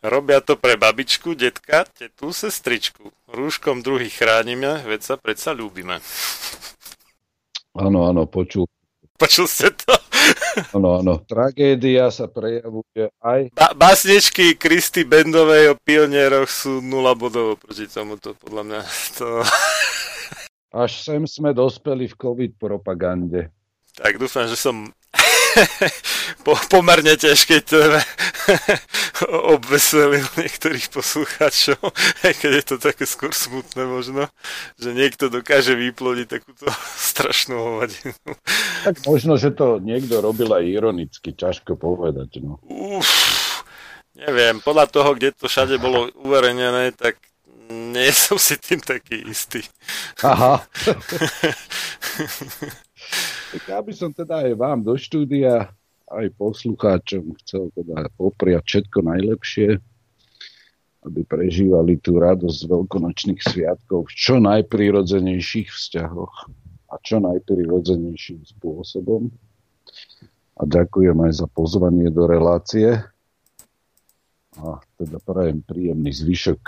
Robia 0.00 0.40
to 0.40 0.56
pre 0.56 0.80
babičku, 0.80 1.36
detka, 1.36 1.84
tetu, 1.84 2.32
sestričku. 2.32 3.12
Rúškom 3.28 3.84
druhých 3.84 4.16
chránime, 4.16 4.80
veď 4.88 5.00
sa 5.04 5.14
predsa 5.20 5.52
ľúbime. 5.52 6.00
Áno, 7.76 8.08
áno, 8.08 8.24
počul. 8.24 8.64
Počul 9.20 9.44
ste 9.44 9.68
to? 9.76 9.92
Áno, 10.72 11.04
áno. 11.04 11.20
Tragédia 11.28 12.08
sa 12.08 12.24
prejavuje 12.24 13.12
aj... 13.20 13.52
Ba- 13.52 13.76
básničky 13.76 14.56
Kristy 14.56 15.04
Bendovej 15.04 15.72
o 15.72 15.74
pionieroch 15.76 16.48
sú 16.48 16.80
nula 16.80 17.12
bodov 17.12 17.60
proti 17.60 17.84
tomuto, 17.84 18.32
podľa 18.40 18.62
mňa. 18.64 18.80
To... 19.20 19.44
Až 20.72 21.04
sem 21.04 21.22
sme 21.28 21.52
dospeli 21.52 22.08
v 22.08 22.16
COVID 22.16 22.56
propagande. 22.56 23.52
Tak 23.92 24.16
dúfam, 24.16 24.48
že 24.48 24.56
som 24.56 24.88
po, 26.46 26.54
pomerne 26.70 27.14
ťažkej 27.16 27.60
téme 27.66 28.00
obveselil 29.54 30.24
niektorých 30.36 30.88
poslucháčov, 30.90 31.80
aj 32.26 32.32
keď 32.38 32.52
je 32.60 32.64
to 32.64 32.76
také 32.80 33.04
skôr 33.06 33.32
smutné 33.34 33.86
možno, 33.86 34.28
že 34.78 34.94
niekto 34.94 35.28
dokáže 35.28 35.74
vyplodiť 35.76 36.26
takúto 36.40 36.66
strašnú 36.96 37.56
hovadinu. 37.56 38.16
Tak 38.86 39.04
možno, 39.06 39.36
že 39.36 39.52
to 39.52 39.82
niekto 39.82 40.22
robil 40.22 40.50
aj 40.54 40.64
ironicky, 40.66 41.34
ťažko 41.34 41.76
povedať. 41.76 42.40
No. 42.42 42.62
Uf, 42.66 43.64
neviem, 44.16 44.58
podľa 44.60 44.86
toho, 44.90 45.14
kde 45.14 45.34
to 45.36 45.46
všade 45.46 45.76
bolo 45.80 46.10
uverejnené, 46.20 46.94
tak 46.96 47.18
nie 47.70 48.10
som 48.10 48.34
si 48.34 48.58
tým 48.58 48.82
taký 48.82 49.30
istý. 49.30 49.62
Aha. 50.26 50.66
Tak 53.50 53.62
ja 53.66 53.78
by 53.82 53.92
som 53.94 54.10
teda 54.14 54.46
aj 54.46 54.54
vám 54.54 54.86
do 54.86 54.94
štúdia, 54.94 55.74
aj 56.10 56.26
poslucháčom 56.38 57.34
chcel 57.42 57.70
teda 57.74 58.10
popriať 58.18 58.62
všetko 58.66 58.98
najlepšie, 59.06 59.78
aby 61.06 61.20
prežívali 61.24 61.96
tú 61.98 62.18
radosť 62.18 62.56
z 62.60 62.70
veľkonočných 62.70 63.40
sviatkov 63.40 64.10
v 64.10 64.12
čo 64.14 64.36
najprirodzenejších 64.42 65.70
vzťahoch 65.70 66.34
a 66.90 66.94
čo 67.00 67.22
najprirodzenejším 67.22 68.42
spôsobom. 68.44 69.30
A 70.60 70.62
ďakujem 70.68 71.16
aj 71.24 71.32
za 71.40 71.46
pozvanie 71.48 72.12
do 72.12 72.28
relácie. 72.28 73.00
A 74.60 74.82
teda 74.98 75.22
prajem 75.22 75.64
príjemný 75.64 76.12
zvyšok 76.12 76.60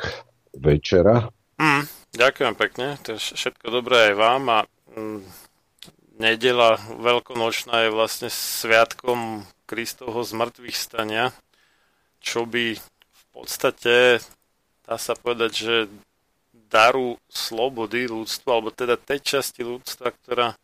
večera. 0.56 1.28
Mm, 1.60 1.84
ďakujem 2.16 2.54
pekne, 2.56 2.86
to 3.04 3.18
je 3.18 3.36
všetko 3.36 3.66
dobré 3.68 4.10
aj 4.10 4.14
vám 4.16 4.42
a 4.48 4.58
mm, 4.96 5.20
nedela 6.22 6.78
veľkonočná 6.78 7.90
je 7.90 7.90
vlastne 7.90 8.30
sviatkom 8.30 9.42
Kristovho 9.66 10.22
zmrtvých 10.22 10.78
stania, 10.78 11.34
čo 12.22 12.46
by 12.46 12.78
v 12.78 13.24
podstate, 13.34 14.22
dá 14.86 14.94
sa 14.94 15.18
povedať, 15.18 15.50
že 15.50 15.74
daru 16.70 17.18
slobody 17.26 18.06
ľudstvu, 18.06 18.48
alebo 18.48 18.70
teda 18.70 18.94
tej 18.94 19.20
časti 19.20 19.66
ľudstva, 19.66 20.14
ktorá 20.22 20.54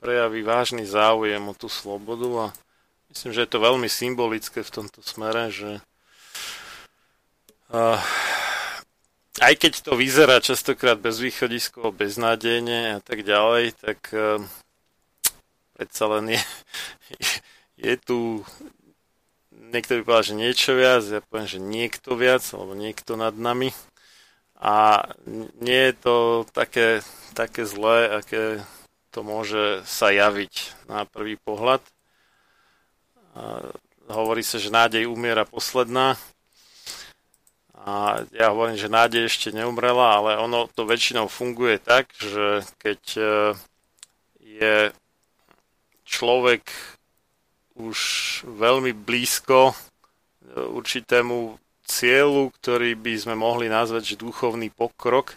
prejaví 0.00 0.40
vážny 0.40 0.88
záujem 0.88 1.44
o 1.44 1.54
tú 1.54 1.68
slobodu. 1.68 2.50
A 2.50 2.56
myslím, 3.12 3.30
že 3.36 3.44
je 3.44 3.50
to 3.52 3.60
veľmi 3.60 3.86
symbolické 3.86 4.64
v 4.64 4.74
tomto 4.74 5.04
smere, 5.04 5.52
že 5.52 5.84
aj 9.36 9.54
keď 9.58 9.72
to 9.82 9.98
vyzerá 9.98 10.38
častokrát 10.38 10.98
bezvýchodiskovo, 10.98 11.90
beznádejne 11.92 12.98
a 12.98 13.00
tak 13.02 13.26
ďalej, 13.26 13.74
tak 13.78 13.98
predsa 15.76 16.08
len 16.16 16.32
je, 16.32 16.42
je 17.76 17.94
tu 18.00 18.40
niekto 19.72 19.98
by 19.98 20.02
povedal, 20.06 20.26
že 20.32 20.40
niečo 20.40 20.72
viac, 20.72 21.02
ja 21.04 21.20
poviem, 21.20 21.48
že 21.48 21.60
niekto 21.60 22.16
viac, 22.16 22.42
alebo 22.54 22.72
niekto 22.72 23.18
nad 23.18 23.34
nami. 23.36 23.74
A 24.56 25.04
nie 25.60 25.92
je 25.92 25.94
to 26.00 26.16
také, 26.56 27.04
také 27.36 27.68
zlé, 27.68 28.08
aké 28.24 28.64
to 29.12 29.20
môže 29.20 29.84
sa 29.84 30.08
javiť 30.08 30.86
na 30.88 31.04
prvý 31.04 31.36
pohľad. 31.36 31.84
A 33.36 33.68
hovorí 34.08 34.40
sa, 34.40 34.56
že 34.56 34.72
nádej 34.72 35.04
umiera 35.12 35.44
posledná. 35.44 36.16
A 37.76 38.24
ja 38.32 38.50
hovorím, 38.50 38.80
že 38.80 38.88
nádej 38.90 39.28
ešte 39.28 39.52
neumrela, 39.52 40.18
ale 40.18 40.40
ono 40.40 40.66
to 40.72 40.88
väčšinou 40.88 41.28
funguje 41.28 41.78
tak, 41.78 42.10
že 42.18 42.66
keď 42.82 43.00
e, 43.14 43.24
je 44.42 44.74
človek 46.06 46.62
už 47.76 47.98
veľmi 48.46 48.96
blízko 48.96 49.70
e, 49.70 49.74
určitému 50.56 51.60
cieľu, 51.84 52.50
ktorý 52.56 52.96
by 52.96 53.14
sme 53.14 53.34
mohli 53.36 53.68
nazvať 53.68 54.16
že 54.16 54.22
duchovný 54.22 54.72
pokrok, 54.72 55.36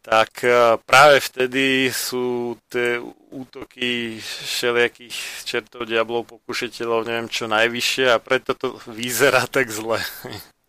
tak 0.00 0.44
e, 0.44 0.76
práve 0.84 1.20
vtedy 1.20 1.88
sú 1.92 2.56
tie 2.68 3.00
útoky 3.30 4.20
všelijakých 4.20 5.16
čertov, 5.44 5.88
diablov, 5.88 6.28
pokušiteľov, 6.28 7.08
neviem 7.08 7.28
čo 7.28 7.48
najvyššie 7.48 8.06
a 8.12 8.22
preto 8.22 8.52
to 8.56 8.76
vyzerá 8.88 9.44
tak 9.48 9.68
zle. 9.68 10.00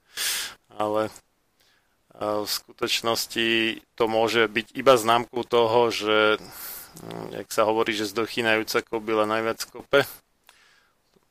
Ale 0.81 1.07
e, 1.07 1.11
v 2.19 2.47
skutočnosti 2.47 3.47
to 3.95 4.03
môže 4.07 4.47
byť 4.47 4.67
iba 4.79 4.93
známkou 4.95 5.43
toho, 5.47 5.91
že 5.91 6.39
jak 7.31 7.47
sa 7.51 7.63
hovorí, 7.67 7.95
že 7.95 8.09
zdochýnajúca 8.09 8.83
kobila 8.83 9.23
najviac 9.29 9.63
kope. 9.71 10.03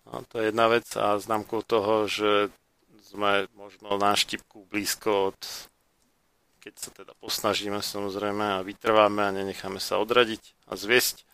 No, 0.08 0.24
to 0.26 0.40
je 0.40 0.50
jedna 0.50 0.66
vec 0.66 0.86
a 0.96 1.20
známkou 1.20 1.62
toho, 1.62 2.08
že 2.10 2.50
sme 3.10 3.50
možno 3.58 3.98
na 3.98 4.14
štipku 4.14 4.66
blízko 4.70 5.34
od 5.34 5.40
keď 6.60 6.74
sa 6.76 6.90
teda 6.92 7.12
posnažíme 7.16 7.80
samozrejme 7.80 8.60
a 8.60 8.64
vytrváme 8.64 9.24
a 9.24 9.32
nenecháme 9.32 9.80
sa 9.80 9.96
odradiť 9.96 10.68
a 10.68 10.76
zviesť 10.76 11.24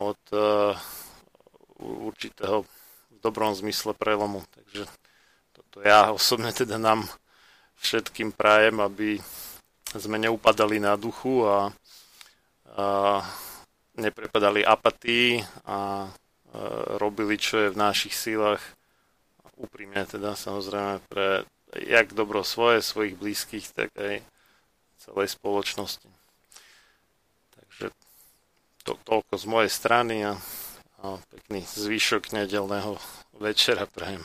od 0.00 0.20
uh, 0.32 0.72
určitého 1.80 2.64
v 2.64 3.16
dobrom 3.20 3.52
zmysle 3.52 3.92
prelomu. 3.92 4.40
Takže 4.56 4.88
toto 5.52 5.84
ja 5.84 6.08
osobne 6.08 6.56
teda 6.56 6.80
nám 6.80 7.04
všetkým 7.84 8.32
prajem, 8.32 8.80
aby 8.80 9.20
sme 9.92 10.16
neupadali 10.16 10.80
na 10.80 10.96
duchu 10.96 11.44
a 11.44 11.68
neprepadali 13.98 14.62
apatii 14.64 15.42
a, 15.66 16.08
robili, 16.98 17.38
čo 17.38 17.62
je 17.62 17.68
v 17.70 17.78
našich 17.78 18.14
sílach 18.14 18.62
úprimne 19.60 20.08
teda 20.08 20.34
samozrejme 20.34 21.04
pre 21.06 21.44
jak 21.76 22.16
dobro 22.16 22.42
svoje, 22.42 22.82
svojich 22.82 23.14
blízkych, 23.14 23.70
tak 23.70 23.94
aj 23.94 24.24
celej 24.98 25.28
spoločnosti. 25.36 26.08
Takže 27.54 27.94
to, 28.82 28.98
toľko 29.06 29.34
z 29.36 29.44
mojej 29.46 29.70
strany 29.70 30.16
a, 30.26 30.34
a 31.04 31.20
pekný 31.30 31.62
zvyšok 31.62 32.34
nedelného 32.34 32.98
večera 33.38 33.86
prajem. 33.86 34.24